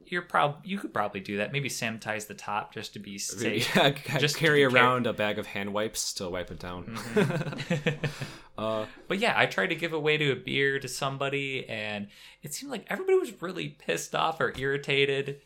You're 0.05 0.21
prob 0.21 0.61
you 0.63 0.77
could 0.77 0.93
probably 0.93 1.21
do 1.21 1.37
that. 1.37 1.51
Maybe 1.51 1.69
sanitize 1.69 2.27
the 2.27 2.35
top 2.35 2.71
just 2.71 2.93
to 2.93 2.99
be 2.99 3.17
safe. 3.17 3.75
Yeah, 3.75 3.93
Just 4.19 4.37
carry 4.37 4.63
be 4.63 4.71
care- 4.71 4.79
around 4.83 5.07
a 5.07 5.13
bag 5.13 5.39
of 5.39 5.47
hand 5.47 5.73
wipes 5.73 6.13
to 6.13 6.29
wipe 6.29 6.51
it 6.51 6.59
down. 6.59 6.95
uh, 8.59 8.85
But 9.07 9.17
yeah, 9.17 9.33
I 9.35 9.47
tried 9.47 9.67
to 9.67 9.75
give 9.75 9.93
away 9.93 10.17
to 10.17 10.31
a 10.31 10.35
beer 10.35 10.77
to 10.79 10.87
somebody, 10.87 11.67
and 11.67 12.09
it 12.43 12.53
seemed 12.53 12.71
like 12.71 12.85
everybody 12.91 13.17
was 13.17 13.41
really 13.41 13.69
pissed 13.69 14.13
off 14.13 14.39
or 14.39 14.53
irritated. 14.55 15.41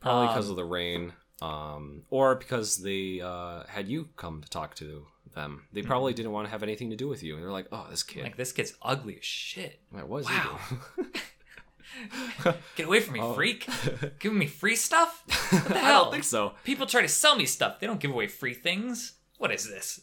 probably 0.00 0.28
Um, 0.28 0.32
because 0.34 0.48
of 0.48 0.56
the 0.56 0.64
rain, 0.64 1.12
um, 1.42 2.02
or 2.10 2.34
because 2.34 2.78
they 2.78 3.20
uh, 3.20 3.64
had 3.68 3.88
you 3.88 4.08
come 4.16 4.40
to 4.42 4.48
talk 4.50 4.74
to 4.76 5.06
them. 5.34 5.64
They 5.72 5.82
probably 5.82 6.12
didn't 6.14 6.32
want 6.32 6.46
to 6.46 6.50
have 6.50 6.62
anything 6.62 6.90
to 6.90 6.96
do 6.96 7.08
with 7.08 7.22
you. 7.22 7.34
And 7.34 7.42
they're 7.42 7.50
like, 7.50 7.66
"Oh, 7.72 7.86
this 7.90 8.02
kid, 8.02 8.18
Mm-hmm. 8.18 8.24
Like 8.26 8.36
this 8.36 8.52
kid's 8.52 8.74
ugly 8.82 9.16
as 9.18 9.24
shit. 9.24 9.80
What 9.90 10.20
is 10.20 10.26
Wow. 10.26 10.60
Get 12.76 12.86
away 12.86 13.00
from 13.00 13.14
me, 13.14 13.20
Oh. 13.20 13.34
freak! 13.34 13.68
Giving 14.18 14.38
me 14.38 14.46
free 14.46 14.76
stuff? 14.76 15.22
What 15.50 15.64
the 15.68 15.76
I 15.76 15.80
hell? 15.80 16.04
don't 16.04 16.12
think 16.12 16.24
so. 16.24 16.54
People 16.64 16.86
try 16.86 17.02
to 17.02 17.08
sell 17.08 17.36
me 17.36 17.46
stuff. 17.46 17.78
They 17.80 17.86
don't 17.86 18.00
give 18.00 18.10
away 18.10 18.26
free 18.26 18.54
things. 18.54 19.14
What 19.38 19.52
is 19.52 19.68
this? 19.68 20.00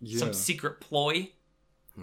Yeah. 0.00 0.18
Some 0.18 0.32
secret 0.32 0.80
ploy? 0.80 1.30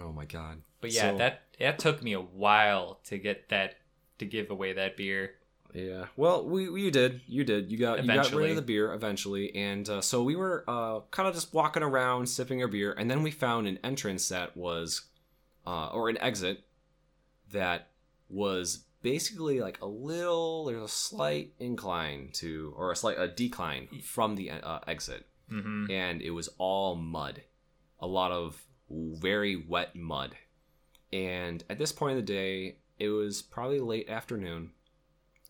oh 0.00 0.12
my 0.12 0.24
god. 0.24 0.62
But 0.80 0.92
yeah, 0.92 1.12
So- 1.12 1.18
that 1.18 1.42
that 1.58 1.78
took 1.78 2.02
me 2.02 2.12
a 2.14 2.20
while 2.20 3.00
to 3.04 3.18
get 3.18 3.48
that 3.50 3.76
to 4.18 4.24
give 4.26 4.50
away 4.50 4.72
that 4.74 4.96
beer. 4.96 5.32
Yeah. 5.72 6.06
Well, 6.16 6.44
we 6.46 6.64
you 6.82 6.90
did. 6.90 7.22
You 7.26 7.44
did. 7.44 7.70
You 7.70 7.78
got 7.78 8.04
you 8.04 8.12
got 8.12 8.32
rid 8.32 8.50
of 8.50 8.56
the 8.56 8.62
beer 8.62 8.92
eventually, 8.92 9.54
and 9.54 9.88
uh, 9.88 10.00
so 10.00 10.22
we 10.22 10.36
were 10.36 10.64
uh, 10.68 11.00
kind 11.10 11.28
of 11.28 11.34
just 11.34 11.54
walking 11.54 11.82
around 11.82 12.28
sipping 12.28 12.60
our 12.62 12.68
beer, 12.68 12.92
and 12.92 13.10
then 13.10 13.22
we 13.22 13.30
found 13.30 13.66
an 13.66 13.78
entrance 13.82 14.28
that 14.28 14.56
was, 14.56 15.02
uh, 15.66 15.88
or 15.88 16.08
an 16.08 16.18
exit 16.18 16.64
that 17.52 17.88
was 18.28 18.84
basically 19.02 19.60
like 19.60 19.80
a 19.80 19.86
little. 19.86 20.66
There's 20.66 20.82
a 20.82 20.88
slight 20.88 21.54
incline 21.58 22.30
to, 22.34 22.74
or 22.76 22.92
a 22.92 22.96
slight 22.96 23.18
a 23.18 23.28
decline 23.28 23.88
from 24.04 24.36
the 24.36 24.50
uh, 24.50 24.80
exit, 24.86 25.26
hmm 25.48 25.86
and 25.90 26.20
it 26.20 26.30
was 26.30 26.48
all 26.58 26.96
mud, 26.96 27.42
a 27.98 28.06
lot 28.06 28.30
of 28.30 28.62
very 28.90 29.56
wet 29.56 29.96
mud, 29.96 30.36
and 31.12 31.64
at 31.70 31.78
this 31.78 31.92
point 31.92 32.18
of 32.18 32.26
the 32.26 32.32
day, 32.32 32.76
it 32.98 33.08
was 33.08 33.40
probably 33.40 33.80
late 33.80 34.10
afternoon. 34.10 34.72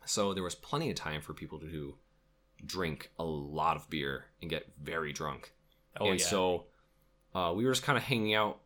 So 0.05 0.35
there 0.35 0.43
was 0.43 0.55
plenty 0.55 0.91
of 0.91 0.97
time 0.97 1.21
for 1.21 1.33
people 1.35 1.59
to 1.61 1.95
drink 2.65 3.11
a 3.19 3.25
lot 3.25 3.77
of 3.77 3.89
beer 3.91 4.27
and 4.41 4.51
get 4.51 4.67
very 4.83 5.13
drunk. 5.13 5.53
Oh 6.01 6.11
and 6.11 6.21
yeah. 6.21 6.27
so 6.27 6.65
uh, 7.35 7.53
we 7.55 7.65
were 7.65 7.73
just 7.73 7.83
kind 7.83 7.99
of 7.99 8.05
hanging 8.05 8.35
out 8.35 8.59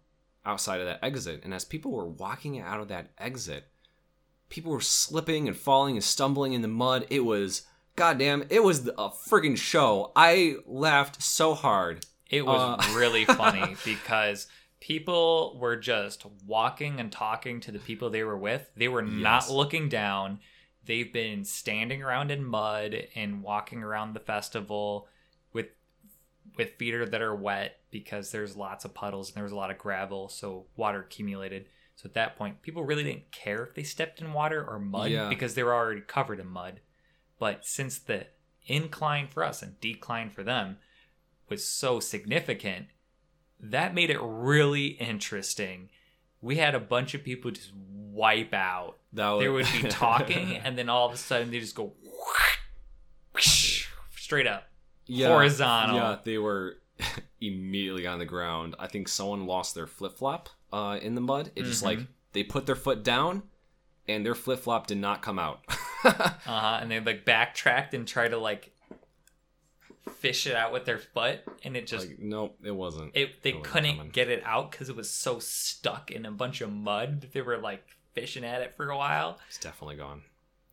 outside 0.45 0.81
of 0.81 0.87
that 0.87 1.01
exit. 1.03 1.41
And 1.45 1.53
as 1.53 1.65
people 1.65 1.93
were 1.93 2.09
walking 2.09 2.61
out 2.61 2.81
of 2.81 2.89
that 2.89 3.11
exit, 3.19 3.69
people 4.49 4.73
were 4.73 4.81
slipping 4.81 5.49
and 5.49 5.57
falling 5.57 5.97
and 5.97 6.05
stumbling 6.05 6.53
in 6.53 6.63
the 6.63 6.69
mud. 6.69 7.07
It 7.11 7.21
was, 7.25 7.63
goddamn, 7.97 8.45
it 8.51 8.63
was 8.63 8.87
a 8.87 9.09
friggin' 9.09 9.57
show. 9.59 10.13
I 10.15 10.57
laughed 10.67 11.23
so 11.23 11.55
hard. 11.55 12.05
It 12.31 12.45
was 12.45 12.61
Uh, 12.61 12.93
really 12.99 13.25
funny 13.25 13.77
because 13.85 14.47
people 14.81 15.59
were 15.61 15.77
just 15.77 16.25
walking 16.45 17.01
and 17.01 17.11
talking 17.11 17.61
to 17.61 17.73
the 17.73 17.79
people 17.79 18.11
they 18.11 18.25
were 18.25 18.37
with. 18.39 18.71
They 18.77 18.89
were 18.89 19.03
not 19.03 19.51
looking 19.51 19.89
down. 19.89 20.41
They've 20.87 21.13
been 21.13 21.45
standing 21.45 22.03
around 22.03 22.31
in 22.31 22.45
mud 22.45 22.97
and 23.15 23.43
walking 23.43 23.83
around 23.83 24.15
the 24.15 24.21
festival 24.21 25.09
with 25.53 25.67
with 26.57 26.75
feet 26.79 27.11
that 27.11 27.21
are 27.23 27.35
wet 27.35 27.81
because 27.91 28.31
there's 28.31 28.57
lots 28.57 28.85
of 28.85 28.95
puddles 28.95 29.29
and 29.29 29.37
there 29.37 29.43
was 29.43 29.53
a 29.53 29.57
lot 29.57 29.71
of 29.71 29.79
gravel, 29.79 30.29
so 30.29 30.67
water 30.77 31.01
accumulated. 31.01 31.67
So 31.97 32.07
at 32.07 32.15
that 32.15 32.37
point, 32.37 32.63
people 32.63 32.85
really 32.85 33.05
didn't 33.05 33.33
care 33.33 33.65
if 33.65 33.75
they 33.75 33.83
stepped 33.83 34.21
in 34.21 34.33
water 34.33 34.65
or 34.65 34.79
mud 34.79 35.11
Yeah. 35.11 35.29
because 35.29 35.55
they 35.55 35.63
were 35.63 35.75
already 35.75 36.03
covered 36.03 36.41
in 36.41 36.47
mud. 36.47 36.81
But 37.39 37.67
since 37.67 37.99
the 37.99 38.27
incline 38.67 39.29
for 39.29 39.43
us 39.43 39.63
and 39.63 39.81
decline 39.81 40.31
for 40.31 40.43
them 40.43 40.77
was 41.49 41.67
so 41.67 42.01
significant, 42.01 42.87
that 43.59 43.95
made 43.95 44.11
it 44.11 44.21
really 44.21 44.89
interesting. 44.89 45.89
We 46.43 46.57
had 46.57 46.75
a 46.75 46.81
bunch 46.81 47.15
of 47.15 47.25
people 47.25 47.51
just 47.51 47.73
wipe 47.75 48.53
out. 48.53 48.99
That 49.17 49.39
They 49.41 49.49
would 49.49 49.67
be 49.83 49.89
talking, 49.89 50.57
and 50.57 50.77
then 50.79 50.89
all 50.89 51.07
of 51.07 51.13
a 51.13 51.17
sudden 51.17 51.51
they 51.51 51.59
just 51.61 51.75
go 51.75 51.93
straight 54.17 54.47
up. 54.47 54.65
yeah, 55.07 55.29
horizontal. 55.29 55.97
Yeah, 55.97 56.17
they 56.25 56.39
were 56.39 56.79
immediately 57.41 58.07
on 58.07 58.19
the 58.19 58.25
ground. 58.25 58.75
I 58.79 58.87
think 58.87 59.09
someone 59.09 59.47
lost 59.47 59.75
their 59.75 59.87
flip 59.87 60.17
flop 60.19 60.49
uh, 60.73 60.99
in 61.03 61.15
the 61.15 61.21
mud. 61.21 61.51
It 61.57 61.65
just 61.65 61.83
Mhm. 61.83 61.87
like 61.87 61.99
they 62.33 62.43
put 62.43 62.67
their 62.67 62.75
foot 62.77 63.03
down, 63.03 63.43
and 64.09 64.25
their 64.25 64.35
flip 64.35 64.61
flop 64.61 64.87
did 64.87 64.99
not 64.99 65.23
come 65.23 65.39
out. 65.39 65.61
Uh-huh. 66.05 66.79
And 66.81 66.91
they 66.91 67.01
like 67.01 67.25
backtracked 67.25 67.93
and 67.95 68.07
try 68.07 68.29
to 68.29 68.39
like 68.39 68.73
fish 70.19 70.47
it 70.47 70.55
out 70.55 70.73
with 70.73 70.85
their 70.85 70.99
foot, 70.99 71.41
and 71.65 71.77
it 71.77 71.87
just 71.87 72.09
like, 72.09 72.19
nope, 72.19 72.57
it 72.65 72.71
wasn't. 72.75 73.13
it 73.17 73.43
they 73.43 73.53
wasn't 73.53 73.65
couldn't 73.65 73.97
coming. 73.97 74.11
get 74.13 74.29
it 74.29 74.43
out 74.45 74.71
because 74.71 74.89
it 74.89 74.97
was 74.97 75.11
so 75.11 75.39
stuck 75.39 76.11
in 76.11 76.25
a 76.27 76.31
bunch 76.31 76.61
of 76.61 76.73
mud 76.73 77.21
that 77.23 77.33
they 77.33 77.43
were 77.43 77.59
like 77.59 77.85
fishing 78.17 78.45
at 78.45 78.63
it 78.63 78.75
for 78.77 78.91
a 78.91 78.97
while. 78.97 79.39
It's 79.49 79.59
definitely 79.59 79.97
gone. 79.97 80.23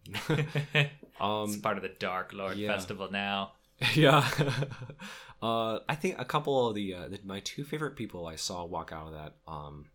it's 0.29 0.89
Um, 1.21 1.61
part 1.61 1.77
of 1.77 1.83
the 1.83 1.89
Dark 1.99 2.33
Lord 2.33 2.57
yeah. 2.57 2.73
Festival 2.73 3.11
now. 3.11 3.51
yeah. 3.93 4.27
uh, 5.41 5.79
I 5.87 5.95
think 5.95 6.15
a 6.19 6.25
couple 6.25 6.67
of 6.67 6.75
the, 6.75 6.93
uh, 6.93 7.07
the 7.09 7.19
my 7.23 7.39
two 7.41 7.63
favorite 7.63 7.95
people 7.95 8.25
I 8.25 8.35
saw 8.35 8.65
walk 8.65 8.91
out 8.91 9.07
of 9.07 9.13
that 9.13 9.33
um 9.47 9.85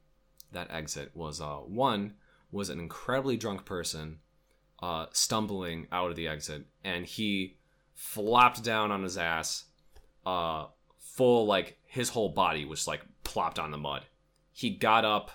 that 0.52 0.70
exit 0.70 1.10
was 1.14 1.40
uh 1.40 1.56
one 1.56 2.14
was 2.50 2.70
an 2.70 2.78
incredibly 2.80 3.36
drunk 3.36 3.64
person 3.66 4.18
uh 4.82 5.06
stumbling 5.12 5.86
out 5.92 6.10
of 6.10 6.16
the 6.16 6.26
exit 6.28 6.64
and 6.84 7.04
he 7.04 7.56
flopped 7.94 8.62
down 8.64 8.90
on 8.90 9.02
his 9.02 9.18
ass 9.18 9.64
uh 10.24 10.66
full 10.98 11.46
like 11.46 11.78
his 11.86 12.10
whole 12.10 12.28
body 12.30 12.64
was 12.64 12.86
like 12.86 13.02
plopped 13.24 13.58
on 13.58 13.70
the 13.70 13.78
mud. 13.78 14.04
He 14.52 14.70
got 14.70 15.04
up 15.04 15.30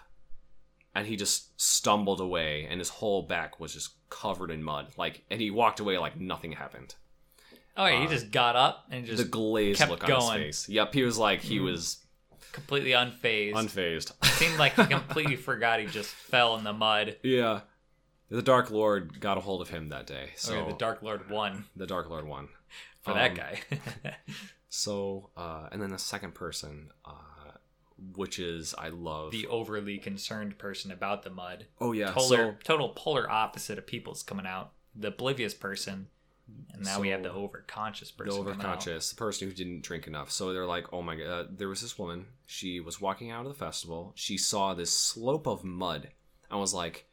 and 0.96 1.08
he 1.08 1.16
just 1.16 1.60
stumbled 1.60 2.20
away 2.22 2.68
and 2.70 2.80
his 2.80 2.90
whole 2.90 3.22
back 3.24 3.60
was 3.60 3.74
just 3.74 3.92
covered 4.10 4.52
in 4.52 4.62
mud 4.64 4.88
like 4.98 5.24
and 5.32 5.42
he 5.42 5.50
walked 5.52 5.80
away 5.80 5.98
like 5.98 6.20
nothing 6.20 6.52
happened 6.54 6.96
Oh 7.76 7.88
yeah, 7.88 8.02
he 8.02 8.06
Uh, 8.06 8.10
just 8.10 8.30
got 8.30 8.56
up 8.56 8.86
and 8.92 9.04
just 9.04 9.24
the 9.24 9.28
glazed 9.28 9.80
kept 9.80 9.90
look 9.90 10.04
on 10.04 10.08
going. 10.10 10.44
his 10.44 10.66
face. 10.66 10.70
Yep, 10.70 10.94
he 10.94 11.02
was 11.02 11.18
like 11.18 11.42
he 11.42 11.58
Mm. 11.58 11.64
was 11.64 12.06
completely 12.52 12.92
unfazed. 12.92 13.54
unfazed. 13.56 14.12
it 14.22 14.26
Seemed 14.34 14.60
like 14.60 14.74
he 14.76 14.86
completely 14.86 15.36
forgot 15.50 15.80
he 15.80 15.88
just 15.88 16.12
fell 16.12 16.56
in 16.56 16.64
the 16.64 16.72
mud. 16.74 17.18
yeah, 17.24 17.62
the 18.30 18.44
Dark 18.44 18.70
Lord 18.70 19.20
got 19.20 19.40
a 19.40 19.42
hold 19.42 19.60
of 19.64 19.70
him 19.70 19.90
that 19.90 20.06
day. 20.06 20.34
So 20.36 20.60
Oh, 20.60 20.68
the 20.68 20.78
Dark 20.78 21.02
Lord 21.02 21.28
won 21.32 21.66
the 21.76 21.88
Dark 21.88 22.12
Lord 22.12 22.28
won 22.28 22.50
for 23.02 23.12
Um, 23.12 23.18
that 23.18 23.34
guy. 23.34 23.62
So, 24.70 25.30
uh, 25.38 25.68
and 25.72 25.82
then 25.82 25.92
the 25.92 26.00
second 26.00 26.34
person, 26.34 26.90
uh, 27.06 27.12
which 28.16 28.40
is 28.40 28.74
I 28.78 28.90
love. 28.90 29.32
the 29.32 29.48
overly 29.48 29.98
concerned 29.98 30.58
person 30.58 30.92
about 30.92 31.24
the 31.24 31.30
mud. 31.30 31.66
oh 31.80 31.92
yeah, 31.92 32.08
Total, 32.08 32.22
so 32.24 32.56
total 32.64 32.90
polar 32.90 33.30
opposite 33.30 33.78
of 33.78 33.88
people's 33.88 34.24
coming 34.24 34.46
out. 34.46 34.72
The 34.96 35.08
oblivious 35.10 35.54
person, 35.54 36.08
and 36.74 36.84
now 36.84 37.00
we 37.00 37.10
have 37.10 37.24
the 37.24 37.30
So- 37.30 37.48
overconscious 37.50 38.16
the 38.16 38.24
person. 38.26 38.48
out. 38.48 38.58
overconscious, 38.58 39.10
the 39.12 39.16
person 39.16 39.48
who 39.48 39.54
didn't 39.54 39.82
drink 39.84 40.06
enough. 40.08 40.30
So 40.32 40.54
they're 40.54 40.66
like, 40.66 40.92
oh 40.94 41.02
my 41.02 41.16
god, 41.16 41.26
uh, 41.28 41.46
there 41.50 41.68
was 41.70 41.82
this 41.82 41.98
woman. 41.98 42.26
She 42.46 42.80
was 42.80 43.00
walking 43.02 43.32
out 43.32 43.46
of 43.46 43.52
the 43.52 43.58
festival. 43.58 44.12
She 44.16 44.38
saw 44.38 44.74
this 44.74 44.92
slope 44.92 45.48
of 45.48 45.64
mud. 45.64 46.10
I 46.52 46.58
was 46.58 46.74
like, 46.74 47.06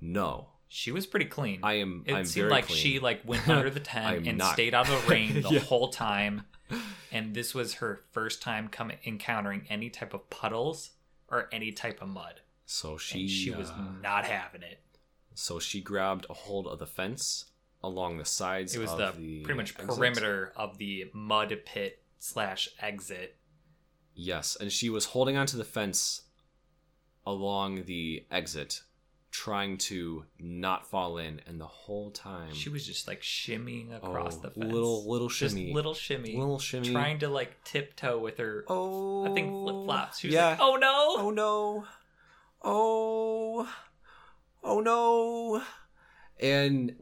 no, 0.00 0.48
She 0.68 0.92
was 0.92 1.06
pretty 1.06 1.26
clean. 1.26 1.60
I 1.62 1.74
am. 1.74 2.04
it 2.06 2.14
I'm 2.14 2.24
seemed 2.26 2.50
like 2.50 2.66
clean. 2.66 2.78
she 2.78 2.98
like 3.00 3.22
went 3.24 3.48
under 3.56 3.70
the 3.70 3.80
tent 3.80 4.26
and 4.26 4.38
not. 4.38 4.52
stayed 4.54 4.74
out 4.74 4.88
of 4.88 5.02
the 5.04 5.10
rain 5.10 5.42
the 5.42 5.48
Yeah. 5.50 5.60
whole 5.60 5.88
time. 5.88 6.42
And 7.12 7.34
this 7.34 7.54
was 7.54 7.74
her 7.74 8.00
first 8.12 8.42
time 8.42 8.68
coming 8.68 8.98
encountering 9.04 9.66
any 9.68 9.90
type 9.90 10.12
of 10.12 10.28
puddles 10.30 10.90
or 11.28 11.48
any 11.52 11.72
type 11.72 12.02
of 12.02 12.08
mud. 12.08 12.40
So 12.66 12.98
she 12.98 13.20
And 13.20 13.30
she 13.30 13.50
was 13.50 13.70
uh, 13.70 13.76
not 14.02 14.24
having 14.24 14.62
it. 14.62 14.80
So 15.34 15.58
she 15.58 15.80
grabbed 15.80 16.26
a 16.28 16.34
hold 16.34 16.66
of 16.66 16.78
the 16.78 16.86
fence 16.86 17.46
along 17.82 18.18
the 18.18 18.24
sides. 18.24 18.74
It 18.74 18.80
was 18.80 18.90
of 18.90 18.98
the, 18.98 19.20
the 19.20 19.42
pretty 19.42 19.58
much 19.58 19.74
exit. 19.78 19.88
perimeter 19.88 20.52
of 20.56 20.78
the 20.78 21.10
mud 21.12 21.56
pit 21.64 22.02
slash 22.18 22.68
exit. 22.80 23.36
Yes, 24.14 24.56
and 24.58 24.72
she 24.72 24.88
was 24.88 25.06
holding 25.06 25.36
onto 25.36 25.56
the 25.58 25.64
fence 25.64 26.22
along 27.26 27.84
the 27.84 28.24
exit, 28.30 28.82
trying 29.36 29.76
to 29.76 30.24
not 30.38 30.86
fall 30.86 31.18
in, 31.18 31.42
and 31.46 31.60
the 31.60 31.66
whole 31.66 32.10
time 32.10 32.54
She 32.54 32.70
was 32.70 32.86
just 32.86 33.06
like 33.06 33.20
shimmying 33.20 33.94
across 33.94 34.38
oh, 34.38 34.40
the 34.40 34.50
fence. 34.50 34.72
little 34.72 35.06
little 35.06 35.28
just 35.28 35.54
shimmy, 35.54 35.74
little 35.74 35.92
shimmy, 35.92 36.36
little 36.36 36.58
shimmy, 36.58 36.90
trying 36.90 37.18
to 37.18 37.28
like 37.28 37.62
tiptoe 37.62 38.18
with 38.18 38.38
her. 38.38 38.64
Oh, 38.66 39.26
I 39.26 39.34
think 39.34 39.50
flip 39.50 39.84
flops. 39.84 40.20
She 40.20 40.28
was 40.28 40.34
yeah. 40.34 40.48
like, 40.50 40.58
"Oh 40.62 40.76
no!" 40.76 41.16
oh 41.18 41.30
no, 41.30 41.84
oh, 42.64 43.72
oh 44.64 44.80
no, 44.80 45.62
and 46.40 46.96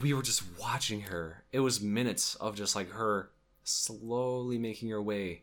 we 0.00 0.14
were 0.14 0.22
just 0.22 0.44
watching 0.58 1.02
her. 1.02 1.44
It 1.52 1.60
was 1.60 1.82
minutes 1.82 2.36
of 2.36 2.56
just 2.56 2.74
like 2.74 2.90
her 2.92 3.28
slowly 3.64 4.56
making 4.56 4.88
her 4.88 5.02
way, 5.02 5.42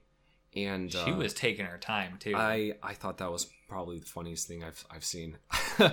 and 0.55 0.91
she 0.91 1.11
uh, 1.11 1.15
was 1.15 1.35
taking 1.35 1.67
her 1.67 1.77
time 1.77 2.17
too. 2.19 2.33
I 2.35 2.73
I 2.81 2.95
thought 2.95 3.19
that 3.19 3.31
was 3.31 3.45
probably 3.69 3.99
the 3.99 4.07
funniest 4.07 4.47
thing 4.47 4.63
I've 4.63 4.83
I've 4.89 5.05
seen. 5.05 5.37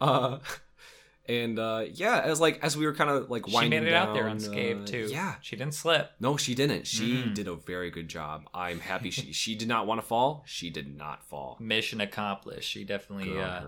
uh, 0.00 0.38
and 1.28 1.58
uh, 1.58 1.84
yeah, 1.92 2.20
as 2.20 2.40
like 2.40 2.58
as 2.62 2.76
we 2.76 2.86
were 2.86 2.94
kind 2.94 3.10
of 3.10 3.30
like 3.30 3.46
winding 3.48 3.78
she 3.78 3.80
made 3.84 3.88
it 3.88 3.90
down, 3.92 4.08
out 4.08 4.14
there 4.14 4.26
unscathed 4.26 4.82
uh, 4.82 4.90
too. 4.92 5.08
Yeah, 5.10 5.34
she 5.40 5.56
didn't 5.56 5.74
slip. 5.74 6.10
no, 6.20 6.36
she 6.36 6.54
didn't. 6.54 6.86
She 6.86 7.24
Mm. 7.24 7.34
did 7.34 7.48
a 7.48 7.54
very 7.54 7.90
good 7.90 8.08
job. 8.08 8.44
I'm 8.54 8.80
happy 8.80 9.10
she 9.10 9.32
she 9.32 9.54
did 9.54 9.68
not 9.68 9.86
want 9.86 10.00
to 10.00 10.06
fall. 10.06 10.42
She 10.46 10.70
did 10.70 10.96
not 10.96 11.22
fall. 11.24 11.56
Mission 11.60 12.00
accomplished. 12.00 12.68
She 12.68 12.84
definitely 12.84 13.40
uh, 13.40 13.62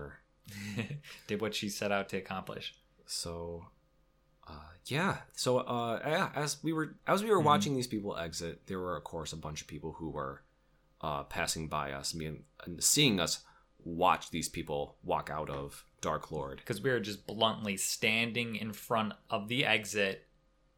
did 1.27 1.41
what 1.41 1.55
she 1.55 1.69
set 1.69 1.91
out 1.91 2.09
to 2.09 2.17
accomplish. 2.17 2.73
So, 3.05 3.65
uh, 4.47 4.53
yeah. 4.85 5.17
So, 5.33 5.59
uh, 5.59 5.99
yeah, 6.05 6.29
as 6.35 6.61
we 6.63 6.73
were 6.73 6.95
as 7.07 7.23
we 7.23 7.29
were 7.29 7.39
Mhm. 7.41 7.45
watching 7.45 7.75
these 7.75 7.87
people 7.87 8.17
exit, 8.17 8.67
there 8.67 8.79
were 8.79 8.95
of 8.97 9.03
course 9.03 9.33
a 9.33 9.37
bunch 9.37 9.61
of 9.61 9.67
people 9.67 9.93
who 9.93 10.09
were 10.09 10.43
uh, 11.01 11.23
passing 11.23 11.67
by 11.67 11.91
us, 11.91 12.13
me 12.15 12.25
and, 12.25 12.43
and 12.65 12.83
seeing 12.83 13.19
us 13.19 13.41
watch 13.83 14.29
these 14.31 14.49
people 14.49 14.95
walk 15.03 15.29
out 15.31 15.49
of 15.49 15.83
Dark 16.01 16.31
Lord. 16.31 16.57
Because 16.57 16.81
we 16.81 16.89
were 16.89 16.99
just 16.99 17.25
bluntly 17.27 17.77
standing 17.77 18.55
in 18.55 18.73
front 18.73 19.13
of 19.29 19.47
the 19.47 19.65
exit 19.65 20.23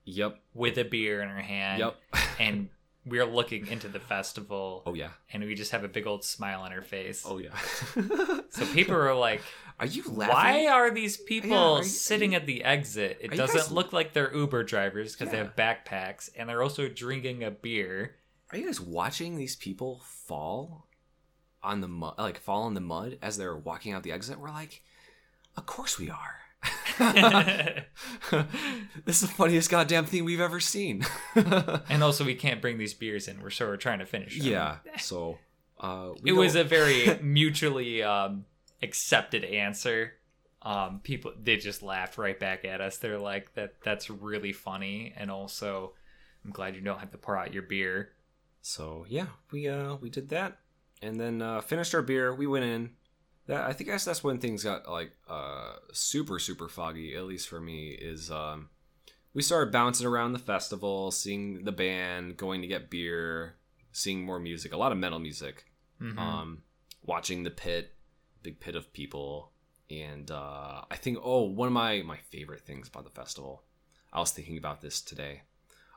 Yep. 0.05 0.39
with 0.53 0.77
a 0.77 0.83
beer 0.85 1.21
in 1.21 1.29
our 1.29 1.41
hand. 1.41 1.79
Yep. 1.79 1.95
And 2.39 2.69
we 3.05 3.19
are 3.19 3.25
looking 3.25 3.67
into 3.67 3.87
the 3.87 3.99
festival 3.99 4.83
oh 4.85 4.93
yeah. 4.93 5.09
and 5.33 5.43
we 5.43 5.55
just 5.55 5.71
have 5.71 5.83
a 5.83 5.87
big 5.87 6.05
old 6.07 6.23
smile 6.23 6.61
on 6.61 6.71
our 6.71 6.81
face. 6.81 7.23
Oh 7.27 7.37
yeah. 7.39 7.49
So 8.51 8.65
people 8.73 8.95
are 8.95 9.13
like, 9.15 9.41
are 9.79 9.85
you 9.85 10.03
laughing? 10.03 10.33
why 10.35 10.67
are 10.67 10.89
these 10.91 11.17
people 11.17 11.49
Yeah, 11.51 11.57
are 11.57 11.77
you- 11.79 11.83
sitting 11.83 12.33
at 12.35 12.45
the 12.45 12.63
exit? 12.63 13.17
It 13.21 13.31
doesn't 13.35 13.55
guys- 13.57 13.71
look 13.71 13.93
like 13.93 14.13
they're 14.13 14.33
Uber 14.35 14.63
drivers 14.63 15.13
because 15.15 15.31
they 15.31 15.37
have 15.37 15.55
backpacks 15.55 16.29
and 16.35 16.47
they're 16.49 16.63
also 16.63 16.87
drinking 16.87 17.43
a 17.43 17.51
beer. 17.51 18.15
Are 18.51 18.57
you 18.57 18.65
guys 18.65 18.79
watching 18.81 19.37
these 19.37 19.55
people 19.55 20.01
fall 20.05 20.87
on 21.63 21.81
the 21.81 21.87
mud, 21.87 22.15
like 22.17 22.39
fall 22.39 22.67
in 22.67 22.73
the 22.73 22.81
mud 22.81 23.17
as 23.21 23.37
they're 23.37 23.55
walking 23.55 23.93
out 23.93 24.03
the 24.03 24.11
exit? 24.11 24.39
We're 24.39 24.49
like, 24.49 24.83
of 25.57 25.65
course 25.65 25.99
we 25.99 26.09
are. 26.09 26.35
this 26.99 27.85
is 29.07 29.21
the 29.21 29.27
funniest 29.27 29.69
goddamn 29.69 30.05
thing 30.05 30.25
we've 30.25 30.41
ever 30.41 30.59
seen. 30.59 31.05
and 31.35 32.03
also, 32.03 32.25
we 32.25 32.35
can't 32.35 32.61
bring 32.61 32.77
these 32.77 32.93
beers 32.93 33.27
in. 33.27 33.41
We're 33.41 33.49
sort 33.49 33.73
of 33.73 33.79
trying 33.79 33.99
to 33.99 34.05
finish 34.05 34.37
them. 34.37 34.47
yeah. 34.47 34.77
So, 34.99 35.37
uh, 35.79 36.09
it 36.25 36.33
was 36.33 36.55
a 36.55 36.63
very 36.65 37.17
mutually 37.21 38.03
um, 38.03 38.45
accepted 38.81 39.43
answer. 39.45 40.13
Um, 40.61 40.99
people 41.01 41.31
they 41.41 41.55
just 41.55 41.81
laughed 41.81 42.17
right 42.17 42.37
back 42.37 42.65
at 42.65 42.81
us. 42.81 42.97
They're 42.97 43.19
like 43.19 43.53
that. 43.53 43.75
That's 43.81 44.09
really 44.09 44.51
funny, 44.51 45.13
and 45.15 45.31
also, 45.31 45.93
I'm 46.43 46.51
glad 46.51 46.75
you 46.75 46.81
don't 46.81 46.99
have 46.99 47.11
to 47.11 47.17
pour 47.17 47.37
out 47.37 47.53
your 47.53 47.63
beer. 47.63 48.09
So 48.61 49.05
yeah, 49.07 49.27
we 49.51 49.69
uh 49.69 49.95
we 49.95 50.09
did 50.09 50.27
that, 50.29 50.57
and 51.01 51.19
then 51.19 51.41
uh, 51.41 51.61
finished 51.61 51.93
our 51.95 52.01
beer. 52.01 52.33
We 52.33 52.47
went 52.47 52.65
in. 52.65 52.91
That 53.47 53.63
I 53.65 53.73
think 53.73 53.89
guess 53.89 54.05
that's 54.05 54.23
when 54.23 54.37
things 54.37 54.63
got 54.63 54.87
like 54.87 55.11
uh 55.27 55.73
super 55.91 56.37
super 56.37 56.67
foggy. 56.67 57.15
At 57.15 57.25
least 57.25 57.47
for 57.49 57.59
me, 57.59 57.89
is 57.89 58.29
um 58.29 58.69
we 59.33 59.41
started 59.41 59.71
bouncing 59.71 60.05
around 60.05 60.33
the 60.33 60.39
festival, 60.39 61.09
seeing 61.11 61.63
the 61.63 61.71
band, 61.71 62.37
going 62.37 62.61
to 62.61 62.67
get 62.67 62.89
beer, 62.91 63.55
seeing 63.91 64.23
more 64.23 64.39
music, 64.39 64.71
a 64.73 64.77
lot 64.77 64.91
of 64.91 64.97
metal 64.99 65.19
music. 65.19 65.65
Mhm. 65.99 66.17
Um, 66.17 66.63
watching 67.03 67.43
the 67.43 67.49
pit, 67.51 67.95
big 68.43 68.59
pit 68.59 68.75
of 68.75 68.93
people, 68.93 69.51
and 69.89 70.29
uh, 70.29 70.81
I 70.89 70.95
think 70.95 71.17
oh 71.23 71.43
one 71.43 71.67
of 71.67 71.73
my 71.73 72.03
my 72.03 72.17
favorite 72.17 72.61
things 72.61 72.87
about 72.87 73.03
the 73.03 73.09
festival. 73.09 73.63
I 74.13 74.19
was 74.19 74.31
thinking 74.31 74.57
about 74.57 74.81
this 74.81 75.01
today. 75.01 75.41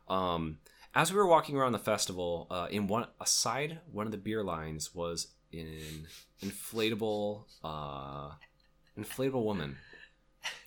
Um, 0.08 0.58
as 0.94 1.12
we 1.12 1.18
were 1.18 1.26
walking 1.26 1.56
around 1.56 1.72
the 1.72 1.78
festival, 1.78 2.46
uh, 2.50 2.68
in 2.70 2.86
one 2.86 3.06
aside 3.20 3.80
one 3.90 4.06
of 4.06 4.12
the 4.12 4.18
beer 4.18 4.42
lines 4.44 4.94
was 4.94 5.28
an 5.52 6.06
inflatable 6.42 7.44
uh, 7.62 8.30
inflatable 8.98 9.44
woman, 9.44 9.76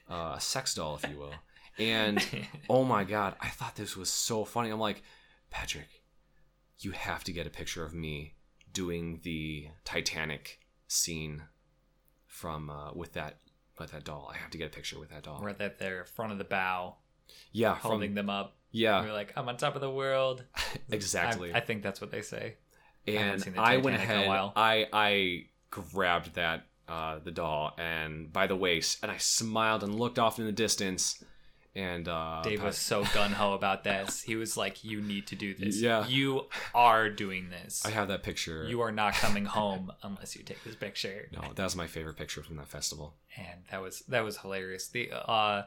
uh, 0.10 0.34
a 0.38 0.42
sex 0.42 0.74
doll, 0.74 1.00
if 1.02 1.10
you 1.10 1.18
will, 1.18 1.34
and 1.78 2.26
oh 2.70 2.84
my 2.84 3.04
god, 3.04 3.36
I 3.40 3.50
thought 3.50 3.76
this 3.76 3.96
was 3.96 4.10
so 4.10 4.46
funny. 4.46 4.70
I'm 4.70 4.80
like, 4.80 5.04
Patrick, 5.50 6.04
you 6.80 6.92
have 6.92 7.24
to 7.26 7.32
get 7.32 7.48
a 7.48 7.52
picture 7.52 7.84
of 7.84 7.94
me 7.94 8.36
doing 8.74 9.20
the 9.24 9.70
Titanic 9.84 10.60
scene 10.88 11.44
from 12.28 12.70
uh, 12.70 12.92
with 12.94 13.14
that 13.14 13.38
with 13.80 13.92
that 13.92 14.04
doll. 14.04 14.32
I 14.34 14.38
have 14.38 14.52
to 14.52 14.58
get 14.58 14.68
a 14.68 14.76
picture 14.76 15.00
with 15.00 15.10
that 15.10 15.24
doll. 15.24 15.40
We're 15.42 15.50
at 15.50 15.80
their 15.80 16.06
front 16.06 16.32
of 16.32 16.38
the 16.38 16.44
bow, 16.44 16.96
Yeah, 17.52 17.76
from, 17.76 17.92
holding 17.92 18.14
them 18.14 18.30
up. 18.30 18.56
Yeah, 18.76 19.02
We're 19.02 19.14
like, 19.14 19.34
I'm 19.38 19.48
on 19.48 19.58
top 19.58 19.76
of 19.76 19.82
the 19.82 19.90
world. 19.90 20.44
exactly. 20.92 21.54
I, 21.54 21.58
I 21.58 21.62
think 21.62 21.82
that's 21.82 22.02
what 22.02 22.12
they 22.12 22.22
say. 22.22 22.56
and 23.08 23.42
the 23.42 23.60
I 23.60 23.78
went 23.78 23.98
Titanic 23.98 24.04
in 24.04 24.10
a 24.10 24.14
ahead. 24.20 24.28
while. 24.28 24.54
I 24.56 24.88
I 24.92 25.46
grabbed 25.72 26.36
that 26.36 26.66
uh, 26.88 27.20
the 27.24 27.32
doll 27.32 27.74
and 27.78 28.32
by 28.32 28.48
the 28.48 28.56
waist, 28.56 29.00
and 29.02 29.12
I 29.12 29.18
smiled 29.18 29.84
and 29.84 29.96
looked 29.96 30.20
off 30.20 30.40
in 30.40 30.46
the 30.46 30.52
distance, 30.52 31.24
and 31.74 32.08
uh, 32.08 32.42
Dave 32.44 32.64
was 32.64 32.78
so 32.78 33.04
gun 33.14 33.32
ho 33.32 33.54
about 33.54 33.84
this. 33.84 34.22
He 34.22 34.36
was 34.36 34.56
like, 34.58 34.84
"You 34.84 35.02
need 35.02 35.28
to 35.28 35.36
do 35.36 35.54
this. 35.54 35.82
Yeah. 35.82 36.06
you 36.08 36.46
are 36.74 37.10
doing 37.10 37.50
this. 37.50 37.86
I 37.86 37.90
have 37.92 38.08
that 38.10 38.24
picture. 38.24 38.66
you 38.68 38.82
are 38.82 38.92
not 38.92 39.14
coming 39.14 39.46
home 39.46 39.92
unless 40.04 40.36
you 40.36 40.44
take 40.44 40.64
this 40.64 40.76
picture." 40.76 41.28
no, 41.32 41.54
that 41.56 41.64
was 41.64 41.76
my 41.76 41.88
favorite 41.88 42.18
picture 42.18 42.44
from 42.44 42.58
that 42.58 42.68
festival. 42.68 43.16
and 43.38 43.62
that 43.72 43.82
was 43.82 44.02
that 44.08 44.24
was 44.24 44.38
hilarious. 44.38 44.88
The 44.90 45.12
uh, 45.12 45.64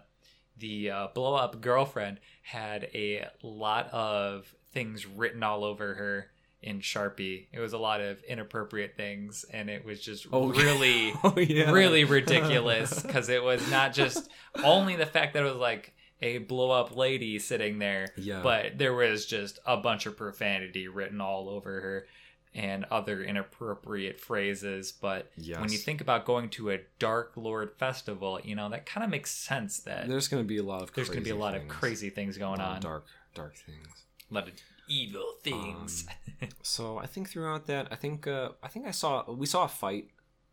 the 0.59 0.90
uh, 0.90 1.06
blow 1.14 1.34
up 1.34 1.61
girlfriend 1.61 2.18
had 2.42 2.84
a 2.94 3.26
lot 3.42 3.88
of 3.92 4.54
things 4.72 5.06
written 5.06 5.42
all 5.42 5.64
over 5.64 5.94
her 5.94 6.30
in 6.62 6.80
Sharpie. 6.80 7.46
It 7.52 7.61
was 7.61 7.72
a 7.72 7.78
lot 7.78 8.00
of 8.00 8.22
inappropriate 8.24 8.96
things, 8.96 9.44
and 9.52 9.70
it 9.70 9.84
was 9.84 10.00
just 10.00 10.26
Oh, 10.32 10.48
really. 10.48 11.12
oh 11.24 11.38
yeah, 11.38 11.70
really 11.70 12.04
ridiculous 12.42 13.00
because 13.02 13.28
it 13.28 13.42
was 13.42 13.70
not 13.70 13.92
just 13.92 14.28
only 14.64 14.96
the 14.96 15.06
fact 15.06 15.34
that 15.34 15.42
it 15.44 15.46
was 15.46 15.56
like 15.61 15.94
a 16.20 16.38
blow 16.38 16.72
up 16.72 16.96
lady 16.96 17.38
sitting 17.38 17.78
there, 17.78 18.09
Yeah. 18.16 18.40
but 18.42 18.76
there 18.76 18.92
was 18.94 19.24
just 19.24 19.61
a 19.64 19.76
bunch 19.76 20.06
of 20.06 20.16
profanity 20.16 20.88
written 20.88 21.20
all 21.20 21.48
over 21.48 21.80
her 21.80 22.06
and 22.55 22.84
other 22.90 23.22
inappropriate 23.22 24.18
phrases. 24.20 24.92
But 24.92 25.30
when 25.36 25.70
you 25.70 25.78
think 25.78 26.01
about 26.01 26.24
going 26.24 26.49
to 26.51 26.70
a 26.70 26.78
Dark 26.99 27.32
Lord 27.36 27.72
festival, 27.78 28.40
you 28.42 28.55
know, 28.57 28.68
that 28.70 28.86
kind 28.86 29.05
of 29.05 29.11
makes 29.11 29.30
sense 29.30 29.80
that 29.80 30.09
There's 30.09 30.28
going 30.28 30.42
to 30.42 30.46
be 30.49 30.59
a 30.59 30.62
lot 30.62 30.82
of 30.82 30.92
there's 30.94 31.09
going 31.09 31.20
to 31.20 31.24
be 31.24 31.30
a 31.30 31.34
crazy 31.34 31.42
lot 31.42 31.55
of 31.55 31.68
crazy 31.68 32.11
things 32.11 32.36
A 32.36 32.40
going 32.40 32.61
of 32.61 32.66
on. 32.76 32.80
dark, 32.80 33.07
dark 33.34 33.55
things. 33.57 33.86
A 34.30 34.34
lot 34.34 34.49
of 34.49 34.55
evil 34.88 35.34
things. 35.42 36.07
So 36.62 36.99
I 36.99 37.07
think 37.07 37.28
throughout 37.30 37.66
that, 37.66 37.88
I 37.90 37.96
think 37.96 38.26
uh, 38.28 38.51
I 38.62 38.68
think 38.68 38.86
I 38.86 38.92
saw 38.92 39.28
we 39.28 39.44
saw 39.46 39.64
a 39.64 39.68
fight 39.68 40.11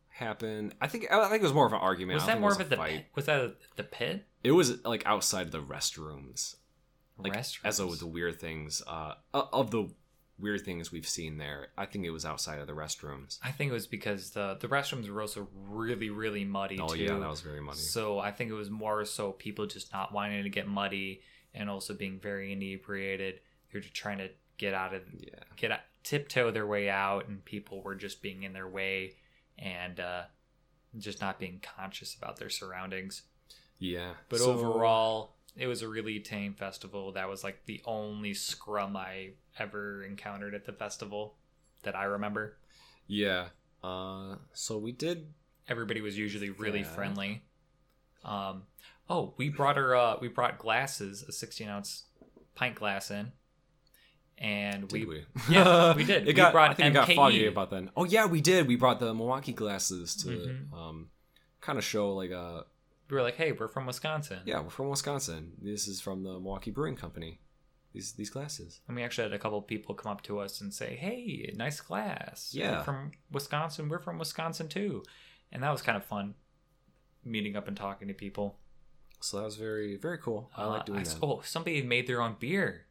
happen. 0.09 0.73
I 0.81 0.87
think 0.87 1.05
I 1.11 1.29
think 1.29 1.41
it 1.41 1.43
was 1.43 1.53
more 1.53 1.67
of 1.67 1.73
an 1.73 1.79
argument. 1.79 2.15
was 2.15 2.25
that 2.25 2.39
more 2.39 2.51
of 2.51 2.57
think 2.57 2.71
at 2.71 2.73
it 2.73 2.75
the 2.75 2.81
was 2.81 2.89
a 2.89 2.93
pit? 2.93 3.05
fight? 3.05 3.15
Was 3.15 3.25
that 3.25 3.39
at 3.41 3.55
the 3.75 3.83
pit? 3.83 4.25
It 4.43 4.51
was 4.51 4.83
like 4.83 5.05
outside 5.05 5.45
of 5.47 5.51
the 5.51 5.61
restrooms, 5.61 6.55
like 7.19 7.33
Restrooms? 7.33 7.65
as 7.65 7.79
of 7.79 7.99
the 7.99 8.07
weird 8.07 8.39
things. 8.39 8.81
Uh, 8.87 9.13
of 9.33 9.69
the 9.71 9.89
weird 10.38 10.61
things 10.65 10.91
we've 10.91 11.07
seen 11.07 11.38
there, 11.38 11.67
I 11.77 11.86
think 11.86 12.05
it 12.05 12.09
was 12.11 12.25
outside 12.25 12.59
of 12.59 12.67
the 12.67 12.73
restrooms. 12.73 13.39
I 13.43 13.51
think 13.51 13.69
it 13.69 13.73
was 13.73 13.88
because 13.88 14.31
the 14.31 14.57
the 14.59 14.67
restrooms 14.67 15.09
were 15.09 15.21
also 15.21 15.47
really 15.69 16.09
really 16.09 16.43
muddy 16.45 16.79
Oh 16.79 16.88
too. 16.89 17.03
yeah, 17.03 17.17
that 17.17 17.29
was 17.29 17.41
very 17.41 17.61
muddy. 17.61 17.77
So 17.79 18.19
I 18.19 18.31
think 18.31 18.49
it 18.51 18.55
was 18.55 18.69
more 18.69 19.05
so 19.05 19.31
people 19.31 19.65
just 19.65 19.93
not 19.93 20.13
wanting 20.13 20.43
to 20.43 20.49
get 20.49 20.67
muddy 20.67 21.21
and 21.53 21.69
also 21.69 21.93
being 21.93 22.19
very 22.19 22.51
inebriated. 22.51 23.39
They're 23.71 23.81
just 23.81 23.93
trying 23.93 24.17
to 24.19 24.29
get 24.57 24.73
out 24.73 24.93
of 24.93 25.01
yeah, 25.17 25.36
get 25.55 25.71
out, 25.71 25.79
tiptoe 26.03 26.51
their 26.51 26.67
way 26.67 26.89
out, 26.89 27.27
and 27.27 27.43
people 27.45 27.81
were 27.81 27.95
just 27.95 28.21
being 28.21 28.43
in 28.43 28.51
their 28.53 28.67
way 28.67 29.13
and 29.57 29.99
uh, 29.99 30.23
just 30.97 31.21
not 31.21 31.39
being 31.39 31.61
conscious 31.61 32.13
about 32.15 32.38
their 32.38 32.49
surroundings. 32.49 33.21
yeah. 33.79 34.13
But 34.29 34.39
So- 34.39 34.51
overall, 34.53 35.34
it 35.55 35.67
was 35.67 35.81
a 35.81 35.87
really 35.87 36.19
tame 36.19 36.53
festival. 36.53 37.11
That 37.13 37.29
was 37.29 37.43
like 37.43 37.65
the 37.65 37.81
only 37.85 38.33
scrum 38.33 38.95
I 38.97 39.31
ever 39.57 40.03
encountered 40.03 40.53
at 40.53 40.65
the 40.65 40.73
festival 40.73 41.35
that 41.83 41.95
I 41.95 42.03
remember. 42.05 42.57
yeah. 43.07 43.47
Uh, 43.83 44.37
so 44.53 44.77
we 44.79 44.91
did. 44.91 45.27
everybody 45.67 46.01
was 46.01 46.17
usually 46.17 46.49
really 46.49 46.79
Yeah. 46.79 46.85
friendly. 46.95 47.43
Um, 48.23 48.63
oh, 49.09 49.33
we 49.37 49.49
brought 49.49 49.77
her. 49.77 49.95
Uh, 49.95 50.17
we 50.19 50.27
brought 50.27 50.57
glasses, 50.57 51.21
a 51.23 51.31
sixteen 51.31 51.69
ounce 51.69 52.05
pint 52.55 52.73
glass 52.75 53.11
in, 53.11 53.31
and 54.37 54.87
Did 54.87 55.07
we, 55.07 55.15
we? 55.17 55.25
Yeah, 55.55 55.93
we 55.95 56.03
did. 56.11 56.23
It 56.23 56.27
We 56.27 56.33
got. 56.33 56.51
brought 56.51 56.71
I 56.71 56.73
think 56.73 56.87
it 56.89 56.93
got 56.93 57.11
foggy 57.11 57.45
about 57.45 57.69
then. 57.69 57.91
Oh 57.95 58.05
yeah, 58.05 58.25
we 58.25 58.41
did. 58.41 58.67
We 58.67 58.75
brought 58.75 58.99
the 58.99 59.13
Milwaukee 59.13 59.53
glasses 59.53 60.15
to 60.17 60.29
Mhm. 60.29 60.73
um, 60.73 61.09
kind 61.61 61.77
of 61.77 61.83
show 61.83 62.13
like 62.15 62.31
a 62.31 62.65
we 63.09 63.15
were 63.15 63.21
like, 63.23 63.35
"Hey, 63.35 63.51
we're 63.51 63.67
from 63.67 63.85
Wisconsin." 63.85 64.39
yeah, 64.45 64.59
we're 64.61 64.69
from 64.69 64.89
Wisconsin. 64.89 65.53
This 65.61 65.87
is 65.87 66.01
from 66.01 66.23
the 66.23 66.31
Milwaukee 66.31 66.71
Brewing 66.71 66.95
Company. 66.95 67.39
These 67.93 68.13
these 68.13 68.29
glasses. 68.29 68.81
And 68.87 68.95
we 68.97 69.03
actually 69.03 69.23
had 69.25 69.33
a 69.33 69.39
couple 69.39 69.61
people 69.61 69.95
come 69.95 70.11
up 70.11 70.21
to 70.23 70.39
us 70.39 70.59
and 70.61 70.73
say, 70.73 70.95
"Hey, 70.95 71.53
nice 71.55 71.79
glass. 71.81 72.51
Yeah. 72.53 72.77
We're 72.79 72.83
from 72.83 73.11
Wisconsin. 73.31 73.87
We're 73.89 73.99
from 73.99 74.17
Wisconsin 74.19 74.67
too," 74.67 75.03
and 75.51 75.63
that 75.63 75.71
was 75.71 75.81
kind 75.81 75.95
of 75.95 76.03
fun, 76.03 76.35
meeting 77.23 77.55
up 77.55 77.67
and 77.67 77.77
talking 77.77 78.07
to 78.09 78.13
people. 78.13 78.59
So 79.21 79.37
that 79.37 79.43
was 79.43 79.55
very 79.55 79.95
very 79.95 80.17
cool. 80.17 80.51
I 80.57 80.65
like 80.65 80.81
Uh, 80.81 80.83
doing 80.85 80.99
I 80.99 81.03
that. 81.03 81.19
Oh, 81.23 81.41
somebody 81.45 81.81
made 81.83 82.05
their 82.07 82.21
own 82.21 82.35
beer. 82.39 82.85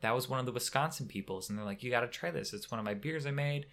That 0.00 0.14
was 0.14 0.28
one 0.28 0.40
of 0.40 0.46
the 0.46 0.52
Wisconsin 0.52 1.06
peoples, 1.06 1.48
and 1.48 1.56
they're 1.58 1.64
like, 1.64 1.82
"You 1.82 1.90
got 1.90 2.00
to 2.00 2.08
try 2.08 2.30
this. 2.30 2.52
It's 2.52 2.70
one 2.70 2.78
of 2.78 2.84
my 2.84 2.94
beers 2.94 3.24
I 3.24 3.30
made." 3.30 3.66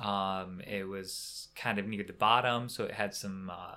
Um, 0.00 0.60
it 0.62 0.88
was 0.88 1.48
kind 1.54 1.78
of 1.78 1.86
near 1.86 2.02
the 2.02 2.12
bottom, 2.12 2.68
so 2.68 2.84
it 2.84 2.92
had 2.92 3.14
some. 3.14 3.50
Uh, 3.50 3.76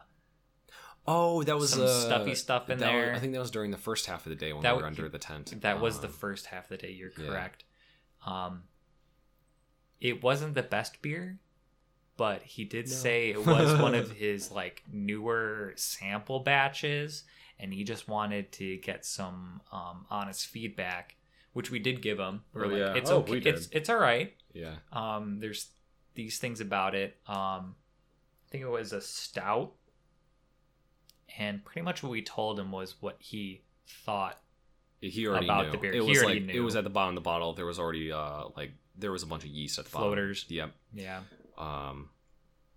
Oh, 1.08 1.42
that 1.44 1.56
was 1.58 1.70
Some 1.72 1.84
uh, 1.84 1.88
stuffy 1.88 2.36
stuff 2.36 2.70
in 2.70 2.78
was- 2.78 2.82
there. 2.82 3.14
I 3.16 3.20
think 3.20 3.34
that 3.34 3.40
was 3.40 3.52
during 3.52 3.72
the 3.72 3.78
first 3.78 4.06
half 4.08 4.26
of 4.26 4.30
the 4.30 4.36
day 4.36 4.52
when 4.52 4.62
That 4.64 4.76
we 4.76 4.82
were 4.82 4.88
under 4.88 5.08
the 5.08 5.18
tent. 5.20 5.62
that 5.62 5.80
was 5.80 6.00
the 6.02 6.08
Um, 6.08 6.14
first 6.14 6.48
half 6.48 6.66
of 6.66 6.70
the 6.70 6.78
day. 6.78 6.92
You're 6.92 7.12
yeah. 7.18 7.28
correct. 7.28 7.64
Um, 8.26 8.64
it 10.00 10.22
wasn't 10.22 10.54
the 10.54 10.64
best 10.64 11.02
beer, 11.02 11.40
but 12.18 12.42
he 12.44 12.66
did 12.66 12.88
No. 12.88 12.94
say 12.94 13.30
it 13.30 13.46
was 13.46 13.80
one 13.80 13.96
of 13.96 14.12
his 14.18 14.52
like 14.52 14.84
newer 14.92 15.74
sample 15.76 16.40
batches, 16.42 17.24
and 17.60 17.74
he 17.74 17.84
just 17.84 18.08
wanted 18.08 18.52
to 18.54 18.78
get 18.78 19.06
some 19.06 19.62
um, 19.72 20.06
honest 20.10 20.48
feedback, 20.48 21.16
which 21.54 21.72
we 21.72 21.80
did 21.80 22.02
give 22.02 22.20
him. 22.20 22.44
We 22.54 22.60
were 22.62 22.66
Oh, 22.68 22.70
like, 22.70 22.78
yeah. 22.80 22.94
it's 22.96 23.10
Oh, 23.10 23.20
okay. 23.20 23.32
we 23.32 23.40
did. 23.40 23.56
It's 23.56 23.70
it's 23.72 23.90
all 23.90 23.98
right. 24.00 24.36
Yeah. 24.54 24.76
Um, 24.92 25.40
there's 25.40 25.68
these 26.16 26.38
things 26.38 26.60
about 26.62 26.96
it. 26.96 27.18
Um, 27.28 27.76
I 28.46 28.50
think 28.52 28.64
it 28.64 28.70
was 28.70 28.94
a 28.94 29.02
stout, 29.02 29.74
and 31.38 31.64
pretty 31.66 31.82
much 31.84 32.04
what 32.04 32.12
we 32.12 32.22
told 32.22 32.60
him 32.60 32.72
was 32.72 32.96
what 33.02 33.18
he 33.20 33.62
thought. 34.06 34.40
He 35.02 35.28
already 35.28 35.46
About 35.46 35.66
knew. 35.68 35.72
the 35.74 35.78
beer. 35.78 35.92
It 35.94 36.02
He 36.04 36.10
was 36.10 36.24
already 36.24 36.40
like 36.42 36.56
it 36.56 36.60
was 36.62 36.76
at 36.76 36.84
the 36.84 36.90
bottom 36.90 37.10
of 37.10 37.16
the 37.16 37.22
bottle. 37.28 37.54
There 37.54 37.66
was 37.66 37.80
already 37.80 38.12
uh 38.12 38.46
like 38.56 38.72
there 38.98 39.12
was 39.12 39.22
a 39.24 39.28
bunch 39.28 39.44
of 39.44 39.50
yeast 39.50 39.78
at 39.78 39.86
the 39.86 39.92
bottom. 39.92 40.08
Floaters. 40.10 40.44
bottom. 40.46 40.58
Yep. 40.58 40.74
Yeah, 41.06 41.22
Um, 41.58 42.10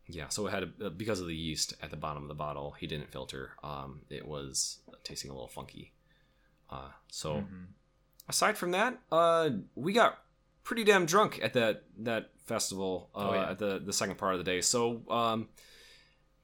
yeah. 0.06 0.28
So 0.28 0.46
it 0.46 0.50
had 0.50 0.70
a, 0.80 0.90
because 0.90 1.20
of 1.20 1.26
the 1.28 1.34
yeast 1.34 1.74
at 1.82 1.90
the 1.90 1.96
bottom 1.96 2.22
of 2.22 2.28
the 2.28 2.34
bottle. 2.34 2.72
He 2.72 2.86
didn't 2.86 3.10
filter. 3.10 3.52
Um, 3.64 4.02
it 4.10 4.26
was 4.26 4.80
tasting 5.02 5.30
a 5.30 5.34
little 5.34 5.48
funky. 5.48 5.92
Uh, 6.68 6.90
so 7.08 7.36
Mhm. 7.36 7.66
aside 8.28 8.58
from 8.58 8.72
that, 8.72 8.98
uh, 9.10 9.50
we 9.74 9.92
got 9.94 10.22
pretty 10.62 10.84
damn 10.84 11.06
drunk 11.06 11.40
at 11.42 11.54
that 11.54 11.84
that 11.96 12.30
festival 12.44 13.08
uh, 13.14 13.18
Oh, 13.30 13.32
yeah. 13.34 13.50
at 13.52 13.58
the 13.58 13.78
the 13.78 13.92
second 13.94 14.16
part 14.18 14.34
of 14.34 14.38
the 14.38 14.44
day. 14.44 14.60
So 14.60 15.02
um, 15.08 15.48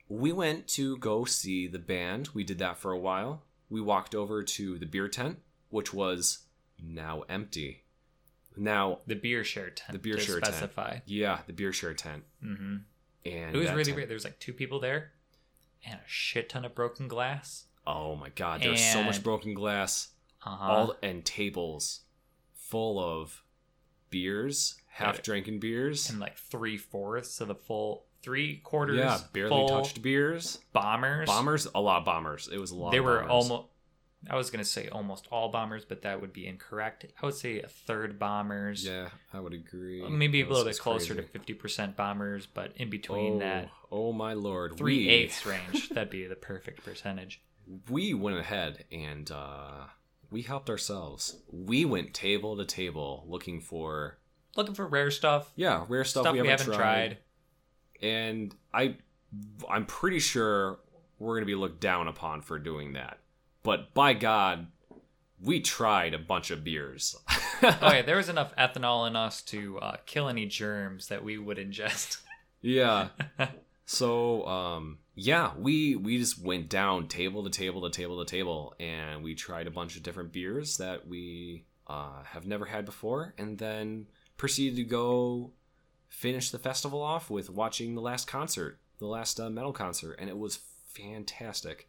we 0.08 0.32
went 0.32 0.68
to 0.68 0.96
go 0.98 1.24
see 1.24 1.66
the 1.66 1.78
band. 1.78 2.28
We 2.34 2.44
did 2.44 2.58
that 2.58 2.78
for 2.78 2.92
a 2.92 2.98
while. 2.98 3.42
We 3.68 3.80
walked 3.80 4.14
over 4.14 4.42
to 4.44 4.78
the 4.78 4.86
beer 4.86 5.08
tent, 5.08 5.38
which 5.70 5.92
was 5.92 6.40
now 6.82 7.22
empty. 7.28 7.82
Now, 8.56 9.00
the 9.06 9.16
beer 9.16 9.44
share 9.44 9.70
tent. 9.70 9.92
The 9.92 9.98
beer 9.98 10.18
share 10.18 10.40
tent. 10.40 10.54
specify. 10.54 10.98
yeah, 11.06 11.40
the 11.46 11.52
beer 11.52 11.72
share 11.72 11.92
tent, 11.94 12.24
Mm-hmm. 12.42 12.76
and 13.26 13.54
It 13.54 13.58
was 13.58 13.70
really 13.70 13.84
tent- 13.84 13.96
weird. 13.96 14.08
There 14.08 14.14
was 14.14 14.24
like 14.24 14.38
two 14.38 14.52
people 14.54 14.80
there, 14.80 15.12
and 15.84 15.96
a 16.00 16.04
shit 16.08 16.48
ton 16.48 16.64
of 16.64 16.74
broken 16.74 17.06
glass. 17.08 17.64
Oh 17.86 18.16
my 18.16 18.30
god, 18.30 18.62
there's 18.62 18.82
so 18.82 19.02
much 19.02 19.22
broken 19.22 19.52
glass, 19.52 20.08
Uh-huh. 20.42 20.64
all 20.72 20.94
and 21.02 21.24
tables 21.24 22.00
full 22.54 22.98
of 22.98 23.42
beers, 24.10 24.76
half 24.88 25.22
drinking 25.22 25.60
beers. 25.60 26.08
and 26.08 26.18
like 26.18 26.36
three 26.38 26.78
fourths 26.78 27.40
of 27.40 27.48
the 27.48 27.54
full, 27.54 28.05
three 28.26 28.56
quarters. 28.56 28.98
Yeah, 28.98 29.18
barely 29.32 29.68
touched 29.68 30.02
beers. 30.02 30.58
bombers. 30.72 31.28
Bombers, 31.28 31.68
a 31.74 31.80
lot 31.80 31.98
of 31.98 32.04
bombers. 32.04 32.48
It 32.52 32.58
was 32.58 32.72
a 32.72 32.76
lot. 32.76 32.90
They 32.90 33.00
were 33.00 33.22
almost. 33.24 33.68
I 34.28 34.34
was 34.34 34.50
gonna 34.50 34.64
say 34.64 34.88
almost 34.88 35.28
all 35.30 35.50
bombers, 35.50 35.84
but 35.84 36.02
that 36.02 36.20
would 36.20 36.32
be 36.32 36.48
incorrect. 36.48 37.06
I 37.22 37.26
would 37.26 37.36
say 37.36 37.60
a 37.60 37.68
third 37.68 38.18
bombers. 38.18 38.84
Yeah, 38.84 39.10
I 39.32 39.38
would 39.38 39.52
agree. 39.52 40.02
Maybe 40.08 40.42
a 40.42 40.48
little 40.48 40.64
bit 40.64 40.78
closer 40.78 41.14
crazy. 41.14 41.26
to 41.26 41.32
fifty 41.32 41.54
percent 41.54 41.96
bombers, 41.96 42.46
but 42.46 42.72
in 42.76 42.90
between 42.90 43.36
oh, 43.36 43.38
that 43.38 43.70
Oh 43.92 44.12
my 44.12 44.32
lord, 44.32 44.76
three 44.76 45.06
we, 45.06 45.08
eighths 45.08 45.46
range, 45.46 45.90
that'd 45.90 46.10
be 46.10 46.26
the 46.26 46.36
perfect 46.36 46.84
percentage. 46.84 47.40
We 47.90 48.14
went 48.14 48.38
ahead 48.38 48.84
and 48.92 49.28
uh, 49.28 49.86
we 50.30 50.42
helped 50.42 50.70
ourselves. 50.70 51.36
We 51.50 51.84
went 51.84 52.14
table 52.14 52.56
to 52.58 52.64
table 52.64 53.24
looking 53.26 53.60
for 53.60 54.18
Looking 54.56 54.74
for 54.74 54.86
rare 54.86 55.10
stuff, 55.10 55.52
yeah 55.56 55.84
rare 55.88 56.04
stuff, 56.04 56.22
stuff 56.22 56.32
we, 56.32 56.42
we, 56.42 56.48
haven't, 56.48 56.66
haven't 56.66 56.80
tried. 56.80 57.06
tried. 57.08 57.18
And 58.02 58.54
I 58.72 58.96
I'm 59.68 59.86
pretty 59.86 60.18
sure 60.18 60.78
we're 61.18 61.36
gonna 61.36 61.46
be 61.46 61.54
looked 61.54 61.80
down 61.80 62.08
upon 62.08 62.42
for 62.42 62.58
doing 62.58 62.94
that. 62.94 63.18
But 63.62 63.94
by 63.94 64.14
God, 64.14 64.68
we 65.42 65.60
tried 65.60 66.14
a 66.14 66.18
bunch 66.18 66.50
of 66.50 66.64
beers. 66.64 67.16
oh 67.62 67.78
yeah, 67.82 68.02
there 68.02 68.16
was 68.16 68.28
enough 68.28 68.54
ethanol 68.56 69.06
in 69.06 69.16
us 69.16 69.42
to 69.42 69.78
uh, 69.80 69.96
kill 70.06 70.28
any 70.28 70.46
germs 70.46 71.08
that 71.08 71.24
we 71.24 71.38
would 71.38 71.58
ingest. 71.58 72.18
yeah. 72.62 73.08
So 73.88 74.44
um 74.48 74.98
yeah, 75.14 75.52
we 75.56 75.94
we 75.94 76.18
just 76.18 76.42
went 76.42 76.68
down 76.68 77.06
table 77.06 77.44
to 77.44 77.50
table 77.50 77.82
to 77.82 77.90
table 77.90 78.18
to 78.22 78.28
table 78.28 78.74
and 78.80 79.22
we 79.22 79.36
tried 79.36 79.68
a 79.68 79.70
bunch 79.70 79.96
of 79.96 80.02
different 80.02 80.32
beers 80.32 80.76
that 80.78 81.06
we 81.06 81.64
uh, 81.86 82.24
have 82.24 82.46
never 82.46 82.64
had 82.64 82.84
before 82.84 83.32
and 83.38 83.56
then 83.58 84.06
proceeded 84.36 84.76
to 84.76 84.82
go 84.82 85.52
finish 86.08 86.50
the 86.50 86.58
festival 86.58 87.02
off 87.02 87.28
with 87.30 87.50
watching 87.50 87.94
the 87.94 88.00
last 88.00 88.26
concert, 88.26 88.78
the 88.98 89.06
last 89.06 89.38
uh, 89.40 89.50
metal 89.50 89.72
concert 89.72 90.16
and 90.18 90.28
it 90.30 90.38
was 90.38 90.60
fantastic 90.88 91.88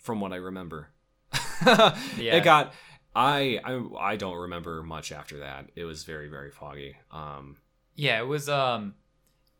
from 0.00 0.20
what 0.20 0.32
I 0.32 0.36
remember. 0.36 0.88
Yeah. 1.66 2.36
It 2.36 2.44
got. 2.44 2.74
I, 3.16 3.60
I 3.64 4.12
I 4.12 4.16
don't 4.16 4.36
remember 4.36 4.82
much 4.82 5.12
after 5.12 5.38
that. 5.38 5.70
It 5.76 5.84
was 5.84 6.02
very 6.04 6.28
very 6.28 6.50
foggy. 6.50 6.96
Um, 7.12 7.56
Yeah, 7.94 8.18
it 8.20 8.26
was 8.26 8.48
um 8.48 8.94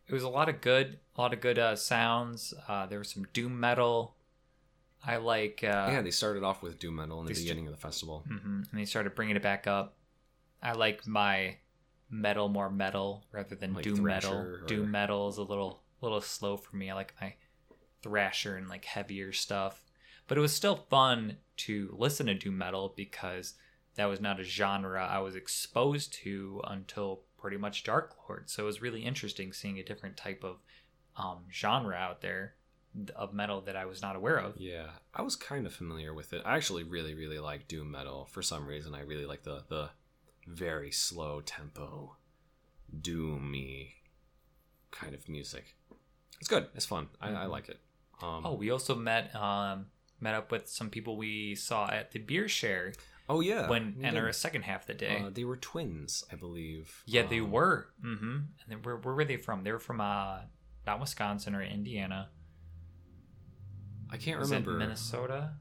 it 0.07 0.13
was 0.13 0.23
a 0.23 0.29
lot 0.29 0.49
of 0.49 0.59
good 0.61 0.99
a 1.15 1.21
lot 1.21 1.33
of 1.33 1.39
good 1.41 1.57
uh 1.57 1.75
sounds. 1.77 2.53
Uh 2.67 2.85
there 2.85 2.99
was 2.99 3.09
some 3.09 3.25
doom 3.33 3.59
metal. 3.59 4.15
I 5.05 5.17
like 5.17 5.63
uh 5.63 5.87
yeah, 5.89 6.01
they 6.01 6.11
started 6.11 6.43
off 6.43 6.61
with 6.61 6.79
doom 6.79 6.97
metal 6.97 7.19
in 7.21 7.25
the 7.25 7.29
they 7.29 7.35
st- 7.35 7.45
beginning 7.47 7.67
of 7.67 7.73
the 7.73 7.79
festival. 7.79 8.23
mm-hmm. 8.29 8.61
and 8.69 8.79
they 8.79 8.85
started 8.85 9.15
bringing 9.15 9.35
it 9.37 9.41
back 9.43 9.67
up. 9.67 9.95
I 10.61 10.73
like 10.73 11.07
my 11.07 11.55
metal 12.21 12.49
more 12.49 12.69
metal 12.69 13.25
rather 13.31 13.55
than 13.55 13.73
Like 13.73 13.83
doom 13.83 14.03
metal. 14.03 14.33
Or- 14.33 14.61
Doom 14.67 14.91
metal 14.91 15.29
is 15.29 15.37
a 15.37 15.43
little 15.43 15.83
little 16.01 16.21
slow 16.21 16.57
for 16.57 16.75
me. 16.75 16.89
I 16.89 16.93
like 16.95 17.13
my 17.21 17.35
thrasher 18.01 18.55
and 18.57 18.67
like 18.69 18.85
heavier 18.85 19.31
stuff. 19.31 19.83
But 20.27 20.37
it 20.37 20.41
was 20.41 20.53
still 20.53 20.75
fun 20.89 21.37
to 21.57 21.95
listen 21.97 22.25
to 22.27 22.33
doom 22.33 22.57
metal 22.57 22.93
because 22.95 23.53
that 23.95 24.05
was 24.05 24.19
not 24.19 24.39
a 24.39 24.43
genre 24.43 25.05
I 25.05 25.19
was 25.19 25.35
exposed 25.35 26.13
to 26.23 26.61
until 26.65 27.21
pretty 27.37 27.57
much 27.57 27.83
Dark 27.83 28.15
Lord. 28.27 28.49
So 28.49 28.63
it 28.63 28.65
was 28.65 28.81
really 28.81 29.03
interesting 29.03 29.53
seeing 29.53 29.77
a 29.79 29.83
different 29.83 30.17
type 30.17 30.43
of 30.43 30.57
um, 31.15 31.43
genre 31.51 31.95
out 31.95 32.21
there 32.21 32.55
of 33.15 33.33
metal 33.33 33.61
that 33.61 33.75
I 33.75 33.85
was 33.85 34.01
not 34.01 34.15
aware 34.15 34.37
of. 34.37 34.55
Yeah, 34.57 34.87
I 35.13 35.21
was 35.21 35.35
kind 35.35 35.65
of 35.65 35.73
familiar 35.73 36.13
with 36.13 36.33
it. 36.33 36.41
I 36.45 36.55
actually 36.55 36.83
really 36.83 37.13
really 37.13 37.39
like 37.39 37.67
doom 37.67 37.91
metal 37.91 38.25
for 38.31 38.41
some 38.41 38.65
reason. 38.65 38.95
I 38.95 39.01
really 39.01 39.25
like 39.25 39.43
the 39.43 39.63
the 39.69 39.89
very 40.45 40.91
slow 40.91 41.41
tempo, 41.41 42.17
doomy 42.95 43.89
kind 44.91 45.13
of 45.13 45.27
music. 45.27 45.75
It's 46.39 46.47
good. 46.49 46.67
It's 46.75 46.85
fun. 46.85 47.07
I, 47.21 47.29
I 47.29 47.31
Mhm. 47.45 47.49
like 47.49 47.69
it. 47.69 47.79
Um, 48.21 48.45
Oh, 48.45 48.53
we 48.53 48.69
also 48.71 48.95
met 48.95 49.33
um, 49.35 49.87
met 50.19 50.33
up 50.35 50.51
with 50.51 50.67
some 50.69 50.89
people 50.89 51.17
we 51.17 51.55
saw 51.55 51.89
at 51.89 52.11
the 52.11 52.19
beer 52.19 52.47
share 52.47 52.93
oh 53.27 53.41
yeah. 53.41 53.67
when 53.67 53.97
and 54.01 54.17
our 54.17 54.31
second 54.31 54.61
half 54.63 54.81
of 54.81 54.87
the 54.87 54.93
day. 54.93 55.21
Uh, 55.25 55.29
they 55.29 55.43
were 55.43 55.57
twins, 55.57 56.23
I 56.31 56.35
believe. 56.35 57.03
yeah, 57.05 57.25
they 57.27 57.39
Um, 57.39 57.51
were. 57.51 57.89
Mm-hmm. 58.03 58.25
And 58.35 58.47
then 58.67 58.81
where, 58.83 58.95
where 58.97 59.13
were 59.15 59.25
they 59.25 59.37
from? 59.37 59.63
They 59.63 59.71
were 59.71 59.79
from 59.79 59.99
uh, 59.99 60.41
not 60.85 60.99
Wisconsin 61.01 61.55
or 61.55 61.61
Indiana. 61.61 62.29
I 64.09 64.17
can't 64.17 64.39
Was 64.39 64.51
it 64.51 64.55
remember. 64.55 64.77
Minnesota? 64.77 65.53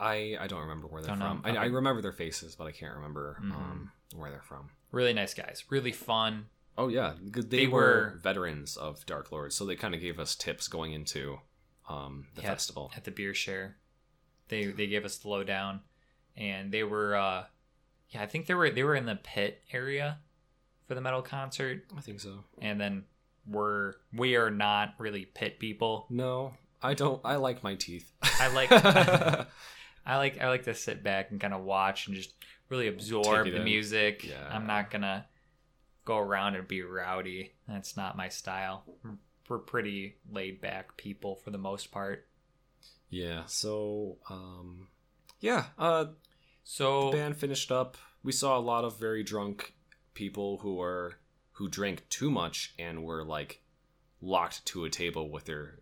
I 0.00 0.36
I 0.40 0.46
don't 0.46 0.60
remember 0.60 0.86
where 0.86 1.02
they're 1.02 1.16
Don't 1.16 1.42
from. 1.42 1.56
I, 1.56 1.56
I 1.56 1.64
remember 1.66 2.00
their 2.02 2.12
faces, 2.12 2.54
but 2.56 2.66
I 2.66 2.72
can't 2.72 2.94
remember 2.94 3.38
Mhm. 3.42 3.52
um, 3.54 3.92
where 4.14 4.30
they're 4.30 4.42
from. 4.42 4.70
Really 4.92 5.12
nice 5.12 5.34
guys. 5.34 5.64
Really 5.70 5.92
fun. 5.92 6.46
Oh 6.76 6.88
yeah, 6.88 7.14
they, 7.20 7.40
They 7.42 7.66
were, 7.66 7.80
were- 8.14 8.20
veterans 8.22 8.76
of 8.76 9.04
Dark 9.06 9.32
Lord, 9.32 9.52
so 9.52 9.64
they 9.66 9.74
kind 9.76 9.94
of 9.94 10.00
gave 10.00 10.20
us 10.20 10.34
tips 10.36 10.68
going 10.68 10.92
into 10.92 11.40
um, 11.88 12.28
the 12.36 12.42
Yeah. 12.42 12.48
festival. 12.50 12.92
at 12.96 13.04
the 13.04 13.10
beer 13.10 13.34
share. 13.34 13.76
They 14.48 14.66
they 14.66 14.86
gave 14.86 15.04
us 15.04 15.18
the 15.18 15.28
lowdown, 15.28 15.80
and 16.36 16.70
they 16.72 16.84
were 16.84 17.16
uh, 17.16 17.44
yeah 18.10 18.22
I 18.22 18.26
think 18.26 18.46
they 18.46 18.54
were 18.54 18.70
they 18.70 18.84
were 18.84 18.94
in 18.94 19.06
the 19.06 19.16
pit 19.16 19.62
area 19.72 20.18
for 20.86 20.94
the 20.94 21.00
metal 21.00 21.20
concert, 21.22 21.84
I 21.96 22.00
think 22.00 22.20
so. 22.20 22.44
and 22.60 22.80
then 22.80 23.04
we're 23.46 23.94
we 24.12 24.36
are 24.36 24.50
not 24.50 24.94
really 24.98 25.24
pit 25.26 25.58
people. 25.58 26.06
No, 26.10 26.54
I 26.82 26.94
don't. 26.94 27.20
I 27.24 27.36
like 27.36 27.62
my 27.62 27.74
teeth. 27.74 28.12
I 28.22 28.48
like 28.54 28.70
I 30.08 30.16
like 30.16 30.40
I 30.40 30.48
like 30.48 30.64
to 30.64 30.74
sit 30.74 31.02
back 31.04 31.30
and 31.30 31.40
kind 31.40 31.54
of 31.54 31.62
watch 31.62 32.06
and 32.06 32.16
just 32.16 32.32
really 32.68 32.88
absorb 32.88 33.46
the 33.46 33.56
in. 33.56 33.64
music. 33.64 34.24
Yeah. 34.24 34.48
I'm 34.50 34.66
not 34.66 34.90
gonna 34.90 35.26
go 36.04 36.16
around 36.18 36.56
and 36.56 36.66
be 36.66 36.82
rowdy. 36.82 37.52
That's 37.68 37.96
not 37.96 38.16
my 38.16 38.28
style. 38.28 38.84
We're 39.48 39.58
pretty 39.58 40.16
laid 40.30 40.60
back 40.60 40.96
people 40.96 41.36
for 41.36 41.50
the 41.50 41.58
most 41.58 41.90
part. 41.90 42.26
yeah. 43.10 43.42
So, 43.46 44.18
um, 44.28 44.88
yeah. 45.40 45.66
Uh, 45.78 46.06
So 46.64 47.10
the 47.10 47.16
band 47.18 47.36
finished 47.36 47.70
up. 47.72 47.96
We 48.22 48.32
saw 48.32 48.58
a 48.58 48.60
lot 48.60 48.84
of 48.84 48.98
very 48.98 49.22
drunk 49.22 49.74
people 50.14 50.58
who 50.58 50.74
were 50.76 51.14
who 51.52 51.68
drank 51.68 52.08
too 52.08 52.30
much 52.30 52.74
and 52.78 53.04
were 53.04 53.24
like 53.24 53.62
locked 54.20 54.64
to 54.66 54.84
a 54.84 54.90
table 54.90 55.30
with 55.30 55.44
their 55.46 55.78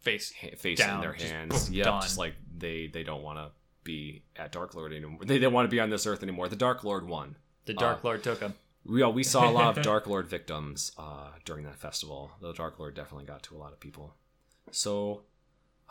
face 0.00 0.32
ha- 0.40 0.56
face 0.56 0.78
Down, 0.78 0.96
in 0.96 1.00
their 1.00 1.12
hands. 1.12 1.70
yeah, 1.70 1.84
just 2.00 2.18
like 2.18 2.34
they 2.56 2.86
they 2.86 3.02
don't 3.02 3.22
want 3.22 3.38
to 3.38 3.50
be 3.88 4.22
at 4.36 4.52
Dark 4.52 4.74
Lord 4.74 4.92
anymore. 4.92 5.20
They 5.24 5.38
don't 5.38 5.52
want 5.52 5.66
to 5.68 5.74
be 5.74 5.80
on 5.80 5.90
this 5.90 6.06
earth 6.06 6.22
anymore. 6.22 6.48
The 6.48 6.56
Dark 6.56 6.84
Lord 6.84 7.06
won. 7.08 7.36
the 7.66 7.74
Dark 7.74 7.98
Uh, 7.98 8.08
Lord 8.08 8.22
took 8.22 8.40
him. 8.40 8.54
We 8.84 9.02
uh, 9.02 9.08
we 9.10 9.22
saw 9.24 9.48
a 9.48 9.52
lot 9.52 9.76
of 9.76 9.82
Dark 9.92 10.06
Lord 10.06 10.26
victims 10.28 10.92
uh, 10.98 11.30
during 11.44 11.64
that 11.64 11.78
festival. 11.78 12.30
The 12.40 12.52
Dark 12.52 12.78
Lord 12.78 12.94
definitely 12.94 13.26
got 13.26 13.42
to 13.44 13.56
a 13.56 13.58
lot 13.58 13.72
of 13.72 13.80
people. 13.80 14.14
So, 14.70 15.22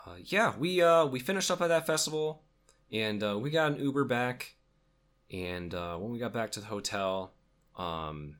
uh, 0.06 0.16
yeah, 0.24 0.54
we 0.58 0.80
uh, 0.82 1.04
we 1.06 1.18
finished 1.20 1.50
up 1.50 1.60
at 1.60 1.68
that 1.68 1.86
festival, 1.86 2.42
and 2.90 3.22
uh, 3.22 3.38
we 3.38 3.50
got 3.50 3.72
an 3.72 3.78
Uber 3.80 4.04
back. 4.04 4.54
And 5.30 5.74
uh, 5.74 5.96
when 5.98 6.10
we 6.10 6.18
got 6.18 6.32
back 6.32 6.50
to 6.52 6.60
the 6.60 6.66
hotel, 6.66 7.34
um, 7.76 8.36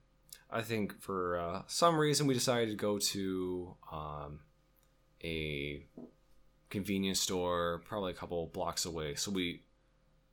I 0.50 0.62
think 0.62 1.00
for 1.00 1.38
uh, 1.38 1.62
some 1.66 1.96
reason 1.98 2.26
we 2.26 2.34
decided 2.34 2.70
to 2.70 2.76
go 2.76 2.98
to 2.98 3.74
um, 3.92 4.40
a 5.22 5.84
convenience 6.70 7.20
store, 7.20 7.82
probably 7.84 8.12
a 8.12 8.14
couple 8.14 8.46
blocks 8.46 8.84
away. 8.84 9.14
So 9.14 9.30
we 9.30 9.62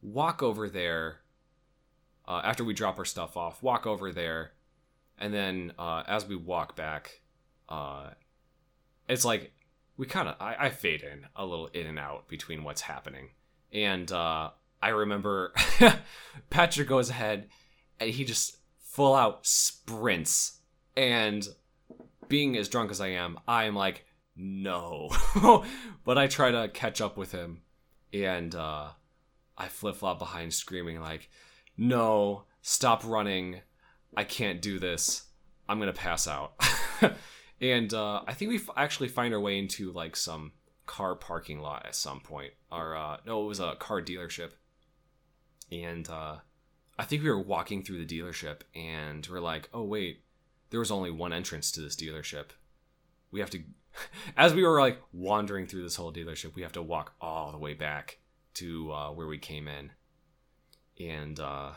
walk 0.02 0.44
over 0.44 0.70
there 0.70 1.22
uh, 2.28 2.42
after 2.44 2.64
we 2.64 2.74
drop 2.74 2.98
our 2.98 3.06
stuff 3.06 3.38
off, 3.38 3.62
walk 3.62 3.86
over 3.86 4.12
there, 4.12 4.52
and 5.18 5.34
then 5.34 5.74
uh, 5.78 6.04
as 6.08 6.28
we 6.28 6.36
walk 6.36 6.76
back, 6.76 7.22
uh, 7.70 8.10
it's 9.08 9.26
like 9.26 9.54
we 9.98 10.06
kind 10.06 10.28
of 10.28 10.36
I, 10.40 10.56
I 10.60 10.70
fade 10.70 11.04
in 11.04 11.26
a 11.36 11.46
little 11.46 11.68
in 11.68 11.88
and 11.88 12.00
out 12.00 12.28
between 12.28 12.64
what's 12.64 12.82
happening, 12.82 13.30
and 13.72 14.12
uh, 14.12 14.50
I 14.82 14.90
remember 14.90 15.54
Patrick 16.50 16.88
goes 16.88 17.10
ahead 17.10 17.48
and 18.00 18.10
he 18.10 18.26
just 18.26 18.58
full 18.80 19.14
out 19.14 19.46
sprints, 19.46 20.60
and 20.98 21.48
being 22.28 22.58
as 22.58 22.70
drunk 22.70 22.92
as 22.92 23.00
I 23.00 23.10
am, 23.10 23.40
I 23.48 23.66
am 23.66 23.76
like 23.76 24.06
no, 24.36 25.10
but 26.04 26.18
I 26.18 26.28
try 26.28 26.52
to 26.52 26.70
catch 26.70 27.02
up 27.02 27.18
with 27.18 27.32
him, 27.32 27.62
and 28.14 28.54
uh, 28.54 28.90
I 29.58 29.68
flip 29.68 29.96
flop 29.96 30.20
behind, 30.20 30.54
screaming 30.54 31.00
like 31.00 31.30
no, 31.78 32.44
stop 32.62 33.04
running. 33.06 33.62
I 34.16 34.24
can't 34.24 34.62
do 34.62 34.80
this. 34.80 35.24
I'm 35.68 35.80
going 35.80 35.92
to 35.92 36.00
pass 36.00 36.28
out. 36.28 36.54
and 37.62 37.94
uh, 37.94 38.22
I 38.28 38.34
think 38.34 38.52
we 38.52 38.62
actually 38.78 39.10
find 39.10 39.34
our 39.34 39.40
way 39.40 39.58
into 39.58 39.92
like 39.92 40.16
some 40.16 40.54
car 40.86 41.16
parking 41.16 41.60
lot 41.60 41.86
at 41.86 41.96
some 41.96 42.20
point. 42.22 42.54
Or, 42.72 42.96
uh, 42.96 43.18
no, 43.26 43.44
it 43.44 43.48
was 43.48 43.60
a 43.60 43.76
car 43.76 44.02
dealership. 44.02 44.52
And 45.72 46.08
uh, 46.10 46.38
I 46.98 47.04
think 47.04 47.24
we 47.24 47.30
were 47.30 47.42
walking 47.42 47.84
through 47.84 48.04
the 48.06 48.20
dealership 48.20 48.62
and 48.74 49.28
we're 49.30 49.40
like, 49.40 49.70
oh, 49.74 49.84
wait, 49.84 50.24
there 50.70 50.80
was 50.80 50.92
only 50.92 51.12
one 51.12 51.34
entrance 51.34 51.72
to 51.72 51.82
this 51.82 51.96
dealership. 51.96 52.48
We 53.32 53.40
have 53.40 53.50
to, 53.50 53.60
as 54.38 54.54
we 54.54 54.64
were 54.64 54.80
like 54.80 55.02
wandering 55.14 55.68
through 55.68 55.84
this 55.84 55.96
whole 55.96 56.12
dealership, 56.14 56.56
we 56.56 56.62
have 56.62 56.72
to 56.74 56.82
walk 56.82 57.14
all 57.22 57.52
the 57.52 57.58
way 57.58 57.74
back 57.74 58.20
to 58.56 58.92
uh, 58.92 59.10
where 59.12 59.28
we 59.28 59.38
came 59.38 59.68
in 59.68 59.92
and 61.00 61.40
uh 61.40 61.72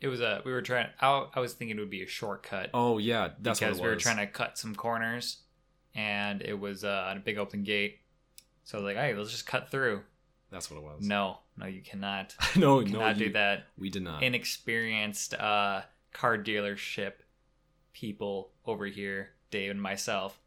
It 0.00 0.08
was 0.08 0.20
a 0.20 0.42
we 0.44 0.52
were 0.52 0.62
trying. 0.62 0.88
I, 1.00 1.26
I 1.34 1.40
was 1.40 1.54
thinking 1.54 1.76
it 1.78 1.80
would 1.80 1.90
be 1.90 2.02
a 2.02 2.06
shortcut 2.06 2.70
oh 2.74 2.98
yeah 2.98 3.30
that's 3.40 3.60
because 3.60 3.80
we 3.80 3.88
were 3.88 3.96
trying 3.96 4.18
to 4.18 4.26
cut 4.26 4.58
some 4.58 4.74
corners, 4.74 5.38
and 5.94 6.42
it 6.42 6.58
was 6.58 6.84
uh, 6.84 7.14
a 7.16 7.18
big 7.18 7.38
open 7.38 7.62
gate. 7.64 8.00
So 8.64 8.78
I 8.78 8.80
was 8.82 8.94
like, 8.94 8.96
hey, 9.02 9.14
let's 9.14 9.30
just 9.30 9.46
cut 9.46 9.70
through. 9.70 10.02
that's 10.50 10.70
what 10.70 10.76
it 10.78 10.82
was 10.84 11.06
No, 11.06 11.38
no, 11.56 11.66
you 11.66 11.80
cannot. 11.80 12.34
no 12.56 12.80
You 12.80 12.86
no 12.92 12.98
cannot 12.98 13.16
you- 13.18 13.26
do 13.26 13.32
that. 13.32 13.66
we 13.78 13.88
did 13.90 14.02
not 14.02 14.22
Inexperienced 14.22 15.34
uh, 15.34 15.82
car 16.12 16.36
dealership 16.38 17.12
people 17.94 18.50
over 18.66 18.84
here, 18.86 19.30
Dave 19.50 19.70
and 19.70 19.80
myself. 19.82 20.38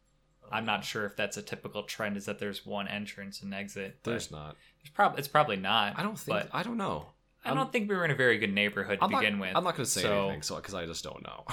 I'm 0.52 0.64
not 0.64 0.84
sure 0.84 1.04
if 1.06 1.16
that's 1.16 1.36
a 1.36 1.42
typical 1.42 1.82
trend. 1.82 2.16
Is 2.16 2.26
that 2.26 2.38
there's 2.38 2.64
one 2.66 2.88
entrance 2.88 3.42
and 3.42 3.52
exit? 3.54 3.98
there's 4.04 4.30
not 4.30 4.56
It's 4.80 4.90
probably 4.90 5.18
it's 5.18 5.28
probably 5.28 5.56
not. 5.56 5.98
i 5.98 6.02
don't 6.02 6.18
think 6.18 6.36
But 6.38 6.48
i 6.52 6.62
don't 6.62 6.76
know 6.76 7.06
I 7.44 7.54
don't 7.54 7.70
think 7.70 7.88
we 7.88 7.94
were 7.94 8.04
in 8.04 8.10
a 8.10 8.16
very 8.16 8.38
good 8.38 8.52
neighborhood 8.52 8.98
to 8.98 9.04
I'm 9.04 9.10
not, 9.12 9.20
begin 9.20 9.38
with. 9.38 9.54
i'm 9.56 9.62
not 9.64 9.76
gonna 9.76 9.86
say 9.86 10.02
so- 10.02 10.22
anything 10.24 10.42
so 10.42 10.56
because 10.56 10.74
i 10.74 10.84
just 10.86 11.04
don't 11.04 11.22
know 11.22 11.44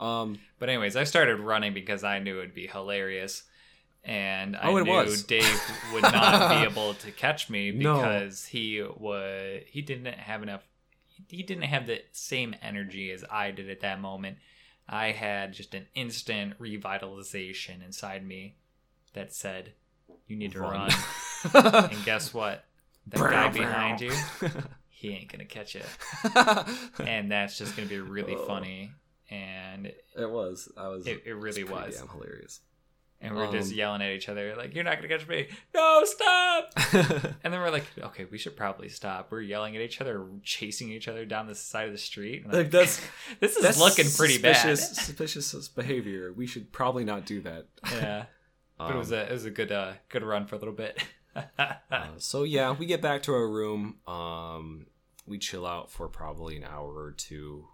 um 0.04 0.38
But 0.58 0.68
anyways, 0.68 0.96
I 0.96 1.04
started 1.04 1.36
running 1.40 1.74
because 1.74 2.02
I 2.04 2.18
knew 2.18 2.38
it'd 2.38 2.54
be 2.54 2.66
hilarious, 2.66 3.42
and 4.04 4.56
I 4.56 4.68
Oh, 4.68 4.78
knew 4.78 4.90
was. 4.90 5.22
Dave 5.34 5.60
would 5.92 6.02
not 6.02 6.50
be 6.50 6.66
able 6.70 6.94
to 6.94 7.10
catch 7.12 7.50
me 7.50 7.70
No. 7.70 7.96
because 7.96 8.46
he 8.46 8.82
was 8.82 9.60
he 9.66 9.82
didn't 9.82 10.06
have 10.14 10.42
enough. 10.42 10.62
He 11.28 11.42
didn't 11.42 11.64
have 11.64 11.86
the 11.86 12.00
same 12.12 12.54
energy 12.62 13.10
as 13.12 13.24
I 13.30 13.50
did 13.50 13.68
at 13.70 13.80
that 13.80 14.00
moment. 14.00 14.38
I 14.92 15.12
had 15.12 15.52
just 15.52 15.72
an 15.74 15.86
instant 15.94 16.58
revitalization 16.58 17.84
inside 17.84 18.26
me 18.26 18.56
that 19.14 19.32
said, 19.32 19.72
"You 20.26 20.36
need 20.36 20.52
to 20.52 20.60
run." 20.60 20.90
and 21.54 22.04
guess 22.04 22.34
what? 22.34 22.64
That 23.06 23.18
guy 23.30 23.48
behind 23.48 24.00
you, 24.00 24.12
he 24.88 25.10
ain't 25.10 25.30
gonna 25.30 25.44
catch 25.44 25.74
you, 25.76 25.82
and 27.04 27.30
that's 27.30 27.56
just 27.56 27.76
gonna 27.76 27.88
be 27.88 28.00
really 28.00 28.34
Oh. 28.34 28.46
funny. 28.46 28.92
And 29.30 29.86
it 29.86 30.28
was 30.28 30.68
i 30.76 30.88
was 30.88 31.06
it, 31.06 31.22
it 31.24 31.34
really 31.34 31.62
was. 31.62 31.96
damn 31.96 32.08
hilarious 32.08 32.60
and 33.20 33.36
we're 33.36 33.50
just 33.52 33.72
Um, 33.72 33.76
yelling 33.78 34.02
at 34.02 34.10
each 34.12 34.28
other 34.28 34.54
like, 34.56 34.74
"You're 34.74 34.84
not 34.84 34.96
gonna 34.96 35.08
catch 35.08 35.26
me! 35.28 35.48
No, 35.74 36.02
stop!" 36.04 36.72
And 37.44 37.52
then 37.52 37.60
we're 37.60 37.70
like, 37.70 37.84
"Okay, 37.98 38.24
we 38.26 38.38
should 38.38 38.56
probably 38.56 38.88
stop." 38.88 39.30
We're 39.30 39.40
yelling 39.42 39.76
at 39.76 39.82
each 39.82 40.00
other, 40.00 40.26
chasing 40.42 40.90
each 40.90 41.08
other 41.08 41.24
down 41.24 41.46
the 41.46 41.54
side 41.54 41.86
of 41.86 41.92
the 41.92 41.98
street. 41.98 42.44
And 42.44 42.52
Like, 42.52 42.70
that's- 42.70 43.00
this 43.40 43.56
is 43.56 43.62
That's 43.62 43.78
looking 43.78 44.10
pretty 44.10 44.34
suspicious, 44.34 44.90
Suspicious 44.96 45.68
behavior. 45.68 46.32
We 46.32 46.46
should 46.46 46.72
probably 46.72 47.04
not 47.04 47.26
do 47.26 47.40
that. 47.42 47.66
bad. 47.82 47.92
Yeah, 47.92 48.24
but 48.78 48.94
it 48.94 48.98
was 48.98 49.12
Um, 49.12 49.18
a 49.18 49.22
it 49.22 49.32
was 49.32 49.44
a 49.44 49.50
good 49.50 49.72
uh 49.72 49.92
good 50.08 50.22
run 50.22 50.46
for 50.46 50.56
a 50.56 50.58
little 50.58 50.74
bit. 50.74 51.02
Uh, 51.56 52.18
so 52.18 52.42
yeah, 52.42 52.72
we 52.72 52.86
get 52.86 53.00
back 53.00 53.22
to 53.22 53.32
our 53.32 53.48
room. 53.48 53.98
Um, 54.08 54.86
we 55.26 55.38
chill 55.38 55.64
out 55.64 55.88
for 55.88 56.08
probably 56.08 56.56
an 56.56 56.64
hour 56.64 56.92
or 56.92 57.12
two. 57.12 57.68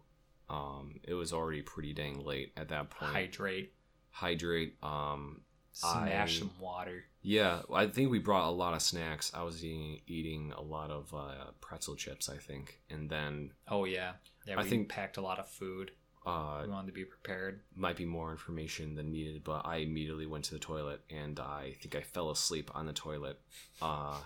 Um, 0.51 1.01
it 1.05 1.15
was 1.15 1.33
already 1.33 1.63
pretty 1.63 1.95
dang 1.95 2.23
late 2.23 2.53
at 2.57 2.69
that 2.69 2.91
point. 2.91 3.13
Hydrate, 3.13 3.73
Hydrate. 4.21 4.77
Um, 4.83 5.43
smash 5.73 6.37
I- 6.37 6.39
some 6.41 6.51
water. 6.59 7.05
yeah, 7.21 7.61
I 7.73 7.87
think 7.89 8.11
we 8.11 8.19
brought 8.19 8.49
a 8.49 8.51
lot 8.51 8.73
of 8.75 8.81
snacks. 8.81 9.31
I 9.35 9.43
was 9.43 9.63
eating, 9.63 10.01
eating 10.07 10.53
a 10.57 10.63
lot 10.63 10.91
of 10.91 11.13
uh, 11.13 11.51
pretzel 11.61 11.97
chips, 11.97 12.29
I 12.31 12.39
think, 12.39 12.81
and 12.89 13.11
then 13.11 13.51
Oh 13.69 13.85
yeah, 13.85 14.13
yeah. 14.47 14.59
I 14.59 14.63
We 14.63 14.69
think- 14.71 14.89
packed 14.89 15.19
a 15.19 15.21
lot 15.21 15.39
of 15.39 15.47
food. 15.49 15.91
uh, 16.25 16.61
We 16.65 16.71
wanted 16.71 16.87
to 16.87 16.93
be 16.93 17.05
prepared. 17.05 17.61
might 17.75 17.97
be 17.99 18.07
more 18.07 18.31
information 18.33 18.95
than 18.95 19.13
needed, 19.13 19.45
but 19.45 19.67
I 19.67 19.77
immediately 19.89 20.27
went 20.27 20.45
to 20.47 20.55
the 20.55 20.61
toilet 20.61 21.03
and 21.11 21.39
I 21.39 21.75
think 21.83 21.95
I 21.95 22.01
fell 22.01 22.31
asleep 22.31 22.71
on 22.75 22.87
the 22.87 22.95
toilet 22.95 23.39
uh, 23.83 24.19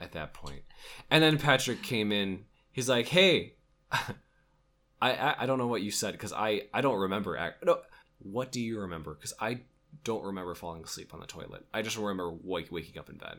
at 0.00 0.10
that 0.12 0.34
point. 0.34 0.62
And 1.10 1.22
then 1.22 1.38
Patrick 1.38 1.82
came 1.84 2.10
in. 2.10 2.44
He's 2.72 2.88
like, 2.88 3.06
"Hey, 3.08 3.54
I 3.92 5.12
I, 5.12 5.34
I 5.42 5.46
don't 5.46 5.58
know 5.58 5.66
what 5.68 5.82
you 5.82 5.90
said 5.90 6.12
because 6.12 6.32
I 6.32 6.62
I 6.74 6.80
don't 6.80 6.98
remember. 6.98 7.36
Act- 7.36 7.64
no, 7.64 7.78
what 8.18 8.52
do 8.52 8.60
you 8.60 8.80
remember? 8.80 9.14
Because 9.14 9.34
I 9.40 9.60
don't 10.04 10.24
remember 10.24 10.54
falling 10.54 10.82
asleep 10.82 11.14
on 11.14 11.20
the 11.20 11.26
toilet. 11.26 11.64
I 11.72 11.82
just 11.82 11.96
remember 11.96 12.30
wake, 12.30 12.70
waking 12.72 12.98
up 12.98 13.08
in 13.08 13.16
bed. 13.16 13.38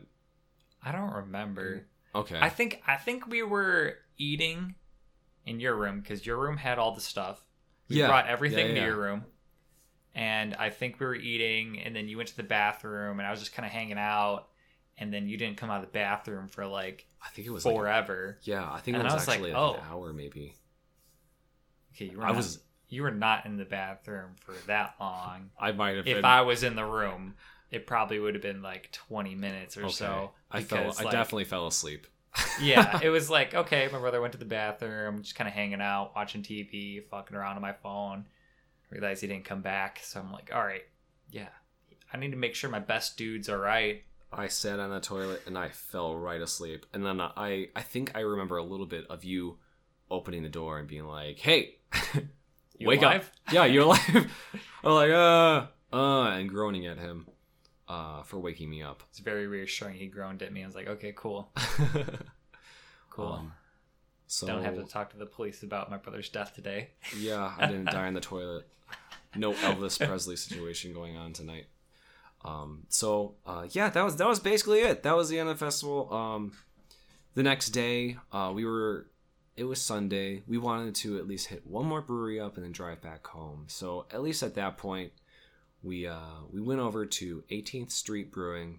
I 0.82 0.92
don't 0.92 1.12
remember. 1.12 1.86
Okay. 2.14 2.38
I 2.40 2.48
think 2.48 2.82
I 2.86 2.96
think 2.96 3.26
we 3.26 3.42
were 3.42 3.94
eating 4.16 4.74
in 5.46 5.60
your 5.60 5.74
room 5.74 6.00
because 6.00 6.24
your 6.24 6.36
room 6.38 6.56
had 6.56 6.78
all 6.78 6.94
the 6.94 7.00
stuff. 7.00 7.42
We 7.88 7.96
Yeah. 7.96 8.08
brought 8.08 8.26
everything 8.26 8.68
Yeah, 8.68 8.74
to 8.74 8.80
yeah. 8.80 8.86
your 8.86 8.96
room, 8.96 9.24
and 10.14 10.54
I 10.54 10.70
think 10.70 11.00
we 11.00 11.06
were 11.06 11.14
eating, 11.14 11.80
and 11.80 11.94
then 11.96 12.08
you 12.08 12.16
went 12.16 12.28
to 12.30 12.36
the 12.36 12.42
bathroom, 12.42 13.18
and 13.18 13.26
I 13.26 13.30
was 13.30 13.40
just 13.40 13.52
kind 13.52 13.64
of 13.66 13.72
hanging 13.72 13.98
out, 13.98 14.48
and 14.98 15.12
then 15.12 15.28
you 15.28 15.36
didn't 15.36 15.56
come 15.56 15.70
out 15.70 15.80
of 15.82 15.86
the 15.86 15.92
bathroom 15.92 16.48
for 16.48 16.66
like 16.66 17.06
I 17.24 17.28
think 17.30 17.46
it 17.46 17.50
was 17.50 17.64
like, 17.64 17.74
forever. 17.74 18.38
yeah. 18.42 18.70
I 18.70 18.80
think 18.80 18.96
it 18.96 19.02
was, 19.02 19.12
was 19.12 19.28
like, 19.28 19.36
actually 19.36 19.52
oh. 19.52 19.74
an 19.74 19.80
hour 19.90 20.12
maybe. 20.12 20.54
okay, 21.94 22.06
you 22.06 22.18
were 22.18 22.24
I 22.24 22.30
was 22.32 22.60
you 22.88 23.02
were 23.02 23.10
not 23.10 23.46
in 23.46 23.56
the 23.56 23.64
bathroom 23.64 24.36
for 24.40 24.54
that 24.66 24.94
long. 24.98 25.50
I 25.58 25.72
might 25.72 25.96
have 25.96 26.06
if 26.06 26.16
been. 26.16 26.24
I 26.24 26.42
was 26.42 26.62
in 26.62 26.76
the 26.76 26.84
room, 26.84 27.34
it 27.70 27.86
probably 27.86 28.18
would 28.18 28.34
have 28.34 28.42
been 28.42 28.62
like 28.62 28.90
twenty 28.92 29.34
minutes 29.34 29.76
or 29.76 29.84
okay. 29.84 29.92
so. 29.92 30.30
I 30.50 30.62
fell. 30.62 30.94
I 30.98 31.04
like, 31.04 31.10
definitely 31.10 31.44
fell 31.44 31.66
asleep. 31.66 32.06
yeah, 32.60 33.00
it 33.02 33.10
was 33.10 33.28
like 33.28 33.54
okay, 33.54 33.88
my 33.92 33.98
brother 33.98 34.20
went 34.20 34.32
to 34.32 34.38
the 34.38 34.44
bathroom, 34.44 35.22
just 35.22 35.34
kind 35.34 35.48
of 35.48 35.54
hanging 35.54 35.80
out, 35.80 36.12
watching 36.14 36.42
TV, 36.42 37.06
fucking 37.08 37.36
around 37.36 37.56
on 37.56 37.62
my 37.62 37.72
phone. 37.72 38.26
Realized 38.90 39.20
he 39.20 39.26
didn't 39.26 39.44
come 39.44 39.60
back, 39.60 40.00
so 40.02 40.18
I'm 40.18 40.32
like, 40.32 40.50
all 40.54 40.64
right, 40.64 40.84
yeah, 41.30 41.48
I 42.12 42.16
need 42.16 42.30
to 42.30 42.38
make 42.38 42.54
sure 42.54 42.70
my 42.70 42.78
best 42.78 43.18
dude's 43.18 43.48
all 43.48 43.58
right. 43.58 44.02
I 44.32 44.48
sat 44.48 44.78
on 44.78 44.90
the 44.90 45.00
toilet 45.00 45.42
and 45.46 45.56
I 45.56 45.70
fell 45.70 46.16
right 46.16 46.40
asleep. 46.40 46.86
And 46.92 47.04
then 47.04 47.20
I 47.20 47.68
I 47.76 47.82
think 47.82 48.12
I 48.14 48.20
remember 48.20 48.56
a 48.56 48.62
little 48.62 48.86
bit 48.86 49.06
of 49.08 49.24
you 49.24 49.58
opening 50.10 50.42
the 50.42 50.48
door 50.48 50.78
and 50.78 50.88
being 50.88 51.04
like, 51.06 51.38
"Hey, 51.38 51.76
You 52.78 52.88
wake 52.88 53.02
alive? 53.02 53.30
up! 53.48 53.54
Yeah, 53.54 53.64
you're 53.64 53.82
alive." 53.88 54.30
I'm 54.84 54.92
like, 54.92 55.10
"Uh, 55.10 55.66
uh," 55.92 56.22
and 56.30 56.48
groaning 56.48 56.86
at 56.86 56.98
him 56.98 57.26
uh, 57.88 58.22
for 58.22 58.38
waking 58.38 58.70
me 58.70 58.82
up. 58.82 59.02
It's 59.10 59.18
very 59.18 59.46
reassuring. 59.46 59.96
He 59.96 60.06
groaned 60.06 60.42
at 60.42 60.52
me. 60.52 60.62
I 60.62 60.66
was 60.66 60.74
like, 60.74 60.86
okay, 60.88 61.12
cool, 61.16 61.50
cool. 63.10 63.32
Um, 63.32 63.52
so 64.26 64.46
Don't 64.46 64.62
have 64.62 64.76
to 64.76 64.84
talk 64.84 65.10
to 65.10 65.16
the 65.16 65.26
police 65.26 65.62
about 65.62 65.90
my 65.90 65.96
brother's 65.96 66.28
death 66.28 66.54
today. 66.54 66.90
yeah, 67.16 67.54
I 67.58 67.66
didn't 67.66 67.86
die 67.86 68.06
in 68.08 68.14
the 68.14 68.20
toilet. 68.20 68.68
No 69.34 69.52
Elvis 69.52 70.04
Presley 70.06 70.36
situation 70.36 70.92
going 70.92 71.16
on 71.16 71.32
tonight. 71.32 71.66
Um, 72.44 72.84
so 72.88 73.34
uh, 73.46 73.66
yeah, 73.70 73.88
that 73.90 74.04
was 74.04 74.16
that 74.16 74.28
was 74.28 74.38
basically 74.40 74.80
it. 74.80 75.02
That 75.02 75.16
was 75.16 75.28
the 75.28 75.38
end 75.38 75.48
of 75.48 75.58
the 75.58 75.64
festival. 75.64 76.12
Um, 76.12 76.52
the 77.34 77.42
next 77.42 77.70
day, 77.70 78.16
uh, 78.32 78.52
we 78.54 78.64
were. 78.64 79.06
It 79.58 79.64
was 79.64 79.80
Sunday. 79.80 80.44
We 80.46 80.56
wanted 80.56 80.94
to 80.96 81.18
at 81.18 81.26
least 81.26 81.48
hit 81.48 81.66
one 81.66 81.84
more 81.84 82.00
brewery 82.00 82.38
up 82.38 82.54
and 82.54 82.64
then 82.64 82.70
drive 82.70 83.02
back 83.02 83.26
home. 83.26 83.64
So 83.66 84.06
at 84.12 84.22
least 84.22 84.44
at 84.44 84.54
that 84.54 84.78
point, 84.78 85.10
we 85.82 86.06
uh, 86.06 86.44
we 86.48 86.60
went 86.60 86.78
over 86.78 87.04
to 87.04 87.42
18th 87.50 87.90
Street 87.90 88.30
Brewing. 88.30 88.78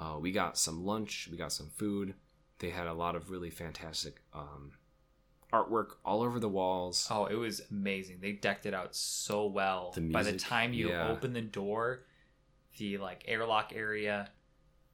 Uh, 0.00 0.18
we 0.20 0.30
got 0.30 0.56
some 0.56 0.84
lunch. 0.84 1.28
We 1.28 1.36
got 1.36 1.52
some 1.52 1.70
food. 1.70 2.14
They 2.60 2.70
had 2.70 2.86
a 2.86 2.92
lot 2.92 3.16
of 3.16 3.30
really 3.30 3.50
fantastic 3.50 4.22
um, 4.32 4.70
artwork 5.52 5.94
all 6.04 6.22
over 6.22 6.38
the 6.38 6.48
walls. 6.48 7.08
Oh, 7.10 7.26
it 7.26 7.34
was 7.34 7.60
amazing. 7.72 8.18
They 8.20 8.30
decked 8.30 8.64
it 8.64 8.74
out 8.74 8.94
so 8.94 9.46
well. 9.46 9.90
The 9.92 10.02
By 10.02 10.22
the 10.22 10.36
time 10.36 10.72
you 10.72 10.90
yeah. 10.90 11.08
open 11.08 11.32
the 11.32 11.40
door, 11.40 12.04
the 12.78 12.98
like 12.98 13.24
airlock 13.26 13.72
area, 13.74 14.30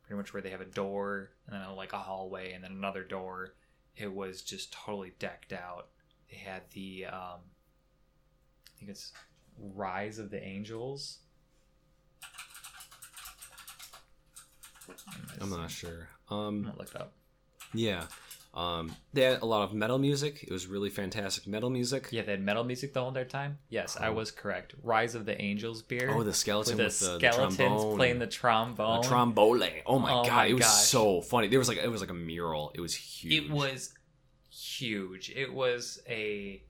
pretty 0.05 0.17
much 0.17 0.33
where 0.33 0.41
they 0.41 0.51
have 0.51 0.63
a 0.63 0.65
door 0.65 1.33
and 1.47 1.63
then 1.63 1.77
like 1.77 1.93
a 1.93 1.99
hallway 1.99 2.53
and 2.53 2.65
then 2.65 2.71
another 2.71 3.05
door, 3.05 3.53
it 3.99 4.13
was 4.13 4.43
just 4.43 4.73
totally 4.73 5.13
decked 5.19 5.53
out. 5.53 5.89
They 6.31 6.37
had 6.39 6.63
the 6.73 7.07
um 7.07 7.41
I 8.67 8.79
think 8.79 8.91
it's 8.91 9.13
Rise 9.59 10.19
of 10.19 10.31
the 10.31 10.43
Angels. 10.43 11.19
I'm 15.41 15.51
not 15.51 15.71
sure. 15.71 16.09
I'm 16.31 16.37
Um, 16.39 16.63
gonna 16.65 16.79
look 16.79 16.95
up. 16.97 17.13
yeah. 17.75 18.07
Um, 18.55 18.97
they 19.13 19.23
had 19.23 19.43
a 19.43 19.45
lot 19.45 19.63
of 19.63 19.73
metal 19.75 19.99
music. 19.99 20.43
It 20.43 20.51
was 20.51 20.67
really 20.67 20.91
fantastic 20.91 21.47
metal 21.47 21.71
music. 21.71 22.09
Yeah, 22.11 22.23
they 22.23 22.33
had 22.33 22.43
metal 22.43 22.65
music 22.65 22.93
the 22.93 23.01
whole 23.01 23.11
entire 23.11 23.25
time. 23.25 23.59
Yes, 23.69 23.97
I 23.97 24.09
Oh. 24.09 24.15
was 24.15 24.31
correct. 24.31 24.75
Rise 24.83 25.15
of 25.15 25.27
the 25.27 25.41
Angels 25.41 25.83
beer. 25.83 26.11
Oh, 26.13 26.23
the 26.25 26.33
skeleton 26.35 26.77
with 26.79 26.87
with, 26.87 26.99
the 27.01 27.07
the, 27.07 27.19
skeletons 27.19 27.57
the 27.57 27.65
trombone. 27.65 27.97
playing 27.97 28.19
the 28.19 28.27
trombone. 28.27 29.03
The 29.03 29.09
trombone. 29.09 29.63
Oh 29.87 29.99
my 29.99 30.13
Oh 30.13 30.25
god, 30.25 30.33
my 30.35 30.47
it 30.47 30.55
was 30.55 30.63
gosh. 30.65 30.85
so 30.87 31.21
funny. 31.21 31.49
There 31.49 31.59
was 31.59 31.69
like 31.69 31.79
it 31.79 31.91
was 31.91 32.01
like 32.01 32.11
a 32.11 32.15
mural. 32.15 32.73
It 32.75 32.81
was 32.81 32.95
huge. 32.95 33.33
It 33.45 33.51
was 33.51 33.95
huge. 34.51 35.31
It 35.31 35.53
was 35.53 36.01
a 36.09 36.63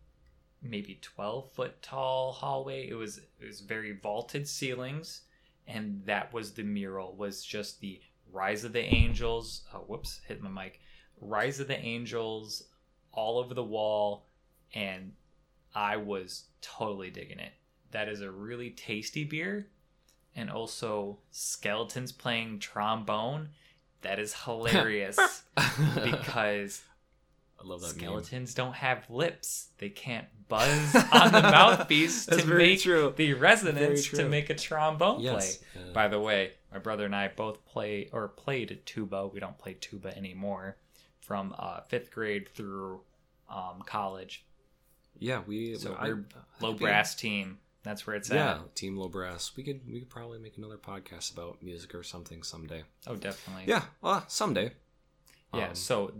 maybe 0.60 0.98
12 1.00 1.52
foot 1.52 1.80
tall 1.80 2.32
hallway. 2.32 2.88
It 2.88 2.94
was 2.94 3.18
it 3.18 3.46
was 3.46 3.60
very 3.60 3.92
vaulted 3.92 4.48
ceilings 4.48 5.22
and 5.66 6.02
that 6.06 6.32
was 6.32 6.52
the 6.52 6.64
mural 6.64 7.14
was 7.16 7.44
just 7.44 7.80
the 7.80 8.00
Rise 8.30 8.64
of 8.64 8.72
the 8.74 8.82
Angels. 8.82 9.62
Oh, 9.72 9.78
whoops, 9.78 10.20
hit 10.26 10.42
my 10.42 10.50
mic. 10.64 10.80
Rise 11.20 11.60
of 11.60 11.68
the 11.68 11.78
Angels 11.78 12.64
all 13.12 13.38
over 13.38 13.54
the 13.54 13.64
wall 13.64 14.26
and 14.74 15.12
I 15.74 15.96
was 15.96 16.44
totally 16.60 17.10
digging 17.10 17.38
it. 17.38 17.52
That 17.90 18.08
is 18.08 18.20
a 18.20 18.30
really 18.30 18.70
tasty 18.70 19.24
beer 19.24 19.68
and 20.36 20.50
also 20.50 21.18
skeletons 21.30 22.12
playing 22.12 22.58
trombone. 22.60 23.48
That 24.02 24.18
is 24.18 24.34
hilarious 24.44 25.18
because 26.04 26.82
I 27.60 27.66
love 27.66 27.80
that 27.80 27.88
meme. 27.96 27.98
skeletons 27.98 28.54
don't 28.54 28.74
have 28.74 29.08
lips. 29.10 29.68
They 29.78 29.88
can't 29.88 30.26
buzz 30.48 30.94
on 31.12 31.32
the 31.32 31.42
mouthpiece 31.42 32.26
to 32.26 32.44
make 32.46 32.82
true. 32.82 33.12
the 33.16 33.34
resonance 33.34 34.08
to 34.10 34.28
make 34.28 34.50
a 34.50 34.54
trombone 34.54 35.20
Yes. 35.20 35.56
play. 35.58 35.82
Uh, 35.82 35.92
By 35.92 36.08
the 36.08 36.20
way, 36.20 36.52
my 36.72 36.78
brother 36.78 37.04
and 37.04 37.16
I 37.16 37.28
both 37.28 37.64
play 37.66 38.08
or 38.12 38.28
played 38.28 38.80
tuba. 38.86 39.26
We 39.26 39.40
don't 39.40 39.58
play 39.58 39.76
tuba 39.80 40.16
anymore 40.16 40.76
from 41.28 41.54
uh, 41.58 41.80
fifth 41.82 42.10
grade 42.10 42.48
through 42.48 43.02
um, 43.50 43.82
college. 43.86 44.44
yeah, 45.18 45.42
we 45.46 45.76
So 45.76 45.94
I- 45.94 46.08
we're 46.08 46.24
Low 46.60 46.70
think 46.70 46.80
brass 46.80 47.14
team. 47.14 47.58
That's 47.84 48.06
where 48.06 48.16
it's 48.16 48.28
Yeah, 48.28 48.36
at. 48.36 48.56
Yeah, 48.56 48.62
team 48.74 48.96
Low 48.96 49.08
Brass. 49.08 49.52
We 49.56 49.62
could 49.62 49.80
we 49.90 50.00
could 50.00 50.10
probably 50.10 50.38
make 50.40 50.58
another 50.58 50.76
podcast 50.78 51.32
about 51.32 51.62
music 51.62 51.94
or 51.94 52.02
something 52.02 52.42
someday. 52.42 52.82
Oh, 53.06 53.14
definitely. 53.14 53.64
Yeah, 53.66 53.82
well, 54.02 54.24
someday. 54.26 54.72
Yeah, 55.54 55.68
Um, 55.68 55.74
so 55.74 56.12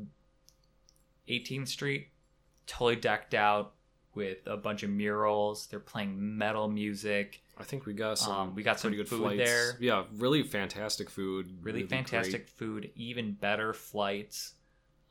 18th 1.29 1.69
Street, 1.69 2.09
totally 2.67 2.97
decked 2.97 3.35
out 3.35 3.75
with 4.15 4.39
a 4.47 4.57
bunch 4.57 4.83
of 4.83 4.91
murals. 4.91 5.67
They're 5.67 5.81
playing 5.81 6.39
metal 6.39 6.69
music. 6.69 7.43
I 7.59 7.65
think 7.65 7.87
we 7.87 7.93
got 7.93 8.19
some. 8.19 8.33
Um, 8.33 8.55
we 8.55 8.63
got 8.63 8.79
some 8.81 8.93
good 8.95 9.09
food 9.09 9.21
flights. 9.23 9.39
there. 9.45 9.77
Yeah, 9.81 10.05
really 10.17 10.43
fantastic 10.45 11.11
food. 11.11 11.59
Really, 11.63 11.83
fantastic 11.85 12.43
great 12.43 12.51
food, 12.51 12.91
even 12.95 13.33
better 13.33 13.73
flights. 13.75 14.55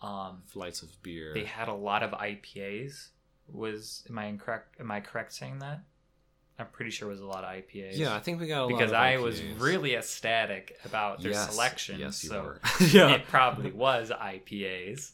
Um, 0.02 0.44
flights 0.46 0.82
of 0.84 1.02
beer. 1.02 1.34
they 1.34 1.46
had 1.46 1.68
a 1.68 1.74
lot 1.74 2.04
of 2.04 2.12
IPAs. 2.12 3.08
Was 3.52 4.04
am 4.10 4.20
I 4.20 4.26
incorrect? 4.26 4.80
Am 4.80 4.92
I 4.92 5.00
correct 5.00 5.34
saying 5.34 5.60
that? 5.60 5.82
I'm 6.60 6.68
pretty 6.68 6.90
sure 6.92 7.08
it 7.08 7.12
was 7.12 7.22
a 7.22 7.26
lot 7.26 7.44
of 7.44 7.52
IPAs. 7.52 7.98
yeah, 7.98 8.16
I 8.16 8.20
think 8.20 8.40
we 8.40 8.48
got 8.48 8.62
a 8.62 8.66
lot 8.66 8.70
because 8.70 8.92
I 8.92 9.18
was 9.18 9.42
really 9.58 9.96
ecstatic 9.96 10.76
about 10.86 11.22
their 11.22 11.32
Yes, 11.32 11.52
selection. 11.52 12.00
Yes, 12.00 12.24
you 12.24 12.30
so 12.32 12.44
were. 12.44 12.62
yeah. 12.92 13.12
it 13.12 13.28
probably 13.28 13.72
was 13.72 14.10
IPAs. 14.10 15.12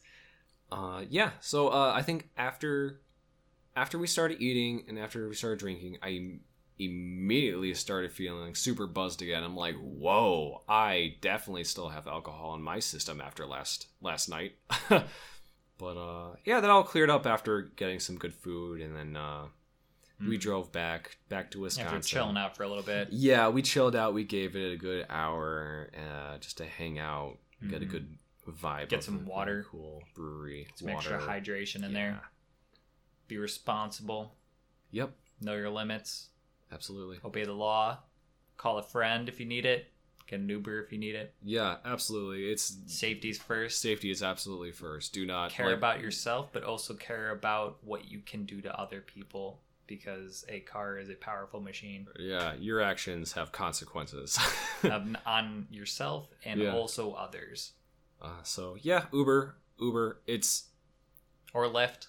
Uh, 0.72 1.04
yeah. 1.10 1.32
So 1.42 1.68
uh, 1.68 1.92
I 1.94 2.02
think 2.02 2.30
after 2.38 3.02
after 3.76 3.98
we 4.00 4.08
started 4.08 4.42
eating 4.42 4.86
and 4.88 4.98
after 4.98 5.28
we 5.28 5.36
started 5.36 5.60
drinking, 5.60 5.98
I 6.02 6.38
immediately 6.80 7.74
started 7.74 8.12
feeling 8.12 8.56
super 8.56 8.88
buzzed 8.88 9.22
again. 9.22 9.44
I'm 9.44 9.56
like, 9.56 9.76
whoa, 9.76 10.64
I 10.68 11.16
definitely 11.22 11.64
still 11.64 11.90
have 11.90 12.08
alcohol 12.08 12.56
in 12.56 12.62
my 12.62 12.80
system 12.80 13.22
after 13.22 13.46
last 13.46 13.88
last 14.02 14.30
night. 14.30 14.56
but 14.90 15.98
uh, 15.98 16.36
yeah, 16.46 16.60
that 16.60 16.70
all 16.70 16.84
cleared 16.84 17.10
up 17.10 17.26
after 17.26 17.62
getting 17.76 18.00
some 18.00 18.18
good 18.18 18.34
food, 18.34 18.82
and 18.82 18.96
then 18.96 19.16
uh, 19.16 19.46
we 20.20 20.38
Mm. 20.38 20.42
drove 20.42 20.72
back 20.72 21.18
back 21.30 21.52
to 21.52 21.60
Wisconsin. 21.60 21.96
After 21.98 22.08
chilling 22.08 22.38
out 22.38 22.56
for 22.56 22.64
a 22.64 22.68
little 22.68 22.84
bit. 22.84 23.10
Yeah, 23.12 23.50
we 23.50 23.62
chilled 23.62 23.96
out. 23.96 24.14
We 24.14 24.24
gave 24.24 24.56
it 24.56 24.74
a 24.74 24.78
good 24.78 25.06
hour 25.10 25.90
uh, 25.98 26.38
just 26.38 26.58
to 26.58 26.66
hang 26.66 26.98
out, 27.00 27.38
get 27.70 27.82
a 27.82 27.86
Mhm. 27.86 27.90
good 27.90 28.18
vibe. 28.50 28.90
Get 28.90 29.04
some 29.04 29.26
water. 29.26 29.66
cool 29.70 30.04
brewery. 30.16 30.68
Some 30.76 30.94
water. 30.94 31.16
extra 31.16 31.20
hydration 31.22 31.78
in 31.84 31.92
Yeah. 31.92 31.98
there. 32.12 32.22
Be 33.28 33.38
responsible. 33.38 34.36
Yep, 34.92 35.16
Know 35.42 35.56
your 35.56 35.70
limits. 35.72 36.30
Absolutely. 36.74 37.20
Obey 37.24 37.46
the 37.46 37.54
law. 37.54 38.00
Call 38.58 38.78
a 38.78 38.84
friend 38.84 39.30
if 39.30 39.40
you 39.40 39.46
need 39.46 39.66
it. 39.66 39.88
Get 40.28 40.40
an 40.40 40.48
Uber 40.50 40.82
if 40.82 40.92
you 40.92 40.98
need 40.98 41.16
it. 41.16 41.34
Yeah, 41.44 41.78
absolutely. 41.86 42.50
It's 42.50 42.78
Safety's 42.88 43.38
first. 43.38 43.82
safety 43.82 44.10
is 44.10 44.24
absolutely 44.24 44.72
first. 44.72 45.14
Do 45.14 45.26
not 45.26 45.52
care 45.52 45.68
like- 45.68 45.78
about 45.78 46.02
yourself, 46.02 46.50
but 46.54 46.64
also 46.64 46.94
care 46.94 47.32
about 47.32 47.78
what 47.84 48.10
you 48.10 48.20
can 48.26 48.46
do 48.46 48.62
to 48.62 48.80
other 48.80 49.02
people 49.02 49.60
because 49.86 50.46
a 50.48 50.62
car 50.62 50.98
is 50.98 51.10
a 51.10 51.14
powerful 51.16 51.60
machine 51.60 52.08
Yeah, 52.18 52.54
your 52.56 52.80
actions 52.80 53.34
have 53.34 53.52
consequences. 53.52 54.40
um, 54.90 55.18
on 55.26 55.68
yourself 55.70 56.30
and 56.46 56.62
Yeah. 56.62 56.74
also 56.74 57.12
others. 57.14 57.74
uh, 58.22 58.42
so 58.44 58.78
yeah, 58.82 59.06
Uber, 59.12 59.58
Uber. 59.80 60.22
It's 60.26 60.70
Or 61.54 61.66
Lyft. 61.68 62.08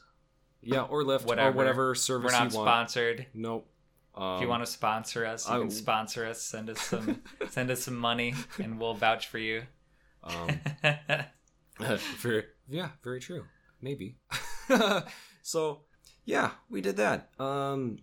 yeah, 0.62 0.82
or 0.82 1.02
Lyft, 1.02 1.24
Whatever. 1.26 1.48
or 1.48 1.52
whatever 1.52 1.86
We're 1.88 1.94
service 1.96 2.32
not 2.32 2.52
you 2.52 2.58
want. 2.58 2.68
Sponsored. 2.68 3.26
Nope. 3.34 3.68
Um, 4.16 4.36
if 4.36 4.42
you 4.42 4.48
want 4.48 4.64
to 4.64 4.70
sponsor 4.70 5.26
us, 5.26 5.48
you 5.48 5.54
I- 5.54 5.58
can 5.60 5.70
sponsor 5.70 6.24
us. 6.26 6.40
Send 6.40 6.70
us 6.70 6.80
some, 6.80 7.22
send 7.48 7.70
us 7.70 7.82
some 7.82 7.96
money, 7.96 8.34
and 8.62 8.78
we'll 8.78 8.94
vouch 8.94 9.26
for 9.28 9.38
you. 9.38 9.62
um, 10.22 10.48
very, 12.18 12.44
yeah, 12.68 12.90
very 13.02 13.20
true. 13.20 13.44
Maybe. 13.80 14.16
so, 15.42 15.80
yeah, 16.24 16.52
we 16.70 16.80
did 16.80 16.96
that. 16.96 17.30
Um, 17.38 17.98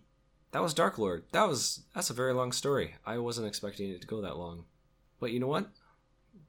that 0.52 0.62
was 0.62 0.74
Dark 0.74 0.98
Lord. 0.98 1.24
That 1.32 1.48
was 1.48 1.82
that's 1.94 2.10
a 2.10 2.14
very 2.14 2.34
long 2.34 2.52
story. 2.52 2.94
I 3.06 3.18
wasn't 3.18 3.46
expecting 3.48 3.90
it 3.90 4.00
to 4.02 4.06
go 4.06 4.20
that 4.20 4.36
long, 4.36 4.66
but 5.18 5.32
you 5.32 5.40
know 5.40 5.46
what? 5.48 5.70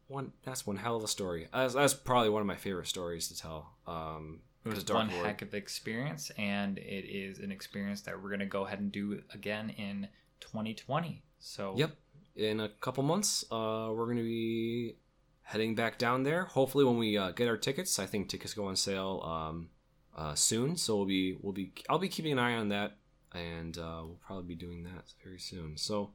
One 0.08 0.34
that's 0.44 0.68
one 0.68 0.76
hell 0.76 0.98
of 0.98 1.04
a 1.04 1.08
story. 1.08 1.48
That's, 1.54 1.74
that's 1.74 1.94
probably 1.94 2.30
one 2.30 2.42
of 2.42 2.48
my 2.48 2.58
favorite 2.58 2.88
stories 2.88 3.30
to 3.30 3.38
tell. 3.38 3.78
Um, 3.88 4.42
It 4.66 4.70
was 4.70 4.86
one 4.86 5.10
Lord- 5.10 5.26
heck 5.26 5.42
of 5.42 5.54
experience, 5.54 6.32
and 6.38 6.78
it 6.78 7.06
is 7.06 7.40
an 7.40 7.52
experience 7.52 8.02
that 8.02 8.22
we're 8.22 8.30
gonna 8.30 8.46
go 8.46 8.66
ahead 8.66 8.80
and 8.80 8.92
do 8.92 9.22
again 9.34 9.70
in 9.72 10.08
2020. 10.40 11.24
So 11.40 11.76
Yep. 11.78 11.98
In 12.36 12.60
a 12.60 12.70
couple 12.70 13.04
months, 13.04 13.44
uh, 13.52 13.90
we're 13.92 14.06
going 14.06 14.18
to 14.18 14.24
be 14.24 14.96
heading 15.44 15.76
back 15.76 16.00
down 16.00 16.24
there. 16.24 16.46
Hopefully, 16.46 16.84
when 16.84 16.98
we 16.98 17.16
uh, 17.16 17.30
get 17.30 17.48
our 17.48 17.58
tickets, 17.58 18.00
I 18.00 18.08
think 18.08 18.28
tickets 18.28 18.56
go 18.56 18.66
on 18.66 18.76
sale 18.76 19.22
um, 19.24 19.70
uh, 20.18 20.34
soon. 20.34 20.76
So 20.76 20.96
we'll 20.96 21.06
be 21.06 21.38
we'll 21.40 21.54
be 21.54 21.74
I'll 21.90 22.00
be 22.00 22.10
keeping 22.10 22.32
an 22.32 22.40
eye 22.40 22.56
on 22.56 22.70
that, 22.70 22.98
and 23.34 23.78
uh, 23.78 24.02
we'll 24.04 24.20
probably 24.26 24.46
be 24.46 24.56
doing 24.56 24.84
that 24.86 25.14
very 25.24 25.38
soon. 25.40 25.78
So, 25.78 26.14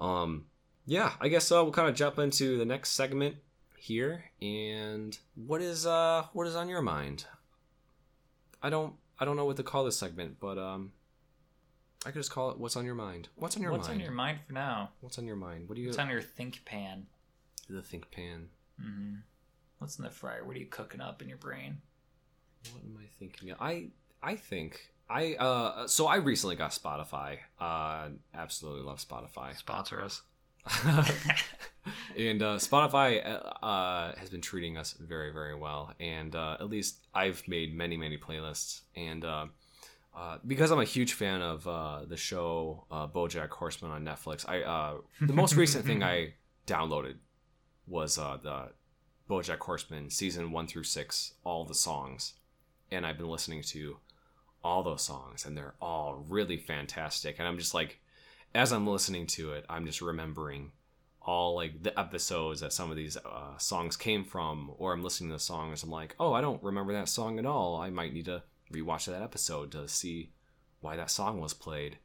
um, 0.00 0.46
yeah, 0.84 1.12
I 1.20 1.28
guess 1.28 1.52
uh, 1.52 1.62
we'll 1.62 1.72
kind 1.72 1.88
of 1.88 1.94
jump 1.94 2.18
into 2.18 2.58
the 2.58 2.64
next 2.64 2.90
segment 2.90 3.36
here. 3.76 4.24
And 4.40 5.16
what 5.34 5.62
is 5.62 5.86
uh 5.86 6.24
what 6.32 6.48
is 6.48 6.56
on 6.56 6.68
your 6.68 6.82
mind? 6.82 7.26
I 8.62 8.70
don't 8.70 8.94
I 9.18 9.24
don't 9.24 9.36
know 9.36 9.44
what 9.44 9.56
to 9.56 9.62
call 9.62 9.84
this 9.84 9.96
segment, 9.96 10.36
but 10.40 10.58
um. 10.58 10.92
I 12.04 12.10
could 12.10 12.18
just 12.18 12.32
call 12.32 12.50
it 12.50 12.58
"What's 12.58 12.74
on 12.74 12.84
your 12.84 12.96
mind." 12.96 13.28
What's 13.36 13.56
on 13.56 13.62
your 13.62 13.70
mind? 13.70 13.78
What's 13.78 13.88
mind? 13.88 14.00
on 14.00 14.04
your 14.04 14.12
mind 14.12 14.38
for 14.44 14.52
now? 14.54 14.90
What's 15.00 15.18
on 15.18 15.26
your 15.26 15.36
mind? 15.36 15.68
What 15.68 15.76
do 15.76 15.80
you 15.82 15.88
What's 15.88 15.98
on 15.98 16.10
your 16.10 16.20
think 16.20 16.64
pan? 16.64 17.06
the 17.70 17.80
think 17.80 18.10
pan? 18.10 18.48
Mm-hmm. 18.80 19.14
What's 19.78 19.98
in 19.98 20.04
the 20.04 20.10
fryer? 20.10 20.44
What 20.44 20.56
are 20.56 20.58
you 20.58 20.66
cooking 20.66 21.00
up 21.00 21.22
in 21.22 21.28
your 21.28 21.38
brain? 21.38 21.78
What 22.72 22.82
am 22.82 22.98
I 23.00 23.06
thinking? 23.18 23.54
I 23.60 23.90
I 24.22 24.34
think 24.34 24.80
I 25.08 25.34
uh 25.34 25.86
so 25.86 26.06
I 26.06 26.16
recently 26.16 26.56
got 26.56 26.72
Spotify. 26.72 27.38
Uh 27.60 28.08
absolutely 28.34 28.82
love 28.82 28.98
Spotify. 28.98 29.56
Sponsor 29.56 30.02
us. 30.02 30.22
and 32.16 32.42
uh 32.42 32.56
Spotify 32.56 33.26
uh, 33.26 33.64
uh 33.64 34.14
has 34.16 34.30
been 34.30 34.40
treating 34.40 34.76
us 34.76 34.92
very 35.00 35.32
very 35.32 35.54
well. 35.54 35.92
And 35.98 36.34
uh 36.34 36.56
at 36.60 36.68
least 36.68 36.98
I've 37.14 37.46
made 37.48 37.74
many 37.74 37.96
many 37.96 38.18
playlists. 38.18 38.82
And 38.96 39.24
uh 39.24 39.46
uh, 40.14 40.36
because 40.46 40.70
I'm 40.70 40.78
a 40.78 40.84
huge 40.84 41.14
fan 41.14 41.40
of 41.40 41.64
the 42.08 42.18
show 42.18 42.84
BoJack 42.90 43.48
Horseman 43.48 43.92
on 43.92 44.04
Netflix, 44.04 44.46
I 44.46 44.98
the 45.24 45.32
most 45.32 45.54
recent 45.54 45.86
thing 45.86 46.02
I 46.02 46.34
downloaded 46.66 47.14
was 47.86 48.16
the 48.16 48.72
BoJack 49.28 49.60
Horseman 49.60 50.10
season 50.10 50.52
one 50.52 50.66
through 50.66 50.84
six, 50.84 51.32
all 51.44 51.64
the 51.64 51.74
songs, 51.74 52.34
and 52.90 53.06
I've 53.06 53.16
been 53.16 53.30
listening 53.30 53.62
to 53.62 53.96
all 54.62 54.82
those 54.82 55.02
songs, 55.02 55.46
and 55.46 55.56
they're 55.56 55.74
all 55.80 56.24
really 56.28 56.58
fantastic. 56.58 57.36
And 57.38 57.48
I'm 57.48 57.58
just 57.58 57.72
like, 57.72 57.98
as 58.54 58.72
I'm 58.72 58.86
listening 58.86 59.26
to 59.28 59.52
it, 59.52 59.64
I'm 59.68 59.86
just 59.86 60.00
remembering 60.02 60.72
all 61.24 61.54
like 61.54 61.82
the 61.82 61.98
episodes 61.98 62.60
that 62.60 62.72
some 62.72 62.90
of 62.90 62.96
these 62.96 63.16
uh, 63.16 63.56
songs 63.58 63.96
came 63.96 64.24
from, 64.24 64.72
or 64.78 64.92
I'm 64.92 65.02
listening 65.02 65.30
to 65.30 65.36
the 65.36 65.40
songs. 65.40 65.82
I'm 65.82 65.90
like, 65.90 66.14
oh, 66.18 66.32
I 66.32 66.40
don't 66.40 66.62
remember 66.62 66.92
that 66.94 67.08
song 67.08 67.38
at 67.38 67.46
all. 67.46 67.76
I 67.80 67.90
might 67.90 68.12
need 68.12 68.24
to 68.26 68.42
rewatch 68.72 69.06
that 69.06 69.22
episode 69.22 69.70
to 69.72 69.86
see 69.88 70.32
why 70.80 70.96
that 70.96 71.10
song 71.10 71.40
was 71.40 71.54
played. 71.54 71.98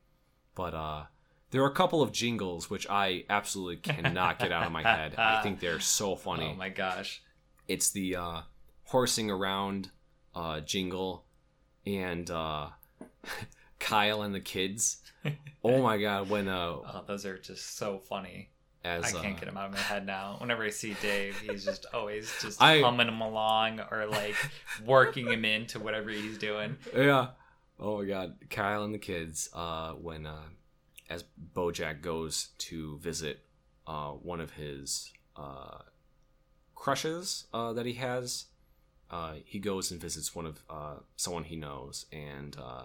But 0.54 0.74
uh, 0.74 1.04
there 1.52 1.64
are 1.64 1.70
a 1.70 1.74
couple 1.74 2.02
of 2.02 2.12
jingles 2.12 2.70
which 2.70 2.88
I 2.90 3.24
absolutely 3.30 3.78
cannot 3.78 4.38
get 4.40 4.52
out 4.52 4.66
of 4.68 4.72
my 4.72 4.84
head. 4.84 5.16
I 5.18 5.42
think 5.42 5.60
they're 5.62 5.80
so 5.80 6.16
funny 6.16 6.52
Oh 6.54 6.58
my 6.58 6.70
gosh. 6.70 7.22
it's 7.68 7.90
the 7.92 8.16
uh, 8.18 8.42
horsing 8.86 9.32
around 9.32 9.90
uh, 10.36 10.60
jingle 10.60 11.26
and 11.86 12.30
uh, 12.30 12.68
Kyle 13.80 14.22
and 14.24 14.34
the 14.34 14.40
kids. 14.40 14.98
Oh 15.64 15.82
my 15.82 15.98
god! 15.98 16.30
When 16.30 16.48
uh, 16.48 16.56
Oh, 16.78 17.04
those 17.08 17.26
are 17.26 17.38
just 17.38 17.76
so 17.78 17.98
funny. 18.00 18.50
as 18.86 19.04
I 19.04 19.12
can't 19.22 19.36
uh, 19.36 19.40
get 19.40 19.46
them 19.48 19.58
out 19.58 19.66
of 19.66 19.72
my 19.74 19.80
head 19.80 20.06
now. 20.06 20.38
Whenever 20.40 20.64
I 20.64 20.70
see 20.70 20.96
Dave, 21.02 21.38
he's 21.40 21.66
just 21.66 21.86
always 21.94 22.32
just 22.42 22.62
I- 22.62 22.80
humming 22.80 23.10
him 23.10 23.20
along 23.20 23.82
or 23.92 24.06
like 24.06 24.36
working 24.86 25.28
him 25.28 25.44
into 25.44 25.80
whatever 25.80 26.10
he's 26.10 26.38
doing. 26.38 26.78
yeah. 26.96 27.30
Oh 27.80 27.98
my 28.00 28.06
god, 28.06 28.36
Kyle 28.50 28.84
and 28.84 28.94
the 28.94 29.00
kids. 29.00 29.50
Uh, 29.54 29.92
when 29.94 30.26
uh, 30.26 30.44
as 31.10 31.26
BoJack 31.54 32.02
goes 32.02 32.50
to 32.60 32.98
visit 33.00 33.44
uh, 33.86 34.12
one 34.12 34.40
of 34.40 34.52
his 34.52 35.12
uh, 35.36 35.80
crushes 36.76 37.46
uh, 37.54 37.74
that 37.74 37.86
he 37.86 37.94
has, 37.94 38.46
uh, 39.12 39.34
he 39.44 39.60
goes 39.60 39.92
and 39.92 40.00
visits 40.00 40.34
one 40.36 40.46
of 40.46 40.64
uh, 40.70 40.96
someone 41.18 41.44
he 41.44 41.56
knows, 41.58 42.06
and 42.12 42.56
uh, 42.58 42.84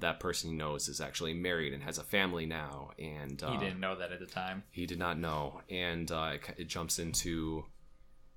that 0.00 0.20
person 0.20 0.50
he 0.50 0.56
knows 0.56 0.88
is 0.88 1.00
actually 1.00 1.34
married 1.34 1.72
and 1.72 1.82
has 1.82 1.98
a 1.98 2.04
family 2.04 2.46
now. 2.46 2.90
And 2.98 3.42
uh, 3.42 3.52
He 3.52 3.58
didn't 3.58 3.80
know 3.80 3.96
that 3.96 4.12
at 4.12 4.20
the 4.20 4.26
time. 4.26 4.64
He 4.70 4.86
did 4.86 4.98
not 4.98 5.18
know, 5.18 5.60
and 5.70 6.10
uh, 6.10 6.32
it, 6.34 6.42
it 6.58 6.68
jumps 6.68 6.98
into 6.98 7.64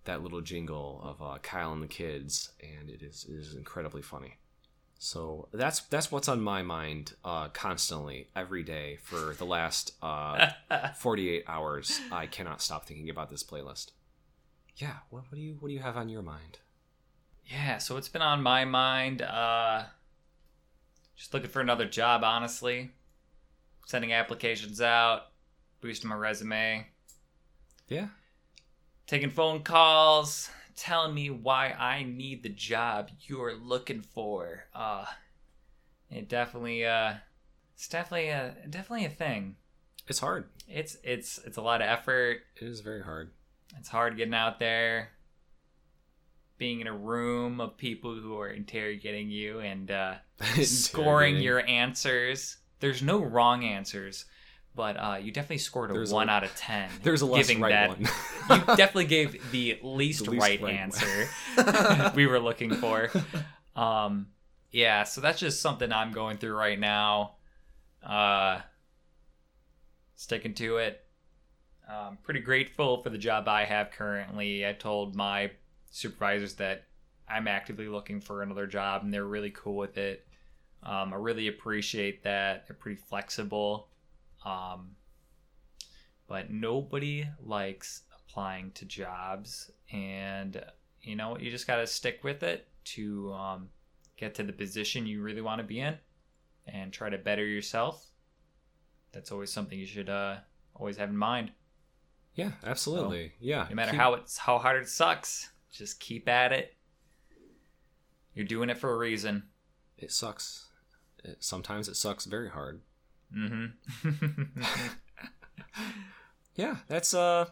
that 0.05 0.23
little 0.23 0.41
jingle 0.41 1.01
of 1.03 1.21
uh, 1.21 1.37
Kyle 1.39 1.73
and 1.73 1.83
the 1.83 1.87
kids, 1.87 2.51
and 2.61 2.89
it 2.89 3.01
is 3.01 3.25
it 3.29 3.35
is 3.35 3.55
incredibly 3.55 4.01
funny. 4.01 4.35
So 4.99 5.47
that's 5.53 5.81
that's 5.81 6.11
what's 6.11 6.27
on 6.27 6.41
my 6.41 6.61
mind 6.63 7.13
uh, 7.23 7.49
constantly 7.49 8.29
every 8.35 8.63
day 8.63 8.97
for 9.03 9.35
the 9.37 9.45
last 9.45 9.93
uh, 10.01 10.49
48 10.97 11.43
hours. 11.47 11.99
I 12.11 12.25
cannot 12.25 12.61
stop 12.61 12.85
thinking 12.85 13.09
about 13.09 13.29
this 13.29 13.43
playlist. 13.43 13.91
Yeah, 14.75 14.97
what, 15.09 15.23
what 15.29 15.35
do 15.35 15.41
you 15.41 15.57
what 15.59 15.67
do 15.69 15.73
you 15.73 15.81
have 15.81 15.97
on 15.97 16.09
your 16.09 16.21
mind? 16.21 16.59
Yeah, 17.45 17.77
so 17.77 17.97
it's 17.97 18.09
been 18.09 18.21
on 18.21 18.41
my 18.41 18.65
mind. 18.65 19.21
Uh, 19.21 19.83
just 21.17 21.33
looking 21.33 21.49
for 21.49 21.59
another 21.61 21.85
job, 21.85 22.23
honestly. 22.23 22.91
Sending 23.85 24.13
applications 24.13 24.81
out, 24.81 25.23
boosting 25.81 26.09
my 26.09 26.15
resume, 26.15 26.87
Yeah, 27.87 28.07
taking 29.07 29.29
phone 29.29 29.63
calls, 29.63 30.49
telling 30.75 31.13
me 31.15 31.29
why 31.29 31.71
I 31.71 32.03
need 32.03 32.43
the 32.43 32.49
job 32.49 33.09
you're 33.21 33.55
looking 33.55 34.01
for. 34.01 34.65
Uh, 34.75 35.05
it 36.11 36.27
definitely, 36.27 36.85
uh, 36.85 37.13
it's 37.75 37.87
definitely 37.87 38.27
a 38.27 38.55
definitely 38.69 39.05
a 39.05 39.09
thing. 39.09 39.55
it's 40.07 40.19
hard. 40.19 40.49
It's 40.67 40.97
it's 41.03 41.39
it's 41.45 41.57
a 41.57 41.61
lot 41.61 41.81
of 41.81 41.87
effort. 41.87 42.41
It 42.57 42.65
is 42.67 42.81
very 42.81 43.03
hard. 43.03 43.31
It's 43.77 43.87
hard 43.89 44.17
getting 44.17 44.33
out 44.33 44.59
there, 44.59 45.11
being 46.57 46.79
in 46.81 46.87
a 46.87 46.95
room 46.95 47.61
of 47.61 47.77
people 47.77 48.15
who 48.15 48.39
are 48.39 48.49
interrogating 48.49 49.29
you 49.29 49.59
and 49.59 49.91
uh, 49.91 50.15
scoring 50.63 51.37
your 51.37 51.65
answers. 51.67 52.57
There's 52.79 53.01
no 53.01 53.19
wrong 53.19 53.63
answers, 53.63 54.25
but 54.75 54.95
uh, 54.97 55.17
you 55.21 55.31
definitely 55.31 55.59
scored 55.59 55.89
a 55.91 55.93
There's 55.93 56.11
a- 56.11 56.15
one 56.15 56.29
out 56.29 56.43
of 56.43 56.55
ten. 56.55 56.89
There's 57.03 57.21
a 57.21 57.25
less 57.25 57.47
giving 57.47 57.61
right 57.61 57.69
that. 57.71 57.89
one. 57.89 58.59
you 58.69 58.75
definitely 58.75 59.05
gave 59.05 59.51
the 59.51 59.79
least, 59.83 60.25
The 60.25 60.31
least 60.31 60.41
right, 60.41 60.61
right 60.61 60.73
answer 60.75 61.29
we 62.15 62.25
were 62.27 62.39
looking 62.39 62.73
for. 62.75 63.09
Um, 63.75 64.27
yeah, 64.71 65.03
so 65.03 65.21
that's 65.21 65.39
just 65.39 65.61
something 65.61 65.91
I'm 65.91 66.11
going 66.11 66.37
through 66.37 66.55
right 66.55 66.79
now. 66.79 67.35
Uh, 68.03 68.61
sticking 70.15 70.53
to 70.55 70.77
it. 70.77 71.03
Um, 71.89 72.17
pretty 72.21 72.41
grateful 72.41 73.01
for 73.01 73.09
the 73.09 73.17
job 73.17 73.47
I 73.47 73.63
have 73.65 73.91
currently. 73.91 74.67
I 74.67 74.73
told 74.73 75.15
my 75.15 75.51
supervisors 75.91 76.55
that 76.55 76.83
I'm 77.29 77.47
actively 77.47 77.87
looking 77.87 78.21
for 78.21 78.41
another 78.41 78.67
job, 78.67 79.03
and 79.03 79.13
they're 79.13 79.25
really 79.25 79.51
cool 79.51 79.75
with 79.75 79.97
it. 79.97 80.25
Um, 80.83 81.13
I 81.13 81.17
really 81.17 81.47
appreciate 81.47 82.23
that. 82.23 82.67
They're 82.67 82.75
pretty 82.75 83.01
flexible. 83.01 83.89
Um, 84.45 84.91
but 86.27 86.51
nobody 86.51 87.27
likes 87.43 88.03
applying 88.15 88.71
to 88.71 88.85
jobs, 88.85 89.71
and 89.91 90.63
you 91.01 91.15
know, 91.15 91.37
you 91.37 91.49
just 91.51 91.67
got 91.67 91.77
to 91.77 91.87
stick 91.87 92.23
with 92.23 92.43
it 92.43 92.67
to 92.83 93.33
um, 93.33 93.69
get 94.17 94.35
to 94.35 94.43
the 94.43 94.53
position 94.53 95.05
you 95.05 95.21
really 95.21 95.41
want 95.41 95.59
to 95.59 95.67
be 95.67 95.79
in 95.79 95.97
and 96.67 96.91
try 96.91 97.09
to 97.09 97.17
better 97.17 97.45
yourself. 97.45 98.05
That's 99.13 99.31
always 99.31 99.51
something 99.51 99.79
you 99.79 99.85
should 99.85 100.09
uh, 100.09 100.37
always 100.75 100.97
have 100.97 101.09
in 101.09 101.17
mind. 101.17 101.51
Yeah, 102.35 102.51
absolutely. 102.63 103.33
yeah. 103.39 103.65
No 103.69 103.75
matter 103.75 103.91
Keep- 103.91 103.99
how 103.99 104.13
it's 104.13 104.37
how 104.37 104.59
hard 104.59 104.81
it 104.81 104.89
sucks, 104.89 105.49
just 105.77 105.99
keep 105.99 106.27
at 106.27 106.51
it. 106.51 106.75
You're 108.33 108.45
doing 108.45 108.69
it 108.69 108.77
for 108.77 108.91
a 108.93 108.97
reason. 108.97 109.43
it 109.97 110.11
sucks. 110.11 110.67
It, 111.23 111.37
sometimes 111.39 111.87
it 111.87 111.95
sucks 111.95 112.25
very 112.25 112.49
hard. 112.49 112.81
Mm-hmm. 113.35 114.61
Yeah, 116.55 116.77
that's 116.87 117.13
uh 117.13 117.45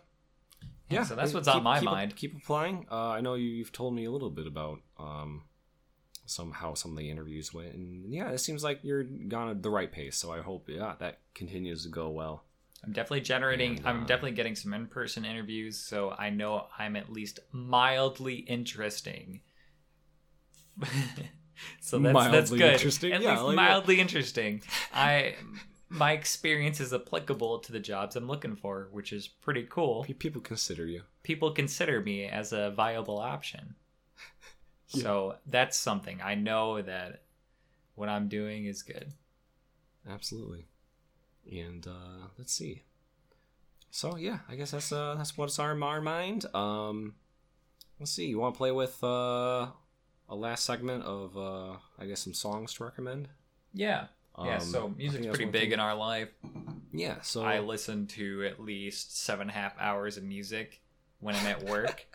Yeah, 0.89 0.99
yeah. 0.99 1.03
so 1.03 1.15
that's 1.15 1.33
what's 1.33 1.47
on 1.47 1.61
my 1.63 1.79
keep- 1.79 1.85
mind. 1.85 2.15
Keep 2.15 2.37
applying. 2.37 2.87
Uh, 2.91 3.09
I 3.09 3.21
know 3.21 3.35
you, 3.35 3.47
you've 3.47 3.71
told 3.71 3.93
me 3.93 4.05
a 4.05 4.11
little 4.11 4.31
bit 4.31 4.47
about 4.47 4.79
um 4.97 5.43
some 6.25 6.51
how 6.51 6.73
some 6.73 6.91
of 6.91 6.97
the 6.97 7.11
interviews 7.11 7.53
went, 7.53 7.75
and 7.75 8.11
yeah, 8.11 8.31
it 8.31 8.39
seems 8.39 8.63
like 8.63 8.79
you're 8.81 9.03
gone 9.03 9.49
at 9.49 9.61
the 9.61 9.69
right 9.69 9.91
pace. 9.91 10.15
So 10.17 10.31
I 10.31 10.41
hope 10.41 10.67
yeah 10.69 10.95
that 10.99 11.19
continues 11.35 11.83
to 11.83 11.89
go 11.89 12.09
well. 12.09 12.44
I'm 12.85 12.93
definitely 12.93 13.21
generating. 13.21 13.77
And, 13.77 13.87
I'm 13.87 14.01
uh, 14.03 14.05
definitely 14.05 14.31
getting 14.33 14.55
some 14.55 14.73
in-person 14.73 15.25
interviews, 15.25 15.77
so 15.77 16.11
I 16.17 16.29
know 16.29 16.67
I'm 16.77 16.95
at 16.95 17.11
least 17.11 17.39
mildly 17.51 18.35
interesting. 18.35 19.41
so 21.79 21.99
that's 21.99 22.27
that's 22.27 22.51
good. 22.51 22.73
interesting? 22.73 23.13
At 23.13 23.21
Yeah, 23.21 23.31
least 23.31 23.43
like 23.43 23.55
that. 23.55 23.55
mildly 23.55 23.99
interesting. 23.99 24.61
I 24.93 25.35
my 25.89 26.11
experience 26.13 26.79
is 26.79 26.93
applicable 26.93 27.59
to 27.59 27.71
the 27.71 27.79
jobs 27.79 28.15
I'm 28.15 28.27
looking 28.27 28.55
for, 28.55 28.89
which 28.91 29.13
is 29.13 29.27
pretty 29.27 29.63
cool. 29.63 30.03
Pe- 30.03 30.13
People 30.13 30.41
consider 30.41 30.85
you. 30.85 31.03
People 31.23 31.51
consider 31.51 32.01
me 32.01 32.25
as 32.25 32.53
a 32.53 32.71
viable 32.71 33.19
option. 33.19 33.75
Yeah. 34.93 35.03
So 35.03 35.35
that's 35.45 35.77
something 35.77 36.21
I 36.21 36.35
know 36.35 36.81
that 36.81 37.23
what 37.95 38.09
I'm 38.09 38.29
doing 38.29 38.65
is 38.65 38.83
good. 38.83 39.13
Absolutely. 40.07 40.67
And 41.51 41.85
uh, 41.87 42.27
let's 42.37 42.53
see. 42.53 42.83
So 43.91 44.17
yeah, 44.17 44.39
I 44.49 44.55
guess 44.55 44.71
that's 44.71 44.91
uh, 44.91 45.15
that's 45.17 45.37
what's 45.37 45.57
on 45.59 45.81
our 45.81 46.01
mind. 46.01 46.45
Um, 46.53 47.15
let's 47.99 48.11
see. 48.11 48.25
You 48.27 48.39
want 48.39 48.55
to 48.55 48.57
play 48.57 48.71
with 48.71 49.01
uh, 49.03 49.67
a 50.27 50.35
last 50.35 50.65
segment 50.65 51.03
of 51.03 51.37
uh, 51.37 51.77
I 51.99 52.05
guess 52.05 52.21
some 52.21 52.33
songs 52.33 52.73
to 52.75 52.83
recommend. 52.83 53.29
Yeah. 53.73 54.07
Yeah, 54.43 54.55
Um, 54.55 54.59
so 54.61 54.89
music's 54.97 55.27
pretty 55.27 55.45
big 55.45 55.61
thing- 55.61 55.71
in 55.73 55.79
our 55.79 55.95
life. 55.95 56.27
Yeah. 56.91 57.21
So 57.21 57.43
I 57.43 57.59
listen 57.59 58.05
to 58.07 58.43
at 58.45 58.59
least 58.59 59.17
seven 59.23 59.43
and 59.43 59.51
a 59.51 59.53
half 59.53 59.79
hours 59.79 60.17
of 60.17 60.23
music 60.23 60.81
when 61.21 61.35
I'm 61.35 61.45
at 61.45 61.63
work. 61.63 62.05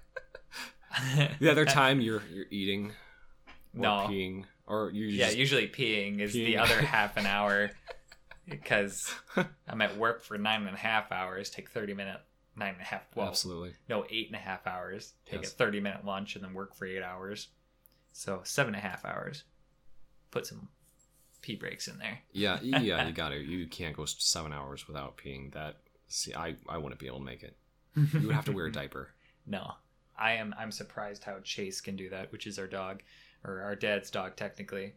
the 1.40 1.50
other 1.50 1.64
time 1.64 2.00
you're 2.02 2.22
you're 2.30 2.46
eating 2.50 2.92
or 3.74 3.80
No. 3.80 3.88
peeing 4.08 4.44
or 4.66 4.90
you 4.90 5.06
yeah, 5.06 5.30
usually 5.30 5.66
peeing 5.68 6.20
is 6.20 6.32
the 6.34 6.58
other 6.58 6.80
half 6.82 7.16
an 7.16 7.24
hour 7.26 7.70
because 8.50 9.14
I'm 9.68 9.80
at 9.80 9.96
work 9.96 10.22
for 10.22 10.36
nine 10.38 10.66
and 10.66 10.74
a 10.76 10.78
half 10.78 11.10
hours, 11.12 11.48
take 11.50 11.70
30 11.70 11.94
minute, 11.94 12.20
nine 12.56 12.72
and 12.74 12.80
a 12.80 12.84
half, 12.84 13.02
well, 13.14 13.28
absolutely 13.28 13.74
no, 13.88 14.04
eight 14.10 14.26
and 14.26 14.36
a 14.36 14.40
half 14.40 14.66
hours, 14.66 15.14
take 15.26 15.42
Yes. 15.42 15.52
a 15.52 15.56
30 15.56 15.80
minute 15.80 16.04
lunch, 16.04 16.34
and 16.36 16.44
then 16.44 16.52
work 16.54 16.74
for 16.74 16.86
eight 16.86 17.02
hours. 17.02 17.48
So 18.12 18.40
seven 18.44 18.74
and 18.74 18.84
a 18.84 18.86
half 18.88 19.04
hours. 19.04 19.44
Put 20.30 20.46
some 20.46 20.68
pee 21.42 21.56
breaks 21.56 21.88
in 21.88 21.98
there. 21.98 22.18
yeah 22.32 22.58
yeah 22.62 23.06
you 23.06 23.12
got 23.14 23.30
to 23.30 23.36
you 23.38 23.66
can't 23.66 23.96
go 23.96 24.04
seven 24.04 24.52
hours 24.52 24.86
without 24.86 25.16
peeing 25.16 25.50
that 25.54 25.76
see 26.06 26.34
I 26.34 26.56
I 26.68 26.76
wouldn't 26.76 27.00
be 27.00 27.06
able 27.06 27.18
to 27.20 27.24
make 27.24 27.42
it 27.42 27.56
you 27.96 28.26
would 28.26 28.34
have 28.36 28.44
to 28.44 28.52
wear 28.52 28.66
a 28.66 28.72
diaper 28.80 29.08
No, 29.46 29.72
I 30.18 30.32
am. 30.32 30.54
I'm 30.58 30.70
surprised 30.70 31.24
how 31.24 31.38
Chase 31.42 31.80
can 31.80 31.96
do 31.96 32.10
that, 32.10 32.30
which 32.30 32.46
is 32.46 32.58
our 32.58 32.66
dog, 32.66 33.02
or 33.42 33.62
our 33.62 33.74
dad's 33.74 34.10
dog 34.10 34.36
technically. 34.36 34.92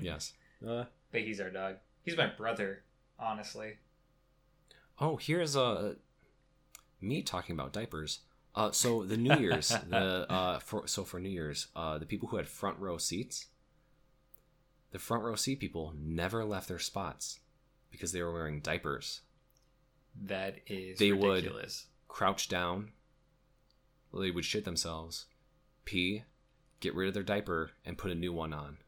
yes 0.00 0.32
uh, 0.66 0.84
but 1.12 1.20
he's 1.22 1.40
our 1.40 1.50
dog. 1.50 1.76
He's 2.06 2.16
my 2.16 2.28
brother, 2.28 2.84
honestly. 3.18 3.74
Oh, 4.98 5.16
here's 5.16 5.56
uh 5.56 5.96
me 7.00 7.20
talking 7.22 7.54
about 7.54 7.72
diapers. 7.74 8.20
Uh, 8.54 8.70
so 8.70 9.04
the 9.04 9.18
New 9.18 9.36
Year's, 9.38 9.68
the 9.68 10.26
uh, 10.30 10.58
for 10.60 10.86
so 10.86 11.04
for 11.04 11.20
New 11.20 11.28
Year's, 11.28 11.66
uh, 11.76 11.98
the 11.98 12.06
people 12.06 12.28
who 12.28 12.38
had 12.38 12.48
front 12.48 12.78
row 12.78 12.96
seats, 12.96 13.48
the 14.92 14.98
front 14.98 15.24
row 15.24 15.34
seat 15.34 15.60
people 15.60 15.92
never 16.00 16.42
left 16.44 16.68
their 16.68 16.78
spots 16.78 17.40
because 17.90 18.12
they 18.12 18.22
were 18.22 18.32
wearing 18.32 18.60
diapers. 18.60 19.20
That 20.24 20.60
is 20.66 20.98
They 20.98 21.12
would- 21.12 21.52
Crouch 22.08 22.48
down, 22.48 22.92
they 24.18 24.30
would 24.30 24.46
shit 24.46 24.64
themselves, 24.64 25.26
pee, 25.84 26.22
get 26.80 26.94
rid 26.94 27.08
of 27.08 27.12
their 27.14 27.22
diaper, 27.22 27.72
and 27.84 27.98
put 27.98 28.10
a 28.10 28.14
new 28.14 28.32
one 28.32 28.54
on. 28.54 28.78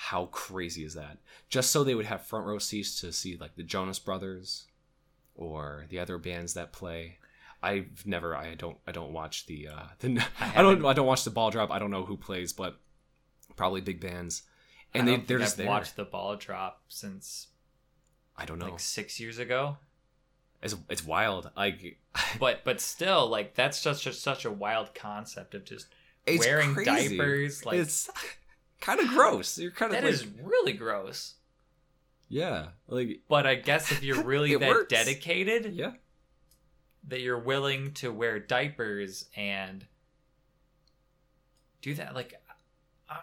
How 0.00 0.26
crazy 0.26 0.84
is 0.84 0.94
that? 0.94 1.18
Just 1.48 1.72
so 1.72 1.82
they 1.82 1.96
would 1.96 2.06
have 2.06 2.22
front 2.24 2.46
row 2.46 2.58
seats 2.58 3.00
to 3.00 3.12
see 3.12 3.36
like 3.36 3.56
the 3.56 3.64
Jonas 3.64 3.98
Brothers 3.98 4.66
or 5.34 5.86
the 5.88 5.98
other 5.98 6.18
bands 6.18 6.54
that 6.54 6.72
play. 6.72 7.18
I've 7.64 8.06
never 8.06 8.36
I 8.36 8.54
don't 8.54 8.78
I 8.86 8.92
don't 8.92 9.12
watch 9.12 9.46
the 9.46 9.66
uh 9.66 9.82
the 9.98 10.24
I, 10.40 10.62
don't 10.62 10.84
I 10.86 10.92
don't 10.92 11.06
watch 11.06 11.24
the 11.24 11.30
ball 11.30 11.50
drop. 11.50 11.72
I 11.72 11.80
don't 11.80 11.90
know 11.90 12.04
who 12.04 12.16
plays, 12.16 12.52
but 12.52 12.78
probably 13.56 13.80
big 13.80 14.00
bands. 14.00 14.44
And 14.94 15.10
I 15.10 15.16
they 15.16 15.22
they're 15.24 15.40
just 15.40 15.54
I've 15.54 15.58
there. 15.58 15.66
watched 15.66 15.96
the 15.96 16.04
ball 16.04 16.36
drop 16.36 16.82
since 16.86 17.48
I 18.36 18.44
don't 18.44 18.60
know. 18.60 18.66
like 18.66 18.78
six 18.80 19.18
years 19.18 19.40
ago. 19.40 19.78
It's 20.62 20.76
it's 20.88 21.04
wild. 21.04 21.50
Like 21.56 21.98
But 22.38 22.64
but 22.64 22.80
still, 22.80 23.26
like 23.28 23.56
that's 23.56 23.82
just 23.82 24.04
just 24.04 24.22
such 24.22 24.44
a 24.44 24.50
wild 24.52 24.94
concept 24.94 25.54
of 25.54 25.64
just 25.64 25.88
it's 26.24 26.46
wearing 26.46 26.72
crazy. 26.72 27.16
diapers. 27.16 27.66
Like 27.66 27.78
it's 27.80 28.08
kind 28.80 29.00
of 29.00 29.08
gross. 29.08 29.58
You're 29.58 29.70
kind 29.70 29.92
of 29.92 29.98
that 30.00 30.04
like 30.04 30.12
is 30.14 30.26
really 30.42 30.72
gross. 30.72 31.34
yeah, 32.28 32.68
like 32.86 33.20
But 33.28 33.46
I 33.46 33.54
guess 33.56 33.90
if 33.92 34.02
you're 34.02 34.22
really 34.24 34.54
that 34.56 34.68
works. 34.68 34.90
dedicated, 34.92 35.72
yeah. 35.74 35.92
that 37.06 37.20
you're 37.20 37.38
willing 37.38 37.92
to 37.94 38.12
wear 38.12 38.38
diapers 38.38 39.26
and 39.36 39.86
do 41.80 41.94
that 41.94 42.14
like 42.14 42.34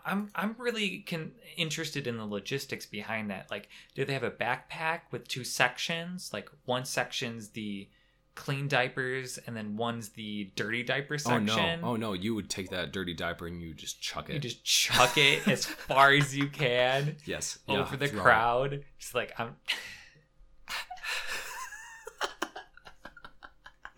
i'm 0.05 0.29
i'm 0.33 0.55
really 0.57 0.99
con- 1.07 1.33
interested 1.57 2.07
in 2.07 2.17
the 2.17 2.25
logistics 2.25 2.85
behind 2.85 3.29
that 3.29 3.51
like 3.51 3.67
do 3.93 4.03
they 4.05 4.13
have 4.13 4.23
a 4.23 4.31
backpack 4.31 5.01
with 5.11 5.27
two 5.27 5.43
sections 5.43 6.31
like 6.33 6.49
one 6.65 6.85
section's 6.85 7.49
the 7.49 7.87
clean 8.35 8.67
diapers 8.67 9.39
and 9.47 9.55
then 9.55 9.75
one's 9.77 10.09
the 10.09 10.51
dirty 10.55 10.83
diaper 10.83 11.17
section. 11.17 11.49
Oh 11.49 11.75
no! 11.75 11.79
Oh 11.83 11.95
no! 11.95 12.13
You 12.13 12.35
would 12.35 12.49
take 12.49 12.69
that 12.69 12.91
dirty 12.91 13.13
diaper 13.13 13.47
and 13.47 13.61
you 13.61 13.73
just 13.73 14.01
chuck 14.01 14.29
it. 14.29 14.33
you 14.33 14.39
just 14.39 14.63
chuck 14.63 15.17
it 15.17 15.47
as 15.47 15.65
far 15.65 16.11
as 16.13 16.35
you 16.37 16.47
can 16.49 17.15
yes. 17.25 17.59
yeah, 17.67 17.77
over 17.79 17.95
the 17.97 18.07
throw 18.07 18.19
it. 18.19 18.21
crowd 18.23 18.83
just 18.99 19.15
like 19.15 19.33
i'm 19.39 19.55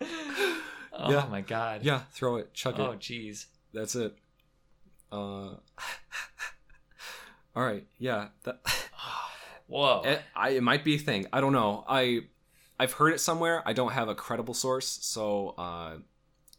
oh 0.00 1.10
Yeah. 1.10 1.26
my 1.30 1.40
god 1.40 1.82
Yeah, 1.84 2.02
throw 2.12 2.36
it, 2.36 2.52
chuck 2.54 2.76
oh 2.78 2.84
it. 2.84 2.88
Oh 2.88 2.96
jeez 2.96 3.46
That's 3.72 3.94
it. 3.94 4.14
Uh. 5.10 5.16
all 7.56 7.64
right. 7.64 7.84
Yeah. 7.98 8.28
That. 8.44 8.60
whoa 9.66 10.02
It, 10.04 10.22
I, 10.34 10.50
it 10.50 10.62
might 10.62 10.84
be 10.84 10.94
a 10.96 10.98
thing. 10.98 11.26
I 11.32 11.40
don't 11.40 11.52
know. 11.52 11.84
I 11.88 12.20
I've 12.78 12.92
heard 12.92 13.12
it 13.12 13.20
somewhere. 13.20 13.62
I 13.66 13.72
don't 13.72 13.92
have 13.92 14.08
a 14.08 14.14
credible 14.14 14.54
source, 14.54 14.86
so 14.86 15.54
uh, 15.58 15.96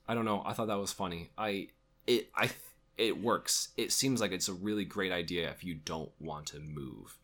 I 0.07 0.13
don't 0.13 0.25
know. 0.25 0.41
I 0.45 0.53
thought 0.53 0.67
that 0.67 0.77
was 0.79 0.91
funny. 0.91 1.29
I 1.37 1.67
it 2.07 2.29
I 2.35 2.49
it 2.97 3.21
works. 3.21 3.69
It 3.77 3.91
seems 3.91 4.19
like 4.19 4.31
it's 4.31 4.49
a 4.49 4.53
really 4.53 4.83
great 4.85 5.11
idea 5.11 5.49
if 5.49 5.63
you 5.63 5.75
don't 5.75 6.11
want 6.19 6.47
to 6.47 6.59
move, 6.59 7.17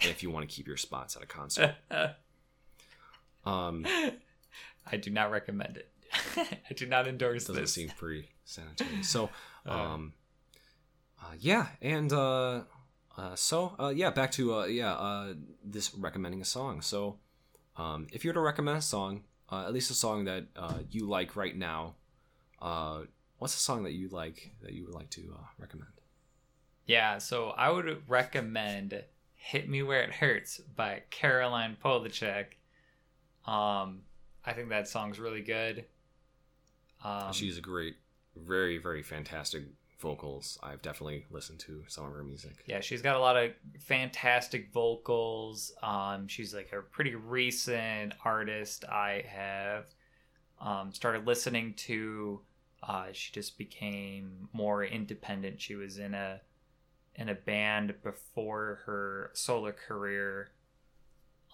and 0.00 0.10
if 0.10 0.22
you 0.22 0.30
want 0.30 0.48
to 0.48 0.54
keep 0.54 0.66
your 0.66 0.76
spots 0.76 1.16
at 1.16 1.22
a 1.22 1.26
concert. 1.26 1.74
Um, 3.44 3.84
I 4.90 4.96
do 4.98 5.10
not 5.10 5.30
recommend 5.32 5.76
it. 5.76 5.90
I 6.70 6.74
do 6.74 6.86
not 6.86 7.08
endorse 7.08 7.44
doesn't 7.46 7.60
this. 7.62 7.72
seem 7.72 7.88
pretty 7.88 8.28
sanitary. 8.44 9.02
So, 9.02 9.30
Uh. 9.66 9.70
um, 9.72 10.12
uh, 11.20 11.34
yeah, 11.38 11.66
and 11.80 12.12
uh, 12.12 12.62
uh, 13.16 13.34
so 13.34 13.74
uh, 13.80 13.88
yeah, 13.94 14.10
back 14.10 14.32
to 14.32 14.54
uh, 14.54 14.64
yeah, 14.66 14.92
uh, 14.92 15.34
this 15.64 15.94
recommending 15.94 16.40
a 16.40 16.44
song. 16.44 16.82
So, 16.82 17.18
um, 17.76 18.06
if 18.12 18.24
you 18.24 18.30
were 18.30 18.34
to 18.34 18.40
recommend 18.40 18.78
a 18.78 18.82
song, 18.82 19.22
uh, 19.50 19.64
at 19.64 19.72
least 19.72 19.90
a 19.90 19.94
song 19.94 20.24
that 20.24 20.46
uh, 20.56 20.78
you 20.90 21.06
like 21.06 21.36
right 21.36 21.56
now, 21.56 21.94
uh, 22.60 23.02
what's 23.38 23.54
a 23.54 23.58
song 23.58 23.84
that 23.84 23.92
you 23.92 24.08
like 24.08 24.52
that 24.62 24.72
you 24.72 24.84
would 24.84 24.94
like 24.94 25.10
to 25.10 25.34
uh, 25.34 25.44
recommend? 25.58 25.90
Yeah, 26.86 27.18
so 27.18 27.50
I 27.50 27.70
would 27.70 28.02
recommend 28.08 29.02
"Hit 29.34 29.68
Me 29.68 29.82
Where 29.82 30.02
It 30.02 30.12
Hurts" 30.12 30.58
by 30.58 31.02
Caroline 31.10 31.76
Polachek. 31.82 32.46
Um, 33.46 34.02
I 34.44 34.52
think 34.52 34.68
that 34.70 34.88
song's 34.88 35.18
really 35.18 35.42
good. 35.42 35.84
Um, 37.04 37.32
She's 37.32 37.58
a 37.58 37.60
great, 37.60 37.96
very, 38.36 38.78
very 38.78 39.02
fantastic 39.02 39.64
vocals. 40.02 40.58
I've 40.62 40.82
definitely 40.82 41.24
listened 41.30 41.60
to 41.60 41.84
some 41.86 42.04
of 42.04 42.12
her 42.12 42.24
music. 42.24 42.64
yeah, 42.66 42.80
she's 42.80 43.00
got 43.00 43.16
a 43.16 43.20
lot 43.20 43.36
of 43.36 43.52
fantastic 43.80 44.72
vocals. 44.72 45.72
Um, 45.82 46.28
she's 46.28 46.52
like 46.52 46.72
a 46.72 46.82
pretty 46.82 47.14
recent 47.14 48.12
artist. 48.24 48.84
I 48.84 49.24
have 49.28 49.86
um, 50.60 50.92
started 50.92 51.26
listening 51.26 51.74
to. 51.74 52.40
Uh, 52.82 53.06
she 53.12 53.32
just 53.32 53.56
became 53.56 54.48
more 54.52 54.84
independent. 54.84 55.60
She 55.60 55.76
was 55.76 55.98
in 55.98 56.14
a 56.14 56.40
in 57.14 57.28
a 57.28 57.34
band 57.34 57.94
before 58.02 58.80
her 58.86 59.30
solo 59.34 59.70
career 59.70 60.50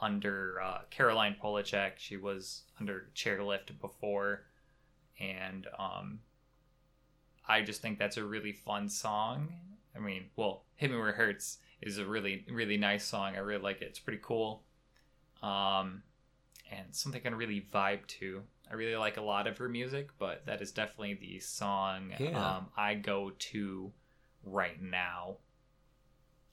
under 0.01 0.61
uh, 0.63 0.79
Caroline 0.91 1.37
Polachek. 1.43 1.93
She 1.99 2.17
was 2.17 2.63
under 2.81 3.11
Chairlift 3.15 3.79
before, 3.79 4.45
and 5.21 5.67
um, 5.79 6.21
I 7.49 7.63
just 7.63 7.81
think 7.81 7.99
that's 7.99 8.17
a 8.17 8.25
really 8.25 8.53
fun 8.53 8.89
song. 8.89 9.53
I 9.97 10.01
mean, 10.01 10.27
well, 10.37 10.65
"Hit 10.77 10.91
Me 10.91 10.97
Where 10.97 11.11
It 11.11 11.17
Hurts" 11.17 11.59
is 11.81 11.99
a 11.99 12.05
really 12.07 12.45
really 12.51 12.77
nice 12.77 13.05
song. 13.05 13.37
I 13.37 13.39
really 13.39 13.63
like 13.63 13.81
it. 13.83 13.87
It's 13.87 13.99
pretty 13.99 14.21
cool, 14.23 14.65
um, 15.43 16.03
and 16.71 16.95
something 16.95 17.21
I 17.21 17.23
can 17.23 17.35
really 17.35 17.67
vibe 17.73 18.07
to. 18.19 18.43
I 18.71 18.75
really 18.75 18.97
like 18.97 19.17
a 19.17 19.23
lot 19.23 19.47
of 19.47 19.57
her 19.59 19.69
music, 19.69 20.11
but 20.19 20.45
that 20.47 20.61
is 20.61 20.73
definitely 20.73 21.15
the 21.15 21.41
song 21.41 22.13
Yeah. 22.19 22.57
um, 22.57 22.69
I 22.77 22.95
go 22.95 23.31
to 23.31 23.93
right 24.45 24.81
now. 24.81 25.39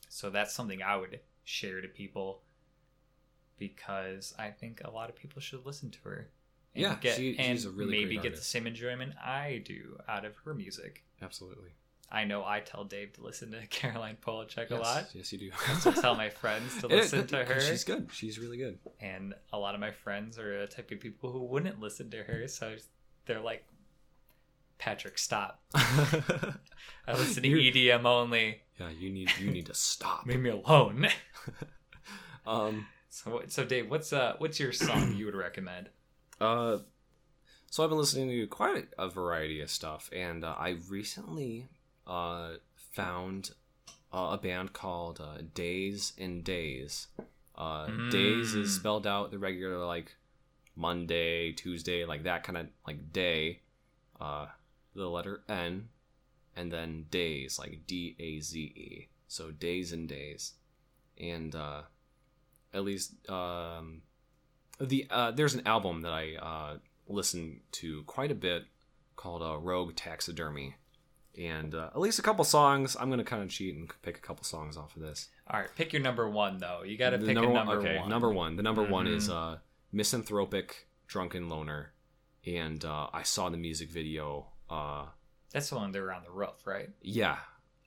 So 0.08 0.30
that's 0.30 0.54
something 0.54 0.82
I 0.82 0.96
would 0.96 1.20
share 1.44 1.82
to 1.82 1.90
people 1.90 2.42
because 3.58 4.34
I 4.40 4.50
think 4.52 4.82
a 4.84 4.90
lot 4.90 5.10
of 5.10 5.16
people 5.16 5.42
should 5.42 5.66
listen 5.66 5.92
to 5.92 6.00
her. 6.06 6.30
And 6.76 6.82
Yeah, 6.84 6.96
get, 7.02 7.16
she- 7.18 7.36
and 7.40 7.58
she's 7.58 7.66
a 7.66 7.72
really 7.72 8.00
maybe 8.04 8.18
get 8.18 8.36
the 8.36 8.42
same 8.42 8.68
enjoyment 8.68 9.14
I 9.18 9.64
do 9.66 9.98
out 10.08 10.26
of 10.26 10.36
her 10.46 10.54
music. 10.54 11.04
Absolutely. 11.22 11.70
I 12.12 12.24
know 12.24 12.46
I 12.46 12.60
tell 12.60 12.84
Dave 12.84 13.14
to 13.14 13.24
listen 13.24 13.52
to 13.52 13.66
Caroline 13.70 14.18
Polachek 14.26 14.70
a 14.70 14.76
lot. 14.76 15.08
Yes, 15.14 15.34
you 15.34 15.40
do. 15.40 15.52
I 15.68 15.74
also 15.74 15.92
tell 15.92 16.14
my 16.16 16.30
friends 16.42 16.80
to 16.82 16.88
It- 16.88 16.92
listen 16.92 17.26
to 17.28 17.44
her. 17.44 17.60
She's 17.60 17.84
good. 17.84 18.10
She's 18.14 18.38
really 18.38 18.58
good. 18.58 18.78
And 19.00 19.34
a 19.52 19.58
lot 19.58 19.74
of 19.74 19.82
my 19.82 19.92
friends 19.92 20.38
are 20.38 20.62
the 20.62 20.68
type 20.68 20.92
of 20.92 21.00
people 21.00 21.32
who 21.32 21.44
wouldn't 21.44 21.80
listen 21.80 22.12
to 22.12 22.18
her, 22.24 22.48
so 22.48 22.76
they're 23.26 23.42
like, 23.42 23.66
Patrick, 24.78 25.18
stop. 25.18 25.62
I 25.74 27.14
listen 27.14 27.42
to 27.44 27.50
You're- 27.50 27.72
EDM 27.72 28.06
only. 28.06 28.62
Yeah, 28.80 28.90
you 28.90 29.10
need 29.10 29.32
you 29.40 29.50
need 29.50 29.66
to 29.68 29.74
stop. 29.74 30.26
Leave 30.26 30.42
me 30.42 30.50
alone. 30.50 31.08
Um, 32.46 32.86
so, 33.10 33.42
so 33.48 33.64
Dave, 33.66 33.90
what's 33.90 34.12
uh, 34.14 34.36
what's 34.38 34.60
your 34.60 34.72
song 34.72 35.16
you 35.16 35.26
would 35.26 35.36
recommend? 35.36 35.90
Uh, 36.40 36.80
so 37.70 37.84
I've 37.84 37.90
been 37.90 38.00
listening 38.00 38.30
to 38.30 38.48
quite 38.48 38.88
a 38.98 39.10
variety 39.10 39.62
of 39.62 39.70
stuff, 39.70 40.10
and 40.14 40.44
uh, 40.44 40.56
I 40.58 40.78
recently 40.90 41.68
uh 42.08 42.56
found 42.76 43.52
uh, 44.14 44.30
a 44.34 44.38
band 44.38 44.72
called 44.74 45.20
uh, 45.20 45.40
Days 45.54 46.14
N' 46.18 46.42
Daze. 46.42 47.08
Uh, 47.56 47.90
Days 48.10 48.54
is 48.54 48.70
Mm. 48.70 48.80
spelled 48.80 49.08
out 49.08 49.32
the 49.32 49.40
regular 49.40 49.86
like 49.86 50.16
Monday, 50.76 51.52
Tuesday, 51.54 52.06
like 52.06 52.24
that 52.24 52.44
kind 52.44 52.58
of 52.58 52.68
like 52.86 53.12
day. 53.14 53.62
Uh, 54.20 54.48
the 54.94 55.10
letter 55.10 55.44
N, 55.50 55.90
and 56.56 56.72
then 56.72 57.06
Daze 57.12 57.60
like 57.60 57.82
D 57.88 58.16
A 58.20 58.40
Z 58.40 58.60
E. 58.60 59.08
So 59.28 59.52
Days 59.52 59.92
N' 59.92 60.08
Daze, 60.08 60.54
and 61.20 61.54
uh, 61.56 61.82
at 62.74 62.84
least 62.86 63.14
um, 63.30 64.02
the 64.80 65.08
uh, 65.10 65.32
there's 65.32 65.54
an 65.56 65.66
album 65.66 66.02
that 66.02 66.12
I 66.12 66.36
uh, 66.36 66.78
listen 67.08 67.62
to 67.74 68.04
quite 68.04 68.32
a 68.32 68.36
bit 68.36 68.66
called 69.16 69.42
uh, 69.42 69.58
Rogue 69.58 69.96
Taxidermy, 69.96 70.76
and 71.38 71.74
uh, 71.76 71.88
at 71.94 72.00
least 72.00 72.20
a 72.20 72.22
couple 72.22 72.44
songs. 72.44 72.96
I'm 73.00 73.10
gonna 73.10 73.24
kind 73.24 73.42
of 73.44 73.50
cheat 73.50 73.76
and 73.76 73.90
pick 74.02 74.18
a 74.18 74.22
couple 74.22 74.44
songs 74.44 74.78
off 74.78 74.96
of 74.96 75.02
this. 75.02 75.30
All 75.50 75.60
right, 75.60 75.70
pick 75.76 75.94
your 75.94 76.02
number 76.02 76.30
one 76.30 76.58
though. 76.58 76.84
You 76.84 76.98
got 76.98 77.12
to 77.12 77.18
The 77.18 77.26
pick 77.28 77.38
a 77.38 77.42
one- 77.42 77.54
number 77.54 77.74
okay, 77.80 77.98
one. 78.00 78.10
number 78.10 78.32
one. 78.34 78.56
The 78.56 78.64
number 78.64 78.84
one 78.84 79.08
is 79.08 79.30
Mhm. 79.30 79.54
uh, 79.54 79.58
Misanthropic 79.92 80.88
Drunken 81.08 81.50
Loner, 81.50 81.94
and 82.46 82.84
uh, 82.86 83.08
I 83.14 83.24
saw 83.24 83.50
the 83.50 83.58
music 83.58 83.90
video. 83.90 84.48
Uh, 84.70 85.06
That's 85.52 85.70
the 85.70 85.76
one 85.78 85.92
they're 85.92 86.12
on 86.14 86.24
the 86.24 86.32
roof, 86.32 86.66
right? 86.66 86.90
yeah, 87.02 87.38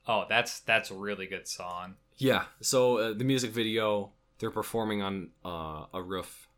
Oh, 0.07 0.25
that's 0.27 0.59
that's 0.61 0.89
a 0.91 0.95
really 0.95 1.27
good 1.27 1.47
song. 1.47 1.95
Yeah. 2.17 2.45
So 2.61 2.97
uh, 2.97 3.13
the 3.13 3.23
music 3.23 3.51
video, 3.51 4.11
they're 4.39 4.49
performing 4.51 5.01
on 5.03 5.29
uh, 5.45 5.85
a 5.93 6.01
roof 6.01 6.48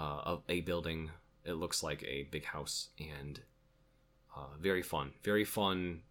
uh, 0.00 0.20
of 0.24 0.42
a 0.48 0.60
building. 0.62 1.10
It 1.44 1.54
looks 1.54 1.82
like 1.82 2.02
a 2.04 2.24
big 2.30 2.44
house, 2.44 2.88
and 2.98 3.40
uh, 4.36 4.56
very 4.60 4.82
fun, 4.82 5.12
very 5.22 5.44
fun 5.44 6.02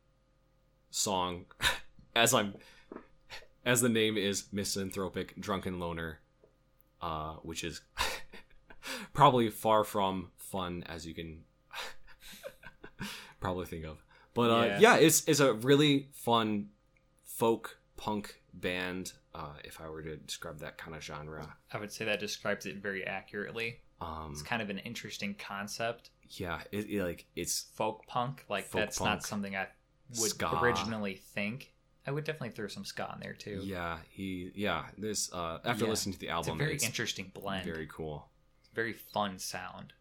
song. 0.92 1.46
as 2.16 2.34
I'm, 2.34 2.54
as 3.66 3.82
the 3.82 3.90
name 3.90 4.18
is 4.18 4.46
misanthropic 4.52 5.40
drunken 5.40 5.80
loner, 5.80 6.20
uh, 7.02 7.34
which 7.44 7.64
is 7.64 7.82
probably 9.14 9.50
far 9.50 9.84
from 9.84 10.32
fun 10.38 10.84
as 10.88 11.06
you 11.06 11.14
can 11.14 11.44
probably 13.40 13.66
think 13.66 13.86
of. 13.86 14.04
But 14.34 14.50
uh, 14.52 14.66
Yeah. 14.66 14.80
yeah, 14.80 14.96
it's 14.98 15.28
it's 15.28 15.40
a 15.40 15.54
really 15.54 16.10
fun 16.14 16.70
folk 17.24 17.80
punk 17.98 18.42
band. 18.54 19.14
Uh, 19.40 19.54
if 19.64 19.80
I 19.82 19.88
were 19.90 20.02
to 20.02 20.16
describe 20.18 20.60
that 20.60 20.78
kind 20.78 20.96
of 20.96 21.04
genre, 21.04 21.56
I 21.72 21.80
would 21.80 21.92
say 21.92 22.06
that 22.06 22.20
describes 22.20 22.66
it 22.66 22.78
very 22.78 23.06
accurately. 23.06 23.80
um, 24.02 24.30
It's 24.32 24.42
kind 24.42 24.62
of 24.62 24.70
an 24.70 24.80
interesting 24.80 25.36
concept. 25.36 26.10
yeah, 26.30 26.62
it, 26.72 26.90
it, 26.90 27.04
like 27.04 27.26
it's 27.36 27.66
Folk 27.74 28.06
punk, 28.08 28.46
like 28.50 28.66
Folk 28.66 28.82
that's 28.82 28.98
punk. 28.98 29.10
not 29.10 29.24
something 29.24 29.56
I 29.56 29.68
would 30.20 30.32
Ska. 30.32 30.60
originally 30.62 31.16
think. 31.16 31.74
I 32.08 32.12
would 32.12 32.24
definitely 32.24 32.50
throw 32.52 32.68
some 32.68 32.86
ska 32.86 33.12
in 33.14 33.20
there 33.22 33.34
too. 33.34 33.62
yeah 33.64 33.98
he 34.10 34.52
yeah. 34.56 34.86
This 34.98 35.32
uh, 35.32 35.60
after 35.64 35.84
Yeah. 35.86 35.92
listening 35.92 36.14
to 36.14 36.20
the 36.20 36.30
album, 36.30 36.54
it's 36.54 36.56
a 36.62 36.64
very 36.64 36.74
it's 36.76 36.86
interesting 36.86 37.32
blend. 37.34 37.66
very 37.66 37.88
cool. 37.88 38.30
very 38.74 38.94
fun 38.94 39.38
sound. 39.40 39.94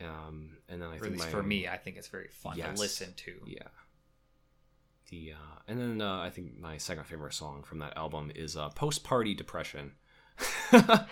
Um, 0.00 0.56
and 0.68 0.80
then 0.80 0.88
I 0.88 0.92
Or 0.92 0.94
at 0.96 1.00
think 1.02 1.12
least 1.14 1.24
my, 1.26 1.30
for 1.30 1.42
me, 1.42 1.66
I 1.68 1.76
think 1.76 1.96
it's 1.96 2.08
very 2.08 2.28
fun 2.28 2.56
Yes. 2.56 2.74
to 2.76 2.80
listen 2.80 3.14
to. 3.16 3.32
Yeah. 3.46 3.68
The 5.10 5.32
uh, 5.32 5.58
and 5.66 5.80
then 5.80 6.00
uh, 6.00 6.20
I 6.20 6.30
think 6.30 6.58
my 6.58 6.76
second 6.76 7.04
favorite 7.04 7.34
song 7.34 7.62
from 7.64 7.80
that 7.80 7.96
album 7.96 8.30
is 8.34 8.56
uh, 8.56 8.68
"Post 8.70 9.02
Party 9.02 9.34
Depression." 9.34 9.92
A 10.72 11.06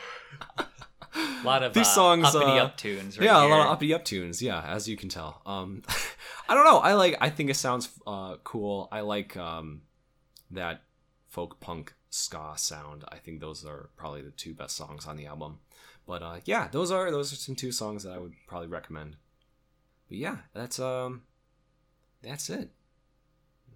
lot 1.45 1.65
of 1.65 1.75
These 1.75 1.89
uh, 1.89 1.95
songs, 1.95 2.25
uppity 2.27 2.59
uh, 2.59 2.65
up 2.65 2.77
tunes. 2.77 3.19
Right 3.19 3.25
yeah, 3.25 3.41
here. 3.41 3.49
a 3.49 3.51
lot 3.51 3.67
of 3.67 3.73
uppity 3.73 3.93
up 3.93 4.05
tunes. 4.05 4.41
Yeah, 4.41 4.63
as 4.63 4.89
you 4.89 4.97
can 4.97 5.09
tell. 5.09 5.43
Um, 5.45 5.83
I 6.49 6.55
don't 6.55 6.65
know. 6.65 6.79
I 6.79 6.95
like. 6.95 7.17
I 7.21 7.29
think 7.29 7.51
it 7.51 7.57
sounds 7.57 7.89
uh, 8.07 8.37
cool. 8.45 8.89
I 8.93 9.01
like 9.01 9.37
um, 9.37 9.83
that 10.53 10.83
folk 11.29 11.59
punk 11.59 11.95
ska 12.11 12.53
sound. 12.57 13.05
I 13.09 13.17
think 13.17 13.41
those 13.41 13.65
are 13.67 13.91
probably 13.97 14.23
the 14.23 14.31
two 14.31 14.55
best 14.55 14.77
songs 14.77 15.07
on 15.07 15.17
the 15.17 15.27
album. 15.27 15.59
But 16.07 16.23
uh, 16.23 16.37
yeah, 16.45 16.69
those 16.71 16.93
are 16.93 17.11
those 17.11 17.33
are 17.33 17.37
some 17.37 17.57
two 17.57 17.73
songs 17.73 18.05
that 18.05 18.13
I 18.13 18.19
would 18.19 18.35
probably 18.47 18.69
recommend. 18.69 19.17
But 20.09 20.19
yeah, 20.19 20.37
that's 20.55 20.79
um, 20.79 21.23
that's 22.23 22.49
it. 22.49 22.71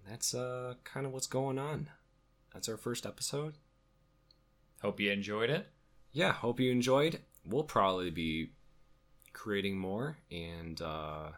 That's 0.09 0.33
uh, 0.33 0.75
kind 0.83 1.05
of 1.05 1.11
what's 1.13 1.27
going 1.27 1.57
on. 1.57 1.89
That's 2.53 2.69
our 2.69 2.77
first 2.77 3.05
episode. 3.05 3.55
Hope 4.81 4.99
you 4.99 5.11
enjoyed 5.11 5.49
it. 5.49 5.67
yeah, 6.11 6.33
hope 6.33 6.59
you 6.59 6.71
enjoyed. 6.71 7.19
We'll 7.45 7.63
probably 7.63 8.09
be 8.11 8.51
creating 9.31 9.77
more 9.77 10.17
and 10.31 10.81
uh, 10.81 11.29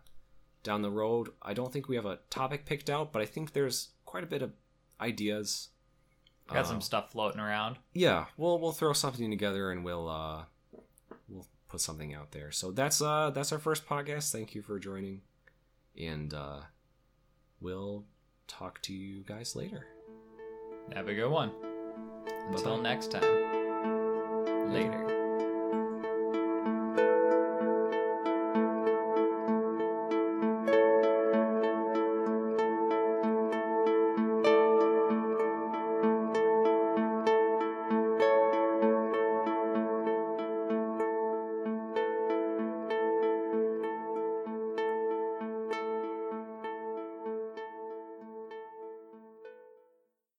down 0.64 0.82
the 0.82 0.90
road. 0.92 1.30
I 1.42 1.54
don't 1.54 1.72
think 1.72 1.88
we 1.88 1.96
have 1.96 2.06
a 2.06 2.20
topic 2.30 2.66
picked 2.66 2.90
out, 2.90 3.12
but 3.14 3.22
I 3.22 3.26
think 3.26 3.54
there's 3.54 3.90
quite 4.06 4.24
a 4.24 4.28
bit 4.28 4.42
of 4.42 4.52
ideas. 5.00 5.70
Got 6.48 6.58
Uh, 6.60 6.64
some 6.64 6.82
stuff 6.82 7.12
floating 7.12 7.40
around. 7.40 7.78
Yeah, 7.94 8.26
we'll 8.38 8.60
we'll 8.60 8.72
throw 8.72 8.94
something 8.94 9.30
together 9.32 9.72
and 9.72 9.84
we'll 9.86 10.10
uh, 10.10 10.44
we'll 11.30 11.48
put 11.70 11.82
something 11.82 12.14
out 12.14 12.32
there. 12.32 12.52
So 12.52 12.72
that's 12.72 13.02
uh 13.02 13.30
that's 13.32 13.52
our 13.52 13.60
first 13.60 13.88
podcast. 13.88 14.32
Thank 14.32 14.54
you 14.56 14.62
for 14.62 14.78
joining, 14.80 15.22
and 16.00 16.34
uh, 16.34 16.62
we'll 17.60 18.06
talk 18.48 18.82
to 18.84 18.94
you 18.94 19.24
guys 19.24 19.56
later. 19.56 19.88
Have 20.94 21.08
a 21.08 21.16
good 21.16 21.30
one. 21.30 21.52
Until 22.50 22.78
Bye-bye. 22.78 22.84
next 22.84 23.12
time. 23.12 24.74
Later. 24.74 25.15